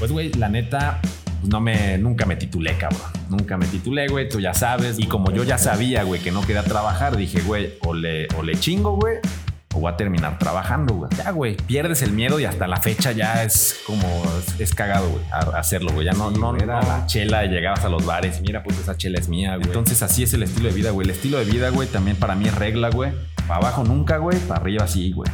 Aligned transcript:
Pues, 0.00 0.10
güey, 0.12 0.32
la 0.32 0.48
neta, 0.48 0.98
no 1.42 1.60
me, 1.60 1.98
nunca 1.98 2.24
me 2.24 2.34
titulé, 2.34 2.74
cabrón. 2.78 3.02
Nunca 3.28 3.58
me 3.58 3.66
titulé, 3.66 4.08
güey, 4.08 4.30
tú 4.30 4.40
ya 4.40 4.54
sabes. 4.54 4.98
Y 4.98 5.06
como 5.06 5.30
yo 5.30 5.44
ya 5.44 5.58
sabía, 5.58 6.04
güey, 6.04 6.22
que 6.22 6.32
no 6.32 6.40
quería 6.40 6.62
trabajar, 6.62 7.18
dije, 7.18 7.42
güey, 7.42 7.74
o 7.84 7.92
le, 7.92 8.26
o 8.38 8.42
le 8.42 8.58
chingo, 8.58 8.96
güey, 8.96 9.18
o 9.74 9.80
voy 9.80 9.92
a 9.92 9.98
terminar 9.98 10.38
trabajando, 10.38 10.94
güey. 10.94 11.10
Ya, 11.18 11.30
güey, 11.32 11.54
pierdes 11.54 12.00
el 12.00 12.12
miedo 12.12 12.40
y 12.40 12.46
hasta 12.46 12.66
la 12.66 12.78
fecha 12.78 13.12
ya 13.12 13.44
es 13.44 13.78
como, 13.86 14.24
es, 14.58 14.74
cagado, 14.74 15.06
güey, 15.10 15.22
hacerlo, 15.54 15.92
güey. 15.92 16.06
Ya 16.06 16.12
no, 16.12 16.30
no 16.30 16.56
era 16.56 16.80
la 16.80 17.04
chela, 17.04 17.44
llegabas 17.44 17.84
a 17.84 17.90
los 17.90 18.06
bares 18.06 18.38
y 18.38 18.40
mira, 18.40 18.62
pues 18.62 18.78
esa 18.78 18.96
chela 18.96 19.18
es 19.18 19.28
mía, 19.28 19.56
güey. 19.56 19.66
Entonces 19.66 20.02
así 20.02 20.22
es 20.22 20.32
el 20.32 20.44
estilo 20.44 20.70
de 20.70 20.74
vida, 20.74 20.92
güey. 20.92 21.04
El 21.04 21.10
estilo 21.10 21.38
de 21.38 21.44
vida, 21.44 21.68
güey, 21.68 21.86
también 21.88 22.16
para 22.16 22.34
mí 22.34 22.48
es 22.48 22.54
regla, 22.54 22.88
güey. 22.88 23.12
Para 23.46 23.56
abajo 23.56 23.84
nunca, 23.84 24.16
güey, 24.16 24.38
para 24.38 24.62
arriba 24.62 24.88
sí, 24.88 25.12
güey. 25.12 25.30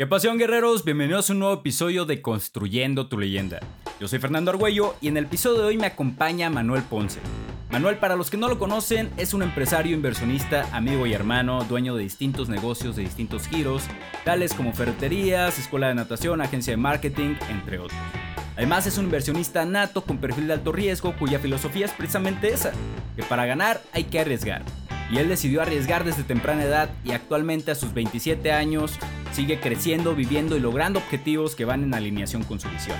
¿Qué 0.00 0.06
pasión, 0.06 0.38
guerreros? 0.38 0.82
Bienvenidos 0.82 1.28
a 1.28 1.34
un 1.34 1.40
nuevo 1.40 1.54
episodio 1.56 2.06
de 2.06 2.22
Construyendo 2.22 3.08
tu 3.08 3.18
leyenda. 3.18 3.60
Yo 4.00 4.08
soy 4.08 4.18
Fernando 4.18 4.50
Argüello 4.50 4.94
y 5.02 5.08
en 5.08 5.18
el 5.18 5.24
episodio 5.24 5.60
de 5.60 5.66
hoy 5.66 5.76
me 5.76 5.88
acompaña 5.88 6.48
Manuel 6.48 6.82
Ponce. 6.84 7.20
Manuel, 7.68 7.98
para 7.98 8.16
los 8.16 8.30
que 8.30 8.38
no 8.38 8.48
lo 8.48 8.58
conocen, 8.58 9.10
es 9.18 9.34
un 9.34 9.42
empresario 9.42 9.94
inversionista, 9.94 10.74
amigo 10.74 11.06
y 11.06 11.12
hermano, 11.12 11.64
dueño 11.64 11.94
de 11.96 12.04
distintos 12.04 12.48
negocios 12.48 12.96
de 12.96 13.02
distintos 13.02 13.46
giros, 13.46 13.82
tales 14.24 14.54
como 14.54 14.72
ferreterías, 14.72 15.58
escuela 15.58 15.88
de 15.88 15.96
natación, 15.96 16.40
agencia 16.40 16.70
de 16.70 16.78
marketing, 16.78 17.34
entre 17.50 17.78
otros. 17.78 18.00
Además 18.56 18.86
es 18.86 18.96
un 18.96 19.04
inversionista 19.04 19.66
nato 19.66 20.02
con 20.02 20.16
perfil 20.16 20.46
de 20.46 20.54
alto 20.54 20.72
riesgo 20.72 21.14
cuya 21.18 21.40
filosofía 21.40 21.84
es 21.84 21.92
precisamente 21.92 22.48
esa, 22.54 22.72
que 23.16 23.22
para 23.22 23.44
ganar 23.44 23.82
hay 23.92 24.04
que 24.04 24.18
arriesgar. 24.18 24.62
Y 25.10 25.18
él 25.18 25.28
decidió 25.28 25.60
arriesgar 25.60 26.04
desde 26.04 26.22
temprana 26.22 26.64
edad 26.64 26.90
y 27.04 27.12
actualmente 27.12 27.72
a 27.72 27.74
sus 27.74 27.92
27 27.92 28.52
años 28.52 28.98
sigue 29.32 29.58
creciendo, 29.58 30.14
viviendo 30.14 30.56
y 30.56 30.60
logrando 30.60 31.00
objetivos 31.00 31.54
que 31.54 31.64
van 31.64 31.82
en 31.82 31.94
alineación 31.94 32.44
con 32.44 32.60
su 32.60 32.68
visión. 32.68 32.96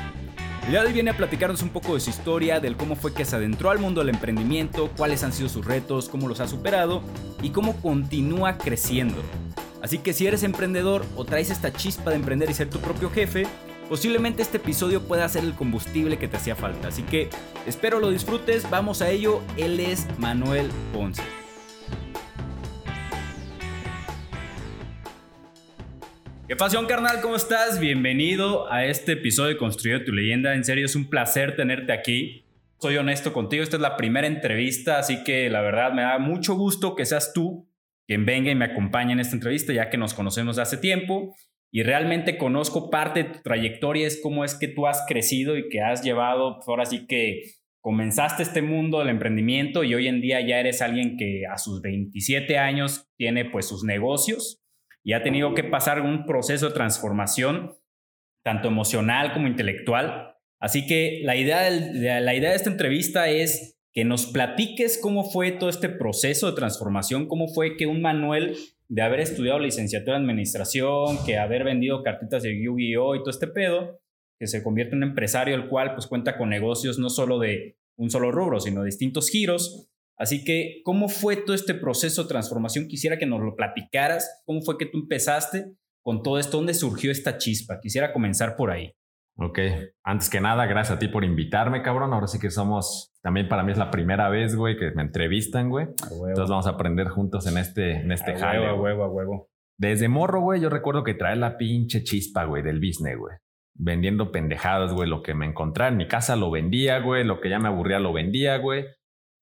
El 0.65 0.73
día 0.73 0.83
hoy 0.83 0.93
viene 0.93 1.11
a 1.11 1.17
platicarnos 1.17 1.63
un 1.63 1.71
poco 1.71 1.95
de 1.95 2.01
su 2.01 2.11
historia, 2.11 2.61
del 2.61 2.77
cómo 2.77 2.95
fue 2.95 3.15
que 3.15 3.25
se 3.25 3.35
adentró 3.37 3.71
al 3.71 3.79
mundo 3.79 4.01
del 4.01 4.11
emprendimiento, 4.11 4.91
cuáles 4.97 5.23
han 5.23 5.33
sido 5.33 5.49
sus 5.49 5.65
retos, 5.65 6.09
cómo 6.09 6.29
los 6.29 6.41
ha 6.41 6.49
superado 6.49 7.03
y 7.43 7.51
cómo 7.51 7.81
continúa 7.81 8.59
creciendo. 8.59 9.23
Así 9.83 9.99
que 9.99 10.13
si 10.13 10.27
eres 10.27 10.43
emprendedor 10.43 11.05
o 11.17 11.25
traes 11.25 11.51
esta 11.51 11.73
chispa 11.73 12.11
de 12.11 12.17
emprender 12.17 12.51
y 12.51 12.55
ser 12.55 12.69
tu 12.69 12.79
propio 12.79 13.11
jefe, 13.11 13.47
posiblemente 13.89 14.43
este 14.43 14.59
episodio 14.59 15.03
pueda 15.03 15.29
ser 15.29 15.45
el 15.45 15.55
combustible 15.55 16.19
que 16.19 16.29
te 16.29 16.37
hacía 16.37 16.55
falta. 16.55 16.89
Así 16.89 17.03
que 17.03 17.31
espero 17.67 17.99
lo 17.99 18.11
disfrutes, 18.11 18.69
vamos 18.69 19.01
a 19.01 19.11
ello. 19.11 19.41
Él 19.57 19.81
es 19.81 20.07
Manuel 20.19 20.71
Ponce. 20.93 21.40
¿Qué 26.51 26.57
pasión, 26.57 26.87
carnal? 26.87 27.21
¿Cómo 27.21 27.37
estás? 27.37 27.79
Bienvenido 27.79 28.69
a 28.73 28.85
este 28.85 29.13
episodio 29.13 29.57
de 29.57 30.01
tu 30.01 30.11
leyenda. 30.11 30.57
En 30.57 30.65
serio, 30.65 30.85
es 30.85 30.97
un 30.97 31.09
placer 31.09 31.55
tenerte 31.55 31.93
aquí. 31.93 32.45
Soy 32.81 32.97
honesto 32.97 33.33
contigo, 33.33 33.63
esta 33.63 33.77
es 33.77 33.81
la 33.81 33.97
primera 33.97 34.27
entrevista, 34.27 34.99
así 34.99 35.23
que 35.23 35.49
la 35.49 35.61
verdad 35.61 35.93
me 35.93 36.03
da 36.03 36.19
mucho 36.19 36.57
gusto 36.57 36.97
que 36.97 37.07
seas 37.07 37.33
tú 37.33 37.71
quien 38.09 38.27
venga 38.27 38.51
y 38.51 38.57
me 38.57 38.65
acompañe 38.65 39.13
en 39.13 39.21
esta 39.21 39.37
entrevista, 39.37 39.73
ya 39.73 39.91
que 39.91 39.97
nos 39.97 40.13
conocemos 40.13 40.59
hace 40.59 40.77
tiempo 40.77 41.37
y 41.71 41.85
realmente 41.85 42.37
conozco 42.37 42.91
parte 42.91 43.23
de 43.23 43.31
tu 43.31 43.43
trayectoria, 43.43 44.09
es 44.09 44.19
cómo 44.21 44.45
es 44.45 44.57
que 44.57 44.67
tú 44.67 44.89
has 44.89 45.05
crecido 45.07 45.57
y 45.57 45.69
que 45.69 45.83
has 45.83 46.03
llevado, 46.03 46.57
pues 46.57 46.67
ahora 46.67 46.85
sí 46.85 47.07
que 47.07 47.43
comenzaste 47.81 48.43
este 48.43 48.61
mundo 48.61 48.99
del 48.99 49.11
emprendimiento 49.11 49.85
y 49.85 49.95
hoy 49.95 50.09
en 50.09 50.21
día 50.21 50.41
ya 50.41 50.59
eres 50.59 50.83
alguien 50.83 51.17
que 51.17 51.45
a 51.47 51.59
sus 51.59 51.81
27 51.81 52.59
años 52.59 53.07
tiene 53.17 53.45
pues 53.45 53.69
sus 53.69 53.85
negocios 53.85 54.61
y 55.03 55.13
ha 55.13 55.23
tenido 55.23 55.55
que 55.55 55.65
pasar 55.65 56.03
un 56.03 56.27
proceso 56.27 56.69
de 56.69 56.75
transformación, 56.75 57.77
tanto 58.45 58.69
emocional 58.69 59.33
como 59.33 59.47
intelectual. 59.47 60.37
Así 60.61 60.87
que 60.87 61.21
la 61.25 61.37
idea, 61.37 61.63
de, 61.63 62.21
la 62.21 62.35
idea 62.35 62.51
de 62.51 62.57
esta 62.57 62.71
entrevista 62.71 63.29
es 63.29 63.79
que 63.93 64.05
nos 64.05 64.27
platiques 64.27 64.99
cómo 65.03 65.25
fue 65.25 65.53
todo 65.53 65.71
este 65.71 65.89
proceso 65.89 66.51
de 66.51 66.57
transformación, 66.57 67.27
cómo 67.27 67.49
fue 67.49 67.77
que 67.77 67.87
un 67.87 68.03
Manuel 68.03 68.57
de 68.89 69.03
haber 69.03 69.21
estudiado 69.21 69.59
licenciatura 69.59 70.17
en 70.17 70.25
administración, 70.25 71.25
que 71.25 71.39
haber 71.39 71.65
vendido 71.65 72.03
cartitas 72.03 72.43
de 72.43 72.63
Yu-Gi-Oh 72.63 73.15
y 73.15 73.19
todo 73.21 73.31
este 73.31 73.47
pedo, 73.47 74.01
que 74.39 74.47
se 74.47 74.63
convierte 74.63 74.95
en 74.95 75.03
un 75.03 75.11
empresario 75.11 75.55
el 75.55 75.69
cual 75.69 75.95
pues 75.95 76.07
cuenta 76.07 76.37
con 76.37 76.49
negocios 76.49 76.99
no 76.99 77.11
solo 77.11 77.39
de 77.39 77.77
un 77.97 78.11
solo 78.11 78.33
rubro, 78.33 78.61
sino 78.61 78.81
de 78.81 78.87
distintos 78.87 79.29
giros 79.29 79.90
Así 80.21 80.45
que, 80.45 80.83
¿cómo 80.85 81.09
fue 81.09 81.37
todo 81.37 81.55
este 81.55 81.73
proceso 81.73 82.25
de 82.25 82.29
transformación? 82.29 82.89
Quisiera 82.89 83.17
que 83.17 83.25
nos 83.25 83.41
lo 83.41 83.57
platicaras. 83.57 84.43
¿Cómo 84.45 84.61
fue 84.61 84.77
que 84.77 84.85
tú 84.85 84.99
empezaste 84.99 85.73
con 86.05 86.23
todo 86.23 86.39
esto? 86.39 86.59
¿Dónde 86.59 86.75
surgió 86.75 87.11
esta 87.11 87.39
chispa? 87.39 87.81
Quisiera 87.81 88.13
comenzar 88.13 88.55
por 88.55 88.71
ahí. 88.71 88.93
Ok, 89.37 89.59
antes 90.05 90.29
que 90.29 90.43
nada, 90.43 90.67
gracias 90.67 90.97
a 90.97 90.99
ti 90.99 91.09
por 91.09 91.25
invitarme, 91.25 91.81
cabrón. 91.81 92.13
Ahora 92.13 92.27
sí 92.27 92.39
que 92.39 92.51
somos, 92.51 93.15
también 93.23 93.49
para 93.49 93.63
mí 93.63 93.73
es 93.73 93.79
la 93.79 93.91
primera 93.91 94.29
vez, 94.29 94.55
güey, 94.55 94.77
que 94.77 94.91
me 94.91 95.01
entrevistan, 95.01 95.71
güey. 95.71 95.87
Entonces 95.87 96.51
vamos 96.51 96.67
a 96.67 96.71
aprender 96.71 97.09
juntos 97.09 97.47
en 97.47 97.57
este, 97.57 97.93
en 97.93 98.13
este 98.13 98.35
a 98.35 98.53
Huevo, 98.53 98.67
a 98.67 98.75
huevo, 98.75 99.05
a 99.05 99.09
huevo. 99.09 99.51
Desde 99.79 100.09
morro, 100.09 100.43
güey, 100.43 100.61
yo 100.61 100.69
recuerdo 100.69 101.03
que 101.03 101.15
trae 101.15 101.37
la 101.37 101.57
pinche 101.57 102.05
chispa, 102.05 102.45
güey, 102.45 102.63
del 102.63 102.81
business, 102.81 103.17
güey. 103.17 103.37
Vendiendo 103.75 104.31
pendejadas, 104.31 104.93
güey, 104.93 105.09
lo 105.09 105.23
que 105.23 105.33
me 105.33 105.47
encontraba 105.47 105.91
en 105.91 105.97
mi 105.97 106.07
casa 106.07 106.37
lo 106.37 106.51
vendía, 106.51 106.99
güey, 106.99 107.25
lo 107.25 107.41
que 107.41 107.49
ya 107.49 107.59
me 107.59 107.69
aburría 107.69 107.99
lo 107.99 108.13
vendía, 108.13 108.59
güey. 108.59 108.85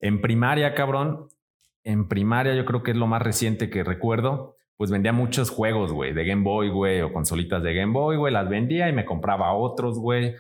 En 0.00 0.20
primaria, 0.20 0.74
cabrón, 0.74 1.28
en 1.84 2.08
primaria 2.08 2.54
yo 2.54 2.64
creo 2.64 2.82
que 2.82 2.92
es 2.92 2.96
lo 2.96 3.06
más 3.06 3.22
reciente 3.22 3.70
que 3.70 3.84
recuerdo, 3.84 4.56
pues 4.76 4.90
vendía 4.90 5.12
muchos 5.12 5.50
juegos, 5.50 5.92
güey, 5.92 6.12
de 6.12 6.24
Game 6.24 6.44
Boy, 6.44 6.70
güey, 6.70 7.00
o 7.02 7.12
consolitas 7.12 7.62
de 7.62 7.74
Game 7.74 7.92
Boy, 7.92 8.16
güey, 8.16 8.32
las 8.32 8.48
vendía 8.48 8.88
y 8.88 8.92
me 8.92 9.04
compraba 9.04 9.52
otros, 9.52 9.98
güey. 9.98 10.34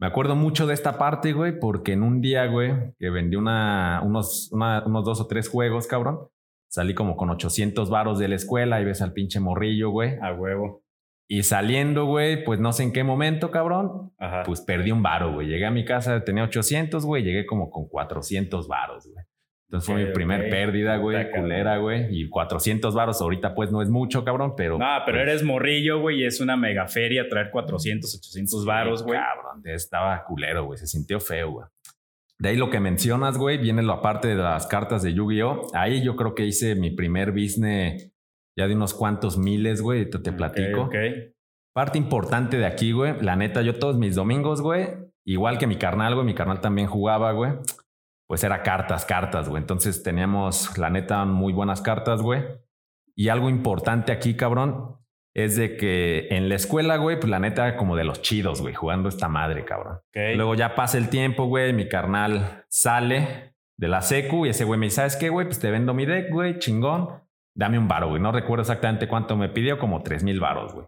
Me 0.00 0.06
acuerdo 0.06 0.36
mucho 0.36 0.66
de 0.66 0.74
esta 0.74 0.98
parte, 0.98 1.32
güey, 1.32 1.58
porque 1.58 1.92
en 1.92 2.02
un 2.02 2.20
día, 2.20 2.46
güey, 2.46 2.94
que 2.98 3.10
vendí 3.10 3.36
unos, 3.36 4.50
unos 4.52 5.04
dos 5.04 5.20
o 5.20 5.26
tres 5.26 5.48
juegos, 5.48 5.86
cabrón, 5.86 6.28
salí 6.68 6.94
como 6.94 7.16
con 7.16 7.30
800 7.30 7.90
varos 7.90 8.18
de 8.18 8.28
la 8.28 8.36
escuela 8.36 8.80
y 8.80 8.84
ves 8.84 9.02
al 9.02 9.12
pinche 9.12 9.40
morrillo, 9.40 9.90
güey. 9.90 10.16
A 10.20 10.32
huevo. 10.32 10.82
Y 11.30 11.42
saliendo, 11.42 12.06
güey, 12.06 12.42
pues 12.42 12.58
no 12.58 12.72
sé 12.72 12.84
en 12.84 12.92
qué 12.92 13.04
momento, 13.04 13.50
cabrón, 13.50 14.12
pues 14.46 14.62
perdí 14.62 14.92
un 14.92 15.02
varo, 15.02 15.34
güey. 15.34 15.46
Llegué 15.46 15.66
a 15.66 15.70
mi 15.70 15.84
casa, 15.84 16.24
tenía 16.24 16.44
800, 16.44 17.04
güey, 17.04 17.22
llegué 17.22 17.44
como 17.44 17.70
con 17.70 17.86
400 17.86 18.66
varos, 18.66 19.06
güey. 19.12 19.24
Entonces 19.68 19.86
fue 19.86 20.02
mi 20.02 20.10
primer 20.12 20.48
pérdida, 20.48 20.96
güey, 20.96 21.30
culera, 21.30 21.76
güey. 21.76 22.06
Y 22.10 22.30
400 22.30 22.94
varos 22.94 23.20
ahorita 23.20 23.54
pues 23.54 23.70
no 23.70 23.82
es 23.82 23.90
mucho, 23.90 24.24
cabrón, 24.24 24.54
pero... 24.56 24.78
No, 24.78 24.86
pero 25.04 25.18
pues 25.18 25.28
eres 25.28 25.42
morrillo, 25.42 26.00
güey, 26.00 26.22
y 26.22 26.24
es 26.24 26.40
una 26.40 26.56
mega 26.56 26.88
feria 26.88 27.28
traer 27.28 27.50
400, 27.50 28.16
800 28.16 28.64
varos, 28.64 29.02
güey. 29.02 29.20
Cabrón, 29.20 29.60
estaba 29.66 30.24
culero, 30.24 30.64
güey, 30.64 30.78
se 30.78 30.86
sintió 30.86 31.20
feo, 31.20 31.50
güey. 31.50 31.66
De 32.38 32.48
ahí 32.48 32.56
lo 32.56 32.70
que 32.70 32.80
mencionas, 32.80 33.36
güey, 33.36 33.58
viene 33.58 33.82
la 33.82 34.00
parte 34.00 34.28
de 34.28 34.36
las 34.36 34.66
cartas 34.66 35.02
de 35.02 35.12
Yu-Gi-Oh! 35.12 35.66
Ahí 35.74 36.02
yo 36.02 36.16
creo 36.16 36.34
que 36.34 36.46
hice 36.46 36.74
mi 36.74 36.90
primer 36.90 37.32
business 37.32 38.10
ya 38.58 38.66
de 38.66 38.74
unos 38.74 38.92
cuantos 38.92 39.38
miles, 39.38 39.80
güey, 39.80 40.10
te, 40.10 40.18
te 40.18 40.32
platico. 40.32 40.82
Ok, 40.82 40.94
Parte 41.72 41.96
importante 41.96 42.58
de 42.58 42.66
aquí, 42.66 42.90
güey, 42.90 43.14
la 43.20 43.36
neta, 43.36 43.62
yo 43.62 43.78
todos 43.78 43.96
mis 43.96 44.16
domingos, 44.16 44.60
güey, 44.60 44.88
igual 45.24 45.58
que 45.58 45.68
mi 45.68 45.76
carnal, 45.76 46.16
güey, 46.16 46.26
mi 46.26 46.34
carnal 46.34 46.60
también 46.60 46.88
jugaba, 46.88 47.30
güey, 47.30 47.52
pues 48.26 48.42
era 48.42 48.64
cartas, 48.64 49.04
cartas, 49.04 49.48
güey. 49.48 49.62
Entonces 49.62 50.02
teníamos, 50.02 50.76
la 50.76 50.90
neta, 50.90 51.24
muy 51.24 51.52
buenas 51.52 51.80
cartas, 51.80 52.20
güey. 52.20 52.42
Y 53.14 53.28
algo 53.28 53.48
importante 53.48 54.10
aquí, 54.10 54.34
cabrón, 54.34 54.96
es 55.36 55.54
de 55.54 55.76
que 55.76 56.26
en 56.30 56.48
la 56.48 56.56
escuela, 56.56 56.96
güey, 56.96 57.20
pues 57.20 57.30
la 57.30 57.38
neta, 57.38 57.76
como 57.76 57.94
de 57.94 58.02
los 58.02 58.22
chidos, 58.22 58.60
güey, 58.60 58.74
jugando 58.74 59.08
esta 59.08 59.28
madre, 59.28 59.64
cabrón. 59.64 60.00
Luego 60.34 60.56
ya 60.56 60.74
pasa 60.74 60.98
el 60.98 61.10
tiempo, 61.10 61.44
güey, 61.44 61.72
mi 61.72 61.88
carnal 61.88 62.64
sale 62.68 63.54
de 63.78 63.86
la 63.86 64.02
secu 64.02 64.46
y 64.46 64.48
ese 64.48 64.64
güey 64.64 64.80
me 64.80 64.86
dice, 64.86 64.96
¿sabes 64.96 65.14
qué, 65.14 65.28
güey? 65.28 65.46
Pues 65.46 65.60
te 65.60 65.70
vendo 65.70 65.94
mi 65.94 66.06
deck, 66.06 66.32
güey, 66.32 66.58
chingón 66.58 67.27
dame 67.58 67.78
un 67.78 67.88
varo, 67.88 68.08
güey. 68.08 68.22
No 68.22 68.32
recuerdo 68.32 68.62
exactamente 68.62 69.08
cuánto 69.08 69.36
me 69.36 69.48
pidió, 69.48 69.78
como 69.78 70.02
tres 70.02 70.22
mil 70.22 70.38
varos, 70.40 70.72
güey. 70.72 70.86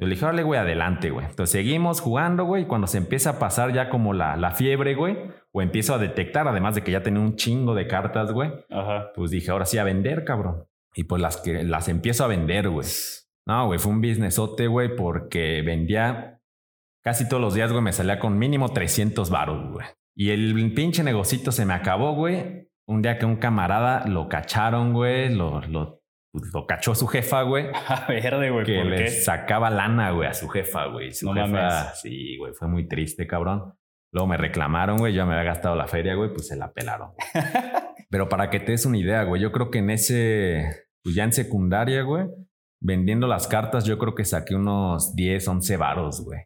Yo 0.00 0.06
le 0.06 0.14
dije, 0.14 0.24
órale, 0.24 0.44
güey, 0.44 0.60
adelante, 0.60 1.10
güey. 1.10 1.26
Entonces 1.26 1.50
seguimos 1.50 2.00
jugando, 2.00 2.44
güey. 2.44 2.62
Y 2.62 2.66
cuando 2.66 2.86
se 2.86 2.98
empieza 2.98 3.30
a 3.30 3.38
pasar 3.40 3.72
ya 3.72 3.90
como 3.90 4.14
la, 4.14 4.36
la 4.36 4.52
fiebre, 4.52 4.94
güey, 4.94 5.18
o 5.50 5.60
empiezo 5.60 5.94
a 5.94 5.98
detectar, 5.98 6.46
además 6.46 6.76
de 6.76 6.82
que 6.82 6.92
ya 6.92 7.02
tenía 7.02 7.20
un 7.20 7.34
chingo 7.34 7.74
de 7.74 7.88
cartas, 7.88 8.30
güey, 8.30 8.52
Ajá. 8.70 9.10
pues 9.16 9.32
dije, 9.32 9.50
ahora 9.50 9.66
sí 9.66 9.76
a 9.76 9.82
vender, 9.82 10.24
cabrón. 10.24 10.68
Y 10.94 11.02
pues 11.04 11.20
las, 11.20 11.38
que, 11.38 11.64
las 11.64 11.88
empiezo 11.88 12.24
a 12.24 12.28
vender, 12.28 12.68
güey. 12.68 12.86
No, 13.44 13.66
güey, 13.66 13.80
fue 13.80 13.90
un 13.90 14.00
businessote, 14.00 14.68
güey, 14.68 14.94
porque 14.94 15.62
vendía 15.62 16.40
casi 17.02 17.28
todos 17.28 17.42
los 17.42 17.54
días, 17.54 17.72
güey, 17.72 17.82
me 17.82 17.92
salía 17.92 18.20
con 18.20 18.38
mínimo 18.38 18.68
300 18.68 19.30
varos, 19.30 19.72
güey. 19.72 19.86
Y 20.14 20.30
el 20.30 20.72
pinche 20.74 21.02
negocito 21.02 21.50
se 21.50 21.66
me 21.66 21.74
acabó, 21.74 22.14
güey 22.14 22.67
un 22.88 23.02
día 23.02 23.18
que 23.18 23.26
un 23.26 23.36
camarada 23.36 24.06
lo 24.06 24.28
cacharon, 24.28 24.94
güey, 24.94 25.32
lo, 25.34 25.60
lo, 25.60 26.00
lo 26.32 26.66
cachó 26.66 26.94
su 26.94 27.06
jefa, 27.06 27.42
güey. 27.42 27.66
A 27.86 28.06
verde, 28.08 28.50
güey. 28.50 28.64
Que 28.64 28.82
le 28.82 29.08
sacaba 29.08 29.68
lana, 29.68 30.10
güey, 30.10 30.28
a 30.28 30.32
su 30.32 30.48
jefa, 30.48 30.86
güey. 30.86 31.12
Su 31.12 31.30
jefa, 31.32 31.94
sí, 31.94 32.38
güey, 32.38 32.54
fue 32.54 32.66
muy 32.66 32.88
triste, 32.88 33.26
cabrón. 33.26 33.74
Luego 34.10 34.26
me 34.26 34.38
reclamaron, 34.38 34.98
güey, 34.98 35.12
yo 35.12 35.26
me 35.26 35.34
había 35.34 35.44
gastado 35.44 35.76
la 35.76 35.86
feria, 35.86 36.14
güey, 36.14 36.32
pues 36.32 36.48
se 36.48 36.56
la 36.56 36.72
pelaron. 36.72 37.10
Pero 38.10 38.30
para 38.30 38.48
que 38.48 38.58
te 38.58 38.72
des 38.72 38.86
una 38.86 38.96
idea, 38.96 39.22
güey, 39.24 39.42
yo 39.42 39.52
creo 39.52 39.70
que 39.70 39.80
en 39.80 39.90
ese, 39.90 40.64
pues 41.04 41.14
ya 41.14 41.24
en 41.24 41.34
secundaria, 41.34 42.02
güey, 42.02 42.24
vendiendo 42.80 43.26
las 43.26 43.48
cartas, 43.48 43.84
yo 43.84 43.98
creo 43.98 44.14
que 44.14 44.24
saqué 44.24 44.54
unos 44.54 45.14
10, 45.14 45.46
11 45.46 45.76
varos, 45.76 46.24
güey. 46.24 46.40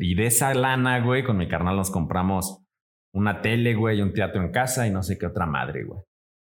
y 0.00 0.16
de 0.16 0.26
esa 0.26 0.52
lana, 0.52 0.98
güey, 0.98 1.22
con 1.22 1.36
mi 1.36 1.46
carnal 1.46 1.76
nos 1.76 1.92
compramos 1.92 2.64
una 3.12 3.42
tele, 3.42 3.74
güey, 3.74 4.02
un 4.02 4.12
teatro 4.12 4.42
en 4.42 4.50
casa 4.50 4.86
y 4.86 4.90
no 4.90 5.02
sé 5.02 5.18
qué 5.18 5.26
otra 5.26 5.46
madre, 5.46 5.84
güey. 5.84 6.00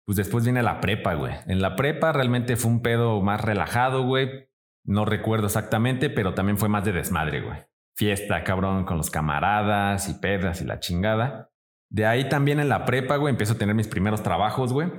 Pues 0.06 0.16
después 0.16 0.44
viene 0.44 0.64
la 0.64 0.80
prepa, 0.80 1.16
güey. 1.16 1.34
En 1.48 1.62
la 1.62 1.76
prepa 1.76 2.14
realmente 2.14 2.56
fue 2.56 2.72
un 2.72 2.82
pedo 2.82 3.22
más 3.22 3.42
relajado, 3.42 4.04
güey. 4.04 4.50
No 4.86 5.04
recuerdo 5.04 5.48
exactamente, 5.48 6.10
pero 6.10 6.34
también 6.34 6.58
fue 6.58 6.70
más 6.70 6.86
de 6.86 6.94
desmadre, 6.94 7.42
güey. 7.42 7.66
Fiesta, 7.96 8.44
cabrón, 8.44 8.86
con 8.86 8.98
los 8.98 9.10
camaradas 9.10 10.08
y 10.08 10.14
pedras 10.20 10.62
y 10.62 10.66
la 10.66 10.80
chingada. 10.80 11.50
De 11.90 12.06
ahí 12.06 12.30
también 12.30 12.60
en 12.60 12.70
la 12.70 12.86
prepa, 12.86 13.18
güey, 13.18 13.32
empiezo 13.32 13.54
a 13.54 13.58
tener 13.58 13.76
mis 13.76 13.88
primeros 13.88 14.24
trabajos, 14.24 14.72
güey. 14.72 14.90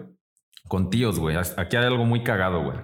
Con 0.69 0.91
tíos, 0.91 1.19
güey. 1.19 1.37
Aquí 1.37 1.77
hay 1.77 1.85
algo 1.85 2.05
muy 2.05 2.23
cagado, 2.23 2.63
güey. 2.63 2.79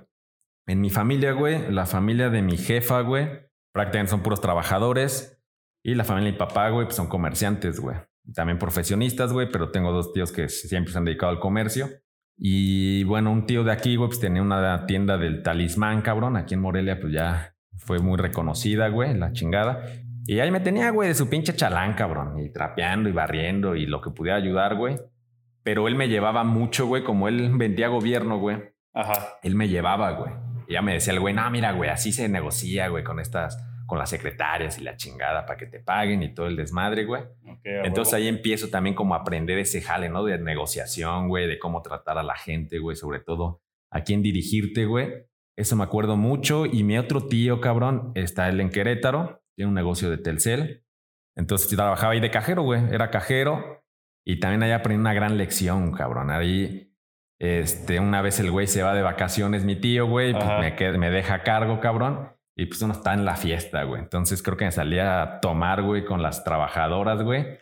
En 0.66 0.80
mi 0.80 0.88
familia, 0.88 1.32
güey, 1.32 1.70
la 1.70 1.84
familia 1.84 2.30
de 2.30 2.40
mi 2.40 2.56
jefa, 2.56 3.02
güey, 3.02 3.50
prácticamente 3.72 4.10
son 4.10 4.22
puros 4.22 4.40
trabajadores. 4.40 5.42
Y 5.84 5.94
la 5.94 6.04
familia 6.04 6.28
de 6.28 6.32
mi 6.32 6.38
papá, 6.38 6.70
güey, 6.70 6.86
pues 6.86 6.96
son 6.96 7.08
comerciantes, 7.08 7.80
güey. 7.80 7.98
También 8.32 8.58
profesionistas, 8.58 9.32
güey, 9.32 9.50
pero 9.50 9.70
tengo 9.70 9.92
dos 9.92 10.12
tíos 10.12 10.32
que 10.32 10.48
siempre 10.48 10.92
se 10.92 10.98
han 10.98 11.04
dedicado 11.04 11.30
al 11.30 11.40
comercio. 11.40 11.88
Y 12.36 13.04
bueno, 13.04 13.30
un 13.30 13.46
tío 13.46 13.64
de 13.64 13.72
aquí, 13.72 13.96
güey, 13.96 14.08
pues 14.08 14.20
tenía 14.20 14.42
una 14.42 14.86
tienda 14.86 15.18
del 15.18 15.42
talismán, 15.42 16.02
cabrón. 16.02 16.36
Aquí 16.36 16.54
en 16.54 16.60
Morelia, 16.60 17.00
pues 17.00 17.12
ya 17.12 17.54
fue 17.76 17.98
muy 17.98 18.16
reconocida, 18.16 18.88
güey, 18.88 19.14
la 19.14 19.32
chingada. 19.32 19.84
Y 20.26 20.40
ahí 20.40 20.50
me 20.50 20.60
tenía, 20.60 20.90
güey, 20.90 21.08
de 21.08 21.14
su 21.14 21.28
pinche 21.28 21.54
chalán, 21.54 21.94
cabrón. 21.94 22.38
Y 22.38 22.50
trapeando 22.50 23.08
y 23.08 23.12
barriendo 23.12 23.76
y 23.76 23.86
lo 23.86 24.00
que 24.00 24.10
pudiera 24.10 24.38
ayudar, 24.38 24.74
güey. 24.76 24.96
Pero 25.62 25.86
él 25.86 25.96
me 25.96 26.08
llevaba 26.08 26.44
mucho, 26.44 26.86
güey, 26.86 27.04
como 27.04 27.28
él 27.28 27.50
vendía 27.56 27.88
gobierno, 27.88 28.38
güey. 28.38 28.74
Ajá. 28.94 29.38
Él 29.42 29.54
me 29.54 29.68
llevaba, 29.68 30.12
güey. 30.12 30.32
Y 30.68 30.74
ya 30.74 30.82
me 30.82 30.94
decía 30.94 31.12
el 31.12 31.20
güey, 31.20 31.34
no, 31.34 31.48
mira, 31.50 31.72
güey, 31.72 31.90
así 31.90 32.12
se 32.12 32.28
negocia, 32.28 32.88
güey, 32.88 33.04
con 33.04 33.20
estas, 33.20 33.58
con 33.86 33.98
las 33.98 34.10
secretarias 34.10 34.78
y 34.78 34.82
la 34.82 34.96
chingada 34.96 35.44
para 35.46 35.58
que 35.58 35.66
te 35.66 35.81
paguen 35.81 36.22
y 36.22 36.34
todo 36.34 36.46
el 36.46 36.56
desmadre, 36.56 37.04
güey. 37.04 37.22
Entonces 37.64 38.14
ahí 38.14 38.28
empiezo 38.28 38.69
también 38.69 38.94
como 38.94 39.14
a 39.14 39.19
aprender 39.19 39.58
ese 39.58 39.81
jale, 39.81 40.08
¿no? 40.08 40.25
De 40.25 40.38
negociación, 40.38 41.28
güey, 41.28 41.46
de 41.46 41.58
cómo 41.58 41.82
tratar 41.82 42.19
a 42.19 42.22
la 42.22 42.36
gente, 42.36 42.78
güey, 42.78 42.96
sobre 42.96 43.20
todo 43.20 43.62
a 43.90 44.02
quién 44.02 44.22
dirigirte, 44.22 44.86
güey. 44.86 45.26
Eso 45.56 45.76
me 45.76 45.84
acuerdo 45.84 46.16
mucho. 46.16 46.66
Y 46.66 46.82
mi 46.82 46.98
otro 46.98 47.26
tío, 47.28 47.60
cabrón, 47.60 48.12
está 48.14 48.48
él 48.48 48.60
en 48.60 48.70
Querétaro, 48.70 49.42
tiene 49.54 49.69
un 49.69 49.75
negocio 49.75 50.10
de 50.10 50.19
Telcel. 50.19 50.84
Entonces 51.36 51.69
trabajaba 51.69 52.12
ahí 52.12 52.20
de 52.20 52.31
cajero, 52.31 52.62
güey, 52.62 52.82
era 52.92 53.10
cajero. 53.10 53.84
Y 54.26 54.40
también 54.40 54.62
ahí 54.62 54.72
aprendí 54.72 55.00
una 55.00 55.14
gran 55.14 55.36
lección, 55.36 55.92
cabrón. 55.92 56.31
Ahí, 56.31 56.92
este, 57.38 58.00
una 58.00 58.22
vez 58.22 58.40
el 58.40 58.50
güey 58.50 58.66
se 58.66 58.82
va 58.82 58.94
de 58.94 59.02
vacaciones, 59.02 59.64
mi 59.64 59.76
tío, 59.76 60.06
güey, 60.06 60.32
pues 60.32 60.44
me, 60.78 60.98
me 60.98 61.10
deja 61.10 61.34
a 61.34 61.42
cargo, 61.42 61.81
cabrón. 61.81 62.31
Y 62.56 62.66
pues 62.66 62.80
uno 62.82 62.92
está 62.92 63.14
en 63.14 63.24
la 63.24 63.36
fiesta, 63.36 63.82
güey. 63.82 64.00
Entonces 64.00 64.42
creo 64.42 64.56
que 64.56 64.64
me 64.64 64.70
salía 64.70 65.22
a 65.22 65.40
tomar, 65.40 65.82
güey, 65.82 66.04
con 66.04 66.22
las 66.22 66.44
trabajadoras, 66.44 67.22
güey. 67.22 67.58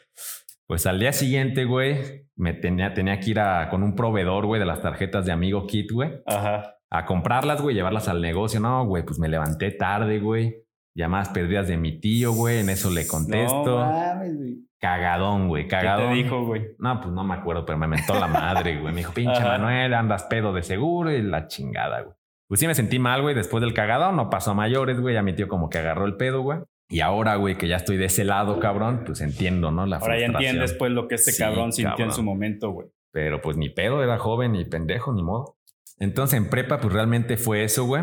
Pues 0.67 0.87
al 0.87 0.99
día 0.99 1.13
siguiente, 1.13 1.65
güey, 1.65 2.27
me 2.37 2.53
tenía, 2.53 2.93
tenía 2.95 3.19
que 3.19 3.31
ir 3.31 3.41
a, 3.41 3.69
con 3.69 3.83
un 3.83 3.95
proveedor, 3.95 4.47
güey, 4.47 4.59
de 4.59 4.67
las 4.67 4.83
tarjetas 4.83 5.25
de 5.25 5.33
Amigo 5.33 5.67
Kit, 5.67 5.91
güey. 5.91 6.23
Ajá. 6.27 6.77
A 6.91 7.07
comprarlas, 7.07 7.63
güey, 7.63 7.75
llevarlas 7.75 8.09
al 8.09 8.21
negocio. 8.21 8.61
No, 8.61 8.85
güey, 8.85 9.03
pues 9.03 9.19
me 9.19 9.29
levanté 9.29 9.71
tarde, 9.71 10.19
güey. 10.19 10.57
Llamadas 10.95 11.31
perdidas 11.31 11.69
de 11.69 11.79
mi 11.79 11.99
tío, 11.99 12.33
güey. 12.33 12.59
En 12.59 12.69
eso 12.69 12.91
le 12.91 13.07
contesto. 13.07 13.81
No 13.81 13.93
mames, 13.93 14.37
güey. 14.37 14.59
Cagadón, 14.79 15.49
güey, 15.49 15.69
cagadón. 15.69 16.09
¿Qué 16.09 16.17
te 16.17 16.23
dijo, 16.23 16.45
güey? 16.45 16.75
No, 16.79 17.01
pues 17.01 17.15
no 17.15 17.25
me 17.25 17.35
acuerdo, 17.35 17.65
pero 17.65 17.79
me 17.79 17.87
mentó 17.87 18.19
la 18.19 18.27
madre, 18.27 18.79
güey. 18.79 18.93
Me 18.93 19.01
dijo, 19.01 19.15
pinche 19.15 19.41
Manuel, 19.41 19.95
andas 19.95 20.25
pedo 20.25 20.53
de 20.53 20.63
seguro 20.63 21.11
y 21.11 21.23
la 21.23 21.47
chingada, 21.47 22.03
güey. 22.03 22.17
Pues 22.53 22.61
sí 22.61 22.67
me 22.67 22.75
sentí 22.75 22.99
mal, 22.99 23.23
güey, 23.23 23.35
después 23.35 23.63
del 23.63 23.73
cagadón, 23.73 24.15
no 24.15 24.29
pasó 24.29 24.51
a 24.51 24.55
mayores, 24.55 25.01
güey, 25.01 25.15
ya 25.15 25.23
mi 25.23 25.33
tío 25.33 25.49
como 25.49 25.71
que 25.71 25.79
agarró 25.79 26.05
el 26.05 26.19
pedo, 26.19 26.43
güey. 26.43 26.59
Y 26.91 27.01
ahora, 27.01 27.37
güey, 27.37 27.57
que 27.57 27.67
ya 27.67 27.77
estoy 27.77 27.97
de 27.97 28.05
ese 28.05 28.25
lado, 28.25 28.61
cabrón, 28.61 29.05
pues 29.07 29.23
entiendo, 29.23 29.71
¿no? 29.71 29.87
La 29.87 29.97
ahora 29.97 30.21
ya 30.21 30.27
entiendes, 30.27 30.75
pues, 30.75 30.93
lo 30.93 31.09
que 31.09 31.15
este 31.15 31.35
cabrón 31.35 31.73
sintió 31.73 32.05
en 32.05 32.13
su 32.13 32.23
momento, 32.23 32.69
güey. 32.69 32.89
Pero 33.11 33.41
pues 33.41 33.57
ni 33.57 33.71
pedo, 33.71 34.05
era 34.05 34.19
joven, 34.19 34.53
ni 34.53 34.67
pendejo, 34.67 35.15
ni 35.15 35.23
modo. 35.23 35.57
Entonces 35.99 36.37
en 36.37 36.51
prepa, 36.51 36.79
pues 36.79 36.93
realmente 36.93 37.39
fue 37.39 37.65
eso, 37.65 37.87
güey. 37.87 38.03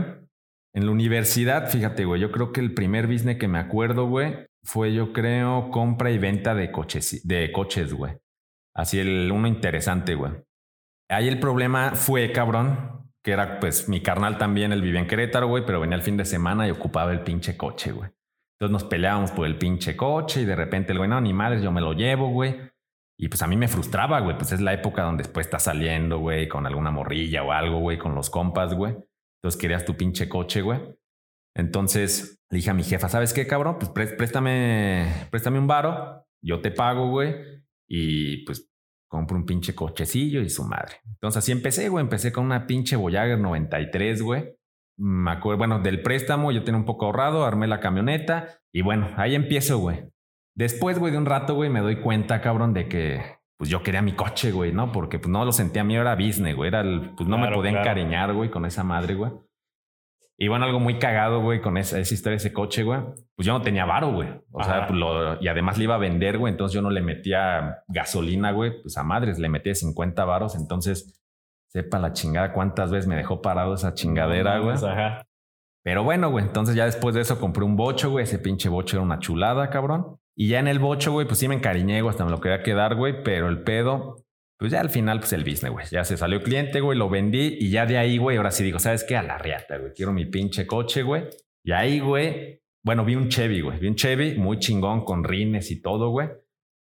En 0.74 0.88
la 0.88 0.92
universidad, 0.94 1.70
fíjate, 1.70 2.06
güey, 2.06 2.20
yo 2.20 2.32
creo 2.32 2.52
que 2.52 2.60
el 2.60 2.74
primer 2.74 3.06
business 3.06 3.38
que 3.38 3.48
me 3.48 3.60
acuerdo, 3.60 4.08
güey, 4.08 4.48
fue, 4.64 4.96
yo 4.96 5.14
creo, 5.14 5.70
compra 5.70 6.10
y 6.10 6.18
venta 6.18 6.56
de 6.56 6.72
coches, 6.72 7.22
de 7.24 7.52
coches, 7.52 7.94
güey. 7.94 8.14
Así 8.74 8.98
el 8.98 9.32
uno 9.32 9.48
interesante, 9.48 10.16
güey. 10.16 10.32
Ahí 11.08 11.28
el 11.28 11.40
problema 11.40 11.92
fue, 11.94 12.32
cabrón, 12.32 12.99
que 13.24 13.32
era 13.32 13.60
pues 13.60 13.90
mi 13.90 14.02
carnal 14.02 14.38
también, 14.38 14.72
él 14.72 14.82
vivía 14.82 15.00
en 15.00 15.08
Querétaro, 15.08 15.48
güey, 15.48 15.66
pero 15.66 15.80
venía 15.80 15.96
el 15.96 16.02
fin 16.02 16.18
de 16.18 16.26
semana 16.26 16.68
y 16.68 16.72
ocupaba 16.72 17.12
el 17.12 17.22
pinche 17.22 17.58
coche, 17.58 17.92
güey. 17.92 18.10
Entonces 18.60 18.74
nos 18.74 18.84
peleábamos 18.84 19.32
por 19.32 19.48
el 19.48 19.58
pinche 19.58 19.96
coche 19.96 20.42
y 20.42 20.46
de 20.46 20.56
repente 20.56 20.92
el 20.92 20.98
güey, 20.98 21.10
no, 21.10 21.22
ni 21.22 21.34
madre, 21.34 21.62
yo 21.62 21.72
me 21.72 21.82
lo 21.82 21.94
llevo, 21.94 22.30
güey. 22.30 22.60
Y 23.18 23.28
pues 23.28 23.42
a 23.42 23.48
mí 23.48 23.58
me 23.58 23.68
frustraba, 23.68 24.20
güey, 24.22 24.38
pues 24.38 24.52
es 24.52 24.62
la 24.62 24.74
época 24.74 25.04
donde 25.04 25.24
después 25.24 25.48
estás 25.48 25.64
saliendo, 25.64 26.20
güey, 26.20 26.48
con 26.48 26.66
alguna 26.66 26.92
morrilla 26.92 27.44
o 27.44 27.52
algo, 27.52 27.80
güey, 27.80 27.98
con 27.98 28.16
los 28.16 28.30
compas, 28.30 28.74
güey. 28.74 28.96
Entonces 29.42 29.60
querías 29.60 29.86
tu 29.86 29.96
pinche 29.96 30.30
coche, 30.30 30.62
güey. 30.62 30.80
Entonces 31.56 32.42
le 32.50 32.58
dije 32.58 32.70
a 32.70 32.74
mi 32.74 32.84
jefa, 32.84 33.10
¿sabes 33.10 33.34
qué, 33.34 33.46
cabrón? 33.46 33.78
Pues 33.80 33.92
préstame, 33.92 35.28
préstame 35.32 35.60
un 35.60 35.68
varo, 35.68 36.26
yo 36.42 36.62
te 36.62 36.72
pago, 36.72 37.10
güey. 37.10 37.36
Y 37.90 38.46
pues 38.46 38.69
compro 39.10 39.36
un 39.36 39.46
pinche 39.46 39.76
cochecillo 39.76 40.42
y 40.42 40.50
su 40.50 40.64
madre. 40.64 40.98
Entonces 41.06 41.40
así 41.40 41.52
empecé, 41.52 41.90
güey. 41.90 42.04
Empecé 42.04 42.32
con 42.32 42.46
una 42.46 42.66
pinche 42.68 42.96
Voyager 42.96 43.40
93, 43.40 44.22
güey. 44.22 44.56
Me 44.98 45.32
acuerdo, 45.32 45.58
bueno, 45.58 45.80
del 45.80 46.02
préstamo 46.02 46.52
yo 46.52 46.64
tenía 46.64 46.80
un 46.80 46.86
poco 46.86 47.06
ahorrado, 47.06 47.46
armé 47.46 47.68
la 47.68 47.80
camioneta 47.80 48.60
y 48.74 48.82
bueno, 48.82 49.10
ahí 49.18 49.36
empiezo, 49.36 49.80
güey. 49.80 50.06
Después, 50.56 51.00
güey, 51.00 51.12
de 51.12 51.18
un 51.18 51.26
rato, 51.26 51.56
güey, 51.56 51.70
me 51.70 51.80
doy 51.80 52.02
cuenta, 52.02 52.42
cabrón, 52.42 52.74
de 52.74 52.88
que 52.88 53.40
pues 53.58 53.70
yo 53.70 53.84
quería 53.84 54.02
mi 54.02 54.14
coche, 54.14 54.52
güey, 54.52 54.72
¿no? 54.72 54.92
Porque 54.92 55.20
pues 55.20 55.30
no 55.30 55.44
lo 55.44 55.52
sentía 55.52 55.84
mío, 55.84 56.02
era 56.02 56.16
business, 56.16 56.56
güey. 56.56 56.70
Era 56.70 56.82
el, 56.82 57.14
pues 57.16 57.28
no 57.28 57.38
me 57.38 57.52
podía 57.52 57.72
encariñar, 57.72 58.34
güey, 58.34 58.50
con 58.50 58.66
esa 58.66 58.84
madre, 58.84 59.16
güey. 59.16 59.32
Y 60.42 60.48
bueno, 60.48 60.64
algo 60.64 60.80
muy 60.80 61.00
cagado, 61.00 61.42
güey, 61.42 61.60
con 61.60 61.76
esa, 61.76 62.00
esa 62.00 62.14
historia, 62.14 62.38
ese 62.38 62.54
coche, 62.54 62.84
güey. 62.84 63.02
Pues 63.36 63.46
yo 63.46 63.52
no 63.52 63.62
tenía 63.62 63.84
varo, 63.84 64.14
güey. 64.14 64.30
O 64.54 64.64
sea, 64.64 64.88
pues 64.88 64.98
lo, 64.98 65.40
y 65.42 65.50
además 65.50 65.78
le 65.78 65.84
iba 65.84 65.96
a 65.96 65.98
vender, 65.98 66.38
güey. 66.38 66.54
Entonces 66.54 66.74
yo 66.74 66.82
no 66.82 66.90
le 66.90 67.02
metía 67.02 67.84
gasolina, 67.90 68.52
güey. 68.52 68.82
Pues 68.82 68.96
a 68.98 69.04
madres 69.04 69.38
le 69.38 69.50
metía 69.50 69.76
50 69.76 70.24
varos. 70.24 70.56
Entonces, 70.56 71.22
sepa 71.68 72.00
la 72.00 72.14
chingada 72.14 72.54
cuántas 72.54 72.90
veces 72.90 73.08
me 73.08 73.18
dejó 73.18 73.42
parado 73.42 73.74
esa 73.74 73.94
chingadera, 73.94 74.60
güey. 74.60 74.78
Ajá. 74.78 75.28
Pero 75.84 76.06
bueno, 76.06 76.32
güey. 76.32 76.46
Entonces 76.46 76.74
ya 76.74 76.86
después 76.86 77.16
de 77.16 77.22
eso 77.22 77.38
compré 77.38 77.66
un 77.66 77.76
bocho, 77.76 78.10
güey. 78.10 78.24
Ese 78.24 78.40
pinche 78.40 78.70
bocho 78.70 78.96
era 78.96 79.04
una 79.04 79.20
chulada, 79.20 79.70
cabrón. 79.70 80.20
Y 80.38 80.48
ya 80.48 80.60
en 80.60 80.70
el 80.70 80.80
bocho, 80.80 81.12
güey, 81.12 81.28
pues 81.28 81.40
sí 81.40 81.50
me 81.50 81.56
encariñé, 81.56 82.02
güey. 82.02 82.12
Hasta 82.12 82.24
me 82.24 82.32
lo 82.32 82.40
quería 82.40 82.64
quedar, 82.64 82.96
güey. 82.96 83.24
Pero 83.24 83.50
el 83.50 83.64
pedo 83.64 84.16
pues 84.60 84.74
ya 84.74 84.82
al 84.82 84.90
final, 84.90 85.20
pues 85.20 85.32
el 85.32 85.46
business, 85.46 85.72
güey. 85.72 85.86
Ya 85.90 86.04
se 86.04 86.18
salió 86.18 86.44
cliente, 86.44 86.82
güey, 86.82 86.98
lo 86.98 87.10
vendí 87.10 87.56
y 87.62 87.70
ya 87.70 87.86
de 87.86 87.98
ahí, 87.98 88.18
güey, 88.18 88.36
ahora 88.36 88.52
sí 88.52 88.62
digo, 88.62 88.78
¿sabes 88.78 89.06
qué? 89.06 89.16
A 89.16 89.24
la 89.24 89.38
riata, 89.38 89.78
güey. 89.78 89.94
Quiero 89.94 90.12
mi 90.12 90.26
pinche 90.26 90.68
coche, 90.68 91.02
güey. 91.02 91.24
Y 91.64 91.72
ahí, 91.72 92.02
güey, 92.02 92.62
bueno, 92.84 93.06
vi 93.06 93.16
un 93.16 93.30
Chevy, 93.30 93.62
güey. 93.62 93.80
Vi 93.80 93.88
un 93.88 93.96
Chevy 93.96 94.38
muy 94.38 94.60
chingón 94.60 95.06
con 95.06 95.24
rines 95.24 95.72
y 95.72 95.82
todo, 95.82 96.10
güey. 96.10 96.28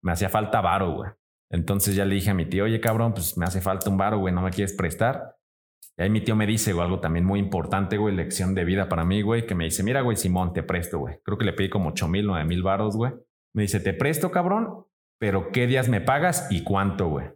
Me 0.03 0.12
hacía 0.12 0.30
falta 0.30 0.62
varo, 0.62 0.92
güey. 0.92 1.10
Entonces 1.50 1.96
ya 1.96 2.06
le 2.06 2.13
dije 2.13 2.30
a 2.30 2.36
mi 2.36 2.46
tío, 2.46 2.65
oye, 2.65 2.80
cabrón, 2.80 3.13
pues 3.15 3.38
me 3.39 3.46
hace 3.46 3.60
falta 3.60 3.89
un 3.89 3.98
varo, 3.98 4.20
güey, 4.20 4.34
¿no 4.34 4.44
me 4.44 4.51
quieres 4.51 4.74
prestar? 4.74 5.36
Y 5.98 6.03
ahí 6.03 6.12
mi 6.12 6.22
tío 6.22 6.36
me 6.36 6.46
dice, 6.46 6.74
güey, 6.74 6.86
algo 6.86 7.00
también 7.00 7.25
muy 7.25 7.39
importante, 7.39 7.98
güey, 7.98 8.15
lección 8.15 8.53
de 8.53 8.65
vida 8.65 8.88
para 8.88 9.03
mí, 9.03 9.24
güey, 9.24 9.48
que 9.48 9.56
me 9.56 9.65
dice, 9.65 9.82
mira, 9.82 10.01
güey, 10.01 10.15
Simón, 10.15 10.53
te 10.53 10.62
presto, 10.62 11.00
güey. 11.00 11.15
Creo 11.24 11.39
que 11.39 11.46
le 11.46 11.53
pedí 11.53 11.70
como 11.70 11.89
8 11.89 12.08
mil, 12.08 12.27
9 12.27 12.46
mil 12.46 12.62
varos, 12.62 12.96
güey. 12.96 13.13
Me 13.56 13.63
dice, 13.63 13.80
te 13.80 13.94
presto, 13.94 14.30
cabrón, 14.30 14.86
pero 15.20 15.51
¿qué 15.51 15.65
días 15.65 15.89
me 15.89 16.01
pagas 16.01 16.48
y 16.51 16.63
cuánto, 16.63 17.10
güey? 17.10 17.27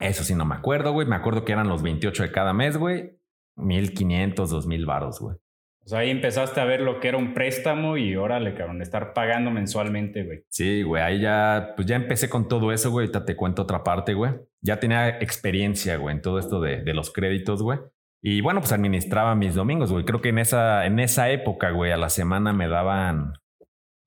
Eso 0.00 0.24
sí 0.24 0.34
no 0.34 0.44
me 0.44 0.54
acuerdo, 0.54 0.92
güey. 0.92 1.06
Me 1.06 1.16
acuerdo 1.16 1.44
que 1.44 1.52
eran 1.52 1.68
los 1.68 1.82
28 1.82 2.24
de 2.24 2.32
cada 2.32 2.52
mes, 2.52 2.76
güey. 2.76 3.18
1500, 3.56 4.50
2000 4.50 4.86
varos, 4.86 5.20
güey. 5.20 5.36
O 5.84 5.88
sea, 5.88 5.98
ahí 5.98 6.10
empezaste 6.10 6.60
a 6.60 6.64
ver 6.64 6.80
lo 6.80 6.98
que 6.98 7.08
era 7.08 7.18
un 7.18 7.34
préstamo 7.34 7.98
y 7.98 8.16
órale, 8.16 8.54
cabrón, 8.54 8.80
estar 8.80 9.12
pagando 9.12 9.50
mensualmente, 9.50 10.24
güey. 10.24 10.42
Sí, 10.48 10.82
güey, 10.82 11.02
ahí 11.02 11.20
ya, 11.20 11.74
pues 11.76 11.86
ya 11.86 11.96
empecé 11.96 12.30
con 12.30 12.48
todo 12.48 12.72
eso, 12.72 12.90
güey. 12.90 13.04
Ahorita 13.04 13.26
te 13.26 13.36
cuento 13.36 13.62
otra 13.62 13.84
parte, 13.84 14.14
güey. 14.14 14.32
Ya 14.62 14.80
tenía 14.80 15.08
experiencia, 15.20 15.96
güey, 15.98 16.16
en 16.16 16.22
todo 16.22 16.38
esto 16.38 16.60
de, 16.60 16.82
de 16.82 16.94
los 16.94 17.12
créditos, 17.12 17.62
güey. 17.62 17.78
Y 18.22 18.40
bueno, 18.40 18.60
pues 18.60 18.72
administraba 18.72 19.34
mis 19.34 19.54
domingos, 19.54 19.92
güey. 19.92 20.06
Creo 20.06 20.22
que 20.22 20.30
en 20.30 20.38
esa, 20.38 20.86
en 20.86 20.98
esa 20.98 21.28
época, 21.28 21.70
güey, 21.72 21.92
a 21.92 21.98
la 21.98 22.08
semana 22.08 22.54
me 22.54 22.66
daban, 22.66 23.34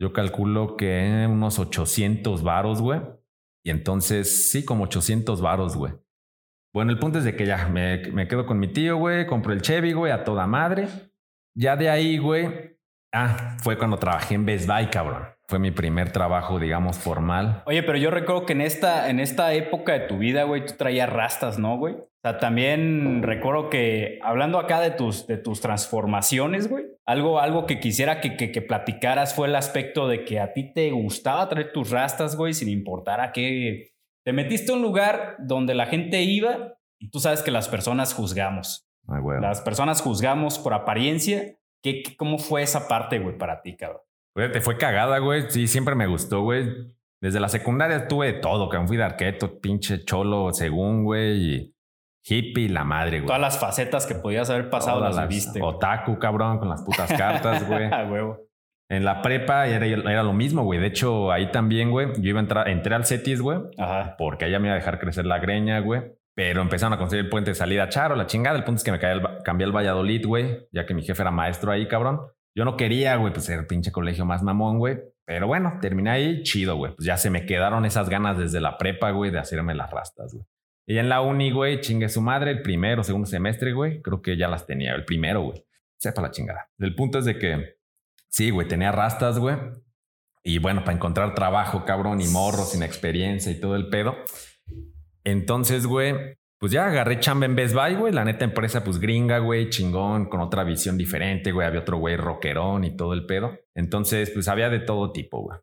yo 0.01 0.13
calculo 0.13 0.75
que 0.77 1.27
unos 1.29 1.60
800 1.60 2.41
varos, 2.41 2.82
güey. 2.82 3.01
Y 3.68 3.70
entonces, 3.70 4.50
sí, 4.50 4.64
como 4.64 4.86
800 4.86 5.42
varos, 5.42 5.76
güey. 5.76 5.92
Bueno, 6.74 6.94
el 6.94 7.00
punto 7.00 7.18
es 7.18 7.26
de 7.26 7.36
que 7.36 7.46
ya 7.46 7.68
me, 7.68 8.26
quedo 8.30 8.46
con 8.46 8.60
mi 8.60 8.70
tío, 8.70 8.96
güey, 8.96 9.28
compro 9.28 9.52
el 9.52 9.62
Chevy, 9.62 9.92
güey, 9.92 10.14
a 10.14 10.24
toda 10.24 10.48
madre. 10.48 10.88
Ya 11.54 11.76
de 11.76 11.90
ahí, 11.90 12.18
güey, 12.18 12.78
Ah, 13.14 13.58
fue 13.62 13.78
cuando 13.78 13.98
trabajé 13.98 14.36
en 14.36 14.46
Best 14.46 14.68
Buy, 14.68 14.88
cabrón. 14.88 15.24
Fue 15.50 15.60
mi 15.60 15.72
primer 15.72 16.14
trabajo, 16.14 16.60
digamos, 16.60 16.98
formal. 16.98 17.64
Oye, 17.66 17.84
pero 17.84 17.98
yo 17.98 18.10
recuerdo 18.10 18.46
que 18.46 18.54
en 18.54 18.62
esta, 18.62 19.10
en 19.10 19.20
esta 19.20 19.54
época 19.54 19.94
de 19.94 20.00
tu 20.02 20.18
vida, 20.18 20.44
güey, 20.44 20.66
tú 20.66 20.76
traías 20.78 21.10
rastas, 21.10 21.60
¿no, 21.60 21.78
güey? 21.78 21.96
O 21.96 22.10
sea, 22.22 22.38
también 22.38 23.22
recuerdo 23.22 23.70
que 23.70 24.20
hablando 24.24 24.60
acá 24.60 24.80
de 24.80 24.92
tus, 24.92 25.28
de 25.28 25.38
tus 25.38 25.60
transformaciones, 25.60 26.70
güey, 26.70 26.86
algo, 27.08 27.40
algo 27.40 27.66
que 27.66 27.80
quisiera 27.80 28.22
que, 28.22 28.36
que, 28.38 28.52
que 28.52 28.62
platicaras 28.62 29.34
fue 29.34 29.48
el 29.48 29.56
aspecto 29.56 30.08
de 30.08 30.26
que 30.26 30.40
a 30.40 30.54
ti 30.54 30.74
te 30.74 30.92
gustaba 30.92 31.48
traer 31.50 31.72
tus 31.72 31.90
rastas, 31.90 32.36
güey, 32.36 32.54
sin 32.54 32.70
importar 32.70 33.22
a 33.22 33.32
qué. 33.32 33.92
Te 34.26 34.34
metiste 34.34 34.72
a 34.72 34.76
un 34.76 34.82
lugar 34.82 35.38
donde 35.40 35.74
la 35.74 35.86
gente 35.86 36.22
iba 36.22 36.74
y 37.00 37.10
tú 37.10 37.20
sabes 37.20 37.42
que 37.42 37.50
las 37.52 37.70
personas 37.70 38.14
juzgamos. 38.14 38.88
Ay, 39.08 39.22
güey. 39.22 39.40
Las 39.40 39.62
personas 39.62 40.02
juzgamos 40.02 40.60
por 40.60 40.74
apariencia. 40.74 41.56
¿Qué, 41.82 42.04
qué- 42.04 42.18
cómo 42.18 42.38
fue 42.40 42.62
esa 42.62 42.88
parte, 42.90 43.20
güey, 43.20 43.38
para 43.38 43.62
ti, 43.62 43.78
cabrón? 43.78 44.02
Te 44.36 44.60
fue 44.62 44.78
cagada, 44.78 45.18
güey. 45.20 45.44
Sí, 45.50 45.68
siempre 45.68 45.96
me 45.96 46.08
gustó, 46.08 46.42
güey. 46.44 46.68
Desde 47.22 47.40
la 47.40 47.48
secundaria 47.50 48.08
tuve 48.08 48.34
de 48.34 48.40
todo, 48.40 48.68
cabrón. 48.70 48.88
Fui 48.90 48.98
de 48.98 49.04
arqueto, 49.04 49.60
pinche 49.62 50.04
cholo, 50.04 50.52
según, 50.54 51.06
güey. 51.06 51.56
Y 51.56 51.76
hippie, 52.27 52.69
la 52.69 52.84
madre, 52.84 53.19
güey. 53.19 53.27
Todas 53.27 53.41
las 53.41 53.60
facetas 53.60 54.05
que 54.05 54.15
podías 54.15 54.50
haber 54.50 54.69
pasado 54.69 55.00
Todas 55.00 55.15
las 55.15 55.27
viviste. 55.27 55.60
Otaku, 55.62 56.19
cabrón, 56.19 56.60
con 56.60 56.69
las 56.69 56.81
putas 56.84 57.12
cartas, 57.13 57.65
güey. 57.67 57.86
A 57.91 58.05
huevo. 58.05 58.39
En 58.89 59.03
la 59.03 59.22
prepa 59.22 59.67
era, 59.67 59.86
era 59.86 60.24
lo 60.24 60.34
mismo, 60.34 60.63
güey. 60.63 60.79
De 60.79 60.88
hecho, 60.88 61.31
ahí 61.31 61.51
también, 61.51 61.91
güey. 61.91 62.07
Yo 62.22 62.29
iba 62.29 62.39
a 62.39 62.43
entrar, 62.43 62.69
entré 62.69 62.96
al 62.96 63.05
CETIS, 63.05 63.41
güey. 63.41 63.60
Ajá. 63.77 64.15
Porque 64.17 64.46
allá 64.46 64.60
me 64.60 64.67
iba 64.67 64.75
a 64.75 64.79
dejar 64.79 65.00
crecer 65.00 65.25
la 65.25 65.39
greña, 65.39 65.79
güey. 65.79 66.01
Pero 66.36 66.62
empezaron 66.62 66.93
a 66.93 66.98
construir 66.98 67.25
el 67.25 67.29
puente 67.29 67.51
de 67.51 67.55
salida 67.55 67.89
charo, 67.89 68.15
la 68.15 68.27
chingada. 68.27 68.55
El 68.57 68.63
punto 68.63 68.77
es 68.77 68.84
que 68.84 68.91
me 68.91 69.00
caí 69.00 69.12
al- 69.19 69.43
cambié 69.43 69.65
al 69.65 69.75
Valladolid, 69.75 70.25
güey. 70.25 70.67
Ya 70.72 70.86
que 70.86 70.93
mi 70.93 71.01
jefe 71.03 71.22
era 71.22 71.31
maestro 71.31 71.72
ahí, 71.72 71.88
cabrón. 71.88 72.22
Yo 72.55 72.63
no 72.65 72.77
quería, 72.77 73.15
güey, 73.17 73.34
pues 73.34 73.50
el 73.50 73.67
pinche 73.67 73.91
colegio 73.91 74.25
más 74.25 74.41
mamón, 74.41 74.79
güey. 74.79 75.00
Pero 75.25 75.48
bueno, 75.48 75.79
terminé 75.81 76.10
ahí, 76.10 76.43
chido, 76.43 76.77
güey. 76.77 76.93
Pues 76.96 77.05
ya 77.05 77.17
se 77.17 77.29
me 77.29 77.46
quedaron 77.46 77.86
esas 77.86 78.07
ganas 78.07 78.38
desde 78.38 78.62
la 78.62 78.77
prepa, 78.77 79.12
güey, 79.12 79.31
de 79.31 79.39
hacerme 79.39 79.75
las 79.75 79.91
rastas, 79.91 80.34
güey. 80.34 80.46
Y 80.89 80.98
en 80.98 81.10
la 81.10 81.20
uni, 81.20 81.51
güey, 81.51 81.82
chingue 81.82 82.08
su 82.08 82.22
madre, 82.22 82.50
el 82.51 82.62
primero, 82.62 83.03
segundo 83.03 83.27
semestre, 83.27 83.74
güey. 83.74 84.01
Creo 84.01 84.22
que 84.22 84.38
ya 84.38 84.48
las 84.48 84.65
tenía, 84.65 84.96
el 84.96 85.03
primero, 85.03 85.41
güey. 85.41 85.65
Sepa 85.98 86.22
la 86.22 86.32
chingada. 86.32 86.70
El 86.79 86.96
punto 86.96 87.20
es 87.20 87.25
de 87.25 87.38
que, 87.38 87.75
sí, 88.29 88.51
güey, 88.51 88.70
tenía 88.70 88.94
rastas, 88.94 89.38
güey. 89.38 89.58
Y 90.44 90.60
bueno, 90.60 90.86
para 90.86 90.96
encontrar 90.96 91.36
trabajo, 91.36 91.84
cabrón, 91.84 92.22
y 92.22 92.27
morro, 92.27 92.63
sin 92.63 92.84
experiencia 92.84 93.51
y 93.51 93.60
todo 93.60 93.75
el 93.75 93.89
pedo. 93.89 94.15
Entonces, 95.25 95.86
güey, 95.86 96.38
pues 96.58 96.72
ya 96.72 96.86
agarré 96.86 97.20
chamba 97.20 97.48
en 97.48 97.56
Best 97.58 97.75
Buy, 97.75 97.96
güey. 97.96 98.13
La 98.13 98.24
neta 98.24 98.46
empresa, 98.46 98.82
pues 98.82 98.98
gringa, 98.98 99.39
güey, 99.39 99.70
chingón, 99.70 100.29
con 100.29 100.39
otra 100.39 100.63
visión 100.63 100.98
diferente, 100.98 101.51
güey. 101.51 101.67
Había 101.67 101.82
otro 101.82 101.98
güey 101.98 102.15
rockerón 102.15 102.86
y 102.86 102.96
todo 102.96 103.12
el 103.13 103.25
pedo. 103.25 103.60
Entonces, 103.75 104.29
pues 104.29 104.48
había 104.48 104.70
de 104.70 104.79
todo 104.79 105.12
tipo, 105.12 105.41
güey. 105.41 105.60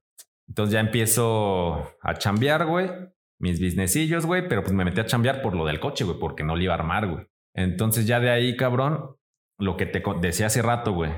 Entonces 0.49 0.75
ya 0.75 0.81
empiezo 0.81 1.97
a 2.03 2.15
chambear, 2.19 2.67
güey. 2.67 2.91
Mis 3.45 3.61
businessillos, 3.61 4.25
güey. 4.25 4.49
Pero 4.49 4.63
pues 4.63 4.73
me 4.73 4.87
metí 4.87 5.01
a 5.01 5.07
chambear 5.07 5.43
por 5.43 5.55
lo 5.55 5.67
del 5.67 5.81
coche, 5.81 6.05
güey, 6.05 6.19
porque 6.19 6.45
no 6.45 6.57
lo 6.57 6.63
iba 6.63 6.73
a 6.73 6.79
armar, 6.79 7.07
güey. 7.07 7.27
Entonces 7.55 8.07
ya 8.07 8.19
de 8.19 8.31
ahí, 8.31 8.57
cabrón, 8.57 9.17
lo 9.59 9.77
que 9.77 9.85
te 9.85 10.03
decía 10.23 10.47
hace 10.47 10.63
rato, 10.63 10.93
güey. 10.93 11.13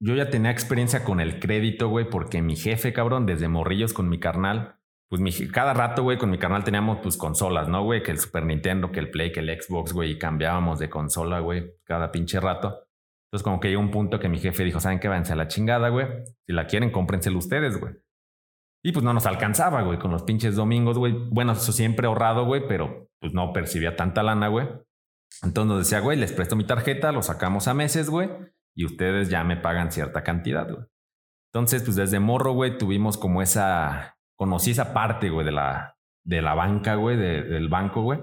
Yo 0.00 0.16
ya 0.16 0.28
tenía 0.28 0.50
experiencia 0.50 1.04
con 1.04 1.20
el 1.20 1.38
crédito, 1.38 1.88
güey, 1.88 2.10
porque 2.10 2.42
mi 2.42 2.56
jefe, 2.56 2.92
cabrón, 2.92 3.26
desde 3.26 3.46
morrillos 3.46 3.92
con 3.92 4.08
mi 4.08 4.18
carnal, 4.18 4.76
pues 5.08 5.22
mi, 5.22 5.32
cada 5.48 5.72
rato, 5.72 6.02
güey, 6.02 6.18
con 6.18 6.30
mi 6.30 6.38
carnal 6.38 6.64
teníamos 6.64 6.98
pues 7.00 7.16
consolas, 7.16 7.68
¿no, 7.68 7.84
güey? 7.84 8.02
Que 8.02 8.10
el 8.10 8.18
Super 8.18 8.44
Nintendo, 8.44 8.90
que 8.90 8.98
el 8.98 9.10
Play, 9.10 9.30
que 9.30 9.40
el 9.40 9.62
Xbox, 9.62 9.92
güey, 9.92 10.12
y 10.12 10.18
cambiábamos 10.18 10.80
de 10.80 10.90
consola, 10.90 11.38
güey, 11.38 11.74
cada 11.84 12.10
pinche 12.10 12.40
rato. 12.40 12.88
Entonces 13.28 13.44
como 13.44 13.60
que 13.60 13.68
llegó 13.68 13.80
un 13.80 13.90
punto 13.90 14.18
que 14.18 14.28
mi 14.28 14.38
jefe 14.38 14.64
dijo, 14.64 14.80
¿saben 14.80 15.00
qué? 15.00 15.08
Váyanse 15.08 15.34
a 15.34 15.36
la 15.36 15.48
chingada, 15.48 15.90
güey. 15.90 16.06
Si 16.44 16.52
la 16.52 16.66
quieren, 16.66 16.90
cómprenselo 16.90 17.38
ustedes, 17.38 17.78
güey. 17.78 17.94
Y 18.84 18.92
pues 18.92 19.04
no 19.04 19.12
nos 19.12 19.26
alcanzaba, 19.26 19.82
güey, 19.82 19.98
con 19.98 20.10
los 20.10 20.22
pinches 20.22 20.54
domingos, 20.56 20.98
güey. 20.98 21.12
Bueno, 21.12 21.52
eso 21.52 21.72
siempre 21.72 22.06
ahorrado, 22.06 22.44
güey, 22.46 22.66
pero 22.68 23.08
pues 23.20 23.34
no 23.34 23.52
percibía 23.52 23.96
tanta 23.96 24.22
lana, 24.22 24.48
güey. 24.48 24.68
Entonces 25.42 25.68
nos 25.68 25.78
decía, 25.80 26.00
güey, 26.00 26.18
les 26.18 26.32
presto 26.32 26.56
mi 26.56 26.64
tarjeta, 26.64 27.12
lo 27.12 27.22
sacamos 27.22 27.68
a 27.68 27.74
meses, 27.74 28.08
güey, 28.08 28.30
y 28.76 28.84
ustedes 28.86 29.28
ya 29.28 29.44
me 29.44 29.56
pagan 29.56 29.90
cierta 29.92 30.22
cantidad, 30.22 30.68
güey. 30.70 30.86
Entonces, 31.52 31.82
pues 31.82 31.96
desde 31.96 32.20
morro, 32.20 32.52
güey, 32.52 32.78
tuvimos 32.78 33.18
como 33.18 33.42
esa, 33.42 34.16
conocí 34.36 34.70
esa 34.70 34.92
parte, 34.94 35.28
güey, 35.30 35.44
de 35.44 35.52
la, 35.52 35.96
de 36.24 36.42
la 36.42 36.54
banca, 36.54 36.94
güey, 36.94 37.16
de- 37.16 37.42
del 37.42 37.68
banco, 37.68 38.02
güey, 38.02 38.20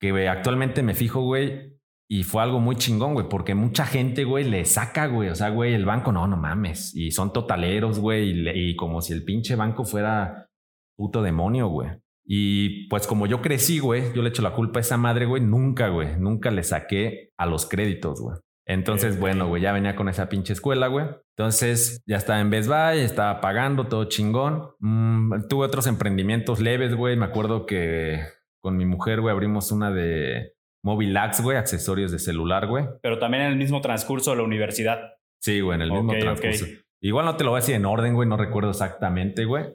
que 0.00 0.10
güey, 0.12 0.26
actualmente 0.26 0.82
me 0.82 0.94
fijo, 0.94 1.20
güey, 1.22 1.77
y 2.10 2.22
fue 2.22 2.42
algo 2.42 2.58
muy 2.60 2.76
chingón, 2.76 3.14
güey, 3.14 3.28
porque 3.28 3.54
mucha 3.54 3.84
gente, 3.84 4.24
güey, 4.24 4.44
le 4.44 4.64
saca, 4.64 5.06
güey, 5.06 5.28
o 5.28 5.34
sea, 5.34 5.50
güey, 5.50 5.74
el 5.74 5.84
banco, 5.84 6.10
no, 6.10 6.26
no 6.26 6.36
mames, 6.36 6.94
y 6.96 7.10
son 7.10 7.32
totaleros, 7.32 7.98
güey, 7.98 8.30
y, 8.30 8.34
le- 8.34 8.56
y 8.56 8.76
como 8.76 9.00
si 9.02 9.12
el 9.12 9.24
pinche 9.24 9.56
banco 9.56 9.84
fuera 9.84 10.48
puto 10.96 11.22
demonio, 11.22 11.68
güey. 11.68 11.90
Y 12.30 12.88
pues 12.88 13.06
como 13.06 13.26
yo 13.26 13.40
crecí, 13.40 13.78
güey, 13.78 14.12
yo 14.14 14.22
le 14.22 14.28
echo 14.30 14.42
la 14.42 14.54
culpa 14.54 14.78
a 14.78 14.82
esa 14.82 14.96
madre, 14.96 15.26
güey, 15.26 15.42
nunca, 15.42 15.88
güey, 15.88 16.18
nunca 16.18 16.50
le 16.50 16.62
saqué 16.62 17.30
a 17.38 17.46
los 17.46 17.66
créditos, 17.66 18.20
güey. 18.20 18.36
Entonces, 18.66 19.18
bueno, 19.18 19.48
güey, 19.48 19.62
ya 19.62 19.72
venía 19.72 19.96
con 19.96 20.10
esa 20.10 20.28
pinche 20.28 20.52
escuela, 20.52 20.88
güey. 20.88 21.06
Entonces, 21.38 22.02
ya 22.06 22.18
estaba 22.18 22.38
en 22.40 22.50
Best 22.50 22.68
Buy, 22.68 22.98
estaba 23.00 23.40
pagando 23.40 23.86
todo 23.86 24.04
chingón. 24.10 24.72
Mm, 24.80 25.46
tuve 25.48 25.64
otros 25.64 25.86
emprendimientos 25.86 26.60
leves, 26.60 26.94
güey. 26.94 27.16
Me 27.16 27.24
acuerdo 27.24 27.64
que 27.64 28.20
con 28.60 28.76
mi 28.76 28.84
mujer, 28.84 29.22
güey, 29.22 29.32
abrimos 29.32 29.72
una 29.72 29.90
de 29.90 30.52
Mobilax, 30.88 31.42
güey, 31.42 31.58
accesorios 31.58 32.10
de 32.10 32.18
celular, 32.18 32.66
güey. 32.66 32.86
Pero 33.02 33.18
también 33.18 33.42
en 33.42 33.52
el 33.52 33.58
mismo 33.58 33.82
transcurso 33.82 34.30
de 34.30 34.38
la 34.38 34.42
universidad. 34.42 35.16
Sí, 35.38 35.60
güey, 35.60 35.76
en 35.76 35.82
el 35.82 35.92
mismo 35.92 36.14
transcurso. 36.18 36.64
Igual 37.02 37.26
no 37.26 37.36
te 37.36 37.44
lo 37.44 37.50
voy 37.50 37.58
a 37.58 37.60
decir 37.60 37.74
en 37.74 37.84
orden, 37.84 38.14
güey, 38.14 38.26
no 38.26 38.38
recuerdo 38.38 38.70
exactamente, 38.70 39.44
güey. 39.44 39.66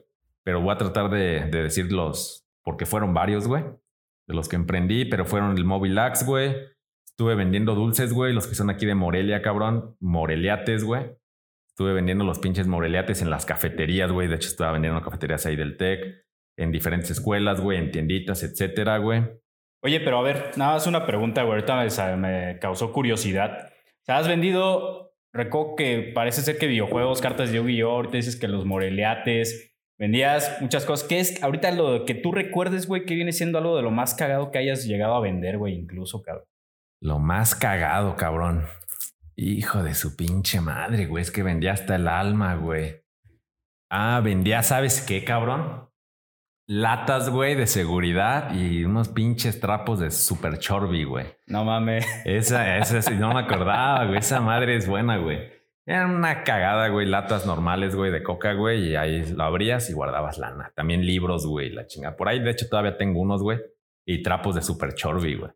Pero 0.42 0.60
voy 0.60 0.72
a 0.72 0.76
tratar 0.76 1.10
de, 1.10 1.46
de 1.46 1.62
decir 1.62 1.92
los, 1.92 2.44
porque 2.64 2.84
fueron 2.84 3.14
varios, 3.14 3.46
güey, 3.46 3.62
de 4.26 4.34
los 4.34 4.48
que 4.48 4.56
emprendí, 4.56 5.04
pero 5.04 5.24
fueron 5.24 5.56
el 5.56 5.64
Mobilax, 5.64 6.26
güey. 6.26 6.56
Estuve 7.06 7.36
vendiendo 7.36 7.76
dulces, 7.76 8.12
güey, 8.12 8.32
los 8.32 8.48
que 8.48 8.56
son 8.56 8.68
aquí 8.68 8.84
de 8.84 8.96
Morelia, 8.96 9.40
cabrón. 9.40 9.96
Moreliates, 10.00 10.82
güey. 10.82 11.16
Estuve 11.68 11.92
vendiendo 11.92 12.24
los 12.24 12.40
pinches 12.40 12.66
moreliates 12.66 13.22
en 13.22 13.30
las 13.30 13.46
cafeterías, 13.46 14.10
güey. 14.10 14.26
De 14.26 14.34
hecho, 14.34 14.48
estaba 14.48 14.72
vendiendo 14.72 14.98
en 14.98 15.04
cafeterías 15.04 15.46
ahí 15.46 15.54
del 15.54 15.76
TEC, 15.76 16.26
en 16.58 16.72
diferentes 16.72 17.12
escuelas, 17.12 17.60
güey, 17.60 17.78
en 17.78 17.92
tienditas, 17.92 18.42
etcétera, 18.42 18.98
güey. 18.98 19.22
Oye, 19.84 20.00
pero 20.00 20.18
a 20.18 20.22
ver, 20.22 20.52
nada 20.56 20.72
más 20.72 20.86
una 20.86 21.04
pregunta, 21.04 21.42
güey. 21.42 21.60
Ahorita 21.60 22.16
me, 22.16 22.58
causó 22.58 22.90
curiosidad. 22.90 23.66
O 23.66 24.04
sea, 24.06 24.16
has 24.16 24.26
vendido, 24.26 25.14
recuerdo 25.30 25.76
que 25.76 26.10
parece 26.14 26.40
ser 26.40 26.56
que 26.56 26.66
videojuegos, 26.66 27.20
cartas 27.20 27.50
de 27.50 27.58
Yu-Gi-Oh! 27.58 27.90
Ahorita 27.90 28.16
dices 28.16 28.36
que 28.36 28.48
los 28.48 28.64
moreliates. 28.64 29.74
Vendías 29.98 30.56
muchas 30.62 30.86
cosas. 30.86 31.06
¿Qué 31.06 31.20
es 31.20 31.42
ahorita 31.42 31.70
lo 31.72 32.06
que 32.06 32.14
tú 32.14 32.32
recuerdes, 32.32 32.88
güey, 32.88 33.04
que 33.04 33.14
viene 33.14 33.32
siendo 33.32 33.58
algo 33.58 33.76
de 33.76 33.82
lo 33.82 33.90
más 33.90 34.14
cagado 34.14 34.50
que 34.50 34.58
hayas 34.58 34.86
llegado 34.86 35.16
a 35.16 35.20
vender, 35.20 35.58
güey, 35.58 35.74
incluso, 35.74 36.22
cabrón? 36.22 36.46
Lo 37.02 37.18
más 37.18 37.54
cagado, 37.54 38.16
cabrón. 38.16 38.66
Hijo 39.36 39.82
de 39.82 39.92
su 39.92 40.16
pinche 40.16 40.62
madre, 40.62 41.04
güey. 41.04 41.20
Es 41.20 41.30
que 41.30 41.42
vendía 41.42 41.72
hasta 41.72 41.96
el 41.96 42.08
alma, 42.08 42.54
güey. 42.54 43.02
Ah, 43.90 44.22
vendía, 44.24 44.62
¿sabes 44.62 45.02
qué, 45.02 45.24
cabrón? 45.24 45.90
Latas, 46.66 47.28
güey, 47.28 47.54
de 47.54 47.66
seguridad 47.66 48.54
y 48.54 48.84
unos 48.84 49.08
pinches 49.10 49.60
trapos 49.60 50.00
de 50.00 50.10
super 50.10 50.58
chorby, 50.58 51.04
güey. 51.04 51.26
No 51.46 51.64
mames. 51.64 52.06
Esa, 52.24 52.78
esa 52.78 53.02
sí, 53.02 53.14
no 53.18 53.34
me 53.34 53.40
acordaba, 53.40 54.04
güey. 54.06 54.18
Esa 54.18 54.40
madre 54.40 54.76
es 54.76 54.88
buena, 54.88 55.18
güey. 55.18 55.40
Era 55.86 56.06
una 56.06 56.42
cagada, 56.42 56.88
güey. 56.88 57.06
Latas 57.06 57.44
normales, 57.44 57.94
güey, 57.94 58.10
de 58.10 58.22
coca, 58.22 58.54
güey. 58.54 58.88
Y 58.92 58.96
ahí 58.96 59.24
lo 59.34 59.44
abrías 59.44 59.90
y 59.90 59.92
guardabas 59.92 60.38
lana. 60.38 60.72
También 60.74 61.04
libros, 61.04 61.46
güey, 61.46 61.68
la 61.70 61.86
chinga. 61.86 62.16
Por 62.16 62.28
ahí, 62.28 62.40
de 62.42 62.50
hecho, 62.52 62.66
todavía 62.70 62.96
tengo 62.96 63.20
unos, 63.20 63.42
güey. 63.42 63.58
Y 64.06 64.22
trapos 64.22 64.54
de 64.54 64.62
super 64.62 64.94
chorby, 64.94 65.34
güey. 65.36 65.50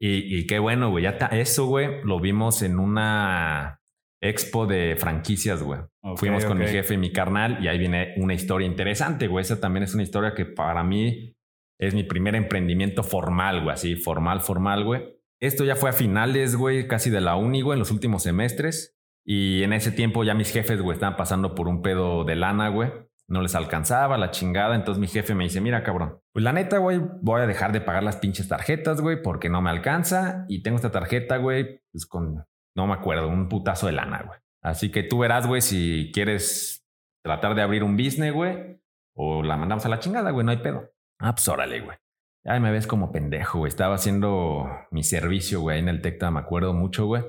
Y, 0.00 0.38
y 0.40 0.46
qué 0.48 0.58
bueno, 0.58 0.90
güey. 0.90 1.04
Ya 1.04 1.16
ta- 1.18 1.26
eso, 1.26 1.66
güey, 1.66 2.02
lo 2.02 2.18
vimos 2.18 2.62
en 2.62 2.80
una 2.80 3.77
expo 4.20 4.66
de 4.66 4.96
franquicias, 4.96 5.62
güey. 5.62 5.80
Fuimos 6.16 6.44
con 6.44 6.58
mi 6.58 6.66
jefe 6.66 6.94
y 6.94 6.98
mi 6.98 7.12
carnal 7.12 7.62
y 7.62 7.68
ahí 7.68 7.78
viene 7.78 8.14
una 8.16 8.34
historia 8.34 8.66
interesante, 8.66 9.28
güey. 9.28 9.42
Esa 9.42 9.60
también 9.60 9.84
es 9.84 9.94
una 9.94 10.02
historia 10.02 10.34
que 10.34 10.44
para 10.44 10.82
mí 10.82 11.36
es 11.78 11.94
mi 11.94 12.02
primer 12.02 12.34
emprendimiento 12.34 13.02
formal, 13.02 13.62
güey. 13.62 13.74
Así, 13.74 13.96
formal, 13.96 14.40
formal, 14.40 14.84
güey. 14.84 15.18
Esto 15.40 15.64
ya 15.64 15.76
fue 15.76 15.90
a 15.90 15.92
finales, 15.92 16.56
güey, 16.56 16.88
casi 16.88 17.10
de 17.10 17.20
la 17.20 17.36
uni, 17.36 17.60
güey, 17.62 17.76
en 17.76 17.80
los 17.80 17.92
últimos 17.92 18.24
semestres. 18.24 18.98
Y 19.24 19.62
en 19.62 19.72
ese 19.72 19.92
tiempo 19.92 20.24
ya 20.24 20.34
mis 20.34 20.50
jefes, 20.50 20.80
güey, 20.80 20.94
estaban 20.94 21.16
pasando 21.16 21.54
por 21.54 21.68
un 21.68 21.82
pedo 21.82 22.24
de 22.24 22.34
lana, 22.34 22.70
güey. 22.70 22.90
No 23.28 23.42
les 23.42 23.54
alcanzaba 23.54 24.16
la 24.18 24.30
chingada. 24.30 24.74
Entonces 24.74 25.00
mi 25.00 25.06
jefe 25.06 25.34
me 25.34 25.44
dice, 25.44 25.60
mira, 25.60 25.84
cabrón, 25.84 26.18
pues 26.32 26.42
la 26.42 26.52
neta, 26.52 26.78
güey, 26.78 27.00
voy 27.20 27.42
a 27.42 27.46
dejar 27.46 27.72
de 27.72 27.80
pagar 27.80 28.02
las 28.02 28.16
pinches 28.16 28.48
tarjetas, 28.48 29.00
güey, 29.00 29.22
porque 29.22 29.48
no 29.48 29.60
me 29.60 29.70
alcanza. 29.70 30.46
Y 30.48 30.62
tengo 30.62 30.76
esta 30.76 30.90
tarjeta, 30.90 31.36
güey, 31.36 31.82
pues 31.92 32.06
con, 32.06 32.44
no 32.78 32.86
me 32.86 32.94
acuerdo, 32.94 33.28
un 33.28 33.48
putazo 33.48 33.86
de 33.88 33.92
lana, 33.92 34.22
güey. 34.22 34.38
Así 34.62 34.90
que 34.90 35.02
tú 35.02 35.18
verás, 35.18 35.48
güey, 35.48 35.60
si 35.60 36.12
quieres 36.14 36.86
tratar 37.24 37.56
de 37.56 37.62
abrir 37.62 37.82
un 37.82 37.96
business, 37.96 38.32
güey, 38.32 38.80
o 39.16 39.42
la 39.42 39.56
mandamos 39.56 39.84
a 39.84 39.88
la 39.88 39.98
chingada, 39.98 40.30
güey, 40.30 40.46
no 40.46 40.52
hay 40.52 40.58
pedo. 40.58 40.88
Ah, 41.18 41.34
pues 41.34 41.48
órale, 41.48 41.80
güey. 41.80 41.96
Ay, 42.44 42.60
me 42.60 42.70
ves 42.70 42.86
como 42.86 43.10
pendejo, 43.10 43.58
güey. 43.58 43.68
Estaba 43.68 43.96
haciendo 43.96 44.68
mi 44.92 45.02
servicio, 45.02 45.60
güey, 45.60 45.74
ahí 45.74 45.82
en 45.82 45.88
el 45.88 46.00
Tecta, 46.00 46.30
me 46.30 46.38
acuerdo 46.38 46.72
mucho, 46.72 47.06
güey. 47.06 47.24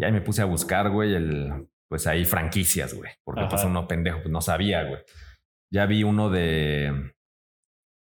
Y 0.00 0.02
ahí 0.02 0.12
me 0.12 0.22
puse 0.22 0.40
a 0.40 0.46
buscar, 0.46 0.88
güey, 0.90 1.14
el, 1.14 1.68
pues 1.90 2.06
ahí 2.06 2.24
franquicias, 2.24 2.94
güey. 2.94 3.12
Porque 3.22 3.44
pues 3.50 3.60
Ajá. 3.60 3.70
uno 3.70 3.86
pendejo, 3.86 4.22
pues 4.22 4.32
no 4.32 4.40
sabía, 4.40 4.82
güey. 4.84 5.02
Ya 5.70 5.84
vi 5.84 6.04
uno 6.04 6.30
de, 6.30 7.12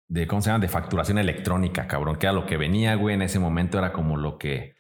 de, 0.09 0.27
¿cómo 0.27 0.41
se 0.41 0.49
llama? 0.49 0.63
De 0.63 0.69
facturación 0.69 1.19
electrónica, 1.19 1.87
cabrón, 1.87 2.17
que 2.17 2.27
era 2.27 2.33
lo 2.33 2.47
que 2.47 2.57
venía, 2.57 2.95
güey. 2.95 3.15
En 3.15 3.23
ese 3.23 3.39
momento 3.39 3.79
era 3.79 3.93
como 3.93 4.17
lo 4.17 4.39
que, 4.39 4.78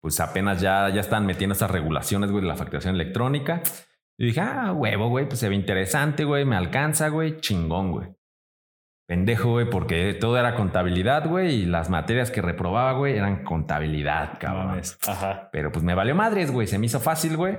pues 0.00 0.20
apenas 0.20 0.60
ya, 0.60 0.88
ya 0.90 1.00
están 1.00 1.26
metiendo 1.26 1.54
esas 1.54 1.70
regulaciones, 1.70 2.30
güey, 2.30 2.42
de 2.42 2.48
la 2.48 2.56
facturación 2.56 2.94
electrónica. 2.94 3.62
Y 4.18 4.26
dije, 4.26 4.40
ah, 4.40 4.72
huevo, 4.72 5.08
güey, 5.08 5.26
pues 5.26 5.40
se 5.40 5.48
ve 5.48 5.54
interesante, 5.54 6.24
güey, 6.24 6.44
me 6.44 6.56
alcanza, 6.56 7.08
güey, 7.08 7.40
chingón, 7.40 7.92
güey. 7.92 8.08
Pendejo, 9.08 9.52
güey, 9.52 9.70
porque 9.70 10.12
todo 10.12 10.36
era 10.36 10.54
contabilidad, 10.54 11.26
güey, 11.26 11.62
y 11.62 11.66
las 11.66 11.88
materias 11.88 12.30
que 12.30 12.42
reprobaba, 12.42 12.92
güey, 12.92 13.16
eran 13.16 13.42
contabilidad, 13.42 14.38
cabrón. 14.38 14.82
Ajá. 15.06 15.48
Pero 15.50 15.72
pues 15.72 15.82
me 15.82 15.94
valió 15.94 16.14
madres, 16.14 16.50
güey. 16.50 16.66
Se 16.66 16.78
me 16.78 16.86
hizo 16.86 17.00
fácil, 17.00 17.36
güey. 17.36 17.56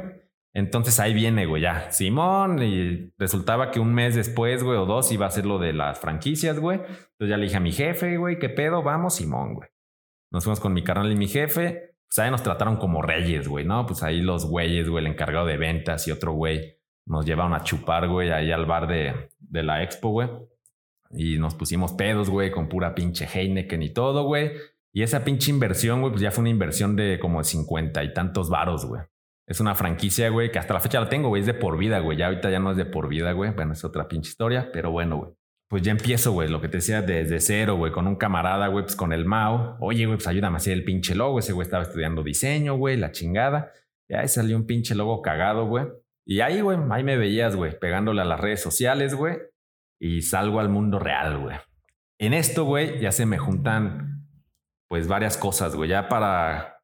Entonces 0.54 1.00
ahí 1.00 1.14
viene, 1.14 1.46
güey, 1.46 1.64
ya. 1.64 1.92
Simón, 1.92 2.62
y 2.62 3.14
resultaba 3.18 3.72
que 3.72 3.80
un 3.80 3.94
mes 3.94 4.16
después, 4.16 4.64
güey, 4.64 4.78
o 4.78 4.86
dos, 4.86 5.12
iba 5.12 5.26
a 5.26 5.32
ser 5.32 5.46
lo 5.46 5.58
de 5.58 5.74
las 5.74 6.00
franquicias, 6.00 6.60
güey. 6.60 6.78
Entonces 6.78 7.30
ya 7.30 7.38
le 7.38 7.46
dije 7.46 7.58
a 7.58 7.62
mi 7.62 7.72
jefe, 7.72 8.18
güey, 8.18 8.38
¿qué 8.38 8.50
pedo? 8.50 8.84
Vamos, 8.84 9.16
Simón, 9.16 9.56
güey. 9.56 9.70
Nos 10.32 10.44
fuimos 10.44 10.60
con 10.60 10.74
mi 10.74 10.84
carnal 10.84 11.12
y 11.12 11.16
mi 11.16 11.28
jefe. 11.28 11.89
Pues 12.10 12.20
ahí 12.20 12.32
nos 12.32 12.42
trataron 12.42 12.78
como 12.78 13.04
reyes, 13.04 13.48
güey, 13.48 13.66
¿no? 13.66 13.86
Pues 13.86 14.02
ahí 14.02 14.22
los 14.22 14.46
güeyes, 14.46 14.90
güey, 14.90 15.06
el 15.06 15.12
encargado 15.12 15.46
de 15.46 15.58
ventas 15.58 16.08
y 16.08 16.12
otro 16.12 16.34
güey 16.34 16.80
nos 17.06 17.26
llevaron 17.26 17.54
a 17.54 17.64
chupar, 17.64 18.08
güey, 18.08 18.32
ahí 18.32 18.52
al 18.52 18.66
bar 18.66 18.88
de, 18.88 19.30
de 19.40 19.64
la 19.64 19.84
expo, 19.84 20.10
güey. 20.10 20.30
Y 21.12 21.38
nos 21.38 21.56
pusimos 21.56 21.94
pedos, 21.94 22.30
güey, 22.30 22.52
con 22.52 22.68
pura 22.68 22.94
pinche 22.96 23.28
Heineken 23.32 23.82
y 23.82 23.90
todo, 23.92 24.24
güey. 24.24 24.52
Y 24.92 25.04
esa 25.04 25.24
pinche 25.24 25.52
inversión, 25.52 26.02
güey, 26.02 26.12
pues 26.12 26.22
ya 26.22 26.32
fue 26.32 26.42
una 26.42 26.50
inversión 26.50 26.96
de 26.96 27.20
como 27.20 27.44
cincuenta 27.44 28.04
y 28.04 28.14
tantos 28.14 28.50
varos, 28.50 28.86
güey. 28.86 29.02
Es 29.48 29.60
una 29.60 29.74
franquicia, 29.74 30.30
güey, 30.30 30.52
que 30.52 30.60
hasta 30.60 30.76
la 30.76 30.80
fecha 30.80 31.00
la 31.00 31.10
tengo, 31.10 31.30
güey. 31.30 31.42
Es 31.42 31.48
de 31.48 31.56
por 31.56 31.78
vida, 31.78 32.00
güey. 32.00 32.18
Ya 32.18 32.28
ahorita 32.28 32.52
ya 32.52 32.60
no 32.60 32.72
es 32.72 32.78
de 32.78 32.86
por 32.86 33.08
vida, 33.08 33.32
güey. 33.32 33.52
Bueno, 33.52 33.74
es 33.74 33.84
otra 33.84 34.08
pinche 34.08 34.30
historia, 34.30 34.70
pero 34.72 34.92
bueno, 34.92 35.18
güey. 35.18 35.32
Pues 35.70 35.84
ya 35.84 35.92
empiezo, 35.92 36.32
güey, 36.32 36.50
lo 36.50 36.62
que 36.62 36.68
te 36.68 36.78
decía 36.78 37.04
desde 37.04 37.40
cero, 37.40 37.76
güey, 37.76 37.92
con 37.92 38.08
un 38.08 38.16
camarada, 38.16 38.68
güey, 38.68 38.86
pues 38.86 38.96
con 38.96 39.14
el 39.14 39.26
Mao. 39.26 39.78
Oye, 39.80 40.08
güey, 40.08 40.18
pues 40.18 40.28
ayúdame 40.28 40.56
a 40.56 40.58
hacer 40.58 40.74
el 40.74 40.84
pinche 40.84 41.14
logo. 41.14 41.38
Ese 41.38 41.54
güey 41.54 41.64
estaba 41.66 41.84
estudiando 41.84 42.24
diseño, 42.24 42.76
güey, 42.76 42.98
la 42.98 43.12
chingada. 43.12 43.72
Y 44.08 44.16
ahí 44.16 44.28
salió 44.28 44.58
un 44.58 44.66
pinche 44.66 44.96
logo 44.96 45.22
cagado, 45.22 45.68
güey. 45.68 45.86
Y 46.26 46.42
ahí, 46.42 46.62
güey, 46.62 46.80
ahí 46.90 47.04
me 47.04 47.18
veías, 47.18 47.56
güey, 47.56 47.78
pegándole 47.78 48.22
a 48.22 48.26
las 48.26 48.40
redes 48.40 48.62
sociales, 48.62 49.14
güey. 49.14 49.38
Y 50.02 50.24
salgo 50.24 50.60
al 50.60 50.70
mundo 50.70 50.98
real, 50.98 51.38
güey. 51.38 51.58
En 52.20 52.34
esto, 52.34 52.66
güey, 52.66 53.00
ya 53.00 53.12
se 53.12 53.28
me 53.28 53.38
juntan, 53.38 54.28
pues, 54.88 55.08
varias 55.08 55.38
cosas, 55.38 55.76
güey. 55.76 55.90
Ya 55.90 56.10
para 56.10 56.80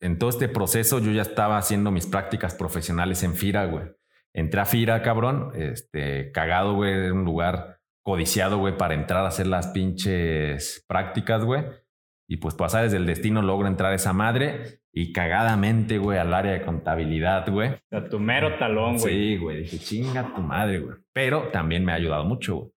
en 0.00 0.16
todo 0.16 0.30
este 0.30 0.48
proceso 0.48 1.00
yo 1.00 1.10
ya 1.10 1.22
estaba 1.22 1.58
haciendo 1.58 1.90
mis 1.90 2.06
prácticas 2.06 2.54
profesionales 2.54 3.24
en 3.24 3.34
FIRA, 3.34 3.66
güey. 3.66 3.84
Entré 4.32 4.60
a 4.60 4.64
FIRA, 4.64 5.02
cabrón, 5.02 5.50
este, 5.54 6.30
cagado, 6.30 6.74
güey, 6.74 6.92
era 6.92 7.12
un 7.12 7.24
lugar 7.24 7.77
codiciado, 8.08 8.56
güey, 8.56 8.74
para 8.74 8.94
entrar 8.94 9.26
a 9.26 9.28
hacer 9.28 9.46
las 9.46 9.66
pinches 9.66 10.82
prácticas, 10.88 11.44
güey. 11.44 11.62
Y 12.26 12.38
pues 12.38 12.54
pasar 12.54 12.84
desde 12.84 12.96
el 12.96 13.04
destino 13.04 13.42
logro 13.42 13.68
entrar 13.68 13.92
a 13.92 13.96
esa 13.96 14.14
madre 14.14 14.80
y 14.94 15.12
cagadamente, 15.12 15.98
güey, 15.98 16.18
al 16.18 16.32
área 16.32 16.52
de 16.52 16.62
contabilidad, 16.62 17.46
güey. 17.50 17.76
A 17.92 18.08
tu 18.08 18.18
mero 18.18 18.58
talón, 18.58 18.96
güey. 18.96 19.14
Sí, 19.14 19.36
güey, 19.36 19.58
dije, 19.58 19.78
chinga 19.78 20.34
tu 20.34 20.40
madre, 20.40 20.78
güey. 20.78 20.96
Pero 21.12 21.50
también 21.52 21.84
me 21.84 21.92
ha 21.92 21.96
ayudado 21.96 22.24
mucho, 22.24 22.56
güey. 22.56 22.70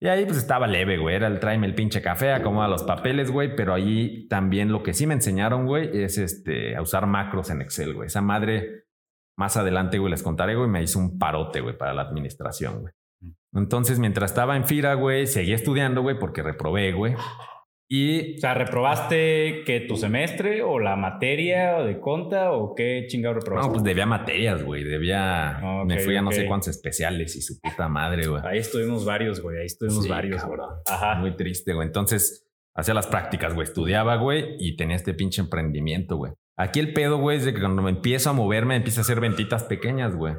Y 0.00 0.08
ahí 0.08 0.24
pues 0.24 0.38
estaba 0.38 0.66
leve, 0.66 0.98
güey. 0.98 1.14
Era 1.14 1.28
el 1.28 1.38
tráeme 1.38 1.68
el 1.68 1.76
pinche 1.76 2.02
café, 2.02 2.32
acomoda 2.32 2.66
los 2.66 2.82
papeles, 2.82 3.30
güey. 3.30 3.54
Pero 3.54 3.74
ahí 3.74 4.26
también 4.26 4.72
lo 4.72 4.82
que 4.82 4.92
sí 4.92 5.06
me 5.06 5.14
enseñaron, 5.14 5.66
güey, 5.66 6.02
es 6.02 6.18
este, 6.18 6.74
a 6.74 6.82
usar 6.82 7.06
macros 7.06 7.50
en 7.50 7.62
Excel, 7.62 7.94
güey. 7.94 8.08
Esa 8.08 8.22
madre, 8.22 8.86
más 9.38 9.56
adelante, 9.56 9.98
güey, 9.98 10.10
les 10.10 10.24
contaré, 10.24 10.56
güey, 10.56 10.68
me 10.68 10.82
hizo 10.82 10.98
un 10.98 11.16
parote, 11.16 11.60
güey, 11.60 11.78
para 11.78 11.94
la 11.94 12.02
administración, 12.02 12.80
güey. 12.80 12.92
Entonces, 13.54 13.98
mientras 13.98 14.30
estaba 14.30 14.56
en 14.56 14.64
FIRA, 14.64 14.94
güey, 14.94 15.26
seguía 15.26 15.54
estudiando, 15.54 16.02
güey, 16.02 16.18
porque 16.18 16.42
reprobé, 16.42 16.92
güey. 16.92 17.14
Y 17.90 18.36
O 18.36 18.38
sea, 18.40 18.52
¿reprobaste 18.52 19.62
que 19.64 19.80
tu 19.88 19.96
semestre 19.96 20.62
o 20.62 20.78
la 20.78 20.94
materia 20.94 21.78
o 21.78 21.84
de 21.84 21.98
conta 22.00 22.52
o 22.52 22.74
qué 22.74 23.06
chingado 23.08 23.36
reprobaste? 23.36 23.66
no, 23.66 23.72
pues 23.72 23.82
debía 23.84 24.04
materias, 24.04 24.62
güey. 24.62 24.84
Debía. 24.84 25.56
Ah, 25.56 25.84
me 25.86 25.98
fui 26.00 26.14
a 26.14 26.20
no 26.20 26.30
sé 26.30 26.44
cuántos 26.46 26.68
especiales 26.68 27.34
y 27.36 27.40
su 27.40 27.58
puta 27.58 27.88
madre, 27.88 28.26
güey. 28.26 28.42
Ahí 28.44 28.58
estuvimos 28.58 29.06
varios, 29.06 29.40
güey. 29.40 29.58
Ahí 29.58 29.66
estuvimos 29.66 30.04
Sí, 30.04 30.10
varios, 30.10 30.42
cabrón. 30.42 30.68
Ajá. 30.86 31.14
Muy 31.14 31.34
triste, 31.34 31.72
güey. 31.72 31.86
Entonces, 31.86 32.46
hacía 32.74 32.92
las 32.92 33.06
prácticas, 33.06 33.54
güey. 33.54 33.64
Estudiaba, 33.66 34.16
güey, 34.16 34.56
y 34.58 34.76
tenía 34.76 34.96
este 34.96 35.14
pinche 35.14 35.40
emprendimiento, 35.40 36.16
güey. 36.16 36.32
Aquí 36.58 36.80
el 36.80 36.92
pedo, 36.92 37.16
güey, 37.16 37.38
es 37.38 37.46
de 37.46 37.54
que 37.54 37.60
cuando 37.60 37.80
me 37.80 37.90
empiezo 37.90 38.28
a 38.28 38.32
moverme, 38.34 38.76
empiezo 38.76 39.00
a 39.00 39.02
hacer 39.02 39.20
ventitas 39.20 39.64
pequeñas, 39.64 40.14
güey. 40.14 40.34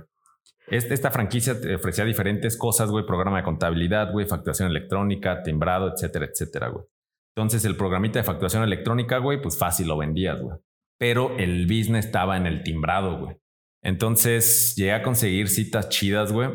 Este- 0.71 0.93
esta 0.93 1.11
franquicia 1.11 1.55
ofrecía 1.75 2.05
diferentes 2.05 2.57
cosas, 2.57 2.89
güey. 2.91 3.05
Programa 3.05 3.37
de 3.37 3.43
contabilidad, 3.43 4.11
güey, 4.11 4.25
facturación 4.27 4.69
electrónica, 4.69 5.43
timbrado, 5.43 5.93
etcétera, 5.93 6.25
etcétera, 6.25 6.69
güey. 6.69 6.85
Entonces, 7.35 7.63
el 7.65 7.77
programita 7.77 8.19
de 8.19 8.23
facturación 8.23 8.63
electrónica, 8.63 9.17
güey, 9.19 9.41
pues 9.41 9.57
fácil 9.57 9.87
lo 9.87 9.97
vendías, 9.97 10.41
güey. 10.41 10.57
Pero 10.99 11.37
el 11.37 11.65
business 11.65 12.05
estaba 12.05 12.35
en 12.37 12.45
el 12.45 12.63
timbrado, 12.63 13.17
güey. 13.19 13.37
Entonces, 13.83 14.75
llegué 14.75 14.91
a 14.93 15.03
conseguir 15.03 15.47
citas 15.47 15.87
chidas, 15.89 16.33
güey, 16.33 16.49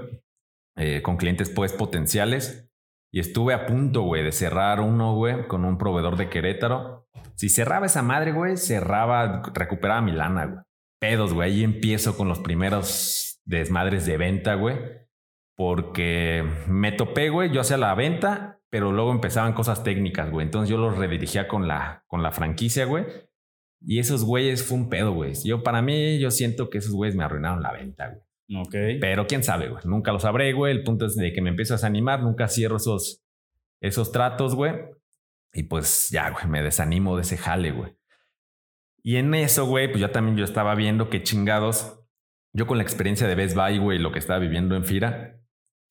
eh, 0.77 1.00
con 1.03 1.16
clientes, 1.16 1.48
pues, 1.48 1.72
potenciales. 1.72 2.68
Y 3.12 3.20
estuve 3.20 3.55
a 3.55 3.64
punto, 3.66 4.03
güey, 4.03 4.22
de 4.24 4.33
cerrar 4.33 4.81
uno, 4.81 5.14
güey, 5.14 5.46
con 5.46 5.64
un 5.64 5.79
proveedor 5.79 6.16
de 6.16 6.29
Querétaro. 6.29 7.07
Si 7.37 7.48
cerraba 7.48 7.87
esa 7.87 8.03
madre, 8.03 8.33
güey, 8.33 8.57
cerraba, 8.57 9.42
recuperaba 9.55 10.03
mi 10.03 10.12
lana, 10.12 10.46
güey. 10.46 10.59
Pedos, 11.00 11.33
güey. 11.33 11.50
Ahí 11.53 11.64
empiezo 11.64 12.16
con 12.16 12.29
los 12.29 12.40
primeros 12.40 13.34
desmadres 13.44 14.07
de 14.07 14.16
venta, 14.16 14.54
güey. 14.54 14.76
Porque 15.57 16.44
me 16.66 16.92
topé, 16.92 17.28
güey, 17.28 17.52
yo 17.52 17.61
hacía 17.61 17.76
la 17.76 17.94
venta, 17.94 18.61
pero 18.70 18.90
luego 18.92 19.12
empezaban 19.12 19.52
cosas 19.52 19.85
técnicas, 19.85 20.30
güey. 20.30 20.44
Entonces 20.44 20.68
yo 20.68 20.78
los 20.78 20.96
redirigía 20.96 21.46
con 21.46 21.68
la, 21.68 22.02
con 22.07 22.22
la 22.22 22.33
franquicia, 22.33 22.87
güey. 22.87 23.04
Y 23.87 23.98
esos 23.98 24.24
güeyes 24.24 24.64
fue 24.64 24.78
un 24.78 24.88
pedo, 24.88 25.12
güey. 25.12 25.35
Yo, 25.44 25.62
para 25.62 25.83
mí, 25.83 26.18
yo 26.18 26.30
siento 26.30 26.70
que 26.70 26.78
esos 26.78 26.92
güeyes 26.92 27.14
me 27.14 27.22
arruinaron 27.22 27.62
la 27.62 27.72
venta, 27.72 28.09
güey. 28.09 28.61
Ok. 28.62 29.00
Pero 29.00 29.26
quién 29.26 29.42
sabe, 29.42 29.68
güey. 29.68 29.83
Nunca 29.85 30.12
lo 30.12 30.18
sabré, 30.18 30.52
güey. 30.52 30.72
El 30.72 30.83
punto 30.85 31.07
es 31.07 31.16
de 31.16 31.33
que 31.33 31.40
me 31.40 31.50
empiezo 31.50 31.74
a 31.74 31.76
desanimar. 31.76 32.22
Nunca 32.22 32.48
cierro 32.48 32.76
esos, 32.76 33.22
esos 33.80 34.11
tratos, 34.11 34.54
güey. 34.54 34.72
Y 35.52 35.64
pues 35.64 36.09
ya, 36.11 36.30
güey, 36.30 36.46
me 36.48 36.62
desanimo 36.62 37.14
de 37.16 37.22
ese 37.22 37.37
jale, 37.37 37.70
güey. 37.70 37.96
Y 39.02 39.16
en 39.16 39.35
eso, 39.35 39.66
güey, 39.66 39.88
pues 39.88 40.00
ya 40.00 40.12
también 40.12 40.37
yo 40.37 40.44
estaba 40.44 40.74
viendo 40.74 41.11
que 41.11 41.22
chingados. 41.22 42.00
Yo 42.57 42.67
con 42.67 42.79
la 42.79 42.85
experiencia 42.85 43.27
de 43.27 43.35
Best 43.35 43.57
Buy, 43.57 43.79
güey, 43.79 43.99
lo 43.99 44.12
que 44.12 44.21
estaba 44.21 44.38
viviendo 44.38 44.77
en 44.77 44.85
Fira, 44.85 45.40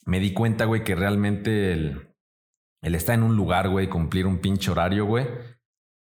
me 0.06 0.20
di 0.20 0.34
cuenta, 0.34 0.66
güey, 0.66 0.84
que 0.84 0.96
realmente 0.96 1.74
el, 1.74 2.16
el 2.82 2.96
estar 2.96 3.16
en 3.16 3.24
un 3.24 3.36
lugar, 3.36 3.70
güey, 3.70 3.90
cumplir 3.90 4.26
un 4.26 4.40
pinche 4.40 4.72
horario, 4.72 5.06
güey, 5.06 5.28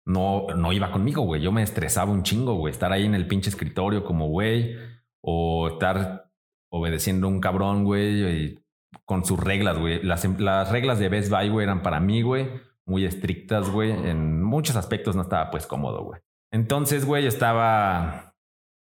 no, 0.06 0.48
no 0.56 0.74
iba 0.74 0.92
conmigo, 0.92 1.22
güey. 1.22 1.42
Yo 1.42 1.52
me 1.52 1.62
estresaba 1.62 2.12
un 2.12 2.24
chingo, 2.24 2.56
güey. 2.56 2.72
Estar 2.72 2.92
ahí 2.92 3.06
en 3.06 3.16
el 3.16 3.28
pinche 3.28 3.50
escritorio 3.50 4.04
como, 4.04 4.28
güey, 4.28 4.76
o 5.22 5.68
estar 5.70 6.32
obedeciendo 6.72 7.28
a 7.28 7.30
un 7.30 7.40
cabrón, 7.40 7.84
güey, 7.84 8.60
con 9.06 9.24
sus 9.24 9.40
reglas, 9.40 9.78
güey. 9.78 10.02
Las, 10.02 10.26
las 10.40 10.72
reglas 10.72 11.00
de 11.00 11.10
Best 11.10 11.30
Buy, 11.30 11.50
güey, 11.50 11.64
eran 11.64 11.84
para 11.84 12.00
mí, 12.00 12.22
güey, 12.22 12.50
muy 12.86 13.06
estrictas, 13.06 13.70
güey. 13.70 13.92
En 13.92 14.44
muchos 14.44 14.76
aspectos 14.76 15.16
no 15.16 15.22
estaba, 15.22 15.52
pues, 15.52 15.68
cómodo, 15.68 16.04
güey. 16.04 16.22
Entonces, 16.52 17.06
güey, 17.06 17.28
estaba 17.28 18.29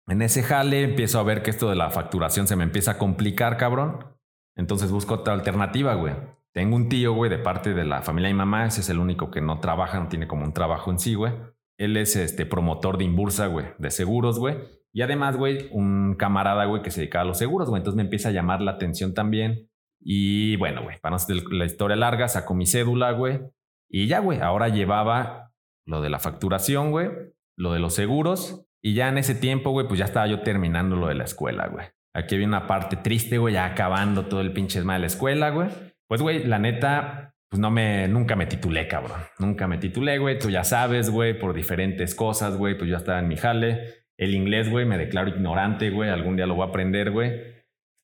en 0.09 0.21
ese 0.21 0.43
jale, 0.43 0.83
empiezo 0.83 1.19
a 1.19 1.23
ver 1.23 1.43
que 1.43 1.51
esto 1.51 1.69
de 1.69 1.75
la 1.75 1.91
facturación 1.91 2.47
se 2.47 2.55
me 2.55 2.63
empieza 2.63 2.91
a 2.91 2.97
complicar, 2.97 3.57
cabrón. 3.57 4.05
Entonces 4.55 4.91
busco 4.91 5.15
otra 5.15 5.33
alternativa, 5.33 5.93
güey. 5.93 6.15
Tengo 6.51 6.75
un 6.75 6.89
tío, 6.89 7.13
güey, 7.13 7.29
de 7.29 7.37
parte 7.37 7.73
de 7.73 7.85
la 7.85 8.01
familia 8.01 8.27
de 8.27 8.33
mi 8.33 8.39
mamá. 8.39 8.65
Ese 8.65 8.81
es 8.81 8.89
el 8.89 8.99
único 8.99 9.29
que 9.29 9.39
no 9.39 9.59
trabaja, 9.59 9.99
no 9.99 10.09
tiene 10.09 10.27
como 10.27 10.45
un 10.45 10.53
trabajo 10.53 10.91
en 10.91 10.99
sí, 10.99 11.13
güey. 11.13 11.33
Él 11.77 11.95
es 11.95 12.15
este 12.15 12.45
promotor 12.45 12.97
de 12.97 13.05
Inbursa, 13.05 13.47
güey, 13.47 13.67
de 13.77 13.91
seguros, 13.91 14.39
güey. 14.39 14.57
Y 14.91 15.03
además, 15.03 15.37
güey, 15.37 15.69
un 15.71 16.15
camarada, 16.15 16.65
güey, 16.65 16.81
que 16.81 16.91
se 16.91 17.01
dedica 17.01 17.21
a 17.21 17.25
los 17.25 17.37
seguros, 17.37 17.69
güey. 17.69 17.79
Entonces 17.79 17.95
me 17.95 18.03
empieza 18.03 18.29
a 18.29 18.33
llamar 18.33 18.61
la 18.61 18.71
atención 18.71 19.13
también. 19.13 19.69
Y 20.01 20.55
bueno, 20.57 20.83
güey, 20.83 20.99
para 20.99 21.11
no 21.11 21.15
hacer 21.17 21.43
la 21.51 21.65
historia 21.65 21.95
larga, 21.95 22.27
saco 22.27 22.55
mi 22.55 22.65
cédula, 22.65 23.11
güey. 23.11 23.41
Y 23.87 24.07
ya, 24.07 24.19
güey, 24.19 24.39
ahora 24.41 24.69
llevaba 24.69 25.53
lo 25.85 26.01
de 26.01 26.09
la 26.09 26.19
facturación, 26.19 26.91
güey, 26.91 27.09
lo 27.55 27.73
de 27.73 27.79
los 27.79 27.93
seguros. 27.93 28.65
Y 28.81 28.93
ya 28.93 29.09
en 29.09 29.17
ese 29.17 29.35
tiempo, 29.35 29.71
güey, 29.71 29.87
pues 29.87 29.99
ya 29.99 30.05
estaba 30.05 30.27
yo 30.27 30.41
terminando 30.41 30.95
lo 30.95 31.07
de 31.07 31.15
la 31.15 31.25
escuela, 31.25 31.67
güey. 31.67 31.85
Aquí 32.15 32.35
había 32.35 32.47
una 32.47 32.67
parte 32.67 32.95
triste, 32.97 33.37
güey, 33.37 33.53
ya 33.53 33.65
acabando 33.65 34.25
todo 34.25 34.41
el 34.41 34.53
pinche 34.53 34.79
esma 34.79 34.93
de 34.93 34.99
la 34.99 35.07
escuela, 35.07 35.49
güey. 35.51 35.69
Pues, 36.07 36.21
güey, 36.21 36.43
la 36.45 36.57
neta, 36.59 37.35
pues 37.49 37.59
no 37.59 37.69
me, 37.69 38.07
nunca 38.07 38.35
me 38.35 38.45
titulé, 38.45 38.87
cabrón. 38.87 39.19
Nunca 39.37 39.67
me 39.67 39.77
titulé, 39.77 40.17
güey. 40.17 40.39
Tú 40.39 40.49
ya 40.49 40.63
sabes, 40.63 41.09
güey, 41.09 41.37
por 41.37 41.53
diferentes 41.53 42.15
cosas, 42.15 42.57
güey. 42.57 42.77
Pues 42.77 42.89
yo 42.89 42.97
estaba 42.97 43.19
en 43.19 43.27
mi 43.27 43.37
jale. 43.37 44.05
El 44.17 44.33
inglés, 44.33 44.69
güey, 44.69 44.85
me 44.85 44.97
declaro 44.97 45.29
ignorante, 45.29 45.91
güey. 45.91 46.09
Algún 46.09 46.35
día 46.35 46.47
lo 46.47 46.55
voy 46.55 46.65
a 46.65 46.69
aprender, 46.69 47.11
güey. 47.11 47.31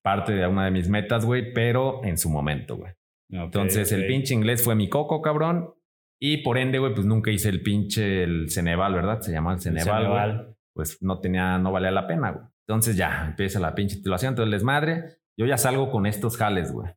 Parte 0.04 0.34
de 0.34 0.46
una 0.46 0.66
de 0.66 0.72
mis 0.72 0.88
metas, 0.88 1.26
güey, 1.26 1.52
pero 1.52 2.02
en 2.04 2.18
su 2.18 2.30
momento, 2.30 2.78
güey. 2.78 2.94
Entonces, 3.32 3.92
el 3.92 4.02
ok. 4.02 4.08
pinche 4.08 4.34
inglés 4.34 4.64
fue 4.64 4.76
mi 4.76 4.88
coco, 4.88 5.22
cabrón. 5.22 5.74
Y 6.22 6.38
por 6.38 6.58
ende, 6.58 6.80
güey, 6.80 6.94
pues 6.94 7.06
nunca 7.06 7.32
hice 7.32 7.50
el 7.50 7.62
pinche, 7.62 8.24
el 8.24 8.50
Ceneval, 8.50 8.94
¿verdad? 8.94 9.20
Se 9.22 9.32
llama 9.32 9.52
el 9.52 9.58
El 9.58 9.62
Ceneval, 9.62 10.08
güey. 10.08 10.22
Ceneval. 10.22 10.55
Pues 10.76 11.02
no 11.02 11.22
tenía, 11.22 11.58
no 11.58 11.72
valía 11.72 11.92
la 11.92 12.06
pena, 12.06 12.32
güey. 12.32 12.46
Entonces 12.68 12.98
ya 12.98 13.26
empieza 13.28 13.60
la 13.60 13.74
pinche 13.74 13.96
titulación, 13.96 14.32
entonces 14.34 14.48
el 14.48 14.60
desmadre. 14.60 15.06
Yo 15.38 15.46
ya 15.46 15.58
salgo 15.58 15.90
con 15.90 16.06
estos 16.06 16.38
jales, 16.38 16.72
güey. 16.72 16.92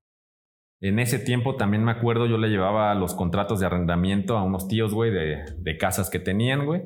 En 0.81 0.99
ese 0.99 1.19
tiempo 1.19 1.57
también 1.57 1.85
me 1.85 1.91
acuerdo, 1.91 2.27
yo 2.27 2.39
le 2.39 2.49
llevaba 2.49 2.95
los 2.95 3.15
contratos 3.15 3.61
de 3.61 3.67
arrendamiento 3.67 4.37
a 4.37 4.45
unos 4.45 4.69
tíos, 4.69 4.95
güey, 4.95 5.11
de, 5.11 5.45
de 5.57 5.77
casas 5.77 6.11
que 6.11 6.21
tenían, 6.21 6.67
güey. 6.67 6.83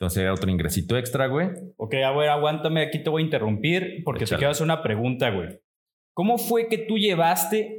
Entonces 0.00 0.22
era 0.22 0.32
otro 0.32 0.50
ingresito 0.50 0.96
extra, 0.96 1.26
güey. 1.26 1.48
Ok, 1.76 1.94
a 1.94 2.10
ver, 2.12 2.30
aguántame, 2.30 2.82
aquí 2.82 3.02
te 3.02 3.10
voy 3.10 3.22
a 3.22 3.24
interrumpir 3.24 4.02
porque 4.04 4.24
te 4.24 4.36
quiero 4.36 4.50
hacer 4.50 4.64
una 4.64 4.82
pregunta, 4.82 5.30
güey. 5.30 5.60
¿Cómo 6.14 6.38
fue 6.38 6.68
que 6.68 6.78
tú 6.78 6.96
llevaste 6.96 7.78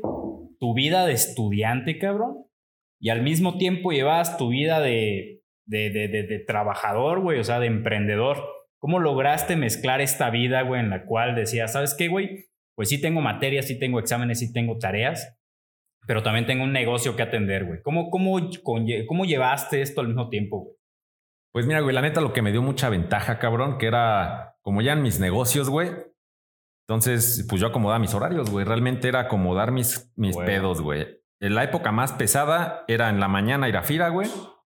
tu 0.60 0.74
vida 0.74 1.06
de 1.06 1.14
estudiante, 1.14 1.98
cabrón? 1.98 2.46
Y 3.02 3.10
al 3.10 3.24
mismo 3.24 3.58
tiempo 3.58 3.92
llevabas 3.92 4.38
tu 4.38 4.50
vida 4.50 4.80
de, 4.80 5.41
de, 5.72 5.90
de, 5.90 6.08
de, 6.10 6.24
de 6.24 6.40
trabajador, 6.40 7.22
güey, 7.22 7.40
o 7.40 7.44
sea, 7.44 7.60
de 7.60 7.68
emprendedor. 7.68 8.38
¿Cómo 8.78 9.00
lograste 9.00 9.56
mezclar 9.56 10.02
esta 10.02 10.30
vida, 10.30 10.64
güey, 10.64 10.82
en 10.82 10.90
la 10.90 11.06
cual 11.06 11.34
decías, 11.34 11.72
¿sabes 11.72 11.96
qué, 11.98 12.10
güey? 12.10 12.46
Pues 12.76 12.90
sí 12.90 13.00
tengo 13.00 13.22
materias, 13.22 13.68
sí 13.68 13.80
tengo 13.80 14.00
exámenes, 14.00 14.40
sí 14.40 14.52
tengo 14.52 14.78
tareas, 14.78 15.40
pero 16.06 16.24
también 16.24 16.46
tengo 16.46 16.64
un 16.64 16.74
negocio 16.74 17.16
que 17.16 17.24
atender, 17.24 17.66
güey. 17.66 17.82
¿Cómo, 17.84 18.10
cómo, 18.10 18.38
¿Cómo 19.08 19.26
llevaste 19.26 19.82
esto 19.82 20.02
al 20.02 20.08
mismo 20.08 20.30
tiempo, 20.30 20.60
güey? 20.60 20.76
Pues 21.54 21.66
mira, 21.66 21.80
güey, 21.80 21.96
la 21.96 22.02
neta 22.02 22.22
lo 22.22 22.34
que 22.34 22.42
me 22.42 22.52
dio 22.52 22.62
mucha 22.62 22.90
ventaja, 22.90 23.40
cabrón, 23.40 23.78
que 23.78 23.88
era 23.88 24.58
como 24.62 24.82
ya 24.82 24.94
en 24.94 25.02
mis 25.02 25.20
negocios, 25.20 25.70
güey. 25.70 25.90
Entonces, 26.88 27.46
pues 27.50 27.62
yo 27.62 27.68
acomodaba 27.68 28.00
mis 28.00 28.14
horarios, 28.14 28.50
güey. 28.50 28.66
Realmente 28.66 29.08
era 29.08 29.22
acomodar 29.22 29.72
mis, 29.72 30.12
mis 30.18 30.36
pedos, 30.36 30.82
güey. 30.82 31.08
En 31.40 31.56
la 31.56 31.64
época 31.64 31.92
más 31.92 32.14
pesada 32.14 32.84
era 32.88 33.10
en 33.10 33.20
la 33.20 33.28
mañana 33.28 33.70
ir 33.70 33.78
a 33.78 33.84
Fira, 33.84 34.10
güey. 34.10 34.28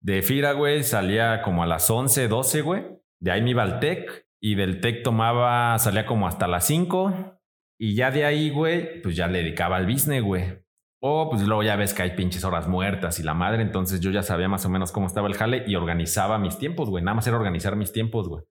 De 0.04 0.20
Fira, 0.20 0.52
güey, 0.52 0.82
salía 0.82 1.40
como 1.40 1.62
a 1.62 1.66
las 1.66 1.88
11, 1.88 2.28
12, 2.28 2.60
güey. 2.60 2.84
De 3.22 3.30
ahí 3.30 3.40
me 3.40 3.50
iba 3.50 3.62
al 3.62 3.80
TEC 3.80 4.26
y 4.38 4.54
del 4.54 4.82
TEC 4.82 5.02
tomaba, 5.02 5.78
salía 5.78 6.04
como 6.04 6.28
hasta 6.28 6.46
las 6.46 6.66
5. 6.66 7.40
Y 7.80 7.94
ya 7.94 8.10
de 8.10 8.26
ahí, 8.26 8.50
güey, 8.50 9.00
pues 9.00 9.16
ya 9.16 9.28
le 9.28 9.38
dedicaba 9.38 9.76
al 9.76 9.86
business, 9.86 10.22
güey. 10.22 10.62
O 11.02 11.30
pues 11.30 11.40
luego 11.42 11.62
ya 11.62 11.76
ves 11.76 11.94
que 11.94 12.02
hay 12.02 12.10
pinches 12.10 12.44
horas 12.44 12.68
muertas 12.68 13.18
y 13.18 13.22
la 13.22 13.32
madre, 13.32 13.62
entonces 13.62 14.00
yo 14.00 14.10
ya 14.10 14.22
sabía 14.22 14.46
más 14.46 14.66
o 14.66 14.68
menos 14.68 14.92
cómo 14.92 15.06
estaba 15.06 15.26
el 15.26 15.36
jale 15.36 15.64
y 15.66 15.74
organizaba 15.74 16.38
mis 16.38 16.58
tiempos, 16.58 16.90
güey. 16.90 17.02
Nada 17.02 17.14
más 17.14 17.26
era 17.26 17.38
organizar 17.38 17.74
mis 17.74 17.90
tiempos, 17.90 18.28
güey. 18.28 18.44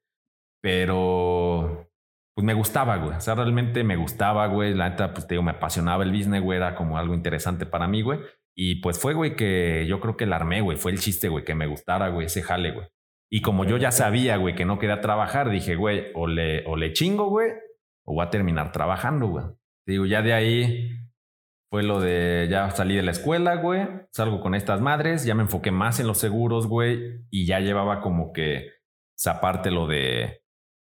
Pero 0.60 1.88
pues 2.36 2.46
me 2.46 2.56
gustaba, 2.56 2.98
güey. 2.98 3.16
O 3.16 3.22
sea, 3.22 3.36
realmente 3.36 3.84
me 3.84 3.96
gustaba, 3.96 4.48
güey. 4.48 4.74
La 4.74 4.89
neta, 4.89 5.13
pues 5.13 5.28
te 5.28 5.36
digo, 5.36 5.44
me 5.44 5.52
apasionaba 5.52 6.04
el 6.04 6.12
business, 6.12 6.42
güey. 6.42 6.58
Era 6.58 6.74
como 6.74 6.98
algo 6.98 7.13
interesante 7.13 7.68
para 7.68 7.88
mí, 7.88 8.02
güey. 8.02 8.22
Y 8.56 8.76
pues 8.76 9.00
fue, 9.00 9.13
güey, 9.13 9.36
que 9.36 9.86
yo 9.88 10.00
creo 10.00 10.16
que 10.16 10.26
la 10.26 10.36
armé, 10.36 10.62
güey. 10.62 10.78
Fue 10.78 10.92
el 10.92 11.00
chiste, 11.00 11.30
güey, 11.30 11.44
que 11.44 11.56
me 11.56 11.68
gustara, 11.68 12.10
güey, 12.10 12.28
ese 12.28 12.44
jale, 12.44 12.72
güey. 12.72 12.88
Y 13.32 13.42
como 13.42 13.66
yo 13.66 13.78
ya 13.78 13.92
sabía, 13.92 14.38
güey, 14.38 14.56
que 14.56 14.66
no 14.66 14.78
quería 14.78 15.02
trabajar, 15.02 15.50
dije, 15.50 15.76
güey, 15.76 16.12
o 16.13 16.28
le, 16.28 16.66
o 16.68 16.76
le 16.76 16.94
chingo, 16.94 17.30
güey, 17.30 17.52
o 18.06 18.13
voy 18.13 18.26
a 18.26 18.30
terminar 18.30 18.72
trabajando, 18.72 19.28
güey. 19.28 19.46
Digo, 19.88 20.06
ya 20.06 20.22
de 20.22 20.34
ahí 20.34 20.89
fue 21.72 21.82
lo 21.82 22.00
de 22.00 22.48
ya 22.52 22.70
salí 22.70 22.96
de 22.96 23.02
la 23.02 23.10
escuela, 23.10 23.56
güey, 23.56 23.88
salgo 24.12 24.39
con 24.39 24.54
estas 24.54 24.82
madres, 24.82 25.26
ya 25.26 25.34
me 25.34 25.42
enfoqué 25.42 25.72
más 25.72 26.00
en 26.00 26.06
los 26.06 26.20
seguros, 26.20 26.68
güey, 26.68 27.26
y 27.32 27.48
ya 27.48 27.60
llevaba 27.60 28.02
como 28.02 28.32
que 28.32 28.70
esa 29.18 29.42
parte 29.42 29.72
lo 29.72 29.88
de 29.88 30.44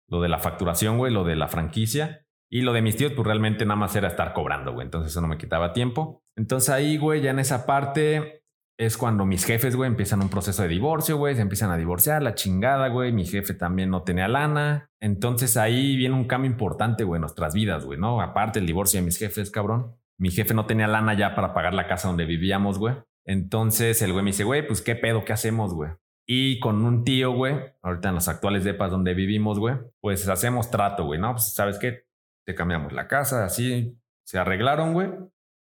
lo 0.09 0.23
de 0.23 0.31
la 0.31 0.39
facturación, 0.39 0.97
güey, 0.97 1.13
lo 1.13 1.25
de 1.25 1.37
la 1.37 1.49
franquicia. 1.49 2.25
Y 2.51 2.63
lo 2.63 2.73
de 2.73 2.83
mis 2.83 2.97
tíos, 2.97 3.13
pues 3.13 3.27
realmente 3.27 3.65
nada 3.65 3.77
más 3.77 3.95
era 3.95 4.09
estar 4.09 4.33
cobrando, 4.33 4.73
güey. 4.73 4.87
Entonces 4.87 5.13
eso 5.13 5.21
no 5.21 5.29
me 5.29 5.39
quitaba 5.39 5.73
tiempo. 5.73 6.23
Entonces 6.37 6.71
ahí, 6.71 6.97
güey, 6.97 7.21
ya 7.21 7.31
en 7.31 7.39
esa 7.39 7.67
parte 7.67 8.45
es 8.79 8.97
cuando 8.97 9.27
mis 9.27 9.45
jefes, 9.45 9.77
güey, 9.77 9.89
empiezan 9.89 10.23
un 10.23 10.31
proceso 10.31 10.63
de 10.63 10.69
divorcio, 10.69 11.17
güey. 11.17 11.35
Se 11.35 11.43
empiezan 11.43 11.71
a 11.71 11.77
divorciar, 11.77 12.23
la 12.23 12.35
chingada, 12.35 12.89
güey. 12.89 13.13
Mi 13.13 13.27
jefe 13.27 13.55
también 13.55 13.91
no 13.91 14.03
tenía 14.03 14.29
lana. 14.29 14.91
Entonces 15.01 15.57
ahí 15.57 15.97
viene 15.97 16.15
un 16.15 16.27
cambio 16.27 16.51
importante, 16.51 17.05
güey, 17.05 17.19
en 17.19 17.23
nuestras 17.23 17.55
vidas, 17.55 17.85
güey, 17.85 17.99
¿no? 17.99 18.21
Aparte 18.21 18.61
el 18.61 18.67
divorcio 18.67 19.01
de 19.01 19.07
mis 19.07 19.19
jefes, 19.19 19.51
cabrón 19.51 19.99
mi 20.19 20.31
jefe 20.31 20.53
no 20.53 20.67
tenía 20.67 20.89
lana 20.89 21.15
ya 21.15 21.35
para 21.35 21.55
pagar 21.55 21.75
la 21.75 21.87
casa 21.87 22.09
donde 22.09 22.25
vivíamos, 22.25 22.79
güey. 22.79 22.95
Entonces 23.25 24.03
el 24.03 24.13
güey 24.13 24.25
me 24.25 24.31
dice, 24.31 24.45
güey, 24.45 24.67
pues 24.67 24.83
qué 24.83 24.97
pedo, 24.97 25.25
¿qué 25.25 25.33
hacemos, 25.33 25.73
güey? 25.75 25.93
Y 26.27 26.59
con 26.61 26.85
un 26.85 27.05
tío, 27.05 27.33
güey, 27.33 27.55
ahorita 27.83 28.11
en 28.11 28.17
los 28.17 28.29
actuales 28.29 28.65
depas 28.65 28.91
donde 28.91 29.15
vivimos, 29.15 29.59
güey, 29.59 29.77
pues 30.01 30.29
hacemos 30.29 30.71
trato, 30.71 31.05
güey, 31.05 31.21
¿no? 31.21 31.33
Pues 31.33 31.55
sabes 31.55 31.79
qué, 31.79 32.05
te 32.49 32.55
cambiamos 32.55 32.95
la 32.95 33.07
casa, 33.09 33.45
así 33.45 34.01
se 34.25 34.39
arreglaron, 34.39 34.95
güey. 34.95 35.11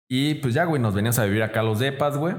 Y 0.09 0.35
pues 0.35 0.53
ya, 0.53 0.65
güey, 0.65 0.81
nos 0.81 0.93
veníamos 0.93 1.17
a 1.17 1.23
vivir 1.23 1.41
acá 1.41 1.61
a 1.61 1.63
los 1.63 1.79
depas, 1.79 2.17
güey. 2.17 2.35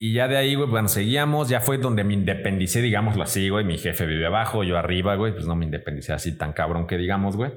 Y 0.00 0.14
ya 0.14 0.28
de 0.28 0.38
ahí, 0.38 0.54
güey, 0.54 0.66
bueno, 0.66 0.88
seguíamos, 0.88 1.50
ya 1.50 1.60
fue 1.60 1.76
donde 1.76 2.02
me 2.02 2.14
independicé, 2.14 2.80
digámoslo 2.80 3.22
así, 3.22 3.50
güey. 3.50 3.66
Mi 3.66 3.76
jefe 3.76 4.06
vive 4.06 4.24
abajo, 4.24 4.64
yo 4.64 4.78
arriba, 4.78 5.14
güey, 5.16 5.34
pues 5.34 5.46
no 5.46 5.56
me 5.56 5.66
independicé 5.66 6.14
así 6.14 6.38
tan 6.38 6.54
cabrón 6.54 6.86
que 6.86 6.96
digamos, 6.96 7.36
güey. 7.36 7.52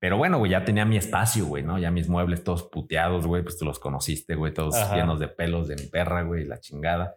Pero 0.00 0.16
bueno, 0.16 0.38
güey, 0.38 0.50
ya 0.50 0.64
tenía 0.64 0.86
mi 0.86 0.96
espacio, 0.96 1.44
güey, 1.44 1.62
¿no? 1.62 1.78
Ya 1.78 1.90
mis 1.90 2.08
muebles 2.08 2.42
todos 2.42 2.62
puteados, 2.62 3.26
güey, 3.26 3.42
pues 3.42 3.58
tú 3.58 3.66
los 3.66 3.78
conociste, 3.78 4.36
güey, 4.36 4.54
todos 4.54 4.74
llenos 4.94 5.20
de 5.20 5.28
pelos 5.28 5.68
de 5.68 5.76
mi 5.76 5.88
perra, 5.88 6.22
güey, 6.22 6.46
la 6.46 6.58
chingada. 6.58 7.16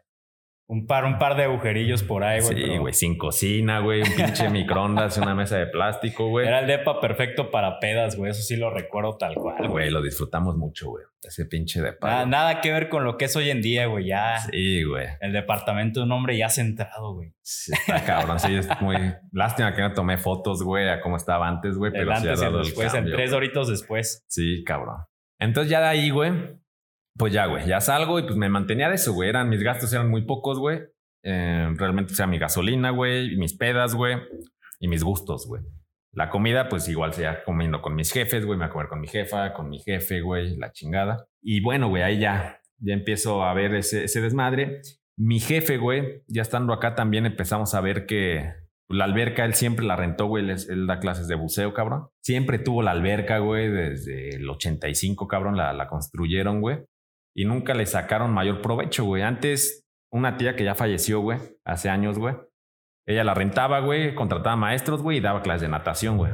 Un 0.66 0.88
par, 0.88 1.04
un 1.04 1.20
par 1.20 1.36
de 1.36 1.44
agujerillos 1.44 2.04
por 2.04 2.24
ahí, 2.24 2.40
güey. 2.40 2.56
Sí, 2.56 2.78
güey, 2.78 2.94
sin 2.94 3.18
cocina, 3.18 3.80
güey, 3.80 4.02
un 4.02 4.16
pinche 4.16 4.50
microondas, 4.50 5.18
una 5.18 5.36
mesa 5.36 5.58
de 5.58 5.68
plástico, 5.68 6.30
güey. 6.30 6.48
Era 6.48 6.62
el 6.62 6.68
depa 6.68 7.02
perfecto 7.02 7.52
para 7.52 7.80
pedas, 7.80 8.16
güey. 8.16 8.32
Eso 8.32 8.42
sí 8.42 8.56
lo 8.56 8.70
recuerdo 8.70 9.18
tal 9.18 9.36
cual. 9.36 9.68
Güey, 9.68 9.90
lo 9.90 10.02
disfrutamos 10.02 10.56
mucho, 10.56 10.90
güey. 10.90 11.04
Ese 11.22 11.46
pinche 11.46 11.82
depa. 11.82 12.08
Nada, 12.08 12.26
nada, 12.26 12.62
que 12.62 12.72
ver 12.72 12.90
con 12.90 13.04
lo 13.04 13.18
que 13.18 13.26
es 13.26 13.36
hoy 13.36 13.50
en 13.50 13.62
día, 13.62 13.88
güey. 13.88 14.08
Ya. 14.08 14.40
Sí, 14.40 14.84
güey. 14.84 15.08
El 15.20 15.34
departamento 15.34 16.00
de 16.00 16.06
un 16.06 16.12
hombre 16.14 16.38
ya 16.38 16.50
centrado, 16.50 17.14
güey. 17.14 17.34
Sí, 17.42 17.74
está 17.74 18.04
cabrón. 18.04 18.40
Sí, 18.40 18.56
es 18.56 18.70
muy. 18.82 18.96
Lástima 19.32 19.74
que 19.74 19.82
no 19.82 19.94
tomé 19.94 20.18
fotos, 20.18 20.64
güey, 20.64 20.88
a 20.90 21.02
cómo 21.02 21.18
estaba 21.18 21.48
antes, 21.48 21.78
güey. 21.78 21.92
Pero 21.92 22.14
antes 22.14 22.40
sí 22.40 22.46
ha 22.46 22.50
y 22.50 22.54
después, 22.54 22.94
en 22.94 23.06
tres 23.06 23.34
horitos 23.34 23.68
después. 23.68 24.24
Sí, 24.28 24.64
cabrón. 24.64 24.98
Entonces 25.40 25.70
ya 25.70 25.82
de 25.82 25.88
ahí, 25.88 26.10
güey. 26.10 26.32
Pues 27.18 27.32
ya, 27.32 27.46
güey, 27.46 27.68
ya 27.68 27.80
salgo 27.80 28.20
y 28.20 28.24
pues 28.24 28.36
me 28.36 28.50
mantenía 28.50 28.90
de 28.90 28.96
eso, 28.96 29.14
güey. 29.14 29.30
Eran, 29.30 29.50
mis 29.50 29.62
gastos 29.62 29.94
eran 29.94 30.10
muy 30.10 30.24
pocos, 30.24 30.58
güey. 30.58 30.82
Eh, 31.24 31.74
realmente 31.78 32.14
sea 32.16 32.28
mi 32.28 32.38
gasolina, 32.38 32.90
güey, 32.90 33.38
mis 33.38 33.56
pedas, 33.56 33.96
güey, 33.96 34.18
y 34.80 34.88
mis 34.88 35.04
gustos, 35.04 35.48
güey. 35.48 35.62
La 36.12 36.30
comida, 36.30 36.70
pues 36.70 36.88
igual 36.90 37.14
sea 37.14 37.44
comiendo 37.44 37.82
con 37.82 37.96
mis 37.96 38.12
jefes, 38.12 38.46
güey, 38.46 38.58
me 38.58 38.66
voy 38.66 38.70
a 38.70 38.74
comer 38.74 38.88
con 38.88 39.00
mi 39.00 39.08
jefa, 39.08 39.54
con 39.54 39.70
mi 39.70 39.80
jefe, 39.80 40.22
güey, 40.22 40.58
la 40.58 40.72
chingada. 40.72 41.26
Y 41.42 41.62
bueno, 41.62 41.88
güey, 41.88 42.04
ahí 42.04 42.20
ya, 42.20 42.62
ya 42.78 42.94
empiezo 42.94 43.44
a 43.44 43.54
ver 43.54 43.74
ese, 43.76 44.22
desmadre. 44.22 44.82
Mi 45.18 45.40
jefe, 45.40 45.78
güey, 45.78 46.24
ya 46.28 46.42
estando 46.42 46.74
acá 46.74 46.96
también 46.96 47.26
empezamos 47.26 47.74
a 47.74 47.82
ver 47.82 48.06
que 48.06 48.52
la 48.90 49.06
alberca 49.06 49.46
él 49.46 49.54
siempre 49.54 49.86
la 49.86 49.96
rentó, 49.96 50.26
güey, 50.26 50.44
él, 50.44 50.56
él 50.70 50.88
da 50.88 51.00
clases 51.00 51.28
de 51.28 51.36
buceo, 51.36 51.74
cabrón. 51.74 52.08
Siempre 52.22 52.60
tuvo 52.60 52.82
la 52.82 52.92
alberca, 52.92 53.40
güey, 53.40 53.70
desde 53.70 54.36
el 54.36 54.50
85, 54.50 55.28
cabrón, 55.28 55.58
la, 55.58 55.74
la 55.74 55.88
construyeron, 55.88 56.60
güey. 56.60 56.80
Y 57.36 57.46
nunca 57.46 57.74
le 57.74 57.86
sacaron 57.86 58.32
mayor 58.32 58.62
provecho, 58.62 59.06
güey. 59.06 59.24
Antes 59.24 59.88
una 60.12 60.38
tía 60.38 60.56
que 60.56 60.64
ya 60.64 60.76
falleció, 60.76 61.22
güey, 61.22 61.40
hace 61.66 61.90
años, 61.90 62.20
güey. 62.20 62.36
Ella 63.06 63.24
la 63.24 63.34
rentaba, 63.34 63.80
güey, 63.80 64.16
contrataba 64.16 64.56
maestros, 64.56 65.02
güey, 65.02 65.18
y 65.18 65.22
daba 65.22 65.42
clases 65.42 65.64
de 65.64 65.68
natación, 65.70 66.18
güey. 66.18 66.32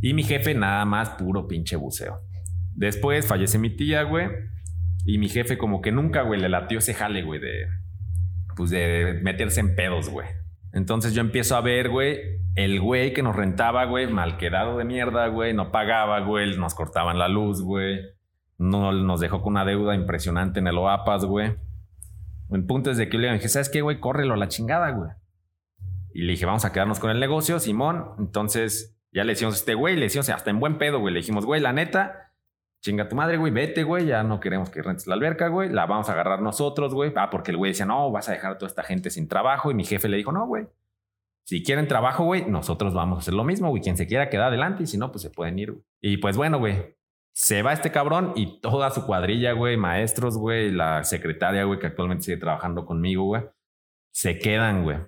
Y 0.00 0.14
mi 0.14 0.22
jefe 0.22 0.54
nada 0.54 0.84
más 0.84 1.10
puro 1.10 1.48
pinche 1.48 1.76
buceo. 1.76 2.20
Después 2.74 3.26
fallece 3.26 3.58
mi 3.58 3.74
tía, 3.74 4.02
güey. 4.02 4.28
Y 5.04 5.18
mi 5.18 5.28
jefe 5.28 5.58
como 5.58 5.80
que 5.80 5.90
nunca, 5.90 6.22
güey, 6.22 6.40
le 6.40 6.48
latió 6.48 6.78
ese 6.78 6.94
jale, 6.94 7.22
güey, 7.22 7.40
de... 7.40 7.66
Pues 8.56 8.70
de 8.70 9.18
meterse 9.22 9.60
en 9.60 9.74
pedos, 9.74 10.08
güey. 10.08 10.26
Entonces 10.72 11.14
yo 11.14 11.22
empiezo 11.22 11.56
a 11.56 11.60
ver, 11.60 11.88
güey, 11.88 12.18
el 12.54 12.80
güey 12.80 13.12
que 13.12 13.22
nos 13.22 13.34
rentaba, 13.34 13.84
güey, 13.86 14.06
mal 14.08 14.36
quedado 14.36 14.76
de 14.78 14.84
mierda, 14.84 15.28
güey, 15.28 15.54
no 15.54 15.72
pagaba, 15.72 16.20
güey, 16.20 16.56
nos 16.56 16.74
cortaban 16.74 17.18
la 17.18 17.28
luz, 17.28 17.62
güey. 17.62 18.00
No, 18.58 18.92
nos 18.92 19.20
dejó 19.20 19.40
con 19.40 19.52
una 19.52 19.64
deuda 19.64 19.94
impresionante 19.94 20.58
en 20.58 20.66
el 20.66 20.76
OAPAS, 20.76 21.24
güey. 21.24 21.56
En 22.50 22.66
punto 22.66 22.92
de 22.92 23.08
que 23.08 23.18
le 23.18 23.32
dije, 23.32 23.48
¿sabes 23.48 23.68
qué, 23.68 23.82
güey? 23.82 24.00
Córrelo 24.00 24.34
a 24.34 24.36
la 24.36 24.48
chingada, 24.48 24.90
güey. 24.90 25.10
Y 26.12 26.22
le 26.22 26.32
dije, 26.32 26.46
vamos 26.46 26.64
a 26.64 26.72
quedarnos 26.72 26.98
con 26.98 27.10
el 27.10 27.20
negocio, 27.20 27.60
Simón. 27.60 28.14
Entonces, 28.18 28.98
ya 29.12 29.22
le 29.24 29.32
decimos 29.32 29.54
a 29.54 29.58
este 29.58 29.74
güey, 29.74 29.94
le 29.94 30.02
decimos 30.02 30.28
hasta 30.30 30.50
en 30.50 30.58
buen 30.58 30.78
pedo, 30.78 30.98
güey. 30.98 31.14
Le 31.14 31.20
dijimos, 31.20 31.46
güey, 31.46 31.60
la 31.60 31.72
neta, 31.72 32.32
chinga 32.80 33.08
tu 33.08 33.14
madre, 33.14 33.36
güey, 33.36 33.52
vete, 33.52 33.84
güey. 33.84 34.06
Ya 34.06 34.24
no 34.24 34.40
queremos 34.40 34.70
que 34.70 34.82
rentes 34.82 35.06
la 35.06 35.14
alberca, 35.14 35.48
güey. 35.48 35.68
La 35.68 35.86
vamos 35.86 36.08
a 36.08 36.12
agarrar 36.12 36.42
nosotros, 36.42 36.94
güey. 36.94 37.12
Ah, 37.14 37.30
porque 37.30 37.52
el 37.52 37.58
güey 37.58 37.70
decía, 37.72 37.86
no, 37.86 38.10
vas 38.10 38.28
a 38.28 38.32
dejar 38.32 38.52
a 38.52 38.58
toda 38.58 38.68
esta 38.68 38.82
gente 38.82 39.10
sin 39.10 39.28
trabajo. 39.28 39.70
Y 39.70 39.74
mi 39.74 39.84
jefe 39.84 40.08
le 40.08 40.16
dijo, 40.16 40.32
no, 40.32 40.46
güey. 40.46 40.66
Si 41.44 41.62
quieren 41.62 41.86
trabajo, 41.86 42.24
güey, 42.24 42.44
nosotros 42.46 42.92
vamos 42.92 43.18
a 43.18 43.20
hacer 43.20 43.34
lo 43.34 43.44
mismo, 43.44 43.70
güey. 43.70 43.82
Quien 43.82 43.96
se 43.96 44.06
quiera 44.06 44.28
quedar 44.28 44.48
adelante 44.48 44.82
y 44.82 44.86
si 44.86 44.98
no, 44.98 45.12
pues 45.12 45.22
se 45.22 45.30
pueden 45.30 45.58
ir, 45.58 45.72
güey. 45.72 45.84
Y 46.00 46.16
pues 46.16 46.36
bueno, 46.36 46.58
güey, 46.58 46.96
se 47.38 47.62
va 47.62 47.72
este 47.72 47.92
cabrón 47.92 48.32
y 48.34 48.60
toda 48.60 48.90
su 48.90 49.06
cuadrilla, 49.06 49.52
güey, 49.52 49.76
maestros, 49.76 50.36
güey, 50.36 50.72
la 50.72 51.04
secretaria, 51.04 51.62
güey, 51.62 51.78
que 51.78 51.86
actualmente 51.86 52.24
sigue 52.24 52.36
trabajando 52.36 52.84
conmigo, 52.84 53.26
güey, 53.26 53.44
se 54.12 54.40
quedan, 54.40 54.82
güey. 54.82 54.98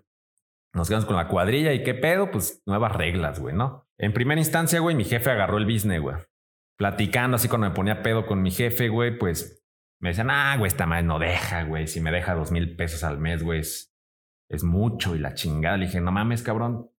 Nos 0.72 0.86
quedamos 0.86 1.06
con 1.06 1.16
la 1.16 1.26
cuadrilla 1.26 1.72
y 1.72 1.82
qué 1.82 1.92
pedo, 1.92 2.30
pues 2.30 2.62
nuevas 2.66 2.92
reglas, 2.92 3.40
güey, 3.40 3.56
¿no? 3.56 3.88
En 3.98 4.12
primera 4.12 4.40
instancia, 4.40 4.78
güey, 4.78 4.94
mi 4.94 5.02
jefe 5.02 5.28
agarró 5.28 5.58
el 5.58 5.64
business, 5.64 6.00
güey. 6.00 6.14
Platicando 6.78 7.34
así 7.34 7.48
cuando 7.48 7.68
me 7.68 7.74
ponía 7.74 8.00
pedo 8.00 8.24
con 8.24 8.40
mi 8.42 8.52
jefe, 8.52 8.88
güey, 8.90 9.18
pues 9.18 9.66
me 10.00 10.10
decían, 10.10 10.30
ah, 10.30 10.54
güey, 10.56 10.68
esta 10.68 10.86
madre 10.86 11.02
no 11.02 11.18
deja, 11.18 11.64
güey. 11.64 11.88
Si 11.88 12.00
me 12.00 12.12
deja 12.12 12.36
dos 12.36 12.52
mil 12.52 12.76
pesos 12.76 13.02
al 13.02 13.18
mes, 13.18 13.42
güey, 13.42 13.58
es, 13.58 13.92
mucho 14.62 15.16
y 15.16 15.18
la 15.18 15.34
chingada. 15.34 15.78
Le 15.78 15.86
dije, 15.86 16.00
no 16.00 16.12
mames, 16.12 16.44
cabrón. 16.44 16.92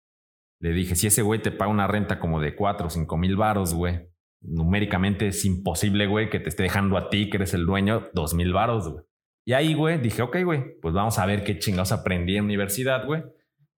Le 0.61 0.71
dije, 0.73 0.97
si 0.97 1.07
ese 1.07 1.23
güey 1.23 1.41
te 1.41 1.53
paga 1.53 1.71
una 1.71 1.87
renta 1.87 2.19
como 2.19 2.41
de 2.41 2.57
4 2.57 2.89
o 2.89 2.91
5 2.91 3.17
mil 3.17 3.37
varos, 3.37 3.75
güey, 3.75 4.10
numéricamente 4.43 5.29
es 5.29 5.45
imposible, 5.45 6.07
güey, 6.07 6.31
que 6.31 6.41
te 6.41 6.49
esté 6.49 6.63
dejando 6.63 6.97
a 6.97 7.11
ti, 7.11 7.31
que 7.31 7.37
eres 7.37 7.55
el 7.55 7.67
dueño, 7.67 8.09
2 8.15 8.35
mil 8.35 8.53
varos, 8.53 8.89
güey. 8.91 9.05
Y 9.47 9.53
ahí, 9.53 9.75
güey, 9.75 9.99
dije, 9.99 10.23
ok, 10.23 10.39
güey, 10.45 10.79
pues 10.81 10.95
vamos 10.95 11.19
a 11.19 11.27
ver 11.27 11.45
qué 11.45 11.59
chingados 11.59 11.93
aprendí 11.93 12.37
en 12.37 12.45
universidad, 12.45 13.05
güey. 13.07 13.23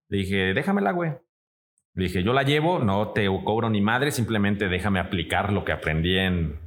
Le 0.09 0.19
dije, 0.19 0.55
déjamela, 0.55 0.93
güey. 0.93 1.13
Le 1.95 2.05
dije, 2.05 2.23
yo 2.23 2.33
la 2.33 2.43
llevo, 2.43 2.79
no 2.79 3.13
te 3.13 3.27
cobro 3.45 3.71
ni 3.71 3.81
madre, 3.81 4.11
simplemente 4.11 4.69
déjame 4.69 4.99
aplicar 4.99 5.53
lo 5.53 5.65
que 5.65 5.73
aprendí 5.73 6.19
en 6.19 6.59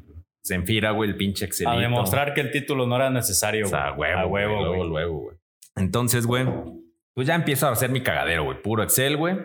Zenfira, 0.46 0.92
güey, 0.92 1.10
el 1.10 1.18
pinche 1.18 1.46
Excel. 1.46 1.68
A 1.68 1.76
demostrar 1.78 2.34
que 2.34 2.42
el 2.42 2.52
título 2.52 2.86
no 2.86 2.96
era 2.96 3.10
necesario, 3.10 3.66
O 3.66 3.70
sea, 3.70 3.92
güey. 3.92 4.12
huevo, 4.12 4.22
A 4.22 4.28
huevo, 4.28 4.54
güey, 4.56 4.66
luego, 4.66 4.84
luego, 4.86 5.20
güey. 5.22 5.38
Entonces, 5.76 6.26
güey, 6.26 6.46
pues 7.14 7.28
ya 7.28 7.36
empiezo 7.36 7.68
a 7.68 7.72
hacer 7.72 7.90
mi 7.90 8.02
cagadero, 8.02 8.44
güey. 8.44 8.62
Puro 8.62 8.84
Excel, 8.84 9.18
güey. 9.18 9.36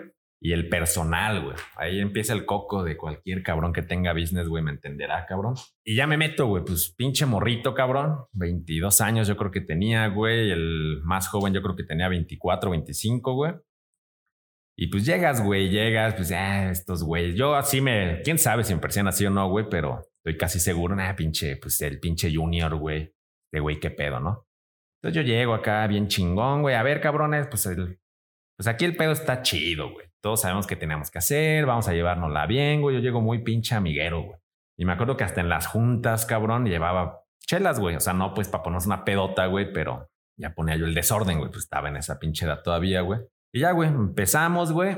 Y 0.42 0.53
el 0.53 0.70
personal, 0.70 1.42
güey. 1.44 1.57
Ahí 1.76 2.00
empieza 2.00 2.33
el 2.33 2.46
coco 2.46 2.83
de 2.83 2.96
cualquier 2.96 3.42
cabrón 3.42 3.74
que 3.74 3.83
tenga 3.83 4.14
business, 4.14 4.48
güey, 4.48 4.62
me 4.64 4.70
entenderá, 4.70 5.26
cabrón. 5.26 5.55
Y 5.85 5.96
ya 5.96 6.07
me 6.07 6.16
meto, 6.16 6.46
güey, 6.46 6.64
pues 6.64 6.94
pinche 6.96 7.26
morrito, 7.26 7.74
cabrón. 7.74 8.24
22 8.33 9.03
años 9.03 9.29
yo 9.29 9.37
creo 9.37 9.50
que 9.50 9.61
tenía, 9.61 10.07
güey. 10.09 10.50
El 10.50 11.00
más 11.05 11.29
joven 11.29 11.53
yo 11.53 11.61
creo 11.61 11.76
que 11.76 11.85
tenía 11.85 12.09
24, 12.09 12.70
25, 12.70 13.35
güey. 13.35 13.53
Y 14.79 14.87
pues 14.87 15.05
llegas, 15.05 15.44
güey, 15.44 15.68
llegas, 15.68 16.14
pues, 16.14 16.33
ah, 16.33 16.70
estos 16.70 17.05
güeyes. 17.05 17.35
Yo 17.35 17.55
así 17.55 17.83
me, 17.83 18.22
quién 18.22 18.38
sabe 18.38 18.64
si 18.64 18.74
me 18.74 18.81
parecían 18.81 19.09
así 19.09 19.26
o 19.26 19.31
no, 19.31 19.46
güey, 19.50 19.66
pero 19.68 20.00
estoy 20.24 20.38
casi 20.38 20.59
seguro, 20.59 20.96
nah, 20.96 21.14
pinche, 21.14 21.57
pues 21.57 21.79
el 21.83 22.00
pinche 22.00 22.35
junior, 22.35 22.74
güey. 22.76 23.14
De 23.53 23.61
güey, 23.61 23.79
qué 23.79 23.90
pedo, 23.90 24.20
¿no? 24.20 24.46
Entonces 25.03 25.22
yo 25.22 25.22
llego 25.22 25.53
acá 25.53 25.87
bien 25.87 26.09
chingón, 26.09 26.62
güey. 26.62 26.76
A 26.76 26.83
ver, 26.83 27.03
cabrones, 27.03 27.46
pues, 27.48 27.66
el, 27.66 28.00
pues 28.57 28.68
aquí 28.68 28.87
el 28.87 28.96
pedo 28.96 29.12
está 29.12 29.42
chido, 29.42 29.92
güey. 29.92 30.09
Todos 30.22 30.42
sabemos 30.42 30.66
qué 30.66 30.76
tenemos 30.76 31.11
que 31.11 31.18
hacer, 31.18 31.66
vamos 31.66 31.88
a 31.88 31.92
llevárnosla 31.92 32.46
bien, 32.46 32.83
güey. 32.83 32.96
Yo 32.96 33.02
llego 33.02 33.20
muy 33.20 33.42
pinche 33.42 33.74
amiguero, 33.74 34.22
güey. 34.22 34.38
Y 34.78 34.85
me 34.85 34.92
acuerdo 34.92 35.16
que 35.16 35.24
hasta 35.24 35.40
en 35.40 35.48
las 35.48 35.66
juntas, 35.66 36.26
cabrón, 36.26 36.66
llevaba 36.66 37.24
chelas, 37.46 37.80
güey. 37.80 37.96
O 37.96 38.00
sea, 38.00 38.12
no 38.12 38.35
pues 38.35 38.48
para 38.48 38.62
ponernos 38.62 38.87
una 38.87 39.04
pedota, 39.04 39.46
güey, 39.46 39.72
pero 39.72 40.11
ya 40.38 40.54
ponía 40.54 40.76
yo 40.76 40.87
el 40.87 40.94
desorden, 40.94 41.38
güey. 41.38 41.50
Pues 41.50 41.64
estaba 41.64 41.88
en 41.88 41.96
esa 41.96 42.18
pinche 42.18 42.46
edad 42.46 42.62
todavía, 42.62 43.00
güey. 43.02 43.20
Y 43.52 43.61
ya, 43.61 43.72
güey, 43.72 43.88
empezamos, 43.88 44.72
güey. 44.72 44.96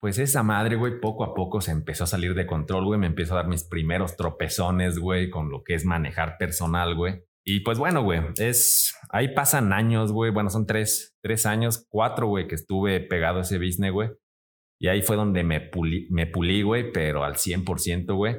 Pues 0.00 0.18
esa 0.18 0.42
madre, 0.42 0.76
güey, 0.76 1.00
poco 1.00 1.24
a 1.24 1.34
poco 1.34 1.60
se 1.60 1.70
empezó 1.70 2.04
a 2.04 2.06
salir 2.06 2.34
de 2.34 2.46
control, 2.46 2.84
güey. 2.84 3.00
Me 3.00 3.06
empiezo 3.06 3.34
a 3.34 3.38
dar 3.38 3.48
mis 3.48 3.64
primeros 3.64 4.16
tropezones, 4.16 4.98
güey, 4.98 5.30
con 5.30 5.50
lo 5.50 5.64
que 5.64 5.74
es 5.74 5.84
manejar 5.84 6.36
personal, 6.36 6.94
güey. 6.94 7.24
Y 7.46 7.60
pues 7.60 7.78
bueno, 7.78 8.02
güey, 8.02 8.20
es. 8.36 8.94
Ahí 9.10 9.34
pasan 9.34 9.72
años, 9.72 10.12
güey. 10.12 10.30
Bueno, 10.30 10.50
son 10.50 10.66
tres, 10.66 11.16
tres 11.22 11.46
años, 11.46 11.86
cuatro, 11.88 12.26
güey, 12.26 12.46
que 12.46 12.54
estuve 12.54 13.00
pegado 13.00 13.38
a 13.38 13.42
ese 13.42 13.58
business, 13.58 13.92
güey. 13.92 14.10
Y 14.84 14.88
ahí 14.88 15.00
fue 15.00 15.16
donde 15.16 15.44
me 15.44 15.62
pulí, 15.62 16.06
me 16.10 16.26
pulí, 16.26 16.60
güey, 16.60 16.92
pero 16.92 17.24
al 17.24 17.36
100%, 17.36 18.14
güey. 18.14 18.36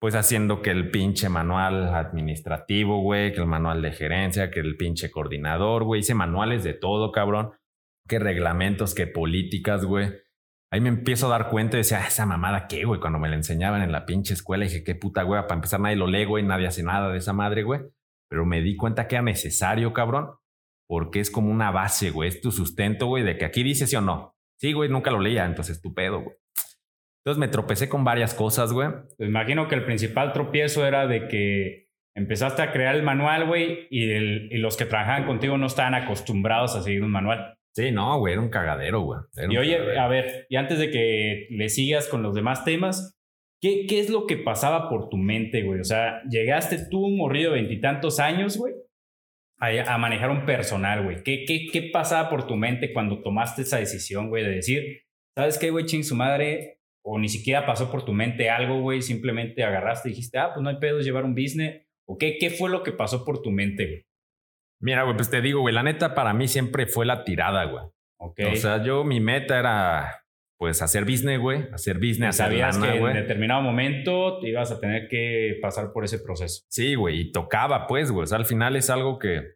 Pues 0.00 0.14
haciendo 0.14 0.62
que 0.62 0.70
el 0.70 0.90
pinche 0.90 1.28
manual 1.28 1.94
administrativo, 1.94 3.02
güey, 3.02 3.34
que 3.34 3.40
el 3.40 3.46
manual 3.46 3.82
de 3.82 3.92
gerencia, 3.92 4.50
que 4.50 4.60
el 4.60 4.78
pinche 4.78 5.10
coordinador, 5.10 5.84
güey. 5.84 6.00
Hice 6.00 6.14
manuales 6.14 6.64
de 6.64 6.72
todo, 6.72 7.12
cabrón. 7.12 7.50
Que 8.08 8.18
reglamentos, 8.18 8.94
que 8.94 9.06
políticas, 9.06 9.84
güey. 9.84 10.08
Ahí 10.72 10.80
me 10.80 10.88
empiezo 10.88 11.26
a 11.26 11.38
dar 11.38 11.50
cuenta 11.50 11.76
y 11.76 11.80
decía, 11.80 12.00
"Ah, 12.02 12.06
esa 12.06 12.24
mamada 12.24 12.66
qué, 12.66 12.86
güey, 12.86 12.98
cuando 12.98 13.18
me 13.18 13.28
la 13.28 13.36
enseñaban 13.36 13.82
en 13.82 13.92
la 13.92 14.06
pinche 14.06 14.32
escuela. 14.32 14.64
Dije, 14.64 14.82
qué 14.82 14.94
puta, 14.94 15.24
güey, 15.24 15.42
para 15.42 15.56
empezar 15.56 15.78
nadie 15.80 15.96
lo 15.96 16.06
lee, 16.06 16.24
güey, 16.24 16.42
nadie 16.42 16.68
hace 16.68 16.82
nada 16.82 17.12
de 17.12 17.18
esa 17.18 17.34
madre, 17.34 17.64
güey. 17.64 17.82
Pero 18.30 18.46
me 18.46 18.62
di 18.62 18.76
cuenta 18.76 19.06
que 19.06 19.16
era 19.16 19.22
necesario, 19.22 19.92
cabrón, 19.92 20.30
porque 20.88 21.20
es 21.20 21.30
como 21.30 21.50
una 21.50 21.70
base, 21.70 22.12
güey, 22.12 22.30
es 22.30 22.40
tu 22.40 22.50
sustento, 22.50 23.08
güey, 23.08 23.24
de 23.24 23.36
que 23.36 23.44
aquí 23.44 23.62
dice 23.62 23.86
sí 23.86 23.96
o 23.96 24.00
no. 24.00 24.32
Sí, 24.60 24.72
güey, 24.72 24.90
nunca 24.90 25.10
lo 25.10 25.20
leía, 25.20 25.44
entonces 25.46 25.80
tu 25.80 25.94
pedo, 25.94 26.20
güey. 26.20 26.36
Entonces 27.24 27.38
me 27.38 27.48
tropecé 27.48 27.88
con 27.88 28.04
varias 28.04 28.34
cosas, 28.34 28.72
güey. 28.72 28.88
Pues 29.16 29.28
imagino 29.28 29.68
que 29.68 29.74
el 29.74 29.84
principal 29.84 30.32
tropiezo 30.32 30.86
era 30.86 31.06
de 31.06 31.28
que 31.28 31.88
empezaste 32.16 32.62
a 32.62 32.72
crear 32.72 32.94
el 32.94 33.02
manual, 33.02 33.46
güey, 33.46 33.86
y, 33.90 34.10
el- 34.10 34.48
y 34.52 34.58
los 34.58 34.76
que 34.76 34.84
trabajaban 34.86 35.26
contigo 35.26 35.56
no 35.58 35.66
estaban 35.66 35.94
acostumbrados 35.94 36.74
a 36.76 36.82
seguir 36.82 37.02
un 37.02 37.10
manual. 37.10 37.54
Sí, 37.74 37.92
no, 37.92 38.18
güey, 38.18 38.32
era 38.32 38.42
un 38.42 38.48
cagadero, 38.50 39.00
güey. 39.02 39.20
Y 39.48 39.56
oye, 39.56 39.76
cagadero. 39.78 40.00
a 40.00 40.08
ver, 40.08 40.46
y 40.48 40.56
antes 40.56 40.78
de 40.78 40.90
que 40.90 41.46
le 41.50 41.68
sigas 41.68 42.08
con 42.08 42.22
los 42.22 42.34
demás 42.34 42.64
temas, 42.64 43.16
¿qué, 43.62 43.86
qué 43.86 44.00
es 44.00 44.10
lo 44.10 44.26
que 44.26 44.36
pasaba 44.38 44.88
por 44.88 45.08
tu 45.08 45.16
mente, 45.18 45.62
güey? 45.62 45.80
O 45.80 45.84
sea, 45.84 46.22
llegaste 46.28 46.78
tú, 46.90 47.04
un 47.06 47.16
morrido 47.16 47.52
de 47.52 47.58
veintitantos 47.60 48.18
años, 48.18 48.56
güey, 48.58 48.74
a, 49.60 49.94
a 49.94 49.98
manejar 49.98 50.30
un 50.30 50.46
personal, 50.46 51.04
güey. 51.04 51.22
¿Qué, 51.22 51.44
qué, 51.46 51.66
¿Qué 51.70 51.90
pasaba 51.92 52.28
por 52.28 52.46
tu 52.46 52.56
mente 52.56 52.92
cuando 52.92 53.22
tomaste 53.22 53.62
esa 53.62 53.78
decisión, 53.78 54.28
güey, 54.28 54.44
de 54.44 54.50
decir, 54.50 55.02
¿sabes 55.36 55.58
qué, 55.58 55.70
güey, 55.70 55.86
ching 55.86 56.02
su 56.02 56.16
madre? 56.16 56.80
O 57.02 57.18
ni 57.18 57.28
siquiera 57.28 57.66
pasó 57.66 57.90
por 57.90 58.04
tu 58.04 58.12
mente 58.12 58.50
algo, 58.50 58.80
güey, 58.80 59.02
simplemente 59.02 59.62
agarraste 59.62 60.08
y 60.08 60.12
dijiste, 60.12 60.38
ah, 60.38 60.52
pues 60.52 60.62
no 60.62 60.70
hay 60.70 60.76
pedo 60.76 60.98
es 60.98 61.06
llevar 61.06 61.24
un 61.24 61.34
business. 61.34 61.86
¿O 62.08 62.18
qué, 62.18 62.38
qué 62.38 62.50
fue 62.50 62.70
lo 62.70 62.82
que 62.82 62.92
pasó 62.92 63.24
por 63.24 63.40
tu 63.42 63.50
mente, 63.50 63.86
güey? 63.86 64.06
Mira, 64.82 65.04
güey, 65.04 65.14
pues 65.14 65.30
te 65.30 65.40
digo, 65.40 65.60
güey, 65.60 65.74
la 65.74 65.82
neta 65.82 66.14
para 66.14 66.32
mí 66.32 66.48
siempre 66.48 66.86
fue 66.86 67.06
la 67.06 67.24
tirada, 67.24 67.64
güey. 67.64 67.84
Ok. 68.18 68.40
O 68.52 68.56
sea, 68.56 68.82
yo 68.82 69.04
mi 69.04 69.20
meta 69.20 69.58
era, 69.58 70.24
pues, 70.60 70.82
hacer 70.82 71.06
business, 71.06 71.40
güey. 71.40 71.66
Hacer 71.72 71.96
business, 71.96 72.38
hacer 72.38 72.44
Sabías 72.48 72.74
lana, 72.76 72.88
que 72.88 72.98
en 72.98 73.00
güey. 73.00 73.14
determinado 73.14 73.62
momento 73.62 74.40
te 74.40 74.50
ibas 74.50 74.70
a 74.70 74.78
tener 74.78 75.08
que 75.08 75.58
pasar 75.62 75.90
por 75.90 76.04
ese 76.04 76.18
proceso. 76.18 76.66
Sí, 76.68 76.96
güey, 76.96 77.18
y 77.18 77.32
tocaba, 77.32 77.86
pues, 77.86 78.10
güey. 78.10 78.24
O 78.24 78.26
sea, 78.26 78.36
al 78.36 78.44
final 78.44 78.76
es 78.76 78.90
algo 78.90 79.18
que 79.18 79.54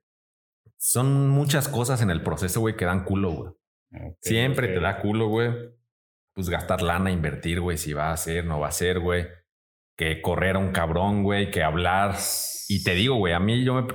son 0.78 1.28
muchas 1.28 1.68
cosas 1.68 2.00
en 2.00 2.08
el 2.08 2.22
proceso, 2.22 2.60
güey, 2.60 2.74
que 2.74 2.86
dan 2.86 3.04
culo, 3.04 3.32
güey. 3.32 3.52
Siempre 4.22 4.68
te 4.68 4.80
da 4.80 5.02
culo, 5.02 5.28
güey. 5.28 5.50
Pues 6.32 6.48
gastar 6.48 6.80
lana, 6.80 7.10
invertir, 7.10 7.60
güey, 7.60 7.76
si 7.76 7.92
va 7.92 8.10
a 8.10 8.16
ser, 8.16 8.46
no 8.46 8.58
va 8.60 8.68
a 8.68 8.72
ser, 8.72 8.98
güey. 8.98 9.26
Que 9.98 10.22
correr 10.22 10.56
a 10.56 10.58
un 10.58 10.72
cabrón, 10.72 11.22
güey, 11.22 11.50
que 11.50 11.62
hablar. 11.62 12.14
Y 12.70 12.82
te 12.82 12.94
digo, 12.94 13.16
güey, 13.16 13.34
a 13.34 13.40
mí 13.40 13.62
yo 13.62 13.74
me... 13.74 13.86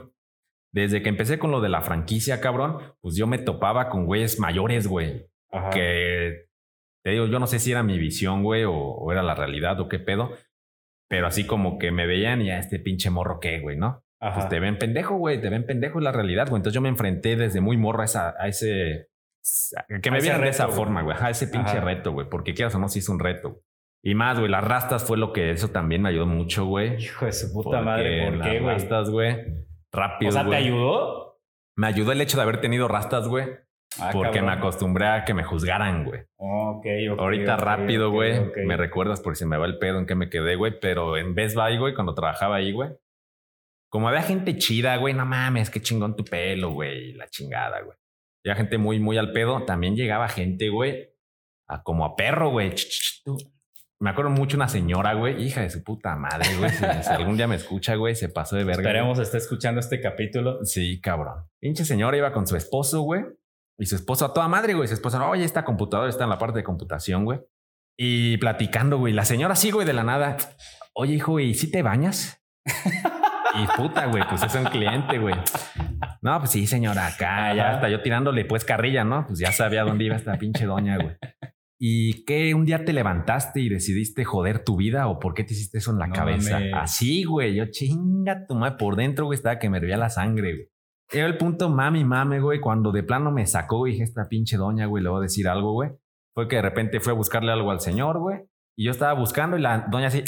Desde 0.72 1.02
que 1.02 1.10
empecé 1.10 1.40
con 1.40 1.50
lo 1.50 1.60
de 1.60 1.70
la 1.70 1.82
franquicia, 1.82 2.40
cabrón, 2.40 2.78
pues 3.02 3.16
yo 3.16 3.26
me 3.26 3.40
topaba 3.40 3.90
con 3.90 4.06
güeyes 4.06 4.40
mayores, 4.40 4.86
güey. 4.86 5.26
Ajá. 5.52 5.72
Que 5.72 6.49
te 7.04 7.12
digo, 7.12 7.26
yo 7.28 7.40
no 7.40 7.48
sé 7.48 7.60
si 7.60 7.72
era 7.72 7.84
mi 7.84 7.98
visión, 7.98 8.44
güey, 8.44 8.64
o, 8.66 8.74
o 8.74 9.12
era 9.12 9.24
la 9.24 9.36
realidad 9.36 9.80
o 9.80 9.88
qué 9.90 10.00
pedo. 10.00 10.32
Pero 11.10 11.28
así 11.28 11.46
como 11.48 11.80
que 11.80 11.92
me 11.92 12.06
veían 12.06 12.42
y 12.42 12.52
a 12.52 12.60
este 12.60 12.80
pinche 12.80 13.10
morro 13.10 13.40
qué, 13.40 13.60
güey, 13.60 13.78
¿no? 13.78 14.04
Ajá. 14.22 14.36
Pues 14.36 14.50
te 14.50 14.60
ven 14.60 14.78
pendejo, 14.78 15.16
güey, 15.18 15.42
te 15.42 15.50
ven 15.50 15.66
pendejo 15.66 16.00
es 16.00 16.04
la 16.04 16.12
realidad, 16.12 16.48
güey. 16.50 16.60
Entonces 16.60 16.76
yo 16.76 16.82
me 16.82 16.90
enfrenté 16.90 17.36
desde 17.36 17.62
muy 17.62 17.78
morro 17.78 18.02
a, 18.02 18.06
esa, 18.06 18.36
a 18.38 18.48
ese... 18.48 19.08
a 19.78 20.00
que 20.02 20.12
me 20.12 20.20
vieran 20.22 20.42
de 20.42 20.50
esa 20.50 20.66
güey. 20.66 20.76
forma, 20.78 21.02
güey. 21.02 21.18
A 21.20 21.30
ese 21.30 21.48
pinche 21.48 21.78
Ajá. 21.78 21.82
reto, 21.82 22.12
güey. 22.12 22.28
Porque 22.30 22.54
quieras 22.54 22.76
o 22.76 22.80
no, 22.80 22.90
sí 22.90 23.00
es 23.00 23.10
un 23.10 23.20
reto. 23.20 23.50
güey. 23.52 23.62
Y 24.04 24.16
más, 24.16 24.38
güey, 24.40 24.52
las 24.52 24.64
rastas 24.64 25.04
fue 25.04 25.18
lo 25.18 25.34
que 25.34 25.52
eso 25.52 25.70
también 25.70 26.02
me 26.04 26.10
ayudó 26.10 26.26
mucho, 26.26 26.66
güey. 26.66 27.02
Hijo 27.02 27.26
de 27.26 27.32
su 27.32 27.52
puta 27.52 27.70
Porque 27.72 27.86
madre, 27.86 28.26
¿por 28.30 28.38
las 28.38 28.48
qué, 28.48 28.60
güey? 28.60 28.74
rastas, 28.76 29.10
güey. 29.10 29.38
Rápido, 29.92 30.30
O 30.30 30.32
sea, 30.32 30.42
¿te 30.44 30.48
güey. 30.50 30.64
ayudó? 30.66 31.40
Me 31.76 31.88
ayudó 31.88 32.12
el 32.12 32.22
hecho 32.22 32.38
de 32.38 32.44
haber 32.44 32.62
tenido 32.62 32.88
rastas, 32.88 33.28
güey. 33.28 33.48
Ah, 34.00 34.12
porque 34.14 34.42
me 34.42 34.52
acostumbré 34.52 35.08
a 35.08 35.26
que 35.26 35.34
me 35.34 35.44
juzgaran, 35.44 36.06
güey. 36.06 36.22
Ok, 36.38 36.86
ok. 37.12 37.20
Ahorita 37.20 37.58
rápido, 37.58 38.12
güey. 38.12 38.40
Me 38.66 38.78
recuerdas 38.78 39.20
por 39.20 39.36
si 39.36 39.46
me 39.46 39.58
va 39.58 39.66
el 39.66 39.80
pedo 39.80 39.98
en 40.00 40.06
que 40.06 40.16
me 40.16 40.30
quedé, 40.30 40.56
güey. 40.56 40.80
Pero 40.80 41.18
en 41.18 41.34
Best 41.34 41.56
Buy, 41.56 41.78
güey, 41.78 41.94
cuando 41.96 42.14
trabajaba 42.14 42.58
ahí, 42.58 42.72
güey. 42.72 42.92
Como 43.90 44.08
había 44.08 44.22
gente 44.22 44.56
chida, 44.58 44.96
güey, 44.98 45.16
no 45.16 45.26
mames, 45.26 45.72
qué 45.72 45.82
chingón 45.82 46.16
tu 46.16 46.24
pelo, 46.24 46.70
güey. 46.72 47.14
La 47.14 47.28
chingada, 47.28 47.82
güey. 47.82 47.98
Ya 48.46 48.56
gente 48.56 48.78
muy, 48.78 49.00
muy 49.00 49.18
al 49.18 49.32
pedo. 49.32 49.66
También 49.66 49.96
llegaba 49.96 50.30
gente, 50.30 50.70
güey, 50.70 51.10
a 51.68 51.82
como 51.82 52.06
a 52.06 52.16
perro, 52.16 52.52
güey. 52.52 52.76
Me 54.00 54.12
acuerdo 54.12 54.32
mucho 54.32 54.56
una 54.56 54.70
señora, 54.70 55.14
güey, 55.14 55.44
hija 55.44 55.62
de 55.62 55.70
su 55.70 55.84
puta 55.84 56.16
madre, 56.16 56.48
güey. 56.58 56.70
Si, 56.70 56.78
si 57.04 57.10
algún 57.10 57.36
día 57.36 57.48
me 57.48 57.56
escucha, 57.56 57.96
güey, 57.96 58.16
se 58.16 58.30
pasó 58.30 58.56
de 58.56 58.64
verga. 58.64 58.82
güey. 58.82 58.88
Esperemos 58.88 59.20
esté 59.20 59.38
escuchando 59.40 59.80
este 59.82 60.00
capítulo. 60.00 60.64
Sí, 60.64 61.02
cabrón. 61.02 61.44
Pinche 61.60 61.84
señora 61.84 62.16
iba 62.16 62.32
con 62.32 62.48
su 62.48 62.56
esposo, 62.56 63.02
güey. 63.02 63.24
Y 63.80 63.86
su 63.86 63.96
esposo 63.96 64.26
a 64.26 64.34
toda 64.34 64.48
madre, 64.48 64.74
güey. 64.74 64.88
Su 64.88 64.94
esposo, 64.94 65.26
oye, 65.28 65.46
esta 65.46 65.64
computadora 65.64 66.10
está 66.10 66.26
en 66.26 66.30
la 66.30 66.38
parte 66.38 66.58
de 66.60 66.64
computación, 66.64 67.26
güey. 67.26 67.40
Y 67.98 68.38
platicando, 68.38 68.98
güey. 68.98 69.14
La 69.14 69.26
señora 69.26 69.56
sí, 69.56 69.72
güey, 69.72 69.88
de 69.88 69.94
la 69.94 70.04
nada. 70.04 70.38
Oye, 70.94 71.16
hijo, 71.16 71.40
¿y 71.40 71.54
si 71.54 71.72
te 71.72 71.82
bañas? 71.82 72.42
y 72.66 73.68
puta, 73.78 74.06
güey, 74.08 74.24
pues 74.30 74.44
es 74.44 74.54
un 74.56 74.66
cliente, 74.66 75.18
güey. 75.18 75.36
No, 76.22 76.38
pues 76.40 76.52
sí, 76.52 76.68
señora, 76.68 77.08
acá 77.08 77.54
ya 77.56 77.64
Ajá. 77.68 77.76
hasta 77.76 77.90
yo 77.90 78.02
tirándole 78.02 78.44
pues 78.46 78.66
carrilla, 78.66 79.04
¿no? 79.06 79.26
Pues 79.26 79.40
ya 79.40 79.52
sabía 79.54 79.84
dónde 79.84 80.04
iba 80.06 80.16
esta 80.18 80.38
pinche 80.38 80.66
doña, 80.66 80.98
güey. 80.98 81.16
¿Y 81.82 82.26
qué? 82.26 82.54
¿Un 82.54 82.66
día 82.66 82.84
te 82.84 82.92
levantaste 82.92 83.62
y 83.62 83.70
decidiste 83.70 84.26
joder 84.26 84.66
tu 84.66 84.76
vida? 84.76 85.08
¿O 85.08 85.18
por 85.20 85.34
qué 85.34 85.46
te 85.46 85.54
hiciste 85.54 85.78
eso 85.78 85.92
en 85.92 86.00
la 86.00 86.08
No 86.08 86.14
cabeza? 86.14 86.56
mames. 86.60 86.74
Así, 86.76 87.24
güey. 87.24 87.56
Yo 87.56 87.66
chinga 87.72 88.46
tu 88.46 88.56
madre. 88.56 88.76
Por 88.78 88.98
dentro, 88.98 89.26
güey, 89.26 89.38
estaba 89.38 89.60
que 89.60 89.70
me 89.70 89.78
hervía 89.78 89.96
la 89.96 90.10
sangre, 90.10 90.54
güey. 90.54 90.68
Era 91.12 91.26
el 91.28 91.38
punto 91.38 91.70
mami, 91.70 92.04
mame, 92.04 92.40
güey. 92.40 92.60
Cuando 92.60 92.92
de 92.92 93.04
plano 93.04 93.32
me 93.32 93.46
sacó, 93.48 93.80
güey, 93.80 93.94
dije, 93.94 94.04
esta 94.04 94.28
pinche 94.28 94.58
doña, 94.58 94.86
güey, 94.86 95.04
le 95.04 95.10
voy 95.10 95.20
a 95.20 95.24
decir 95.24 95.48
algo, 95.48 95.74
güey. 95.74 95.92
Fue 96.34 96.48
que 96.48 96.58
de 96.58 96.62
repente 96.62 97.00
fue 97.00 97.14
a 97.14 97.16
buscarle 97.16 97.52
algo 97.52 97.72
al 97.72 97.80
señor, 97.80 98.20
güey. 98.20 98.42
Y 98.78 98.86
yo 98.86 98.92
estaba 98.92 99.14
buscando 99.14 99.58
y 99.58 99.62
la 99.62 99.88
doña 99.90 100.08
así, 100.08 100.24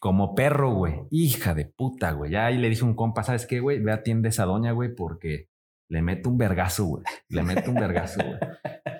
como 0.00 0.34
perro, 0.34 0.72
güey. 0.74 1.00
Hija 1.10 1.54
de 1.54 1.64
puta, 1.64 2.12
güey. 2.12 2.30
Ya 2.30 2.46
ahí 2.46 2.58
le 2.58 2.68
dije 2.68 2.82
a 2.82 2.86
un 2.86 2.94
compa, 2.94 3.22
¿sabes 3.22 3.46
qué, 3.46 3.60
güey? 3.60 3.80
Ve 3.80 3.92
atiende 3.92 4.28
a 4.28 4.30
esa 4.30 4.44
doña, 4.44 4.72
güey, 4.72 4.94
porque 4.94 5.48
le 5.88 6.02
meto 6.02 6.28
un 6.28 6.38
vergazo, 6.38 6.84
güey. 6.84 7.04
Le 7.28 7.42
meto 7.42 7.70
un 7.70 7.76
vergazo, 7.76 8.20
güey. 8.22 8.38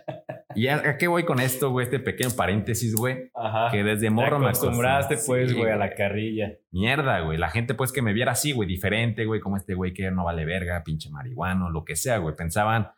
¿Y 0.55 0.69
a, 0.69 0.97
qué 0.99 1.09
voy 1.09 1.25
con 1.25 1.41
esto, 1.41 1.71
güey? 1.71 1.85
Este 1.85 1.99
pequeño 1.99 2.31
paréntesis, 2.37 2.95
güey. 2.95 3.31
Ajá. 3.35 3.71
Que 3.71 3.83
desde 3.83 4.11
morro 4.11 4.39
me 4.39 4.47
acostumbraste, 4.47 5.19
pues, 5.27 5.51
Sí, 5.51 5.57
güey, 5.57 5.71
a 5.71 5.77
la 5.77 5.95
carrilla. 5.95 6.59
Mierda, 6.71 7.21
güey. 7.21 7.39
La 7.39 7.51
gente, 7.51 7.75
pues, 7.75 7.93
que 7.93 8.03
me 8.03 8.13
viera 8.13 8.33
así, 8.33 8.53
güey, 8.53 8.69
diferente, 8.69 9.25
güey, 9.25 9.41
como 9.41 9.57
este 9.57 9.75
güey 9.75 9.93
que 9.93 10.11
no 10.11 10.25
vale 10.25 10.45
verga, 10.45 10.83
pinche 10.85 11.11
marihuano, 11.11 11.71
lo 11.71 11.85
que 11.85 11.97
sea, 11.97 12.19
güey. 12.19 12.35
Pensaban, 12.37 12.91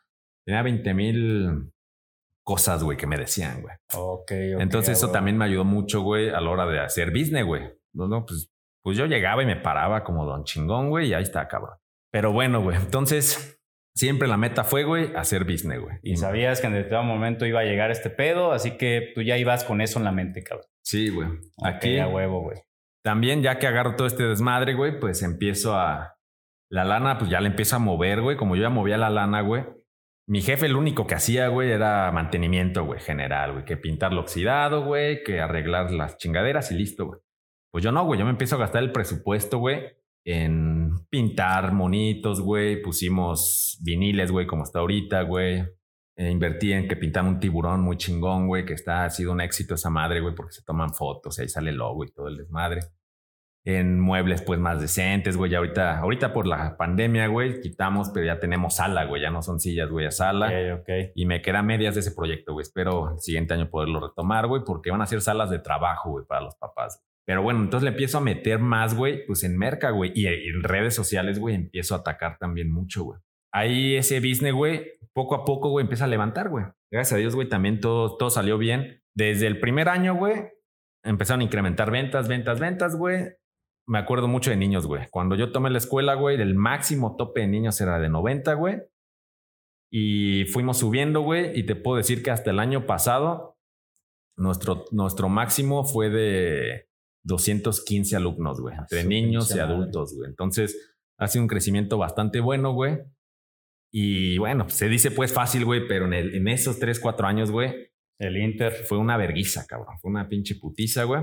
tenía 0.46 0.62
20 0.62 0.94
mil 0.94 1.72
cosas, 2.44 2.82
güey, 2.82 2.96
que 2.96 3.06
me 3.06 3.16
decían, 3.16 3.62
güey. 3.62 3.74
Ok, 3.94 4.32
ok. 4.54 4.60
Entonces, 4.60 4.98
eso 4.98 5.10
también 5.10 5.36
me 5.38 5.46
ayudó 5.46 5.64
mucho, 5.64 6.02
güey, 6.02 6.28
a 6.28 6.40
la 6.40 6.50
hora 6.50 6.66
de 6.66 6.80
hacer 6.80 7.10
business, 7.10 7.44
güey. 7.44 7.62
No, 7.92 8.06
no, 8.08 8.26
pues, 8.26 8.50
pues 8.82 8.98
yo 8.98 9.06
llegaba 9.06 9.42
y 9.42 9.46
me 9.46 9.56
paraba 9.56 10.04
como 10.04 10.26
don 10.26 10.44
chingón, 10.44 10.90
güey, 10.90 11.08
y 11.08 11.14
ahí 11.14 11.22
está, 11.22 11.48
cabrón. 11.48 11.76
Pero 12.12 12.32
bueno, 12.32 12.62
güey. 12.62 12.76
Entonces, 12.76 13.53
siempre 13.94 14.28
la 14.28 14.36
meta 14.36 14.64
fue, 14.64 14.84
güey, 14.84 15.14
hacer 15.14 15.44
business, 15.44 15.80
güey. 15.80 15.98
Y 16.02 16.16
sabías 16.16 16.60
que 16.60 16.66
en 16.66 16.74
determinado 16.74 17.04
momento 17.04 17.46
iba 17.46 17.60
a 17.60 17.64
llegar 17.64 17.90
este 17.90 18.10
pedo, 18.10 18.52
así 18.52 18.76
que 18.76 19.12
tú 19.14 19.22
ya 19.22 19.38
ibas 19.38 19.64
con 19.64 19.80
eso 19.80 19.98
en 19.98 20.04
la 20.04 20.12
mente, 20.12 20.42
cabrón. 20.42 20.66
Sí, 20.82 21.10
güey. 21.10 21.28
Aquí. 21.62 21.98
A 21.98 22.08
huevo, 22.08 22.42
güey. 22.42 22.58
También 23.02 23.42
ya 23.42 23.58
que 23.58 23.66
agarro 23.66 23.96
todo 23.96 24.06
este 24.06 24.24
desmadre, 24.24 24.74
güey, 24.74 24.98
pues 24.98 25.22
empiezo 25.22 25.74
a... 25.74 26.10
La 26.70 26.84
lana, 26.84 27.18
pues 27.18 27.30
ya 27.30 27.40
la 27.40 27.46
empiezo 27.46 27.76
a 27.76 27.78
mover, 27.78 28.20
güey. 28.20 28.36
Como 28.36 28.56
yo 28.56 28.62
ya 28.62 28.70
movía 28.70 28.96
la 28.96 29.10
lana, 29.10 29.42
güey. 29.42 29.64
Mi 30.26 30.40
jefe 30.40 30.68
lo 30.68 30.78
único 30.78 31.06
que 31.06 31.14
hacía, 31.14 31.46
güey, 31.48 31.70
era 31.70 32.10
mantenimiento, 32.10 32.84
güey, 32.84 32.98
general, 32.98 33.52
güey. 33.52 33.64
Que 33.64 33.76
pintarlo 33.76 34.22
oxidado, 34.22 34.82
güey. 34.82 35.22
Que 35.22 35.40
arreglar 35.40 35.92
las 35.92 36.16
chingaderas 36.16 36.72
y 36.72 36.76
listo, 36.76 37.06
güey. 37.06 37.20
Pues 37.70 37.84
yo 37.84 37.92
no, 37.92 38.04
güey. 38.04 38.18
Yo 38.18 38.24
me 38.24 38.32
empiezo 38.32 38.56
a 38.56 38.58
gastar 38.58 38.82
el 38.82 38.90
presupuesto, 38.90 39.58
güey, 39.58 39.92
en 40.24 40.90
pintar 41.10 41.72
monitos, 41.72 42.40
güey. 42.40 42.80
Pusimos 42.80 43.78
viniles, 43.82 44.30
güey, 44.30 44.46
como 44.46 44.64
está 44.64 44.80
ahorita, 44.80 45.22
güey. 45.22 45.64
Eh, 46.16 46.30
invertí 46.30 46.72
en 46.72 46.86
que 46.86 46.96
pintan 46.96 47.26
un 47.26 47.40
tiburón 47.40 47.80
muy 47.80 47.96
chingón, 47.96 48.46
güey, 48.46 48.64
que 48.64 48.74
está, 48.74 49.04
ha 49.04 49.10
sido 49.10 49.32
un 49.32 49.40
éxito 49.40 49.74
esa 49.74 49.90
madre, 49.90 50.20
güey, 50.20 50.34
porque 50.34 50.52
se 50.52 50.62
toman 50.62 50.94
fotos 50.94 51.38
y 51.38 51.42
ahí 51.42 51.48
sale 51.48 51.70
el 51.70 51.76
logo 51.76 52.04
y 52.04 52.12
todo 52.12 52.28
el 52.28 52.36
desmadre. 52.36 52.80
En 53.66 53.98
muebles, 53.98 54.42
pues, 54.42 54.60
más 54.60 54.80
decentes, 54.80 55.36
güey. 55.36 55.50
Ya 55.50 55.58
ahorita, 55.58 55.98
ahorita 55.98 56.34
por 56.34 56.46
la 56.46 56.76
pandemia, 56.76 57.26
güey, 57.28 57.60
quitamos, 57.62 58.10
pero 58.12 58.26
ya 58.26 58.38
tenemos 58.38 58.76
sala, 58.76 59.06
güey. 59.06 59.22
Ya 59.22 59.30
no 59.30 59.40
son 59.42 59.58
sillas, 59.58 59.88
güey, 59.88 60.06
a 60.06 60.10
sala. 60.10 60.48
Ok, 60.48 60.80
ok. 60.80 60.88
Y 61.14 61.24
me 61.24 61.40
quedan 61.40 61.66
medias 61.66 61.94
de 61.94 62.00
ese 62.00 62.12
proyecto, 62.12 62.52
güey. 62.52 62.62
Espero 62.62 63.12
el 63.12 63.20
siguiente 63.20 63.54
año 63.54 63.70
poderlo 63.70 64.00
retomar, 64.00 64.46
güey, 64.46 64.62
porque 64.66 64.90
van 64.90 65.00
a 65.00 65.06
ser 65.06 65.22
salas 65.22 65.50
de 65.50 65.60
trabajo, 65.60 66.10
güey, 66.10 66.26
para 66.26 66.42
los 66.42 66.54
papás. 66.56 67.02
Pero 67.26 67.42
bueno, 67.42 67.60
entonces 67.60 67.84
le 67.84 67.90
empiezo 67.90 68.18
a 68.18 68.22
meter 68.22 68.58
más, 68.58 68.94
güey, 68.94 69.24
pues 69.26 69.44
en 69.44 69.56
merca, 69.56 69.90
güey. 69.90 70.12
Y 70.14 70.26
en 70.26 70.62
redes 70.62 70.94
sociales, 70.94 71.38
güey, 71.38 71.54
empiezo 71.54 71.94
a 71.94 71.98
atacar 71.98 72.38
también 72.38 72.70
mucho, 72.70 73.04
güey. 73.04 73.20
Ahí 73.52 73.96
ese 73.96 74.18
business, 74.18 74.52
güey, 74.52 74.92
poco 75.12 75.34
a 75.34 75.44
poco, 75.44 75.70
güey, 75.70 75.84
empieza 75.84 76.04
a 76.04 76.08
levantar, 76.08 76.50
güey. 76.50 76.64
Gracias 76.90 77.14
a 77.14 77.16
Dios, 77.16 77.34
güey, 77.34 77.48
también 77.48 77.80
todo, 77.80 78.16
todo 78.16 78.28
salió 78.28 78.58
bien. 78.58 79.02
Desde 79.16 79.46
el 79.46 79.60
primer 79.60 79.88
año, 79.88 80.14
güey, 80.14 80.34
empezaron 81.04 81.40
a 81.40 81.44
incrementar 81.44 81.90
ventas, 81.90 82.28
ventas, 82.28 82.60
ventas, 82.60 82.96
güey. 82.96 83.28
Me 83.86 83.98
acuerdo 83.98 84.28
mucho 84.28 84.50
de 84.50 84.56
niños, 84.56 84.86
güey. 84.86 85.08
Cuando 85.10 85.36
yo 85.36 85.52
tomé 85.52 85.70
la 85.70 85.78
escuela, 85.78 86.14
güey, 86.14 86.40
el 86.40 86.54
máximo 86.54 87.16
tope 87.16 87.40
de 87.40 87.48
niños 87.48 87.80
era 87.80 87.98
de 87.98 88.08
90, 88.08 88.54
güey. 88.54 88.82
Y 89.92 90.46
fuimos 90.46 90.78
subiendo, 90.78 91.20
güey. 91.20 91.58
Y 91.58 91.64
te 91.64 91.76
puedo 91.76 91.98
decir 91.98 92.22
que 92.22 92.30
hasta 92.30 92.50
el 92.50 92.58
año 92.58 92.86
pasado, 92.86 93.56
nuestro, 94.36 94.86
nuestro 94.90 95.28
máximo 95.28 95.84
fue 95.84 96.10
de 96.10 96.88
215 97.24 98.16
alumnos, 98.16 98.60
güey. 98.60 98.76
Entre 98.76 99.02
su 99.02 99.08
niños 99.08 99.54
y 99.54 99.58
adultos, 99.58 100.14
güey. 100.16 100.28
Entonces, 100.28 100.94
ha 101.18 101.28
sido 101.28 101.42
un 101.42 101.48
crecimiento 101.48 101.98
bastante 101.98 102.40
bueno, 102.40 102.72
güey. 102.72 102.98
Y 103.92 104.38
bueno, 104.38 104.68
se 104.68 104.88
dice 104.88 105.10
pues 105.10 105.32
fácil, 105.32 105.64
güey, 105.64 105.86
pero 105.86 106.06
en, 106.06 106.14
el, 106.14 106.34
en 106.34 106.48
esos 106.48 106.78
3, 106.78 106.98
4 106.98 107.26
años, 107.26 107.50
güey, 107.50 107.92
El 108.18 108.36
Inter. 108.36 108.72
fue 108.72 108.98
una 108.98 109.16
verguiza, 109.16 109.66
cabrón. 109.66 109.98
Fue 110.00 110.10
una 110.10 110.28
pinche 110.28 110.56
putiza, 110.56 111.04
güey. 111.04 111.22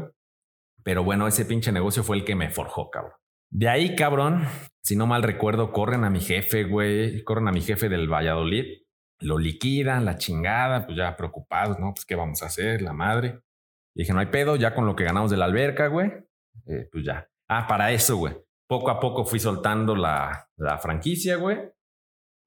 Pero 0.83 1.03
bueno, 1.03 1.27
ese 1.27 1.45
pinche 1.45 1.71
negocio 1.71 2.03
fue 2.03 2.17
el 2.17 2.25
que 2.25 2.35
me 2.35 2.49
forjó, 2.49 2.89
cabrón. 2.89 3.13
De 3.51 3.67
ahí, 3.67 3.95
cabrón, 3.95 4.45
si 4.83 4.95
no 4.95 5.05
mal 5.05 5.23
recuerdo, 5.23 5.73
corren 5.73 6.05
a 6.05 6.09
mi 6.09 6.21
jefe, 6.21 6.63
güey. 6.63 7.23
Corren 7.23 7.47
a 7.49 7.51
mi 7.51 7.61
jefe 7.61 7.89
del 7.89 8.07
Valladolid. 8.07 8.65
Lo 9.19 9.37
liquidan, 9.37 10.05
la 10.05 10.17
chingada, 10.17 10.85
pues 10.85 10.97
ya 10.97 11.15
preocupados, 11.15 11.77
¿no? 11.77 11.93
Pues 11.93 12.05
qué 12.05 12.15
vamos 12.15 12.41
a 12.41 12.47
hacer, 12.47 12.81
la 12.81 12.93
madre. 12.93 13.41
Y 13.95 14.03
dije, 14.03 14.13
no 14.13 14.19
hay 14.19 14.27
pedo, 14.27 14.55
ya 14.55 14.73
con 14.73 14.85
lo 14.85 14.95
que 14.95 15.03
ganamos 15.03 15.31
de 15.31 15.37
la 15.37 15.45
alberca, 15.45 15.87
güey. 15.87 16.09
eh, 16.65 16.87
pues 16.91 17.05
ya. 17.05 17.27
Ah, 17.49 17.67
para 17.67 17.91
eso, 17.91 18.17
güey. 18.17 18.35
Poco 18.67 18.89
a 18.89 18.99
poco 18.99 19.25
fui 19.25 19.39
soltando 19.39 19.95
la, 19.95 20.47
la 20.57 20.77
franquicia, 20.77 21.35
güey. 21.35 21.57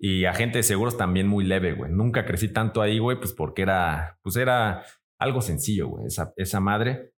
Y 0.00 0.24
agente 0.24 0.59
de 0.59 0.62
seguros 0.62 0.96
también 0.96 1.26
muy 1.28 1.44
leve, 1.44 1.72
güey. 1.74 1.90
Nunca 1.92 2.24
crecí 2.24 2.52
tanto 2.52 2.80
ahí, 2.83 2.98
güey, 2.98 3.18
pues 3.18 3.33
porque 3.33 3.62
era, 3.62 4.18
pues 4.22 4.37
era 4.37 4.85
algo 5.20 5.40
sencillo, 5.42 5.88
güey. 5.88 6.07
Esa, 6.07 6.33
esa 6.37 6.61
madre. 6.61 7.12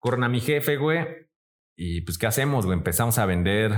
Corren 0.00 0.24
a 0.24 0.28
mi 0.28 0.40
jefe, 0.40 0.76
güey. 0.76 1.04
Y 1.78 2.02
pues, 2.02 2.18
¿qué 2.18 2.26
hacemos, 2.26 2.66
güey? 2.66 2.76
Empezamos 2.78 3.18
a 3.18 3.26
vender. 3.26 3.72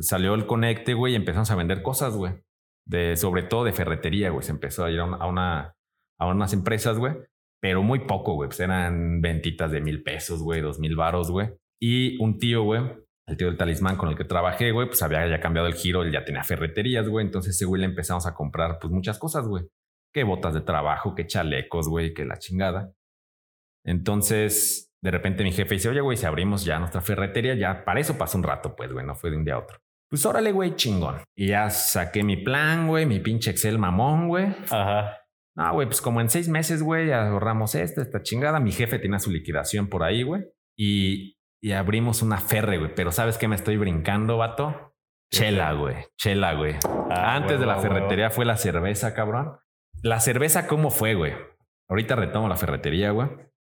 Salió 0.00 0.34
el 0.34 0.46
conecte, 0.46 0.94
güey, 0.94 1.14
y 1.14 1.16
empezamos 1.16 1.50
a 1.50 1.56
vender 1.56 1.82
cosas, 1.82 2.14
güey. 2.14 2.34
De, 2.86 3.16
sobre 3.16 3.42
todo 3.42 3.64
de 3.64 3.72
ferretería, 3.72 4.30
güey. 4.30 4.42
Se 4.44 4.52
empezó 4.52 4.84
a 4.84 4.90
ir 4.90 5.00
a 5.00 5.04
una, 5.04 5.16
a, 5.16 5.26
una- 5.26 5.76
a 6.18 6.26
unas 6.26 6.52
empresas, 6.52 6.98
güey. 6.98 7.14
Pero 7.60 7.82
muy 7.82 8.00
poco, 8.00 8.34
güey. 8.34 8.48
Pues 8.48 8.60
eran 8.60 9.20
ventitas 9.20 9.70
de 9.70 9.80
mil 9.80 10.02
pesos, 10.02 10.42
güey, 10.42 10.60
dos 10.60 10.78
mil 10.78 10.96
varos, 10.96 11.30
güey. 11.30 11.50
Y 11.80 12.22
un 12.22 12.38
tío, 12.38 12.62
güey, 12.62 12.82
el 13.26 13.36
tío 13.36 13.46
del 13.46 13.56
talismán 13.56 13.96
con 13.96 14.08
el 14.08 14.16
que 14.16 14.24
trabajé, 14.24 14.72
güey, 14.72 14.86
pues 14.88 15.02
había 15.02 15.26
ya 15.28 15.40
cambiado 15.40 15.68
el 15.68 15.74
giro, 15.74 16.02
él 16.02 16.12
ya 16.12 16.24
tenía 16.24 16.42
ferreterías, 16.42 17.08
güey. 17.08 17.24
Entonces 17.24 17.54
ese 17.54 17.64
güey 17.64 17.80
le 17.80 17.86
empezamos 17.86 18.26
a 18.26 18.34
comprar, 18.34 18.78
pues 18.80 18.92
muchas 18.92 19.18
cosas, 19.18 19.46
güey. 19.46 19.64
Que 20.12 20.24
botas 20.24 20.54
de 20.54 20.62
trabajo, 20.62 21.14
que 21.14 21.26
chalecos, 21.26 21.88
güey, 21.88 22.12
que 22.12 22.24
la 22.24 22.38
chingada. 22.38 22.92
Entonces, 23.84 24.90
de 25.02 25.10
repente 25.10 25.44
mi 25.44 25.52
jefe 25.52 25.74
dice, 25.74 25.88
oye, 25.88 26.00
güey, 26.00 26.16
si 26.16 26.26
abrimos 26.26 26.64
ya 26.64 26.78
nuestra 26.78 27.00
ferretería, 27.00 27.54
ya 27.54 27.84
para 27.84 28.00
eso 28.00 28.18
pasó 28.18 28.36
un 28.36 28.44
rato, 28.44 28.74
pues, 28.76 28.92
güey, 28.92 29.06
no 29.06 29.14
fue 29.14 29.30
de 29.30 29.36
un 29.36 29.44
día 29.44 29.54
a 29.54 29.60
otro. 29.60 29.78
Pues 30.10 30.26
órale, 30.26 30.50
güey, 30.50 30.74
chingón. 30.74 31.22
Y 31.36 31.48
ya 31.48 31.70
saqué 31.70 32.24
mi 32.24 32.36
plan, 32.36 32.88
güey, 32.88 33.06
mi 33.06 33.20
pinche 33.20 33.52
Excel 33.52 33.78
mamón, 33.78 34.26
güey. 34.26 34.46
Ajá. 34.70 35.19
No, 35.60 35.74
güey, 35.74 35.86
pues 35.86 36.00
como 36.00 36.22
en 36.22 36.30
seis 36.30 36.48
meses, 36.48 36.82
güey, 36.82 37.12
ahorramos 37.12 37.74
esta, 37.74 38.00
esta 38.00 38.22
chingada. 38.22 38.60
Mi 38.60 38.72
jefe 38.72 38.98
tenía 38.98 39.18
su 39.18 39.30
liquidación 39.30 39.88
por 39.88 40.02
ahí, 40.02 40.22
güey. 40.22 40.42
Y, 40.74 41.36
y 41.62 41.72
abrimos 41.72 42.22
una 42.22 42.38
ferre, 42.38 42.78
güey. 42.78 42.94
Pero 42.94 43.12
¿sabes 43.12 43.36
qué 43.36 43.46
me 43.46 43.56
estoy 43.56 43.76
brincando, 43.76 44.38
vato? 44.38 44.94
Chela, 45.30 45.74
güey. 45.74 45.96
Chela, 46.16 46.54
güey. 46.54 46.76
Ah, 47.10 47.34
Antes 47.36 47.60
de 47.60 47.66
la 47.66 47.76
huevo. 47.76 47.82
ferretería 47.94 48.30
fue 48.30 48.46
la 48.46 48.56
cerveza, 48.56 49.12
cabrón. 49.12 49.58
La 50.02 50.18
cerveza, 50.20 50.66
¿cómo 50.66 50.90
fue, 50.90 51.14
güey? 51.14 51.34
Ahorita 51.90 52.16
retomo 52.16 52.48
la 52.48 52.56
ferretería, 52.56 53.10
güey. 53.10 53.28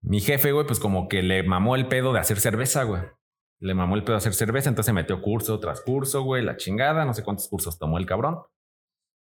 Mi 0.01 0.21
jefe, 0.21 0.53
güey, 0.53 0.65
pues 0.65 0.79
como 0.79 1.09
que 1.09 1.21
le 1.21 1.43
mamó 1.43 1.75
el 1.75 1.87
pedo 1.87 2.13
de 2.13 2.19
hacer 2.19 2.39
cerveza, 2.39 2.83
güey. 2.83 3.01
Le 3.59 3.73
mamó 3.73 3.95
el 3.95 4.03
pedo 4.03 4.13
de 4.13 4.17
hacer 4.19 4.33
cerveza, 4.33 4.69
entonces 4.69 4.93
metió 4.93 5.21
curso 5.21 5.59
tras 5.59 5.81
curso, 5.81 6.23
güey, 6.23 6.43
la 6.43 6.55
chingada, 6.57 7.03
no 7.05 7.13
sé 7.13 7.23
cuántos 7.23 7.47
cursos 7.49 7.77
tomó 7.77 7.97
el 7.97 8.05
cabrón. 8.05 8.39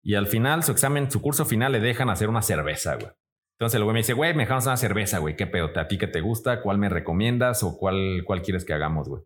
Y 0.01 0.15
al 0.15 0.27
final, 0.27 0.63
su 0.63 0.71
examen, 0.71 1.11
su 1.11 1.21
curso 1.21 1.45
final, 1.45 1.71
le 1.71 1.79
dejan 1.79 2.09
hacer 2.09 2.29
una 2.29 2.41
cerveza, 2.41 2.95
güey. 2.95 3.11
Entonces 3.57 3.77
el 3.77 3.83
güey 3.83 3.93
me 3.93 3.99
dice, 3.99 4.13
güey, 4.13 4.33
me 4.33 4.43
dejamos 4.43 4.65
una 4.65 4.77
cerveza, 4.77 5.19
güey, 5.19 5.35
¿qué 5.35 5.45
pedo? 5.45 5.71
¿A 5.75 5.87
ti 5.87 5.97
qué 5.97 6.07
te 6.07 6.21
gusta? 6.21 6.61
¿Cuál 6.61 6.77
me 6.77 6.87
recomiendas? 6.87 7.61
¿O 7.63 7.77
cuál, 7.77 8.23
cuál 8.25 8.41
quieres 8.41 8.63
que 8.63 8.73
hagamos, 8.73 9.09
güey? 9.09 9.21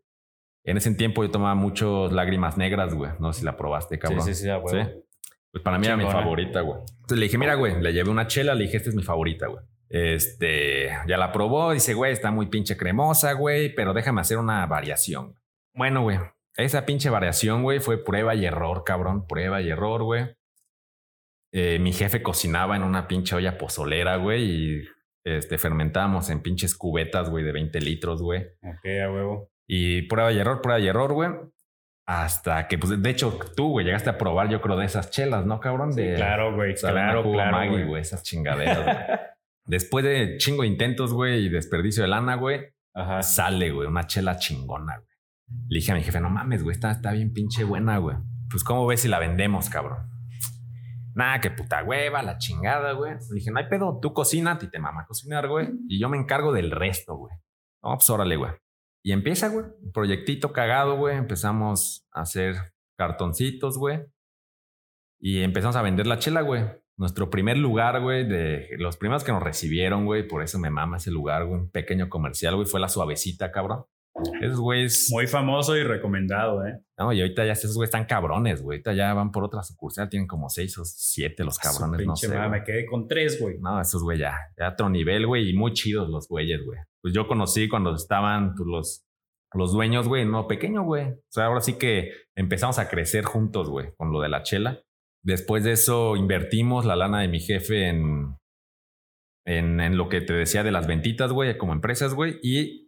En 0.66 0.78
ese 0.78 0.94
tiempo 0.96 1.24
yo 1.24 1.30
tomaba 1.30 1.56
muchos 1.56 2.12
lágrimas 2.12 2.58
negras, 2.58 2.96
güey. 2.96 3.12
No 3.20 3.32
sé 3.32 3.42
si 3.42 3.46
la 3.46 3.58
probaste, 3.58 4.00
cabrón. 4.00 4.24
Sí, 4.24 4.34
sí, 4.34 4.44
sí, 4.44 4.50
huevo. 4.50 4.70
Sí. 4.70 4.80
Pues 5.52 5.64
para 5.64 5.78
mí 5.78 5.86
era 5.86 5.96
mi 5.96 6.06
favorita, 6.06 6.62
güey. 6.62 6.80
Entonces 6.80 7.20
le 7.20 7.26
dije, 7.26 7.38
mira, 7.38 7.54
güey, 7.54 7.80
le 7.80 7.94
llevé 7.94 8.10
una 8.10 8.26
chela, 8.26 8.56
le 8.56 8.64
dije, 8.64 8.78
esta 8.78 8.90
es 8.90 8.96
mi 8.96 9.04
favorita, 9.04 9.46
güey. 9.48 9.64
Este, 9.90 10.90
ya 11.06 11.18
la 11.18 11.32
probó, 11.32 11.72
dice, 11.72 11.94
güey, 11.94 12.12
está 12.12 12.32
muy 12.32 12.48
pinche 12.48 12.76
cremosa, 12.76 13.34
güey, 13.34 13.76
pero 13.76 13.94
déjame 13.94 14.22
hacer 14.22 14.40
una 14.40 14.66
variación. 14.66 15.36
Bueno, 15.76 16.02
güey, 16.02 16.18
esa 16.56 16.88
pinche 16.88 17.12
variación, 17.12 17.62
güey, 17.62 17.80
fue 17.80 18.04
prueba 18.04 18.34
y 18.34 18.46
error, 18.46 18.84
cabrón, 18.84 19.28
prueba 19.28 19.62
y 19.62 19.70
error, 19.70 20.02
güey. 20.02 20.36
Eh, 21.56 21.78
mi 21.80 21.94
jefe 21.94 22.24
cocinaba 22.24 22.76
en 22.76 22.82
una 22.82 23.08
pinche 23.08 23.36
olla 23.36 23.58
pozolera, 23.60 24.16
güey, 24.16 24.44
y 24.44 24.84
este, 25.24 25.60
fermentábamos 25.60 26.30
en 26.32 26.42
pinches 26.42 26.76
cubetas, 26.76 27.30
güey, 27.30 27.44
de 27.46 27.52
20 27.52 27.80
litros, 27.80 28.22
güey. 28.24 28.42
Ok, 28.64 28.86
a 29.06 29.12
huevo. 29.12 29.52
Y 29.68 30.02
prueba 30.04 30.32
y 30.34 30.40
error, 30.40 30.62
prueba 30.62 30.80
y 30.80 30.88
error, 30.88 31.14
güey. 31.14 31.30
Hasta 32.08 32.68
que, 32.68 32.78
pues, 32.78 33.02
de 33.02 33.10
hecho, 33.10 33.40
tú, 33.56 33.70
güey, 33.70 33.86
llegaste 33.86 34.10
a 34.10 34.18
probar, 34.18 34.50
yo 34.50 34.62
creo, 34.62 34.76
de 34.76 34.86
esas 34.86 35.12
chelas, 35.12 35.46
¿no, 35.46 35.60
cabrón? 35.60 35.92
De, 35.92 36.16
Claro, 36.16 36.56
güey. 36.56 36.74
Claro, 36.74 37.24
claro, 37.32 37.52
Maggi, 37.52 37.70
güey. 37.70 37.86
güey, 37.86 38.02
esas 38.02 38.24
chingaderas, 38.24 38.84
güey. 38.84 38.96
Después 39.66 40.04
de 40.04 40.38
chingo 40.38 40.64
de 40.64 40.70
intentos, 40.70 41.14
güey, 41.14 41.46
y 41.46 41.50
desperdicio 41.50 42.04
de 42.04 42.10
lana, 42.10 42.36
güey, 42.36 42.74
Ajá. 42.94 43.22
sale, 43.24 43.72
güey, 43.72 43.88
una 43.88 44.06
chela 44.08 44.38
chingona, 44.38 44.98
güey. 44.98 45.08
Le 45.70 45.80
dije 45.80 45.92
a 45.92 45.96
mi 45.96 46.02
jefe, 46.02 46.20
no 46.20 46.30
mames, 46.30 46.64
güey, 46.64 46.74
está, 46.74 46.92
está 46.92 47.12
bien 47.12 47.32
pinche 47.32 47.64
buena, 47.64 47.98
güey. 48.00 48.18
Pues, 48.50 48.64
¿cómo 48.64 48.86
ves 48.88 49.02
si 49.02 49.08
la 49.08 49.20
vendemos, 49.20 49.70
cabrón? 49.70 50.13
Nada, 51.16 51.40
que 51.40 51.52
puta 51.52 51.84
hueva, 51.84 52.24
la 52.24 52.38
chingada, 52.38 52.94
güey. 52.94 53.14
Le 53.14 53.36
dije, 53.36 53.52
no 53.52 53.60
hay 53.60 53.68
pedo, 53.68 54.00
tú 54.02 54.14
cocina, 54.14 54.54
a 54.54 54.58
ti 54.58 54.68
te 54.68 54.80
mama 54.80 55.06
cocinar, 55.08 55.48
güey. 55.48 55.70
Y 55.88 56.00
yo 56.00 56.10
me 56.10 56.18
encargo 56.18 56.52
del 56.52 56.72
resto, 56.72 57.16
güey. 57.16 57.36
No, 57.84 57.94
pues 57.96 58.10
órale, 58.10 58.36
güey. 58.36 58.52
Y 59.04 59.12
empieza, 59.12 59.50
güey. 59.50 59.66
Proyectito 59.94 60.54
cagado, 60.54 60.98
güey. 60.98 61.18
Empezamos 61.18 62.08
a 62.12 62.22
hacer 62.22 62.56
cartoncitos, 62.98 63.78
güey. 63.78 64.00
Y 65.20 65.42
empezamos 65.42 65.76
a 65.76 65.82
vender 65.82 66.08
la 66.08 66.20
chela, 66.20 66.42
güey. 66.42 66.64
nuestro 66.98 67.30
primer 67.30 67.58
lugar, 67.58 68.02
güey, 68.02 68.28
de 68.28 68.68
los 68.78 68.98
primeros 68.98 69.24
que 69.24 69.32
nos 69.32 69.44
recibieron, 69.44 70.06
güey, 70.06 70.28
por 70.28 70.44
eso 70.44 70.60
me 70.60 70.70
mama 70.70 70.98
ese 70.98 71.12
lugar, 71.12 71.46
güey, 71.46 71.62
un 71.62 71.72
pequeño 71.72 72.10
comercial, 72.10 72.56
güey, 72.56 72.68
fue 72.68 72.80
la 72.80 72.90
suavecita, 72.90 73.52
cabrón. 73.52 73.86
Esos 74.42 74.60
güeyes. 74.60 75.10
Muy 75.12 75.26
famoso 75.28 75.76
y 75.76 75.84
recomendado, 75.84 76.66
¿eh? 76.66 76.80
No, 76.98 77.12
y 77.12 77.22
ahorita 77.22 77.46
ya 77.46 77.54
esos 77.54 77.76
güeyes 77.76 77.90
están 77.90 78.06
cabrones, 78.06 78.62
güey. 78.62 78.78
Ahorita 78.78 78.94
ya 78.94 79.14
van 79.14 79.32
por 79.32 79.44
otra 79.44 79.64
sucursal, 79.64 80.10
tienen 80.10 80.28
como 80.28 80.50
seis 80.50 80.78
o 80.78 80.86
siete 80.86 81.44
los 81.44 81.58
cabrones, 81.58 82.06
no 82.06 82.16
sé. 82.16 82.30
me 82.50 82.64
quedé 82.64 82.86
con 82.86 83.08
tres, 83.08 83.40
güey. 83.42 83.58
No, 83.60 83.82
esos 83.82 84.04
güey 84.04 84.20
ya, 84.20 84.38
ya 84.58 84.70
otro 84.70 84.90
nivel, 84.90 85.26
güey, 85.26 85.50
y 85.50 85.54
muy 85.54 85.74
chidos 85.74 86.10
los 86.10 86.28
güeyes, 86.28 86.64
güey. 86.64 86.80
Pues 87.02 87.14
yo 87.14 87.28
conocí 87.28 87.68
cuando 87.68 87.96
estaban 87.96 88.54
pues, 88.54 88.68
los, 88.68 89.06
los 89.54 89.74
dueños, 89.74 90.08
güey, 90.08 90.26
no 90.26 90.48
pequeño, 90.48 90.84
güey. 90.84 91.12
O 91.12 91.32
sea, 91.32 91.46
ahora 91.46 91.62
sí 91.62 91.74
que 91.74 92.12
empezamos 92.36 92.78
a 92.78 92.90
crecer 92.90 93.26
juntos, 93.26 93.70
güey, 93.70 93.94
con 93.98 94.12
lo 94.12 94.22
de 94.22 94.30
la 94.30 94.44
chela. 94.44 94.80
Después 95.24 95.64
de 95.64 95.72
eso 95.72 96.16
invertimos 96.16 96.86
la 96.86 96.96
lana 96.96 97.22
de 97.22 97.30
mi 97.30 97.40
jefe 97.40 97.88
en, 97.88 98.38
en, 99.46 99.80
en 99.80 99.98
lo 99.98 100.10
que 100.10 100.22
te 100.22 100.34
decía 100.34 100.64
de 100.64 100.72
las 100.72 100.86
ventitas, 100.86 101.32
güey, 101.32 101.58
como 101.58 101.74
empresas, 101.74 102.14
güey, 102.14 102.40
y 102.44 102.83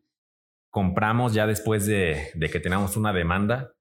compramos 0.76 1.34
ya 1.34 1.48
después 1.48 1.86
de, 1.86 2.32
de 2.34 2.50
que 2.50 2.60
teníamos 2.60 2.98
una 2.98 3.14
demanda 3.14 3.72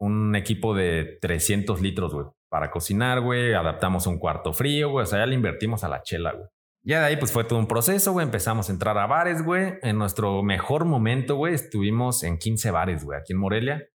un 0.00 0.34
equipo 0.34 0.74
de 0.74 1.16
300 1.20 1.80
litros, 1.80 2.12
güey, 2.12 2.26
para 2.50 2.72
cocinar, 2.72 3.20
güey, 3.20 3.54
adaptamos 3.54 4.08
un 4.08 4.18
cuarto 4.18 4.52
frío, 4.52 4.90
güey, 4.90 5.04
o 5.04 5.06
sea, 5.06 5.20
ya 5.20 5.26
le 5.26 5.36
invertimos 5.36 5.84
a 5.84 5.88
la 5.88 6.02
chela, 6.02 6.32
güey. 6.32 6.48
Ya 6.84 6.98
de 6.98 7.06
ahí 7.06 7.16
pues 7.18 7.30
fue 7.30 7.44
todo 7.44 7.60
un 7.60 7.68
proceso, 7.68 8.10
güey, 8.10 8.26
empezamos 8.26 8.68
a 8.68 8.72
entrar 8.72 8.98
a 8.98 9.06
bares, 9.06 9.44
güey. 9.44 9.74
En 9.82 9.96
nuestro 9.96 10.42
mejor 10.42 10.86
momento, 10.86 11.36
güey, 11.36 11.54
estuvimos 11.54 12.24
en 12.24 12.36
15 12.36 12.72
bares, 12.72 13.04
güey, 13.04 13.16
aquí 13.16 13.32
en 13.32 13.38
Morelia. 13.38 13.86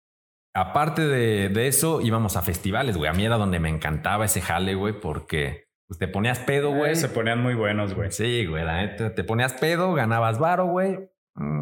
Aparte 0.55 1.03
de, 1.09 1.67
eso, 1.67 2.03
íbamos 2.03 2.37
a 2.37 2.43
festivales, 2.43 2.97
güey. 2.97 3.11
A 3.11 3.15
mí 3.15 3.25
era 3.25 3.37
donde 3.37 3.59
me 3.59 3.69
encantaba 3.69 4.27
ese 4.27 4.41
jale, 4.41 4.77
güey, 4.77 5.01
porque 5.01 5.65
pues, 5.89 5.99
te 5.99 6.07
ponías 6.07 6.39
pedo, 6.39 6.71
güey. 6.71 6.93
Eh, 6.93 6.97
se 6.97 7.09
ponían 7.09 7.43
muy 7.43 7.55
buenos, 7.55 7.95
güey. 7.95 8.13
Sí, 8.13 8.47
güey, 8.47 8.65
la 8.65 8.83
neta, 8.83 9.13
te 9.13 9.25
ponías 9.25 9.55
pedo, 9.55 9.93
ganabas 9.95 10.39
varo, 10.39 10.67
güey, 10.67 11.11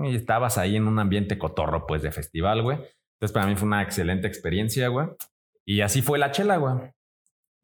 y 0.04 0.14
estabas 0.14 0.58
ahí 0.58 0.76
en 0.76 0.86
un 0.86 0.98
ambiente 0.98 1.38
cotorro, 1.38 1.86
pues, 1.86 2.02
de 2.02 2.12
festival, 2.12 2.62
güey. 2.62 2.78
Entonces, 2.78 3.32
para 3.32 3.46
mí 3.46 3.56
fue 3.56 3.66
una 3.66 3.82
excelente 3.82 4.26
experiencia, 4.26 4.88
güey. 4.88 5.08
Y 5.64 5.80
así 5.80 6.02
fue 6.02 6.18
la 6.18 6.30
chela, 6.30 6.56
güey. 6.56 6.74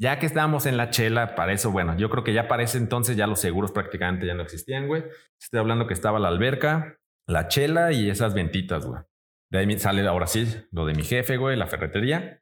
Ya 0.00 0.20
que 0.20 0.26
estábamos 0.26 0.66
en 0.66 0.76
la 0.76 0.90
chela, 0.90 1.34
para 1.34 1.52
eso, 1.52 1.72
bueno, 1.72 1.96
yo 1.96 2.08
creo 2.08 2.22
que 2.22 2.32
ya 2.32 2.46
para 2.46 2.62
ese 2.62 2.78
entonces 2.78 3.16
ya 3.16 3.26
los 3.26 3.40
seguros 3.40 3.72
prácticamente 3.72 4.26
ya 4.26 4.34
no 4.34 4.44
existían, 4.44 4.86
güey. 4.86 5.04
Estoy 5.40 5.58
hablando 5.58 5.88
que 5.88 5.94
estaba 5.94 6.20
la 6.20 6.28
alberca, 6.28 6.98
la 7.26 7.48
chela 7.48 7.90
y 7.90 8.08
esas 8.08 8.32
ventitas, 8.32 8.86
güey. 8.86 9.02
De 9.50 9.58
ahí 9.58 9.78
sale 9.78 10.06
ahora 10.06 10.26
sí 10.28 10.46
lo 10.70 10.86
de 10.86 10.94
mi 10.94 11.02
jefe, 11.02 11.36
güey, 11.36 11.56
la 11.56 11.66
ferretería. 11.66 12.40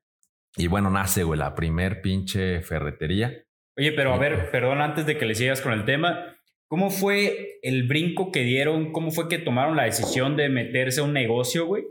Y 0.56 0.66
bueno, 0.66 0.90
nace, 0.90 1.22
güey, 1.24 1.38
la 1.38 1.54
primer 1.54 2.02
pinche 2.02 2.60
ferretería. 2.60 3.42
Oye, 3.78 3.92
pero 3.92 4.12
a 4.12 4.18
ver, 4.18 4.50
perdón, 4.50 4.80
antes 4.80 5.06
de 5.06 5.16
que 5.16 5.24
le 5.24 5.34
sigas 5.34 5.60
con 5.60 5.72
el 5.72 5.84
tema, 5.84 6.35
¿cómo 6.68 6.90
fue 6.90 7.58
el 7.62 7.86
brinco 7.86 8.30
que 8.32 8.42
dieron? 8.42 8.92
¿Cómo 8.92 9.10
fue 9.10 9.28
que 9.28 9.38
tomaron 9.38 9.76
la 9.76 9.84
decisión 9.84 10.36
de 10.36 10.48
meterse 10.48 11.00
a 11.00 11.04
un 11.04 11.12
negocio, 11.12 11.66
güey? 11.66 11.84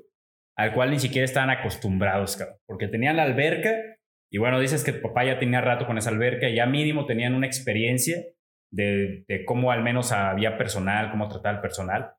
Al 0.57 0.73
cual 0.73 0.91
ni 0.91 0.99
siquiera 0.99 1.26
estaban 1.26 1.49
acostumbrados, 1.49 2.38
cabrón. 2.38 2.57
Porque 2.65 2.88
tenían 2.88 3.17
la 3.17 3.23
alberca 3.23 3.73
y 4.32 4.38
bueno, 4.38 4.59
dices 4.59 4.84
que 4.84 4.93
papá 4.93 5.26
ya 5.26 5.39
tenía 5.39 5.61
rato 5.61 5.86
con 5.86 5.97
esa 5.97 6.09
alberca 6.09 6.49
y 6.49 6.55
ya 6.55 6.65
mínimo 6.65 7.05
tenían 7.05 7.36
una 7.36 7.47
experiencia 7.47 8.23
de, 8.71 9.23
de 9.28 9.45
cómo 9.45 9.71
al 9.71 9.84
menos 9.84 10.11
había 10.11 10.57
personal, 10.57 11.11
cómo 11.11 11.28
tratar 11.30 11.55
al 11.55 11.61
personal. 11.61 12.11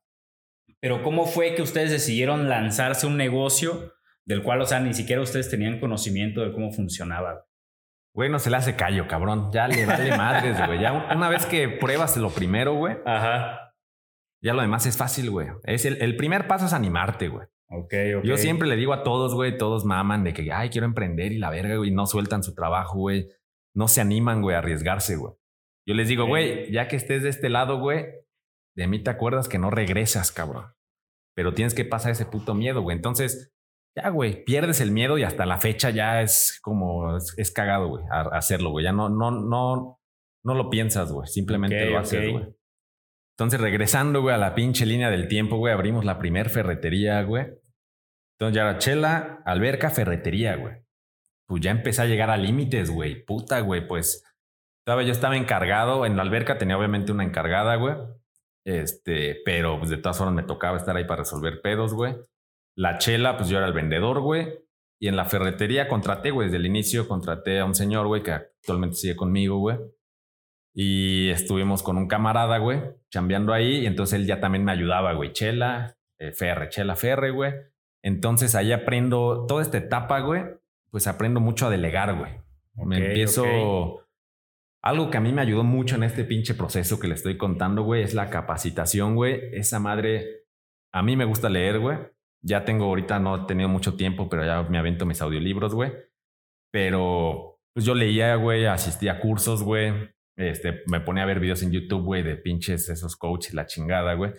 Pero 0.79 1.03
¿cómo 1.03 1.25
fue 1.25 1.55
que 1.55 1.61
ustedes 1.61 1.91
decidieron 1.91 2.49
lanzarse 2.49 3.07
un 3.07 3.17
negocio 3.17 3.93
del 4.25 4.43
cual, 4.43 4.61
o 4.61 4.65
sea, 4.65 4.79
ni 4.79 4.93
siquiera 4.93 5.21
ustedes 5.21 5.49
tenían 5.49 5.79
conocimiento 5.79 6.41
de 6.41 6.51
cómo 6.51 6.71
funcionaba? 6.71 7.46
Güey, 8.17 8.31
no 8.31 8.39
se 8.39 8.49
le 8.49 8.57
hace 8.57 8.75
callo, 8.75 9.07
cabrón. 9.07 9.51
Ya 9.53 9.67
le 9.67 9.85
vale 9.85 10.17
madres, 10.17 10.57
güey. 10.65 10.81
Ya 10.81 10.91
una 10.91 11.29
vez 11.29 11.45
que 11.45 11.69
pruebas 11.69 12.17
lo 12.17 12.31
primero, 12.31 12.73
güey. 12.73 12.97
Ajá. 13.05 13.75
Ya 14.41 14.55
lo 14.55 14.63
demás 14.63 14.87
es 14.87 14.97
fácil, 14.97 15.29
güey. 15.29 15.49
Es 15.65 15.85
el, 15.85 16.01
el 16.01 16.17
primer 16.17 16.47
paso 16.47 16.65
es 16.65 16.73
animarte, 16.73 17.27
güey. 17.27 17.45
Ok, 17.69 17.93
ok. 18.17 18.23
Yo 18.23 18.37
siempre 18.37 18.67
le 18.67 18.75
digo 18.75 18.93
a 18.93 19.03
todos, 19.03 19.35
güey, 19.35 19.55
todos 19.55 19.85
maman 19.85 20.23
de 20.23 20.33
que, 20.33 20.51
ay, 20.51 20.69
quiero 20.69 20.87
emprender 20.87 21.31
y 21.31 21.37
la 21.37 21.51
verga, 21.51 21.75
güey, 21.75 21.91
no 21.91 22.07
sueltan 22.07 22.41
su 22.41 22.55
trabajo, 22.55 22.97
güey. 22.97 23.29
No 23.75 23.87
se 23.87 24.01
animan, 24.01 24.41
güey, 24.41 24.55
a 24.55 24.59
arriesgarse, 24.59 25.15
güey. 25.15 25.33
Yo 25.85 25.93
les 25.93 26.07
digo, 26.07 26.25
güey, 26.25 26.71
ya 26.71 26.87
que 26.87 26.95
estés 26.95 27.21
de 27.21 27.29
este 27.29 27.49
lado, 27.49 27.77
güey, 27.77 28.07
de 28.75 28.87
mí 28.87 28.97
te 28.97 29.11
acuerdas 29.11 29.47
que 29.47 29.59
no 29.59 29.69
regresas, 29.69 30.31
cabrón. 30.31 30.73
Pero 31.35 31.53
tienes 31.53 31.75
que 31.75 31.85
pasar 31.85 32.13
ese 32.13 32.25
puto 32.25 32.55
miedo, 32.55 32.81
güey. 32.81 32.97
Entonces, 32.97 33.53
ya, 33.97 34.09
güey, 34.09 34.43
pierdes 34.43 34.79
el 34.79 34.91
miedo 34.91 35.17
y 35.17 35.23
hasta 35.23 35.45
la 35.45 35.57
fecha 35.57 35.89
ya 35.89 36.21
es 36.21 36.59
como, 36.61 37.17
es, 37.17 37.51
cagado, 37.51 37.87
güey, 37.87 38.03
hacerlo, 38.11 38.69
güey. 38.69 38.85
Ya 38.85 38.91
no, 38.91 39.09
no, 39.09 39.31
no, 39.31 39.99
no 40.43 40.53
lo 40.53 40.69
piensas, 40.69 41.11
güey. 41.11 41.27
Simplemente 41.27 41.89
lo 41.89 41.97
haces, 41.97 42.31
güey. 42.31 42.45
Entonces, 43.35 43.59
regresando, 43.59 44.21
güey, 44.21 44.35
a 44.35 44.37
la 44.37 44.53
pinche 44.53 44.85
línea 44.85 45.09
del 45.09 45.27
tiempo, 45.27 45.57
güey, 45.57 45.73
abrimos 45.73 46.05
la 46.05 46.19
primer 46.19 46.49
ferretería, 46.49 47.23
güey. 47.23 47.45
Entonces 48.35 48.55
ya 48.55 48.69
era 48.69 48.77
chela, 48.77 49.41
alberca, 49.45 49.89
ferretería, 49.89 50.55
güey. 50.57 50.75
Pues 51.47 51.63
ya 51.63 51.71
empecé 51.71 52.03
a 52.03 52.05
llegar 52.05 52.29
a 52.29 52.37
límites, 52.37 52.91
güey. 52.91 53.25
Puta, 53.25 53.61
güey, 53.61 53.87
pues. 53.87 54.23
Yo 54.85 54.99
estaba 54.99 55.37
encargado, 55.37 56.05
en 56.05 56.15
la 56.15 56.21
alberca 56.21 56.57
tenía 56.57 56.77
obviamente 56.77 57.11
una 57.11 57.23
encargada, 57.23 57.75
güey. 57.75 57.95
Este, 58.63 59.41
pero 59.43 59.79
pues 59.79 59.89
de 59.89 59.97
todas 59.97 60.17
formas 60.17 60.35
me 60.35 60.43
tocaba 60.43 60.77
estar 60.77 60.95
ahí 60.95 61.05
para 61.05 61.23
resolver 61.23 61.61
pedos, 61.61 61.93
güey. 61.93 62.15
La 62.77 62.99
chela, 62.99 63.37
pues 63.37 63.49
yo 63.49 63.57
era 63.57 63.67
el 63.67 63.73
vendedor, 63.73 64.21
güey. 64.21 64.59
Y 64.99 65.07
en 65.07 65.15
la 65.15 65.25
ferretería 65.25 65.87
contraté, 65.87 66.29
güey, 66.31 66.47
desde 66.47 66.57
el 66.57 66.67
inicio 66.67 67.07
contraté 67.07 67.59
a 67.59 67.65
un 67.65 67.73
señor, 67.73 68.07
güey, 68.07 68.21
que 68.21 68.31
actualmente 68.31 68.95
sigue 68.95 69.15
conmigo, 69.15 69.57
güey. 69.57 69.77
Y 70.75 71.29
estuvimos 71.29 71.81
con 71.81 71.97
un 71.97 72.07
camarada, 72.07 72.59
güey, 72.59 72.81
chambeando 73.09 73.51
ahí. 73.51 73.79
Y 73.79 73.85
entonces 73.87 74.19
él 74.19 74.27
ya 74.27 74.39
también 74.39 74.63
me 74.63 74.71
ayudaba, 74.71 75.13
güey. 75.13 75.33
Chela, 75.33 75.97
eh, 76.19 76.31
ferre, 76.31 76.69
chela, 76.69 76.95
ferre, 76.95 77.31
güey. 77.31 77.53
Entonces 78.03 78.53
ahí 78.53 78.71
aprendo 78.71 79.45
toda 79.47 79.63
esta 79.63 79.79
etapa, 79.79 80.19
güey. 80.19 80.43
Pues 80.91 81.07
aprendo 81.07 81.39
mucho 81.39 81.65
a 81.65 81.71
delegar, 81.71 82.15
güey. 82.15 82.31
me 82.75 82.97
empiezo 82.97 84.07
algo 84.83 85.09
que 85.09 85.17
a 85.17 85.21
mí 85.21 85.33
me 85.33 85.41
ayudó 85.41 85.63
mucho 85.63 85.95
en 85.95 86.03
este 86.03 86.23
pinche 86.23 86.53
proceso 86.53 86.99
que 86.99 87.07
le 87.07 87.15
estoy 87.15 87.37
contando, 87.37 87.81
güey, 87.81 88.03
es 88.03 88.13
la 88.13 88.29
capacitación, 88.29 89.15
güey. 89.15 89.41
Esa 89.53 89.79
madre, 89.79 90.45
a 90.93 91.01
mí 91.01 91.15
me 91.15 91.25
gusta 91.25 91.49
leer, 91.49 91.79
güey. 91.79 91.97
Ya 92.43 92.65
tengo 92.65 92.85
ahorita, 92.85 93.19
no 93.19 93.43
he 93.43 93.47
tenido 93.47 93.69
mucho 93.69 93.95
tiempo, 93.95 94.29
pero 94.29 94.45
ya 94.45 94.63
me 94.63 94.77
avento 94.77 95.05
mis 95.05 95.21
audiolibros, 95.21 95.73
güey. 95.73 95.91
Pero 96.71 97.59
pues 97.73 97.85
yo 97.85 97.93
leía, 97.93 98.35
güey, 98.35 98.65
asistía 98.65 99.13
a 99.13 99.19
cursos, 99.19 99.63
güey. 99.63 99.93
Este, 100.37 100.83
me 100.87 100.99
ponía 100.99 101.23
a 101.23 101.25
ver 101.25 101.39
videos 101.39 101.63
en 101.63 101.71
YouTube, 101.71 102.03
güey, 102.03 102.23
de 102.23 102.35
pinches 102.35 102.89
esos 102.89 103.15
coaches, 103.15 103.53
la 103.53 103.65
chingada, 103.65 104.13
güey. 104.13 104.31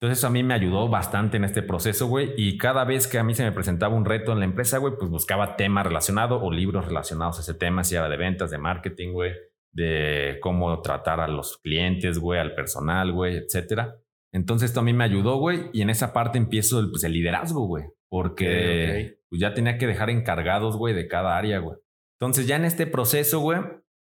Entonces 0.00 0.18
eso 0.18 0.28
a 0.28 0.30
mí 0.30 0.44
me 0.44 0.54
ayudó 0.54 0.88
bastante 0.88 1.38
en 1.38 1.44
este 1.44 1.62
proceso, 1.62 2.06
güey. 2.06 2.32
Y 2.36 2.56
cada 2.56 2.84
vez 2.84 3.08
que 3.08 3.18
a 3.18 3.24
mí 3.24 3.34
se 3.34 3.42
me 3.42 3.52
presentaba 3.52 3.96
un 3.96 4.04
reto 4.04 4.32
en 4.32 4.38
la 4.38 4.44
empresa, 4.44 4.78
güey, 4.78 4.94
pues 4.96 5.10
buscaba 5.10 5.56
temas 5.56 5.86
relacionados 5.86 6.40
o 6.42 6.52
libros 6.52 6.86
relacionados 6.86 7.38
a 7.38 7.40
ese 7.40 7.54
tema, 7.54 7.82
si 7.82 7.96
era 7.96 8.08
de 8.08 8.16
ventas, 8.16 8.50
de 8.50 8.58
marketing, 8.58 9.12
güey, 9.12 9.32
de 9.72 10.38
cómo 10.40 10.80
tratar 10.82 11.20
a 11.20 11.26
los 11.26 11.58
clientes, 11.58 12.18
güey, 12.18 12.38
al 12.38 12.54
personal, 12.54 13.12
güey, 13.12 13.38
etcétera. 13.38 13.96
Entonces 14.32 14.70
esto 14.70 14.80
a 14.80 14.84
mí 14.84 14.92
me 14.92 15.04
ayudó, 15.04 15.36
güey. 15.38 15.70
Y 15.72 15.82
en 15.82 15.90
esa 15.90 16.12
parte 16.12 16.38
empiezo 16.38 16.80
el, 16.80 16.90
pues, 16.90 17.04
el 17.04 17.12
liderazgo, 17.12 17.66
güey. 17.66 17.84
Porque 18.10 19.18
Pues 19.28 19.40
ya 19.40 19.54
tenía 19.54 19.78
que 19.78 19.86
dejar 19.86 20.10
encargados, 20.10 20.76
güey, 20.76 20.94
de 20.94 21.08
cada 21.08 21.36
área, 21.36 21.58
güey. 21.58 21.76
Entonces 22.18 22.46
ya 22.46 22.56
en 22.56 22.64
este 22.64 22.86
proceso, 22.86 23.40
güey, 23.40 23.60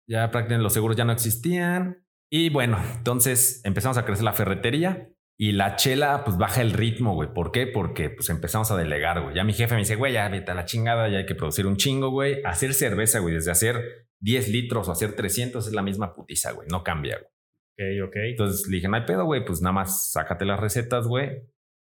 ya 0.08 0.30
prácticamente 0.30 0.62
los 0.62 0.72
seguros 0.72 0.96
ya 0.96 1.04
no 1.04 1.12
existían. 1.12 2.04
Y 2.30 2.50
bueno, 2.50 2.78
entonces 2.96 3.60
empezamos 3.64 3.98
a 3.98 4.04
crecer 4.04 4.24
la 4.24 4.32
ferretería 4.32 5.08
y 5.38 5.52
la 5.52 5.76
chela, 5.76 6.22
pues 6.24 6.36
baja 6.36 6.60
el 6.60 6.72
ritmo, 6.72 7.14
güey. 7.14 7.32
¿Por 7.32 7.52
qué? 7.52 7.66
Porque 7.66 8.10
pues 8.10 8.28
empezamos 8.30 8.70
a 8.70 8.76
delegar, 8.76 9.22
güey. 9.22 9.34
Ya 9.34 9.44
mi 9.44 9.52
jefe 9.52 9.74
me 9.74 9.80
dice, 9.80 9.96
güey, 9.96 10.12
ya 10.12 10.28
vete 10.28 10.50
a 10.50 10.54
la 10.54 10.64
chingada, 10.64 11.08
ya 11.08 11.18
hay 11.18 11.26
que 11.26 11.34
producir 11.34 11.66
un 11.66 11.76
chingo, 11.76 12.10
güey. 12.10 12.42
Hacer 12.44 12.74
cerveza, 12.74 13.20
güey, 13.20 13.34
desde 13.34 13.50
hacer 13.50 14.06
10 14.20 14.48
litros 14.48 14.88
o 14.88 14.92
hacer 14.92 15.14
300 15.14 15.66
es 15.66 15.72
la 15.72 15.82
misma 15.82 16.14
putiza, 16.14 16.52
güey. 16.52 16.68
No 16.68 16.82
cambia, 16.82 17.18
güey. 17.18 17.30
Ok, 17.78 18.08
ok. 18.08 18.16
Entonces 18.30 18.66
le 18.68 18.76
dije, 18.76 18.88
no 18.88 18.96
hay 18.96 19.04
pedo, 19.04 19.24
güey. 19.24 19.44
Pues 19.44 19.60
nada 19.62 19.72
más 19.72 20.10
sácate 20.10 20.44
las 20.44 20.60
recetas, 20.60 21.06
güey. 21.06 21.42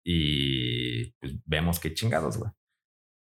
Y 0.06 1.12
pues 1.20 1.34
vemos 1.46 1.80
qué 1.80 1.94
chingados, 1.94 2.38
güey. 2.38 2.52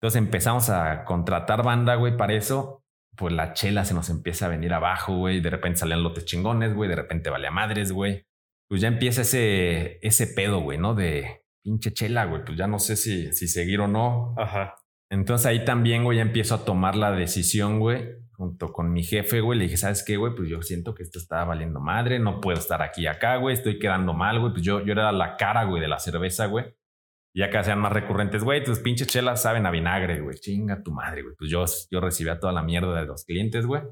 Entonces 0.01 0.19
empezamos 0.19 0.69
a 0.71 1.05
contratar 1.05 1.63
banda, 1.63 1.95
güey, 1.95 2.17
para 2.17 2.35
eso. 2.35 2.83
Pues 3.17 3.33
la 3.33 3.55
chela 3.55 3.85
se 3.85 3.95
nos 3.95 4.11
empieza 4.11 4.47
a 4.47 4.51
venir 4.51 4.73
abajo, 4.73 5.17
güey. 5.17 5.41
De 5.41 5.51
repente 5.51 5.79
salían 5.79 6.03
lotes 6.03 6.25
chingones, 6.25 6.75
güey. 6.75 6.89
De 6.89 6.97
repente 6.97 7.31
vale 7.31 7.49
a 7.49 7.51
madres, 7.51 7.93
güey 7.93 8.27
pues 8.69 8.81
ya 8.81 8.89
empieza 8.89 9.23
ese, 9.23 9.99
ese 10.03 10.27
pedo, 10.27 10.61
güey, 10.61 10.79
¿no? 10.79 10.95
De 10.95 11.43
pinche 11.63 11.93
chela, 11.93 12.25
güey, 12.25 12.45
pues 12.45 12.59
ya 12.59 12.67
no 12.67 12.79
sé 12.79 12.97
si, 12.97 13.33
si 13.33 13.49
seguir 13.49 13.81
o 13.81 13.89
no. 13.89 14.35
Ajá. 14.37 14.75
Entonces 15.11 15.47
ahí 15.47 15.65
también, 15.65 16.05
güey, 16.05 16.19
ya 16.19 16.23
empiezo 16.23 16.55
a 16.57 16.65
tomar 16.65 16.97
la 16.97 17.13
decisión, 17.13 17.79
güey, 17.79 18.09
junto 18.37 18.73
con 18.73 18.93
mi 18.93 19.03
jefe, 19.03 19.41
güey. 19.41 19.59
Le 19.59 19.65
dije, 19.65 19.77
¿sabes 19.77 20.05
qué, 20.05 20.17
güey? 20.17 20.35
Pues 20.35 20.49
yo 20.49 20.63
siento 20.63 20.95
que 20.95 21.03
esto 21.03 21.19
está 21.19 21.45
valiendo 21.45 21.81
madre, 21.81 22.19
no 22.19 22.41
puedo 22.41 22.59
estar 22.59 22.83
aquí 22.83 23.03
y 23.03 23.07
acá, 23.07 23.37
güey, 23.37 23.55
estoy 23.55 23.79
quedando 23.79 24.13
mal, 24.15 24.39
güey. 24.39 24.53
Pues 24.53 24.63
yo, 24.63 24.85
yo 24.85 24.93
era 24.93 25.11
la 25.13 25.37
cara, 25.37 25.65
güey, 25.65 25.81
de 25.81 25.89
la 25.89 25.99
cerveza, 25.99 26.47
güey. 26.47 26.67
Ya 27.35 27.51
que 27.51 27.63
sean 27.63 27.81
más 27.81 27.93
recurrentes, 27.93 28.45
güey, 28.45 28.65
tus 28.65 28.79
pinches 28.79 29.09
chelas 29.09 29.43
saben 29.43 29.67
a 29.67 29.71
vinagre, 29.71 30.21
güey. 30.21 30.37
Chinga 30.37 30.83
tu 30.83 30.93
madre, 30.93 31.23
güey. 31.23 31.35
Pues 31.37 31.51
yo, 31.51 31.65
yo 31.91 32.01
recibía 32.01 32.41
toda 32.41 32.53
la 32.53 32.63
mierda 32.63 32.99
de 32.99 33.07
los 33.07 33.25
clientes, 33.25 33.67
güey. 33.67 33.83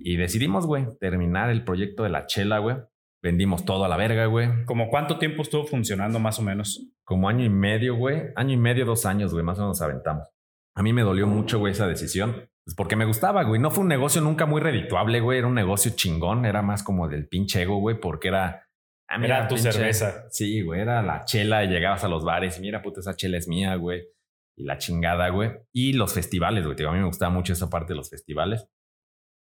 Y 0.00 0.16
decidimos, 0.16 0.66
güey, 0.66 0.86
terminar 1.00 1.50
el 1.50 1.64
proyecto 1.64 2.02
de 2.02 2.10
la 2.10 2.26
chela, 2.26 2.58
güey. 2.58 2.76
Vendimos 3.20 3.64
todo 3.64 3.84
a 3.84 3.88
la 3.88 3.96
verga, 3.96 4.26
güey. 4.26 4.64
¿Como 4.64 4.88
cuánto 4.90 5.18
tiempo 5.18 5.42
estuvo 5.42 5.64
funcionando 5.64 6.20
más 6.20 6.38
o 6.38 6.42
menos? 6.42 6.88
Como 7.02 7.28
año 7.28 7.44
y 7.44 7.48
medio, 7.48 7.96
güey. 7.96 8.28
Año 8.36 8.54
y 8.54 8.58
medio, 8.58 8.84
dos 8.84 9.06
años, 9.06 9.32
güey. 9.32 9.44
Más 9.44 9.58
o 9.58 9.62
menos 9.62 9.82
aventamos. 9.82 10.28
A 10.76 10.82
mí 10.82 10.92
me 10.92 11.02
dolió 11.02 11.26
mucho, 11.26 11.58
güey, 11.58 11.72
esa 11.72 11.88
decisión. 11.88 12.48
Pues 12.68 12.76
porque 12.76 12.96
me 12.96 13.06
gustaba, 13.06 13.44
güey. 13.44 13.58
No 13.58 13.70
fue 13.70 13.80
un 13.80 13.88
negocio 13.88 14.20
nunca 14.20 14.44
muy 14.44 14.60
redituable, 14.60 15.20
güey. 15.20 15.38
Era 15.38 15.46
un 15.46 15.54
negocio 15.54 15.92
chingón. 15.96 16.44
Era 16.44 16.60
más 16.60 16.82
como 16.82 17.08
del 17.08 17.26
pinche 17.26 17.62
ego, 17.62 17.78
güey, 17.78 17.98
porque 17.98 18.28
era... 18.28 18.68
Ah, 19.08 19.16
mira, 19.16 19.38
era 19.38 19.48
tu 19.48 19.56
cerveza. 19.56 20.28
Sí, 20.28 20.60
güey. 20.60 20.82
Era 20.82 21.00
la 21.00 21.24
chela 21.24 21.64
y 21.64 21.68
llegabas 21.68 22.04
a 22.04 22.08
los 22.08 22.26
bares 22.26 22.58
y 22.58 22.60
mira, 22.60 22.82
puta, 22.82 23.00
esa 23.00 23.16
chela 23.16 23.38
es 23.38 23.48
mía, 23.48 23.74
güey. 23.76 24.06
Y 24.54 24.64
la 24.64 24.76
chingada, 24.76 25.30
güey. 25.30 25.50
Y 25.72 25.94
los 25.94 26.12
festivales, 26.12 26.66
güey. 26.66 26.76
A 26.84 26.92
mí 26.92 26.98
me 26.98 27.06
gustaba 27.06 27.32
mucho 27.32 27.54
esa 27.54 27.70
parte 27.70 27.94
de 27.94 27.96
los 27.96 28.10
festivales. 28.10 28.68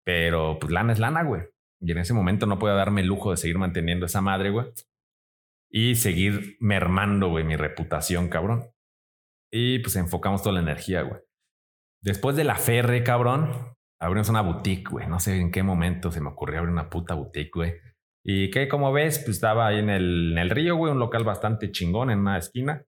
Pero 0.04 0.60
pues 0.60 0.74
lana 0.74 0.92
es 0.92 1.00
lana, 1.00 1.24
güey. 1.24 1.44
Y 1.80 1.94
en 1.94 2.00
ese 2.00 2.14
momento 2.14 2.46
no 2.46 2.60
puedo 2.60 2.76
darme 2.76 3.00
el 3.00 3.08
lujo 3.08 3.32
de 3.32 3.38
seguir 3.38 3.58
manteniendo 3.58 4.06
esa 4.06 4.20
madre, 4.20 4.50
güey. 4.50 4.68
Y 5.72 5.96
seguir 5.96 6.58
mermando, 6.60 7.30
güey, 7.30 7.46
mi 7.46 7.56
reputación, 7.56 8.28
cabrón. 8.28 8.70
Y 9.50 9.80
pues 9.80 9.96
enfocamos 9.96 10.44
toda 10.44 10.56
la 10.56 10.60
energía, 10.60 11.04
güey. 11.04 11.22
Después 12.04 12.36
de 12.36 12.44
la 12.44 12.56
Ferre, 12.56 13.04
cabrón, 13.04 13.76
abrimos 14.00 14.30
una 14.30 14.42
boutique, 14.42 14.90
güey. 14.92 15.08
No 15.08 15.20
sé 15.20 15.38
en 15.40 15.52
qué 15.52 15.64
momento 15.64 16.12
se 16.12 16.22
me 16.22 16.30
ocurrió 16.30 16.60
abrir 16.60 16.72
una 16.74 16.90
puta 16.90 17.16
boutique, 17.16 17.52
güey. 17.54 17.74
Y 18.26 18.52
que, 18.52 18.68
como 18.68 18.94
ves, 18.94 19.20
pues 19.20 19.38
estaba 19.38 19.68
ahí 19.68 19.80
en 19.80 19.90
el, 19.90 20.34
en 20.34 20.38
el 20.38 20.50
río, 20.50 20.76
güey, 20.76 20.92
un 20.92 21.00
local 21.00 21.24
bastante 21.24 21.72
chingón 21.72 22.10
en 22.10 22.20
una 22.20 22.38
esquina. 22.38 22.86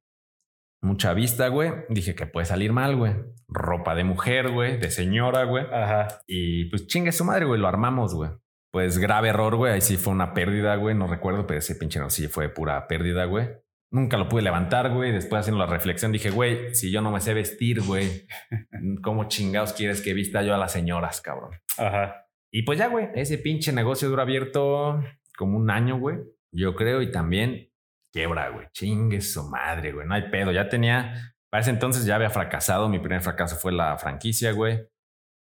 Mucha 0.82 1.14
vista, 1.14 1.48
güey. 1.48 1.72
Dije 1.90 2.14
que 2.14 2.28
puede 2.28 2.46
salir 2.46 2.72
mal, 2.72 2.96
güey. 2.96 3.16
Ropa 3.48 3.96
de 3.96 4.04
mujer, 4.04 4.52
güey, 4.52 4.78
de 4.78 4.92
señora, 4.92 5.46
güey. 5.46 5.66
Ajá. 5.72 6.20
Y 6.28 6.66
pues 6.66 6.88
chingue 6.88 7.12
su 7.12 7.26
madre, 7.26 7.46
güey, 7.46 7.60
lo 7.60 7.68
armamos, 7.68 8.14
güey 8.14 8.30
pues 8.76 8.98
grave 8.98 9.30
error, 9.30 9.56
güey. 9.56 9.72
Ahí 9.72 9.80
sí 9.80 9.96
fue 9.96 10.12
una 10.12 10.34
pérdida, 10.34 10.76
güey. 10.76 10.94
No 10.94 11.08
recuerdo, 11.08 11.48
pero 11.48 11.60
ese 11.60 11.76
pinche 11.76 11.98
no, 11.98 12.10
sí 12.10 12.28
fue 12.28 12.50
pura 12.50 12.90
pérdida, 12.90 13.24
güey. 13.24 13.48
Nunca 13.92 14.18
lo 14.18 14.28
pude 14.28 14.42
levantar, 14.42 14.92
güey. 14.94 15.12
Después 15.12 15.42
haciendo 15.42 15.64
la 15.64 15.72
reflexión 15.72 16.12
dije, 16.12 16.30
güey, 16.30 16.74
si 16.76 16.92
yo 16.92 17.02
no 17.02 17.12
me 17.12 17.22
sé 17.22 17.34
vestir, 17.34 17.82
güey, 17.82 18.28
¿cómo 19.04 19.28
chingados 19.28 19.74
quieres 19.74 20.02
que 20.02 20.14
vista 20.14 20.42
yo 20.42 20.54
a 20.54 20.58
las 20.58 20.72
señoras, 20.72 21.22
cabrón? 21.22 21.52
Ajá. 21.78 22.26
Y 22.52 22.64
pues 22.64 22.80
ya, 22.80 22.88
güey, 22.88 23.10
ese 23.16 23.38
pinche 23.38 23.72
negocio 23.72 24.10
dura 24.10 24.24
abierto 24.24 25.04
como 25.38 25.58
un 25.58 25.70
año, 25.70 26.00
güey. 26.00 26.18
Yo 26.52 26.74
creo, 26.76 27.02
y 27.02 27.12
también 27.12 27.70
quiebra, 28.14 28.50
güey. 28.50 28.68
Chingue 28.72 29.20
su 29.22 29.44
madre, 29.50 29.92
güey. 29.92 30.08
No 30.08 30.14
hay 30.16 30.30
pedo. 30.30 30.52
Ya 30.52 30.70
tenía, 30.70 31.36
para 31.50 31.62
ese 31.62 31.72
entonces 31.72 32.06
ya 32.06 32.16
había 32.16 32.30
fracasado. 32.30 32.88
Mi 32.88 33.00
primer 33.00 33.22
fracaso 33.22 33.58
fue 33.58 33.74
la 33.74 33.98
franquicia, 33.98 34.54
güey. 34.54 34.88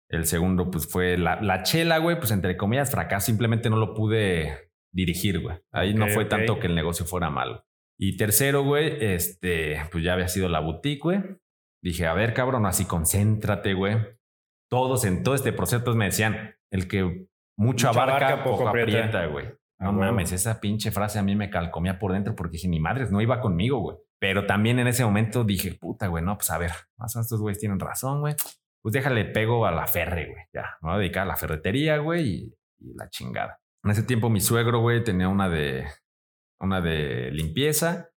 El 0.10 0.26
segundo, 0.26 0.70
pues 0.70 0.88
fue 0.88 1.18
la, 1.18 1.64
chela, 1.64 1.98
güey, 1.98 2.20
pues 2.20 2.32
entre 2.32 2.58
comillas, 2.58 2.92
fracaso. 2.92 3.26
Simplemente 3.26 3.70
no 3.70 3.78
lo 3.78 3.96
pude 3.96 4.72
dirigir, 4.92 5.40
güey. 5.40 5.58
Ahí 5.72 5.94
no 5.94 6.08
fue 6.10 6.26
tanto 6.26 6.60
que 6.60 6.68
el 6.68 6.76
negocio 6.76 7.06
fuera 7.06 7.30
malo. 7.30 7.66
Y 8.02 8.18
tercero, 8.18 8.64
güey, 8.64 8.98
este, 9.00 9.80
pues 9.92 10.04
ya 10.04 10.14
había 10.14 10.28
sido 10.28 10.50
la 10.50 10.60
boutique, 10.60 11.04
güey. 11.04 11.20
Dije, 11.84 12.08
a 12.08 12.14
ver, 12.14 12.34
cabrón, 12.34 12.66
así 12.66 12.86
concéntrate, 12.86 13.74
güey. 13.74 13.98
Todos 14.72 15.06
en 15.06 15.24
todo 15.24 15.36
este 15.36 15.54
proceso 15.54 15.96
me 15.96 16.06
decían, 16.06 16.56
el 16.72 16.88
que 16.88 17.28
mucho 17.58 17.90
abarca, 17.90 18.44
poco, 18.44 18.68
aprieta, 18.68 19.26
güey. 19.28 19.48
No 19.80 19.90
ah, 19.90 19.92
mames, 19.92 20.32
esa 20.32 20.60
pinche 20.60 20.92
frase 20.92 21.20
a 21.20 21.24
mí 21.24 21.36
me 21.36 21.50
calcomía 21.50 22.00
por 22.00 22.14
dentro 22.14 22.36
porque 22.36 22.54
dije, 22.54 22.68
ni 22.68 22.80
madres, 22.80 23.12
no 23.12 23.22
iba 23.22 23.42
conmigo, 23.42 23.80
güey. 23.80 23.98
Pero 24.20 24.46
también 24.46 24.80
en 24.80 24.88
ese 24.88 25.04
momento 25.04 25.44
dije, 25.44 25.74
puta, 25.74 26.08
güey, 26.08 26.24
no, 26.24 26.38
pues 26.38 26.52
a 26.52 26.58
ver, 26.58 26.72
más 26.98 27.16
estos 27.16 27.40
güeyes 27.40 27.60
tienen 27.60 27.80
razón, 27.80 28.22
güey 28.22 28.36
pues 28.82 28.94
déjale 28.94 29.26
pego 29.26 29.66
a 29.66 29.72
la 29.72 29.88
ferre, 29.88 30.32
güey. 30.32 30.44
Ya, 30.54 30.78
me 30.82 30.90
voy 30.90 30.96
a 30.96 31.00
dedicar 31.00 31.24
a 31.24 31.28
la 31.28 31.36
ferretería, 31.36 31.98
güey, 31.98 32.28
y, 32.80 32.94
la 32.96 33.10
chingada. 33.10 33.60
En 33.84 33.92
ese 33.92 34.04
tiempo 34.04 34.30
mi 34.30 34.42
suegro, 34.42 34.80
güey, 34.80 35.04
tenía 35.04 35.30
una 35.30 35.50
de, 35.50 35.86
una 36.62 36.82
de 36.82 37.32
limpieza. 37.32 38.10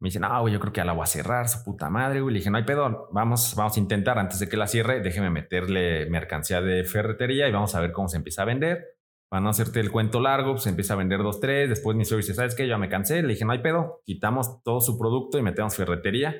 Me 0.00 0.08
dice, 0.08 0.20
no, 0.20 0.40
güey, 0.40 0.54
yo 0.54 0.60
creo 0.60 0.72
que 0.72 0.78
ya 0.78 0.84
la 0.84 0.92
voy 0.92 1.02
a 1.02 1.06
cerrar, 1.06 1.48
su 1.48 1.62
puta 1.62 1.90
madre, 1.90 2.20
güey. 2.20 2.32
Le 2.32 2.38
dije, 2.40 2.50
no 2.50 2.58
hay 2.58 2.64
pedo, 2.64 3.08
vamos, 3.12 3.54
vamos 3.56 3.76
a 3.76 3.80
intentar 3.80 4.18
antes 4.18 4.38
de 4.38 4.48
que 4.48 4.56
la 4.56 4.66
cierre, 4.66 5.00
déjeme 5.00 5.30
meterle 5.30 6.08
mercancía 6.08 6.60
de 6.60 6.84
ferretería 6.84 7.48
y 7.48 7.52
vamos 7.52 7.74
a 7.74 7.80
ver 7.80 7.92
cómo 7.92 8.08
se 8.08 8.16
empieza 8.16 8.42
a 8.42 8.46
vender. 8.46 8.96
Para 9.28 9.42
no 9.42 9.50
hacerte 9.50 9.80
el 9.80 9.90
cuento 9.90 10.20
largo, 10.20 10.52
pues 10.52 10.66
empieza 10.66 10.94
a 10.94 10.96
vender 10.96 11.22
dos, 11.22 11.40
tres. 11.40 11.68
Después 11.68 11.96
mi 11.96 12.04
suegro 12.04 12.22
dice, 12.22 12.34
¿sabes 12.34 12.54
qué? 12.54 12.66
Ya 12.66 12.78
me 12.78 12.88
cansé. 12.88 13.22
Le 13.22 13.28
dije, 13.28 13.44
no 13.44 13.52
hay 13.52 13.60
pedo, 13.60 14.02
quitamos 14.04 14.62
todo 14.62 14.80
su 14.80 14.98
producto 14.98 15.38
y 15.38 15.42
metemos 15.42 15.76
ferretería 15.76 16.34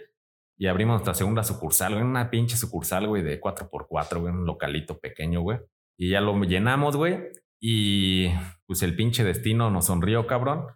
y 0.61 0.66
abrimos 0.66 0.93
nuestra 0.93 1.14
segunda 1.14 1.43
sucursal, 1.43 1.95
güey, 1.95 2.05
una 2.05 2.28
pinche 2.28 2.55
sucursal, 2.55 3.07
güey, 3.07 3.22
de 3.22 3.41
4x4, 3.41 4.20
güey, 4.20 4.34
un 4.34 4.45
localito 4.45 5.01
pequeño, 5.01 5.41
güey. 5.41 5.59
Y 5.99 6.11
ya 6.11 6.20
lo 6.20 6.38
llenamos, 6.43 6.99
güey. 6.99 7.30
Y 7.59 8.28
pues 8.66 8.82
el 8.82 8.95
pinche 8.95 9.24
destino 9.24 9.70
nos 9.70 9.86
sonrió, 9.86 10.26
cabrón. 10.26 10.66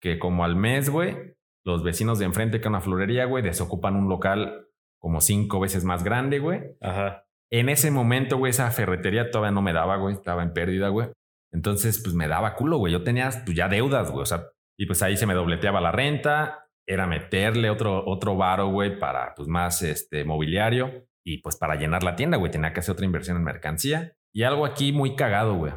Que 0.00 0.18
como 0.18 0.44
al 0.44 0.56
mes, 0.56 0.90
güey, 0.90 1.36
los 1.64 1.82
vecinos 1.82 2.18
de 2.18 2.26
enfrente, 2.26 2.60
que 2.60 2.68
una 2.68 2.80
florería, 2.80 3.24
güey, 3.24 3.42
desocupan 3.42 3.96
un 3.96 4.08
local 4.08 4.68
como 5.00 5.20
cinco 5.20 5.60
veces 5.60 5.84
más 5.84 6.04
grande, 6.04 6.38
güey. 6.38 6.62
Ajá. 6.80 7.24
En 7.50 7.68
ese 7.68 7.90
momento, 7.90 8.38
güey, 8.38 8.50
esa 8.50 8.70
ferretería 8.70 9.30
todavía 9.30 9.52
no 9.52 9.62
me 9.62 9.72
daba, 9.72 9.96
güey, 9.96 10.14
estaba 10.14 10.42
en 10.42 10.52
pérdida, 10.52 10.88
güey. 10.88 11.08
Entonces, 11.52 12.00
pues 12.02 12.14
me 12.14 12.28
daba 12.28 12.54
culo, 12.54 12.78
güey. 12.78 12.92
Yo 12.92 13.02
tenía 13.04 13.30
pues, 13.44 13.56
ya 13.56 13.68
deudas, 13.68 14.10
güey. 14.10 14.22
O 14.22 14.26
sea, 14.26 14.48
y 14.78 14.86
pues 14.86 15.02
ahí 15.02 15.16
se 15.16 15.26
me 15.26 15.34
dobleteaba 15.34 15.80
la 15.80 15.92
renta 15.92 16.66
era 16.86 17.06
meterle 17.06 17.68
otro, 17.68 18.04
otro 18.06 18.36
varo, 18.36 18.68
güey, 18.68 18.98
para 18.98 19.34
pues 19.34 19.48
más 19.48 19.82
este 19.82 20.24
mobiliario 20.24 21.06
y 21.24 21.38
pues 21.38 21.56
para 21.56 21.74
llenar 21.74 22.04
la 22.04 22.14
tienda, 22.14 22.36
güey, 22.36 22.52
tenía 22.52 22.72
que 22.72 22.80
hacer 22.80 22.92
otra 22.92 23.04
inversión 23.04 23.36
en 23.36 23.44
mercancía. 23.44 24.16
Y 24.32 24.44
algo 24.44 24.64
aquí 24.64 24.92
muy 24.92 25.16
cagado, 25.16 25.56
güey. 25.56 25.72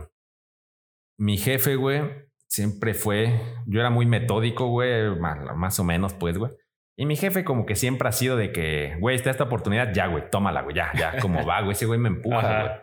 Mi 1.17 1.37
jefe, 1.37 1.75
güey, 1.75 2.01
siempre 2.49 2.93
fue, 2.93 3.39
yo 3.65 3.79
era 3.79 3.89
muy 3.89 4.05
metódico, 4.05 4.67
güey, 4.67 5.15
más, 5.17 5.79
o 5.79 5.83
menos, 5.83 6.13
pues, 6.13 6.37
güey. 6.37 6.51
Y 6.97 7.05
mi 7.05 7.15
jefe 7.15 7.45
como 7.45 7.65
que 7.65 7.75
siempre 7.75 8.09
ha 8.09 8.11
sido 8.11 8.35
de 8.35 8.51
que, 8.51 8.97
güey, 8.99 9.15
está 9.15 9.29
esta 9.29 9.45
oportunidad, 9.45 9.93
ya, 9.93 10.07
güey, 10.07 10.29
tómala, 10.29 10.63
güey, 10.63 10.75
ya, 10.75 10.91
ya, 10.97 11.19
como 11.21 11.45
va, 11.45 11.61
güey, 11.61 11.71
ese 11.71 11.85
güey 11.85 11.99
me 11.99 12.09
empuja, 12.09 12.61
güey. 12.61 12.73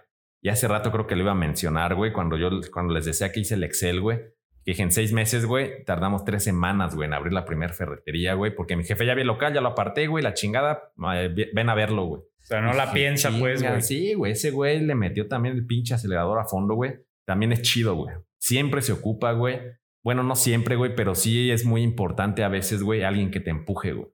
Y 0.43 0.49
hace 0.49 0.69
rato 0.69 0.91
creo 0.91 1.07
que 1.07 1.17
lo 1.17 1.23
iba 1.23 1.33
a 1.33 1.35
mencionar, 1.35 1.95
güey, 1.95 2.13
cuando 2.13 2.39
yo, 2.39 2.49
cuando 2.73 2.95
les 2.95 3.05
decía 3.05 3.31
que 3.33 3.41
hice 3.41 3.55
el 3.55 3.65
Excel, 3.65 4.01
güey 4.01 4.21
que 4.67 4.73
dije, 4.73 4.83
en 4.83 4.91
seis 4.91 5.13
meses, 5.13 5.47
güey, 5.47 5.85
tardamos 5.85 6.25
tres 6.25 6.43
semanas, 6.43 6.97
güey, 6.97 7.07
en 7.07 7.15
abrir 7.15 7.33
la 7.33 7.45
primera 7.45 7.73
ferretería, 7.73 8.35
güey, 8.35 8.53
porque 8.53 8.75
mi 8.75 8.83
jefe 8.83 9.07
ya 9.07 9.13
había 9.13 9.25
local, 9.25 9.55
ya 9.55 9.61
lo 9.61 9.69
aparté, 9.69 10.09
güey, 10.09 10.25
la 10.25 10.35
chingada, 10.35 10.93
ven 10.97 11.69
a 11.69 11.75
verlo, 11.77 12.05
güey. 12.07 12.21
O 12.23 12.45
sea, 12.45 12.61
no 12.61 12.73
la 12.73 12.93
piensa, 12.93 13.31
pues, 13.39 13.63
güey. 13.63 13.81
Sí, 13.81 14.15
güey, 14.15 14.33
ese 14.33 14.51
güey 14.51 14.81
le 14.81 14.97
metió 14.97 15.29
también 15.29 15.55
el 15.55 15.65
pinche 15.67 15.95
acelerador 15.95 16.41
a 16.41 16.47
fondo, 16.47 16.75
güey. 16.75 16.95
También 17.25 17.53
es 17.53 17.63
chido, 17.63 17.95
güey. 17.95 18.13
Siempre 18.47 18.81
se 18.81 18.93
ocupa, 18.93 19.33
güey. 19.33 19.59
Bueno, 20.05 20.23
no 20.23 20.37
siempre, 20.37 20.77
güey, 20.77 20.95
pero 20.95 21.17
sí 21.17 21.51
es 21.51 21.65
muy 21.65 21.83
importante 21.83 22.45
a 22.45 22.49
veces, 22.49 22.81
güey, 22.81 23.03
alguien 23.03 23.33
que 23.33 23.41
te 23.41 23.51
empuje, 23.51 23.93
güey. 23.93 24.09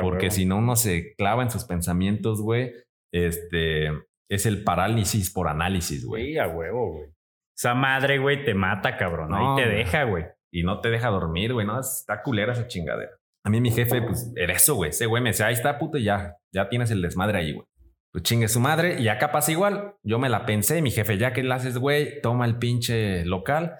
porque 0.00 0.30
si 0.30 0.46
no, 0.46 0.58
uno 0.58 0.76
se 0.76 1.16
clava 1.16 1.42
en 1.42 1.50
sus 1.50 1.64
pensamientos, 1.64 2.40
güey. 2.40 2.72
Este 3.12 3.88
es 4.30 4.46
el 4.46 4.62
parálisis 4.62 5.32
por 5.32 5.48
análisis, 5.48 6.06
güey. 6.06 6.26
Sí, 6.26 6.38
a 6.38 6.46
huevo, 6.46 6.92
güey. 6.92 7.08
Esa 7.56 7.74
madre, 7.74 8.18
güey, 8.18 8.44
te 8.44 8.54
mata, 8.54 8.96
cabrón. 8.96 9.34
Ahí 9.34 9.56
te 9.56 9.68
deja, 9.68 10.04
güey. 10.04 10.24
Y 10.52 10.62
no 10.62 10.80
te 10.80 10.90
deja 10.90 11.08
dormir, 11.08 11.52
güey. 11.52 11.66
No, 11.66 11.80
está 11.80 12.22
culera 12.22 12.52
esa 12.52 12.68
chingadera. 12.68 13.10
A 13.44 13.50
mí 13.50 13.60
mi 13.60 13.72
jefe, 13.72 14.02
pues, 14.02 14.32
era 14.36 14.52
eso, 14.52 14.76
güey. 14.76 14.90
Ese 14.90 15.06
güey 15.06 15.20
me 15.20 15.30
decía, 15.30 15.46
ahí 15.46 15.54
está, 15.54 15.78
puto, 15.78 15.98
ya. 15.98 16.36
Ya 16.52 16.68
tienes 16.68 16.92
el 16.92 17.02
desmadre 17.02 17.38
ahí, 17.38 17.52
güey. 17.52 17.66
Pues 18.14 18.22
chingue 18.22 18.46
su 18.46 18.60
madre. 18.60 19.00
Y 19.00 19.08
acá 19.08 19.32
pasa 19.32 19.50
igual. 19.50 19.96
Yo 20.04 20.20
me 20.20 20.28
la 20.28 20.46
pensé. 20.46 20.80
Mi 20.80 20.92
jefe, 20.92 21.18
ya 21.18 21.32
que 21.32 21.42
la 21.42 21.56
haces, 21.56 21.78
güey, 21.78 22.22
toma 22.22 22.44
el 22.46 22.58
pinche 22.58 23.24
local. 23.24 23.74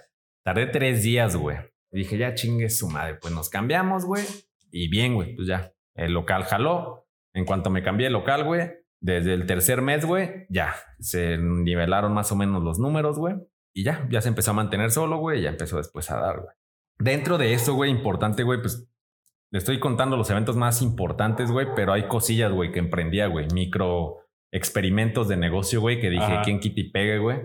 Tardé 0.45 0.66
tres 0.66 1.05
días, 1.05 1.37
güey. 1.37 1.59
Dije, 1.93 2.18
ya 2.18 2.35
chingue 2.35 2.68
su 2.68 2.89
madre. 2.89 3.14
Pues 3.14 3.32
nos 3.32 3.49
cambiamos, 3.49 4.05
güey. 4.05 4.24
Y 4.72 4.89
bien, 4.89 5.14
güey, 5.14 5.37
pues 5.37 5.47
ya. 5.47 5.72
El 5.95 6.14
local 6.14 6.43
jaló. 6.43 7.05
En 7.32 7.45
cuanto 7.45 7.70
me 7.70 7.85
cambié 7.85 8.09
el 8.09 8.12
local, 8.12 8.43
güey, 8.45 8.70
desde 9.01 9.35
el 9.35 9.47
tercer 9.47 9.82
mes, 9.82 10.05
güey, 10.05 10.47
ya. 10.49 10.74
Se 11.01 11.37
nivelaron 11.39 12.12
más 12.12 12.30
o 12.32 12.37
menos 12.37 12.62
los 12.62 12.78
números, 12.78 13.18
güey. 13.18 13.35
Y 13.72 13.85
ya, 13.85 14.07
ya 14.09 14.20
se 14.20 14.28
empezó 14.28 14.53
a 14.53 14.55
mantener 14.55 14.93
solo, 14.93 15.18
güey, 15.18 15.43
ya 15.43 15.51
empezó 15.51 15.76
después 15.78 16.11
a 16.11 16.20
dar, 16.20 16.41
güey. 16.41 16.55
Dentro 16.99 17.39
de 17.39 17.53
eso, 17.53 17.74
güey, 17.74 17.91
importante, 17.91 18.45
güey, 18.45 18.61
pues 18.61 18.89
le 19.51 19.59
estoy 19.59 19.80
contando 19.80 20.16
los 20.16 20.30
eventos 20.30 20.57
más 20.57 20.80
importantes, 20.80 21.51
güey, 21.51 21.66
pero 21.74 21.93
hay 21.93 22.07
cosillas, 22.07 22.53
güey, 22.53 22.70
que 22.70 22.78
emprendía, 22.78 23.26
güey, 23.26 23.49
micro 23.53 24.24
experimentos 24.55 25.27
de 25.29 25.37
negocio, 25.37 25.81
güey, 25.81 26.01
que 26.01 26.09
dije, 26.09 26.39
¿quién 26.45 26.61
quita 26.61 26.81
y 26.81 26.91
pegue, 26.91 27.19
güey? 27.19 27.39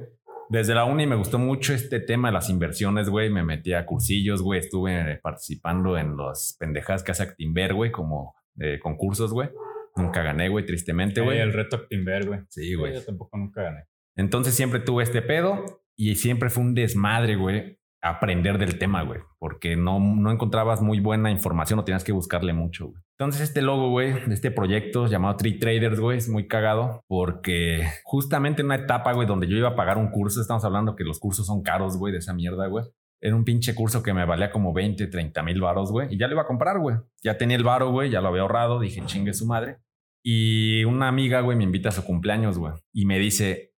Desde 0.47 0.75
la 0.75 0.85
uni 0.85 1.07
me 1.07 1.15
gustó 1.15 1.39
mucho 1.39 1.73
este 1.73 1.99
tema 1.99 2.29
de 2.29 2.35
las 2.35 2.49
inversiones, 2.49 3.09
güey. 3.09 3.29
Me 3.29 3.43
metí 3.43 3.73
a 3.73 3.85
cursillos, 3.85 4.41
güey. 4.41 4.59
Estuve 4.59 5.19
participando 5.21 5.97
en 5.97 6.15
los 6.15 6.55
pendejadas 6.59 7.03
que 7.03 7.11
hace 7.11 7.23
Actimber, 7.23 7.73
güey, 7.73 7.91
como 7.91 8.35
eh, 8.59 8.79
concursos, 8.81 9.33
güey. 9.33 9.49
Nunca 9.95 10.21
gané, 10.21 10.49
güey, 10.49 10.65
tristemente, 10.65 11.21
güey. 11.21 11.39
el 11.39 11.51
reto 11.51 11.77
Actimber, 11.77 12.27
güey. 12.27 12.39
Sí, 12.49 12.75
güey. 12.75 12.93
Yo 12.93 13.03
tampoco 13.03 13.37
nunca 13.37 13.63
gané. 13.63 13.85
Entonces 14.15 14.53
siempre 14.53 14.79
tuve 14.79 15.03
este 15.03 15.21
pedo 15.23 15.65
y 15.95 16.15
siempre 16.15 16.49
fue 16.49 16.63
un 16.63 16.75
desmadre, 16.75 17.35
güey. 17.35 17.78
Aprender 18.01 18.57
del 18.57 18.77
tema, 18.79 19.03
güey, 19.03 19.19
porque 19.39 19.75
no, 19.75 19.99
no 19.99 20.31
encontrabas 20.31 20.81
muy 20.81 20.99
buena 20.99 21.31
información 21.31 21.79
o 21.79 21.83
tenías 21.83 22.03
que 22.03 22.11
buscarle 22.11 22.53
mucho, 22.53 22.87
güey. 22.87 23.03
Entonces 23.17 23.41
este 23.41 23.61
logo, 23.61 23.89
güey, 23.89 24.13
de 24.13 24.33
este 24.33 24.51
proyecto 24.51 25.07
llamado 25.07 25.35
Tree 25.35 25.59
Traders, 25.59 25.99
güey, 25.99 26.17
es 26.17 26.29
muy 26.29 26.47
cagado 26.47 27.03
porque 27.07 27.83
justamente 28.03 28.61
en 28.61 28.67
una 28.67 28.75
etapa, 28.75 29.11
güey, 29.11 29.27
donde 29.27 29.47
yo 29.47 29.57
iba 29.57 29.69
a 29.69 29.75
pagar 29.75 29.97
un 29.97 30.09
curso, 30.11 30.39
estamos 30.39 30.63
hablando 30.63 30.95
que 30.95 31.03
los 31.03 31.19
cursos 31.19 31.45
son 31.45 31.61
caros, 31.61 31.97
güey, 31.97 32.13
de 32.13 32.19
esa 32.19 32.33
mierda, 32.33 32.67
güey. 32.67 32.85
Era 33.21 33.35
un 33.35 33.43
pinche 33.43 33.75
curso 33.75 34.01
que 34.01 34.13
me 34.13 34.25
valía 34.25 34.49
como 34.49 34.71
20, 34.71 35.07
30 35.07 35.43
mil 35.43 35.59
varos, 35.59 35.91
güey, 35.91 36.07
y 36.13 36.17
ya 36.17 36.27
lo 36.27 36.33
iba 36.35 36.43
a 36.43 36.47
comprar, 36.47 36.79
güey. 36.79 36.95
Ya 37.21 37.37
tenía 37.37 37.57
el 37.57 37.63
varo, 37.63 37.91
güey, 37.91 38.09
ya 38.09 38.21
lo 38.21 38.29
había 38.29 38.43
ahorrado, 38.43 38.79
dije, 38.79 39.01
chingue 39.05 39.33
su 39.33 39.45
madre. 39.45 39.79
Y 40.23 40.85
una 40.85 41.09
amiga, 41.09 41.41
güey, 41.41 41.57
me 41.57 41.65
invita 41.65 41.89
a 41.89 41.93
su 41.93 42.05
cumpleaños, 42.05 42.57
güey, 42.57 42.73
y 42.93 43.05
me 43.05 43.19
dice 43.19 43.73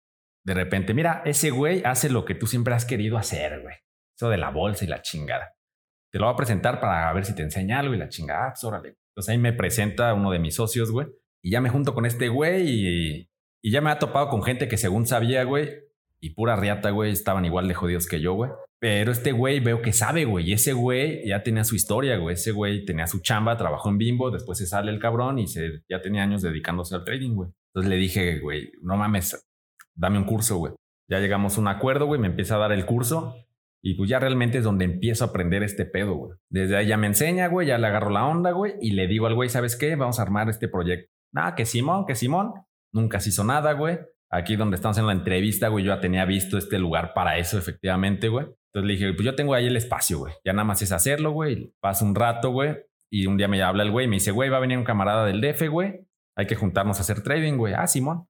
de 0.45 0.53
repente, 0.53 0.93
mira, 0.93 1.21
ese 1.25 1.51
güey 1.51 1.83
hace 1.85 2.09
lo 2.09 2.25
que 2.25 2.33
tú 2.33 2.47
siempre 2.47 2.73
has 2.73 2.85
querido 2.85 3.17
hacer, 3.17 3.61
güey 3.61 3.75
eso 4.19 4.29
de 4.29 4.37
la 4.37 4.49
bolsa 4.49 4.83
y 4.83 4.87
la 4.87 5.01
chingada. 5.01 5.55
Te 6.11 6.19
lo 6.19 6.25
voy 6.25 6.33
a 6.33 6.37
presentar 6.37 6.81
para 6.81 7.11
ver 7.13 7.23
si 7.23 7.33
te 7.33 7.41
enseña 7.41 7.79
algo 7.79 7.93
y 7.93 7.97
la 7.97 8.09
chingada, 8.09 8.47
ah, 8.47 8.49
pues 8.49 8.63
órale. 8.65 8.97
Entonces 9.11 9.31
ahí 9.31 9.37
me 9.37 9.53
presenta 9.53 10.13
uno 10.13 10.31
de 10.31 10.39
mis 10.39 10.55
socios, 10.55 10.91
güey, 10.91 11.07
y 11.41 11.51
ya 11.51 11.61
me 11.61 11.69
junto 11.69 11.93
con 11.93 12.05
este 12.05 12.27
güey 12.27 12.65
y, 12.67 13.29
ya 13.61 13.81
me 13.81 13.91
ha 13.91 13.99
topado 13.99 14.29
con 14.29 14.43
gente 14.43 14.67
que 14.67 14.77
según 14.77 15.05
sabía, 15.05 15.43
güey, 15.43 15.69
y 16.19 16.31
pura 16.31 16.55
riata, 16.55 16.89
güey, 16.89 17.11
estaban 17.11 17.45
igual 17.45 17.67
de 17.67 17.73
jodidos 17.73 18.07
que 18.07 18.19
yo, 18.19 18.33
güey. 18.33 18.51
Pero 18.79 19.11
este 19.11 19.31
güey 19.31 19.59
veo 19.59 19.81
que 19.81 19.91
sabe, 19.91 20.25
güey. 20.25 20.49
Y 20.49 20.53
ese 20.53 20.71
güey 20.71 21.27
ya 21.27 21.43
tenía 21.43 21.65
su 21.65 21.75
historia, 21.75 22.17
güey. 22.17 22.35
Ese 22.35 22.51
güey 22.51 22.85
tenía 22.85 23.07
su 23.07 23.19
chamba, 23.19 23.57
trabajó 23.57 23.89
en 23.89 23.97
Bimbo, 23.97 24.31
después 24.31 24.57
se 24.57 24.65
sale 24.65 24.91
el 24.91 24.99
cabrón 24.99 25.39
y 25.39 25.47
se, 25.47 25.83
ya 25.89 26.01
tenía 26.01 26.23
años 26.23 26.41
dedicándose 26.41 26.95
al 26.95 27.03
trading, 27.03 27.35
güey. 27.35 27.49
Entonces 27.69 27.89
le 27.89 27.97
dije, 27.97 28.39
güey, 28.39 28.71
no 28.81 28.95
mames, 28.95 29.45
dame 29.95 30.17
un 30.17 30.25
curso, 30.25 30.57
güey. 30.57 30.73
Ya 31.09 31.19
llegamos 31.19 31.57
a 31.57 31.61
un 31.61 31.67
acuerdo, 31.67 32.05
güey, 32.05 32.19
me 32.19 32.27
empieza 32.27 32.55
a 32.55 32.59
dar 32.59 32.71
el 32.71 32.85
curso 32.85 33.35
y 33.81 33.93
pues 33.95 34.09
ya 34.09 34.19
realmente 34.19 34.57
es 34.57 34.63
donde 34.63 34.85
empiezo 34.85 35.23
a 35.23 35.27
aprender 35.27 35.63
este 35.63 35.85
pedo, 35.85 36.15
güey. 36.15 36.37
Desde 36.49 36.77
ahí 36.77 36.87
ya 36.87 36.97
me 36.97 37.07
enseña, 37.07 37.47
güey, 37.47 37.67
ya 37.67 37.77
le 37.77 37.87
agarro 37.87 38.09
la 38.09 38.25
onda, 38.25 38.51
güey, 38.51 38.73
y 38.81 38.91
le 38.91 39.07
digo 39.07 39.27
al 39.27 39.35
güey, 39.35 39.49
¿sabes 39.49 39.75
qué? 39.75 39.95
Vamos 39.95 40.19
a 40.19 40.23
armar 40.23 40.49
este 40.49 40.67
proyecto. 40.67 41.11
Nada, 41.33 41.55
que 41.55 41.65
Simón, 41.65 42.05
que 42.05 42.15
Simón. 42.15 42.53
Nunca 42.91 43.19
se 43.19 43.29
hizo 43.29 43.43
nada, 43.43 43.73
güey. 43.73 43.99
Aquí 44.31 44.55
donde 44.55 44.75
estamos 44.75 44.97
en 44.97 45.07
la 45.07 45.13
entrevista, 45.13 45.69
güey, 45.69 45.85
yo 45.85 45.93
ya 45.93 46.01
tenía 46.01 46.25
visto 46.25 46.57
este 46.57 46.77
lugar 46.79 47.13
para 47.13 47.37
eso, 47.37 47.57
efectivamente, 47.57 48.29
güey. 48.29 48.45
Entonces 48.45 48.87
le 48.87 48.93
dije, 48.93 49.13
pues 49.13 49.25
yo 49.25 49.35
tengo 49.35 49.53
ahí 49.53 49.67
el 49.67 49.75
espacio, 49.75 50.19
güey. 50.19 50.33
Ya 50.45 50.53
nada 50.53 50.65
más 50.65 50.81
es 50.81 50.91
hacerlo, 50.91 51.31
güey. 51.31 51.73
Pasa 51.79 52.05
un 52.05 52.15
rato, 52.15 52.51
güey. 52.51 52.77
Y 53.11 53.25
un 53.25 53.37
día 53.37 53.47
me 53.47 53.61
habla 53.63 53.83
el 53.83 53.91
güey 53.91 54.05
y 54.05 54.09
me 54.09 54.17
dice, 54.17 54.31
güey, 54.31 54.49
va 54.49 54.57
a 54.57 54.59
venir 54.59 54.77
un 54.77 54.83
camarada 54.83 55.25
del 55.25 55.41
DF, 55.41 55.67
güey. 55.69 56.05
Hay 56.37 56.45
que 56.45 56.55
juntarnos 56.55 56.99
a 56.99 57.01
hacer 57.01 57.23
trading, 57.23 57.57
güey. 57.57 57.73
Ah, 57.73 57.87
Simón. 57.87 58.27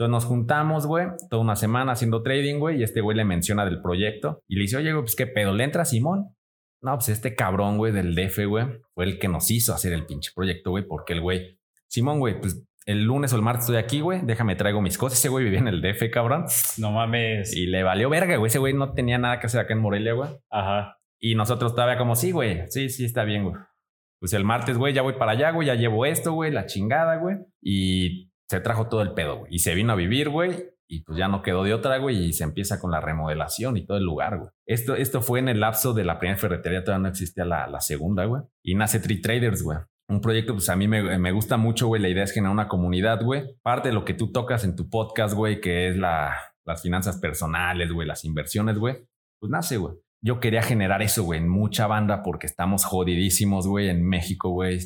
Entonces 0.00 0.12
nos 0.12 0.24
juntamos, 0.24 0.86
güey, 0.86 1.08
toda 1.28 1.42
una 1.42 1.56
semana 1.56 1.92
haciendo 1.92 2.22
trading, 2.22 2.58
güey, 2.58 2.80
y 2.80 2.82
este 2.82 3.02
güey 3.02 3.18
le 3.18 3.26
menciona 3.26 3.66
del 3.66 3.82
proyecto 3.82 4.42
y 4.48 4.54
le 4.54 4.62
dice, 4.62 4.78
oye, 4.78 4.92
güey, 4.92 5.02
pues 5.04 5.14
qué 5.14 5.26
pedo, 5.26 5.52
¿le 5.52 5.62
entra 5.62 5.84
Simón? 5.84 6.34
No, 6.80 6.94
pues 6.94 7.10
este 7.10 7.34
cabrón, 7.34 7.76
güey, 7.76 7.92
del 7.92 8.14
DF, 8.14 8.46
güey, 8.46 8.64
fue 8.94 9.04
el 9.04 9.18
que 9.18 9.28
nos 9.28 9.50
hizo 9.50 9.74
hacer 9.74 9.92
el 9.92 10.06
pinche 10.06 10.30
proyecto, 10.34 10.70
güey, 10.70 10.86
porque 10.86 11.12
el 11.12 11.20
güey, 11.20 11.60
Simón, 11.86 12.18
güey, 12.18 12.40
pues 12.40 12.66
el 12.86 13.04
lunes 13.04 13.34
o 13.34 13.36
el 13.36 13.42
martes 13.42 13.64
estoy 13.64 13.76
aquí, 13.76 14.00
güey, 14.00 14.22
déjame 14.22 14.56
traigo 14.56 14.80
mis 14.80 14.96
cosas. 14.96 15.18
Ese 15.18 15.28
güey 15.28 15.44
vivía 15.44 15.58
en 15.58 15.68
el 15.68 15.82
DF, 15.82 16.08
cabrón. 16.10 16.46
No 16.78 16.92
mames. 16.92 17.54
Y 17.54 17.66
le 17.66 17.82
valió 17.82 18.08
verga, 18.08 18.38
güey. 18.38 18.48
Ese 18.48 18.58
güey 18.58 18.72
no 18.72 18.94
tenía 18.94 19.18
nada 19.18 19.38
que 19.38 19.48
hacer 19.48 19.60
acá 19.60 19.74
en 19.74 19.80
Morelia, 19.80 20.14
güey. 20.14 20.30
Ajá. 20.48 20.96
Y 21.20 21.34
nosotros 21.34 21.74
todavía 21.74 21.98
como, 21.98 22.16
sí, 22.16 22.30
güey, 22.30 22.62
sí, 22.68 22.88
sí, 22.88 23.04
está 23.04 23.24
bien, 23.24 23.44
güey. 23.44 23.56
Pues 24.18 24.32
el 24.32 24.44
martes, 24.44 24.78
güey, 24.78 24.94
ya 24.94 25.02
voy 25.02 25.12
para 25.18 25.32
allá, 25.32 25.50
güey, 25.50 25.66
ya 25.66 25.74
llevo 25.74 26.06
esto, 26.06 26.32
güey, 26.32 26.50
la 26.50 26.64
chingada, 26.64 27.16
güey. 27.16 27.36
Y 27.62 28.29
se 28.50 28.58
trajo 28.58 28.88
todo 28.88 29.02
el 29.02 29.12
pedo, 29.12 29.38
güey. 29.38 29.54
Y 29.54 29.60
se 29.60 29.74
vino 29.74 29.92
a 29.92 29.96
vivir, 29.96 30.28
güey. 30.28 30.70
Y 30.88 31.04
pues 31.04 31.16
ya 31.16 31.28
no 31.28 31.40
quedó 31.40 31.62
de 31.62 31.72
otra, 31.72 31.98
güey. 31.98 32.24
Y 32.24 32.32
se 32.32 32.42
empieza 32.42 32.80
con 32.80 32.90
la 32.90 33.00
remodelación 33.00 33.76
y 33.76 33.86
todo 33.86 33.96
el 33.96 34.02
lugar, 34.02 34.38
güey. 34.38 34.50
Esto, 34.66 34.96
esto 34.96 35.22
fue 35.22 35.38
en 35.38 35.48
el 35.48 35.60
lapso 35.60 35.94
de 35.94 36.02
la 36.02 36.18
primera 36.18 36.36
ferretería, 36.36 36.82
todavía 36.82 37.04
no 37.04 37.08
existía 37.08 37.44
la, 37.44 37.68
la 37.68 37.80
segunda, 37.80 38.24
güey. 38.24 38.42
Y 38.64 38.74
nace 38.74 38.98
Tree 38.98 39.22
Traders, 39.22 39.62
güey. 39.62 39.78
Un 40.08 40.20
proyecto, 40.20 40.54
pues 40.54 40.68
a 40.68 40.74
mí 40.74 40.88
me, 40.88 41.16
me 41.20 41.30
gusta 41.30 41.58
mucho, 41.58 41.86
güey. 41.86 42.02
La 42.02 42.08
idea 42.08 42.24
es 42.24 42.32
generar 42.32 42.52
una 42.52 42.66
comunidad, 42.66 43.22
güey. 43.22 43.56
Parte 43.62 43.90
de 43.90 43.94
lo 43.94 44.04
que 44.04 44.14
tú 44.14 44.32
tocas 44.32 44.64
en 44.64 44.74
tu 44.74 44.90
podcast, 44.90 45.34
güey, 45.34 45.60
que 45.60 45.86
es 45.86 45.96
la, 45.96 46.34
las 46.66 46.82
finanzas 46.82 47.18
personales, 47.18 47.92
güey, 47.92 48.08
las 48.08 48.24
inversiones, 48.24 48.78
güey. 48.78 48.96
Pues 49.38 49.52
nace, 49.52 49.76
güey. 49.76 49.94
Yo 50.24 50.40
quería 50.40 50.62
generar 50.62 51.02
eso, 51.02 51.22
güey, 51.22 51.38
en 51.38 51.48
mucha 51.48 51.86
banda 51.86 52.24
porque 52.24 52.48
estamos 52.48 52.84
jodidísimos, 52.84 53.68
güey, 53.68 53.90
en 53.90 54.04
México, 54.04 54.50
güey 54.50 54.80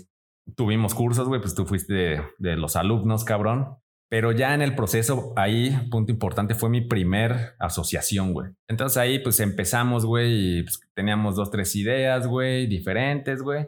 tuvimos 0.56 0.94
cursos, 0.94 1.28
güey, 1.28 1.40
pues 1.40 1.54
tú 1.54 1.66
fuiste 1.66 2.20
de, 2.38 2.56
los 2.56 2.76
alumnos, 2.76 3.24
cabrón. 3.24 3.76
Pero 4.10 4.32
ya 4.32 4.54
en 4.54 4.62
el 4.62 4.74
proceso, 4.76 5.32
ahí, 5.36 5.88
punto 5.90 6.12
importante, 6.12 6.54
fue 6.54 6.68
mi 6.68 6.82
primer 6.82 7.54
asociación, 7.58 8.32
güey. 8.32 8.50
Entonces 8.68 8.96
ahí, 8.98 9.18
pues 9.18 9.40
empezamos, 9.40 10.04
güey, 10.06 10.58
y 10.58 10.62
pues, 10.62 10.80
teníamos 10.94 11.36
dos, 11.36 11.50
tres 11.50 11.74
ideas, 11.74 12.26
güey, 12.26 12.66
diferentes, 12.66 13.42
güey. 13.42 13.66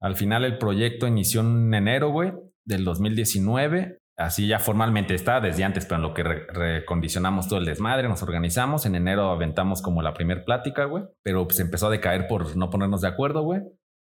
Al 0.00 0.16
final 0.16 0.44
el 0.44 0.58
proyecto 0.58 1.06
inició 1.06 1.40
en 1.40 1.72
enero, 1.72 2.10
güey, 2.10 2.32
del 2.64 2.84
2019. 2.84 3.98
Así 4.18 4.48
ya 4.48 4.58
formalmente 4.58 5.14
está 5.14 5.40
desde 5.40 5.62
antes, 5.62 5.86
pero 5.86 5.96
en 5.96 6.02
lo 6.02 6.12
que 6.12 6.24
recondicionamos 6.24 7.48
todo 7.48 7.60
el 7.60 7.64
desmadre, 7.64 8.08
nos 8.08 8.22
organizamos. 8.22 8.84
En 8.84 8.96
enero 8.96 9.30
aventamos 9.30 9.80
como 9.80 10.02
la 10.02 10.12
primer 10.12 10.44
plática, 10.44 10.84
güey. 10.84 11.04
Pero 11.22 11.46
pues 11.46 11.60
empezó 11.60 11.86
a 11.86 11.90
decaer 11.90 12.26
por 12.26 12.56
no 12.56 12.68
ponernos 12.68 13.00
de 13.00 13.08
acuerdo, 13.08 13.42
güey. 13.42 13.60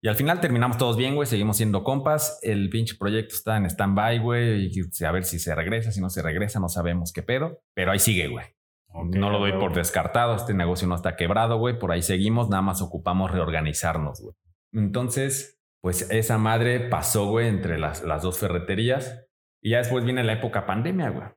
Y 0.02 0.08
al 0.08 0.16
final 0.16 0.40
terminamos 0.40 0.78
todos 0.78 0.96
bien, 0.96 1.14
güey. 1.14 1.26
Seguimos 1.26 1.58
siendo 1.58 1.84
compas. 1.84 2.38
El 2.42 2.70
pinche 2.70 2.94
proyecto 2.98 3.34
está 3.34 3.58
en 3.58 3.66
stand-by, 3.66 4.18
güey. 4.18 4.70
Y 4.72 5.04
a 5.04 5.12
ver 5.12 5.24
si 5.24 5.38
se 5.38 5.54
regresa. 5.54 5.92
Si 5.92 6.00
no 6.00 6.08
se 6.08 6.22
regresa, 6.22 6.58
no 6.58 6.68
sabemos 6.68 7.12
qué 7.12 7.22
pedo. 7.22 7.62
Pero 7.74 7.92
ahí 7.92 7.98
sigue, 7.98 8.28
güey. 8.28 8.46
no 8.94 9.28
lo 9.28 9.38
doy 9.38 9.52
por 9.52 9.74
descartado. 9.74 10.34
Este 10.34 10.54
negocio 10.54 10.88
no 10.88 10.94
está 10.94 11.16
quebrado, 11.16 11.58
güey. 11.58 11.78
Por 11.78 11.92
ahí 11.92 12.00
seguimos. 12.00 12.48
Nada 12.48 12.62
más 12.62 12.80
ocupamos 12.80 13.30
reorganizarnos, 13.30 14.22
güey. 14.22 14.34
Entonces, 14.72 15.60
pues 15.82 16.10
esa 16.10 16.38
madre 16.38 16.80
pasó, 16.80 17.26
güey, 17.26 17.48
entre 17.48 17.78
las, 17.78 18.02
las 18.02 18.22
dos 18.22 18.38
ferreterías. 18.38 19.26
Y 19.62 19.72
ya 19.72 19.78
después 19.78 20.04
viene 20.04 20.24
la 20.24 20.32
época 20.32 20.64
pandemia, 20.64 21.10
güey. 21.10 21.28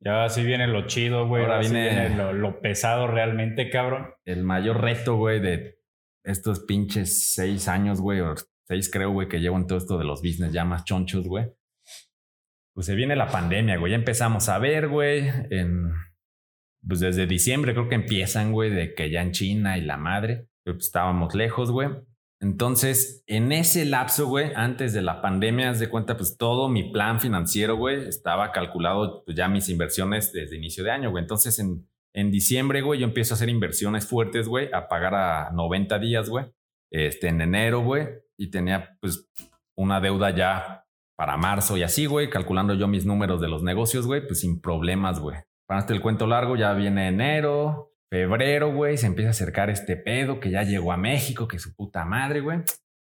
Ya 0.00 0.24
así 0.24 0.42
viene 0.44 0.66
lo 0.66 0.86
chido, 0.86 1.28
güey. 1.28 1.42
Ahora 1.42 1.58
viene, 1.58 2.16
lo, 2.16 2.32
lo 2.32 2.60
pesado 2.60 3.06
realmente, 3.06 3.68
cabrón. 3.68 4.14
El 4.24 4.42
mayor 4.42 4.80
reto, 4.80 5.16
güey, 5.16 5.40
de 5.40 5.81
estos 6.24 6.60
pinches 6.60 7.32
seis 7.34 7.68
años, 7.68 8.00
güey, 8.00 8.20
o 8.20 8.34
seis 8.66 8.90
creo, 8.90 9.10
güey, 9.10 9.28
que 9.28 9.40
llevo 9.40 9.56
en 9.56 9.66
todo 9.66 9.78
esto 9.78 9.98
de 9.98 10.04
los 10.04 10.22
business 10.22 10.52
ya 10.52 10.64
más 10.64 10.84
chonchos, 10.84 11.26
güey. 11.26 11.46
Pues 12.74 12.86
se 12.86 12.94
viene 12.94 13.16
la 13.16 13.28
pandemia, 13.28 13.76
güey. 13.76 13.92
Ya 13.92 13.98
empezamos 13.98 14.48
a 14.48 14.58
ver, 14.58 14.88
güey, 14.88 15.28
en... 15.50 15.92
Pues 16.86 16.98
desde 16.98 17.26
diciembre 17.26 17.74
creo 17.74 17.88
que 17.88 17.94
empiezan, 17.94 18.50
güey, 18.50 18.70
de 18.70 18.94
que 18.94 19.08
ya 19.10 19.22
en 19.22 19.30
China 19.30 19.78
y 19.78 19.82
la 19.82 19.96
madre. 19.96 20.48
Pues 20.64 20.78
estábamos 20.78 21.34
lejos, 21.34 21.70
güey. 21.70 21.88
Entonces, 22.40 23.22
en 23.28 23.52
ese 23.52 23.84
lapso, 23.84 24.26
güey, 24.26 24.50
antes 24.56 24.92
de 24.92 25.00
la 25.00 25.22
pandemia, 25.22 25.70
haz 25.70 25.78
de 25.78 25.88
cuenta, 25.88 26.16
pues 26.16 26.36
todo 26.36 26.68
mi 26.68 26.90
plan 26.90 27.20
financiero, 27.20 27.76
güey, 27.76 28.08
estaba 28.08 28.50
calculado, 28.50 29.22
pues 29.24 29.36
ya 29.36 29.46
mis 29.46 29.68
inversiones 29.68 30.32
desde 30.32 30.56
inicio 30.56 30.82
de 30.82 30.90
año, 30.90 31.10
güey. 31.10 31.22
Entonces, 31.22 31.60
en 31.60 31.88
en 32.14 32.30
diciembre, 32.30 32.82
güey, 32.82 33.00
yo 33.00 33.06
empiezo 33.06 33.34
a 33.34 33.36
hacer 33.36 33.48
inversiones 33.48 34.06
fuertes, 34.06 34.48
güey, 34.48 34.68
a 34.72 34.88
pagar 34.88 35.14
a 35.14 35.50
90 35.52 35.98
días, 35.98 36.28
güey. 36.28 36.46
Este, 36.90 37.28
en 37.28 37.40
enero, 37.40 37.80
güey, 37.80 38.06
y 38.38 38.50
tenía 38.50 38.96
pues 39.00 39.30
una 39.76 40.00
deuda 40.00 40.30
ya 40.30 40.84
para 41.16 41.36
marzo 41.36 41.76
y 41.76 41.82
así, 41.82 42.06
güey, 42.06 42.28
calculando 42.28 42.74
yo 42.74 42.86
mis 42.86 43.06
números 43.06 43.40
de 43.40 43.48
los 43.48 43.62
negocios, 43.62 44.06
güey, 44.06 44.26
pues 44.26 44.40
sin 44.40 44.60
problemas, 44.60 45.20
güey. 45.20 45.38
Para 45.66 45.80
este 45.80 45.94
el 45.94 46.02
cuento 46.02 46.26
largo, 46.26 46.56
ya 46.56 46.74
viene 46.74 47.08
enero, 47.08 47.94
febrero, 48.10 48.74
güey, 48.74 48.98
se 48.98 49.06
empieza 49.06 49.28
a 49.28 49.30
acercar 49.30 49.70
este 49.70 49.96
pedo 49.96 50.38
que 50.38 50.50
ya 50.50 50.64
llegó 50.64 50.92
a 50.92 50.98
México, 50.98 51.48
que 51.48 51.58
su 51.58 51.74
puta 51.74 52.04
madre, 52.04 52.40
güey. 52.40 52.58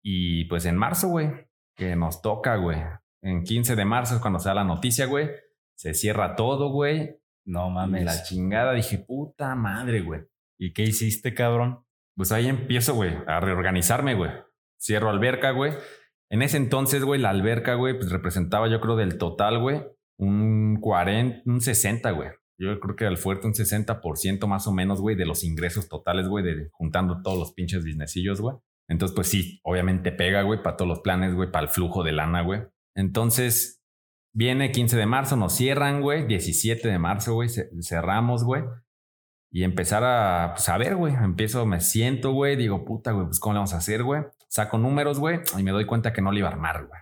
Y 0.04 0.46
pues 0.46 0.66
en 0.66 0.76
marzo, 0.76 1.08
güey, 1.08 1.30
que 1.78 1.96
nos 1.96 2.22
toca, 2.22 2.58
güey. 2.58 2.80
En 3.24 3.44
15 3.44 3.76
de 3.76 3.86
marzo 3.86 4.16
es 4.16 4.22
cuando 4.22 4.40
se 4.40 4.50
da 4.50 4.56
la 4.56 4.64
noticia, 4.64 5.06
güey. 5.06 5.30
Se 5.78 5.94
cierra 5.94 6.36
todo, 6.36 6.70
güey. 6.70 7.17
No 7.48 7.70
mames. 7.70 8.04
La 8.04 8.24
chingada, 8.24 8.74
dije, 8.74 8.98
puta 8.98 9.56
madre, 9.56 10.02
güey. 10.02 10.22
¿Y 10.60 10.74
qué 10.74 10.84
hiciste, 10.84 11.34
cabrón? 11.34 11.86
Pues 12.16 12.32
ahí 12.32 12.48
empiezo, 12.48 12.94
güey, 12.94 13.16
a 13.26 13.40
reorganizarme, 13.40 14.16
güey. 14.16 14.32
Cierro 14.80 15.10
alberca, 15.10 15.52
güey. 15.52 15.74
En 16.30 16.42
ese 16.42 16.58
entonces, 16.58 17.04
güey, 17.04 17.22
la 17.22 17.30
alberca, 17.30 17.76
güey, 17.76 17.98
pues 17.98 18.12
representaba, 18.12 18.68
yo 18.68 18.82
creo, 18.82 18.98
del 18.98 19.18
total, 19.18 19.60
güey, 19.60 19.82
un 20.20 20.80
40, 20.82 21.44
un 21.46 21.62
60, 21.62 22.12
güey. 22.12 22.30
Yo 22.60 22.80
creo 22.80 22.96
que 22.96 23.06
al 23.06 23.18
fuerte 23.18 23.48
un 23.48 23.54
60% 23.54 24.46
más 24.48 24.68
o 24.68 24.74
menos, 24.74 25.00
güey, 25.00 25.16
de 25.16 25.26
los 25.26 25.44
ingresos 25.44 25.88
totales, 25.88 26.28
güey, 26.28 26.44
de 26.44 26.70
juntando 26.72 27.22
todos 27.22 27.38
los 27.38 27.54
pinches 27.54 27.84
businessillos, 27.84 28.42
güey. 28.42 28.58
Entonces, 28.90 29.16
pues 29.16 29.28
sí, 29.30 29.62
obviamente 29.64 30.12
pega, 30.12 30.42
güey, 30.42 30.62
para 30.62 30.76
todos 30.76 30.90
los 30.90 31.00
planes, 31.00 31.34
güey, 31.34 31.52
para 31.52 31.66
el 31.66 31.70
flujo 31.70 32.04
de 32.04 32.14
lana, 32.14 32.42
güey. 32.42 32.64
Entonces, 32.96 33.77
Viene 34.38 34.72
15 34.72 34.98
de 34.98 35.08
marzo, 35.08 35.36
nos 35.36 35.54
cierran, 35.54 36.00
güey. 36.00 36.28
17 36.28 36.88
de 36.88 37.00
marzo, 37.00 37.34
güey, 37.34 37.50
cerramos, 37.82 38.44
güey. 38.44 38.62
Y 39.52 39.64
empezar 39.64 40.04
a, 40.04 40.54
pues 40.54 40.70
a 40.70 40.78
ver, 40.78 40.96
güey. 40.96 41.16
Empiezo, 41.16 41.66
me 41.66 41.82
siento, 41.82 42.34
güey. 42.34 42.56
Digo, 42.56 42.86
puta, 42.86 43.14
güey, 43.14 43.26
pues 43.26 43.40
¿cómo 43.40 43.54
le 43.54 43.58
vamos 43.58 43.74
a 43.74 43.78
hacer, 43.78 44.04
güey? 44.04 44.22
Saco 44.48 44.78
números, 44.78 45.20
güey. 45.20 45.40
Y 45.58 45.64
me 45.64 45.72
doy 45.72 45.88
cuenta 45.88 46.14
que 46.14 46.22
no 46.22 46.32
le 46.32 46.42
iba 46.42 46.50
a 46.50 46.52
armar, 46.52 46.86
güey. 46.86 47.02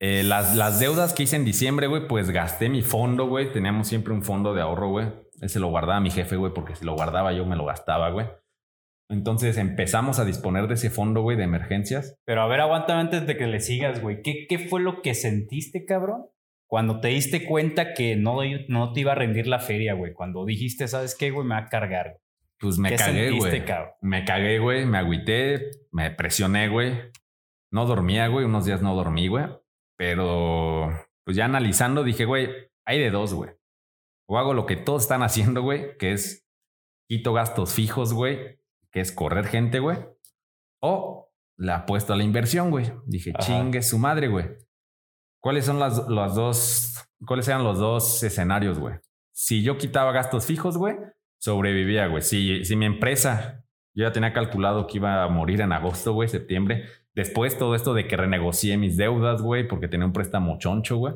Eh, 0.00 0.22
las, 0.22 0.56
las 0.56 0.80
deudas 0.80 1.12
que 1.12 1.24
hice 1.24 1.36
en 1.36 1.44
diciembre, 1.44 1.86
güey, 1.86 2.08
pues 2.08 2.30
gasté 2.30 2.70
mi 2.70 2.80
fondo, 2.80 3.28
güey. 3.28 3.52
Teníamos 3.52 3.86
siempre 3.86 4.14
un 4.14 4.22
fondo 4.22 4.54
de 4.54 4.62
ahorro, 4.62 4.88
güey. 4.88 5.12
Ese 5.42 5.60
lo 5.60 5.68
guardaba 5.68 6.00
mi 6.00 6.10
jefe, 6.10 6.36
güey, 6.36 6.54
porque 6.54 6.76
si 6.76 6.86
lo 6.86 6.94
guardaba 6.94 7.34
yo 7.34 7.44
me 7.44 7.56
lo 7.56 7.66
gastaba, 7.66 8.08
güey. 8.08 8.26
Entonces 9.10 9.58
empezamos 9.58 10.18
a 10.18 10.24
disponer 10.24 10.66
de 10.66 10.74
ese 10.74 10.88
fondo, 10.88 11.20
güey, 11.20 11.36
de 11.36 11.44
emergencias. 11.44 12.16
Pero 12.24 12.40
a 12.40 12.46
ver, 12.46 12.62
aguántame 12.62 13.02
antes 13.02 13.26
de 13.26 13.36
que 13.36 13.48
le 13.48 13.60
sigas, 13.60 14.00
güey. 14.00 14.22
¿Qué, 14.22 14.46
¿Qué 14.48 14.58
fue 14.58 14.80
lo 14.80 15.02
que 15.02 15.12
sentiste, 15.12 15.84
cabrón? 15.84 16.24
Cuando 16.74 16.98
te 16.98 17.06
diste 17.06 17.46
cuenta 17.46 17.94
que 17.94 18.16
no, 18.16 18.38
no 18.66 18.92
te 18.92 18.98
iba 18.98 19.12
a 19.12 19.14
rendir 19.14 19.46
la 19.46 19.60
feria, 19.60 19.94
güey. 19.94 20.12
Cuando 20.12 20.44
dijiste, 20.44 20.88
¿sabes 20.88 21.14
qué, 21.14 21.30
güey? 21.30 21.46
Me 21.46 21.54
va 21.54 21.60
a 21.60 21.68
cargar. 21.68 22.18
Pues 22.58 22.78
me 22.78 22.96
cagué, 22.96 23.30
güey. 23.30 23.62
Me 24.00 24.24
cagué, 24.24 24.58
güey. 24.58 24.84
Me 24.84 24.98
agüité, 24.98 25.70
me 25.92 26.10
presioné, 26.10 26.68
güey. 26.68 26.98
No 27.70 27.86
dormía, 27.86 28.26
güey. 28.26 28.44
Unos 28.44 28.64
días 28.64 28.82
no 28.82 28.92
dormí, 28.96 29.28
güey. 29.28 29.44
Pero, 29.96 30.90
pues 31.24 31.36
ya 31.36 31.44
analizando, 31.44 32.02
dije, 32.02 32.24
güey, 32.24 32.50
hay 32.84 32.98
de 32.98 33.12
dos, 33.12 33.34
güey. 33.34 33.52
O 34.26 34.36
hago 34.36 34.52
lo 34.52 34.66
que 34.66 34.74
todos 34.74 35.02
están 35.02 35.22
haciendo, 35.22 35.62
güey, 35.62 35.96
que 35.96 36.10
es 36.10 36.44
quito 37.08 37.32
gastos 37.34 37.72
fijos, 37.72 38.12
güey, 38.12 38.58
que 38.90 38.98
es 38.98 39.12
correr 39.12 39.46
gente, 39.46 39.78
güey. 39.78 39.98
O 40.82 41.32
la 41.56 41.76
apuesto 41.76 42.14
a 42.14 42.16
la 42.16 42.24
inversión, 42.24 42.72
güey. 42.72 42.90
Dije, 43.06 43.32
chingue 43.38 43.80
su 43.80 43.96
madre, 43.96 44.26
güey. 44.26 44.56
¿Cuáles 45.44 45.66
son 45.66 45.78
las, 45.78 46.08
las 46.08 46.34
dos, 46.34 47.06
cuáles 47.26 47.46
eran 47.48 47.64
los 47.64 47.78
dos 47.78 48.22
escenarios, 48.22 48.78
güey? 48.78 48.94
Si 49.30 49.62
yo 49.62 49.76
quitaba 49.76 50.10
gastos 50.10 50.46
fijos, 50.46 50.78
güey, 50.78 50.96
sobrevivía, 51.38 52.06
güey. 52.06 52.22
Si, 52.22 52.64
si 52.64 52.76
mi 52.76 52.86
empresa, 52.86 53.62
yo 53.92 54.06
ya 54.06 54.12
tenía 54.12 54.32
calculado 54.32 54.86
que 54.86 54.96
iba 54.96 55.22
a 55.22 55.28
morir 55.28 55.60
en 55.60 55.72
agosto, 55.72 56.14
güey, 56.14 56.30
septiembre. 56.30 56.86
Después 57.14 57.58
todo 57.58 57.74
esto 57.74 57.92
de 57.92 58.08
que 58.08 58.16
renegocié 58.16 58.78
mis 58.78 58.96
deudas, 58.96 59.42
güey, 59.42 59.68
porque 59.68 59.86
tenía 59.86 60.06
un 60.06 60.14
préstamo 60.14 60.56
choncho, 60.58 60.96
güey. 60.96 61.14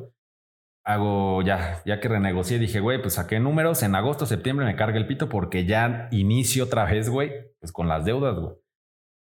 Hago 0.85 1.41
ya, 1.41 1.81
ya 1.87 1.99
que 1.99 2.07
renegocié, 2.07 2.59
dije, 2.59 2.81
güey, 2.81 3.01
pues 3.01 3.15
saqué 3.15 3.39
números. 3.39 3.81
En 3.81 3.95
agosto, 3.95 4.27
septiembre 4.27 4.67
me 4.67 4.75
carga 4.75 4.99
el 4.99 5.07
pito 5.07 5.27
porque 5.27 5.65
ya 5.65 6.07
inicio 6.11 6.65
otra 6.65 6.85
vez, 6.85 7.09
güey, 7.09 7.31
pues 7.59 7.71
con 7.71 7.87
las 7.87 8.05
deudas, 8.05 8.37
güey. 8.37 8.53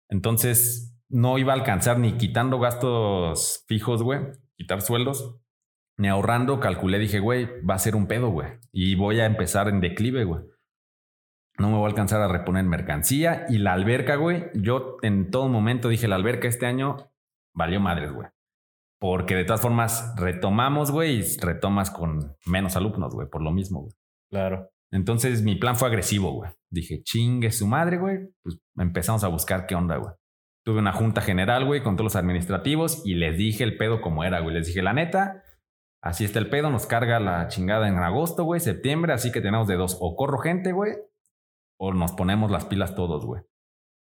Entonces 0.08 0.98
no 1.08 1.38
iba 1.38 1.52
a 1.52 1.56
alcanzar 1.56 2.00
ni 2.00 2.14
quitando 2.14 2.58
gastos 2.58 3.64
fijos, 3.68 4.02
güey, 4.02 4.22
quitar 4.58 4.82
sueldos, 4.82 5.40
ni 5.96 6.08
ahorrando. 6.08 6.60
Calculé, 6.60 6.98
dije, 6.98 7.20
güey, 7.20 7.48
va 7.64 7.74
a 7.74 7.78
ser 7.78 7.96
un 7.96 8.06
pedo, 8.06 8.28
güey. 8.28 8.58
Y 8.72 8.96
voy 8.96 9.20
a 9.20 9.26
empezar 9.26 9.68
en 9.68 9.80
declive, 9.80 10.24
güey 10.24 10.42
no 11.58 11.70
me 11.70 11.76
voy 11.76 11.84
a 11.84 11.88
alcanzar 11.88 12.20
a 12.22 12.28
reponer 12.28 12.64
mercancía. 12.64 13.46
Y 13.48 13.58
la 13.58 13.72
alberca, 13.72 14.16
güey, 14.16 14.50
yo 14.54 14.96
en 15.02 15.30
todo 15.30 15.48
momento 15.48 15.88
dije, 15.88 16.08
la 16.08 16.16
alberca 16.16 16.48
este 16.48 16.66
año 16.66 17.10
valió 17.54 17.80
madres, 17.80 18.12
güey. 18.12 18.28
Porque 19.00 19.34
de 19.34 19.44
todas 19.44 19.60
formas 19.60 20.14
retomamos, 20.16 20.90
güey, 20.90 21.20
y 21.20 21.38
retomas 21.40 21.90
con 21.90 22.36
menos 22.46 22.76
alumnos, 22.76 23.14
güey, 23.14 23.28
por 23.28 23.42
lo 23.42 23.52
mismo, 23.52 23.82
güey. 23.82 23.92
Claro. 24.30 24.70
Entonces 24.90 25.42
mi 25.42 25.56
plan 25.56 25.76
fue 25.76 25.88
agresivo, 25.88 26.32
güey. 26.32 26.50
Dije, 26.70 27.02
chingue 27.02 27.50
su 27.50 27.66
madre, 27.66 27.98
güey. 27.98 28.18
Pues 28.42 28.58
empezamos 28.76 29.24
a 29.24 29.28
buscar 29.28 29.66
qué 29.66 29.74
onda, 29.74 29.96
güey. 29.96 30.14
Tuve 30.68 30.80
una 30.80 30.92
junta 30.92 31.22
general, 31.22 31.64
güey, 31.64 31.82
con 31.82 31.96
todos 31.96 32.12
los 32.12 32.16
administrativos 32.16 33.00
y 33.06 33.14
les 33.14 33.38
dije 33.38 33.64
el 33.64 33.78
pedo 33.78 34.02
como 34.02 34.22
era, 34.22 34.40
güey. 34.40 34.54
Les 34.54 34.66
dije, 34.66 34.82
la 34.82 34.92
neta, 34.92 35.42
así 36.02 36.26
está 36.26 36.40
el 36.40 36.50
pedo, 36.50 36.68
nos 36.68 36.84
carga 36.84 37.18
la 37.20 37.48
chingada 37.48 37.88
en 37.88 37.96
agosto, 37.96 38.44
güey, 38.44 38.60
septiembre, 38.60 39.14
así 39.14 39.32
que 39.32 39.40
tenemos 39.40 39.66
de 39.66 39.76
dos. 39.76 39.96
O 39.98 40.14
corro 40.14 40.36
gente, 40.36 40.72
güey, 40.72 40.92
o 41.80 41.94
nos 41.94 42.12
ponemos 42.12 42.50
las 42.50 42.66
pilas 42.66 42.94
todos, 42.94 43.24
güey. 43.24 43.40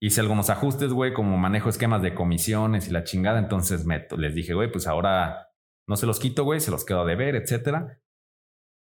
Hice 0.01 0.21
algunos 0.21 0.49
ajustes, 0.49 0.93
güey, 0.93 1.11
como 1.13 1.35
manejo 1.35 1.67
esquemas 1.67 2.01
de 2.01 2.15
comisiones 2.15 2.87
y 2.87 2.91
la 2.91 3.03
chingada. 3.03 3.37
Entonces 3.37 3.85
les 3.85 4.33
dije, 4.33 4.53
güey, 4.53 4.71
pues 4.71 4.87
ahora 4.87 5.49
no 5.89 5.97
se 5.97 6.05
los 6.05 6.21
quito, 6.21 6.45
güey, 6.45 6.61
se 6.61 6.71
los 6.71 6.85
quedo 6.85 7.01
a 7.01 7.05
deber, 7.05 7.35
etcétera. 7.35 7.99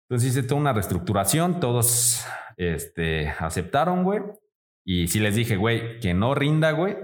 Entonces 0.09 0.31
hice 0.31 0.43
toda 0.43 0.61
una 0.61 0.73
reestructuración, 0.73 1.61
todos 1.61 2.27
este, 2.57 3.29
aceptaron, 3.29 4.03
güey. 4.03 4.23
Y 4.85 5.07
si 5.07 5.21
les 5.21 5.37
dije, 5.37 5.55
güey, 5.55 6.01
que 6.01 6.15
no 6.15 6.35
rinda, 6.35 6.73
güey, 6.73 6.97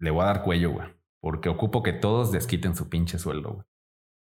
le 0.00 0.10
voy 0.10 0.22
a 0.22 0.26
dar 0.26 0.42
cuello, 0.42 0.72
güey. 0.72 0.88
Porque 1.20 1.48
ocupo 1.48 1.82
que 1.82 1.92
todos 1.92 2.32
desquiten 2.32 2.74
su 2.74 2.88
pinche 2.88 3.18
sueldo, 3.18 3.54
güey. 3.54 3.66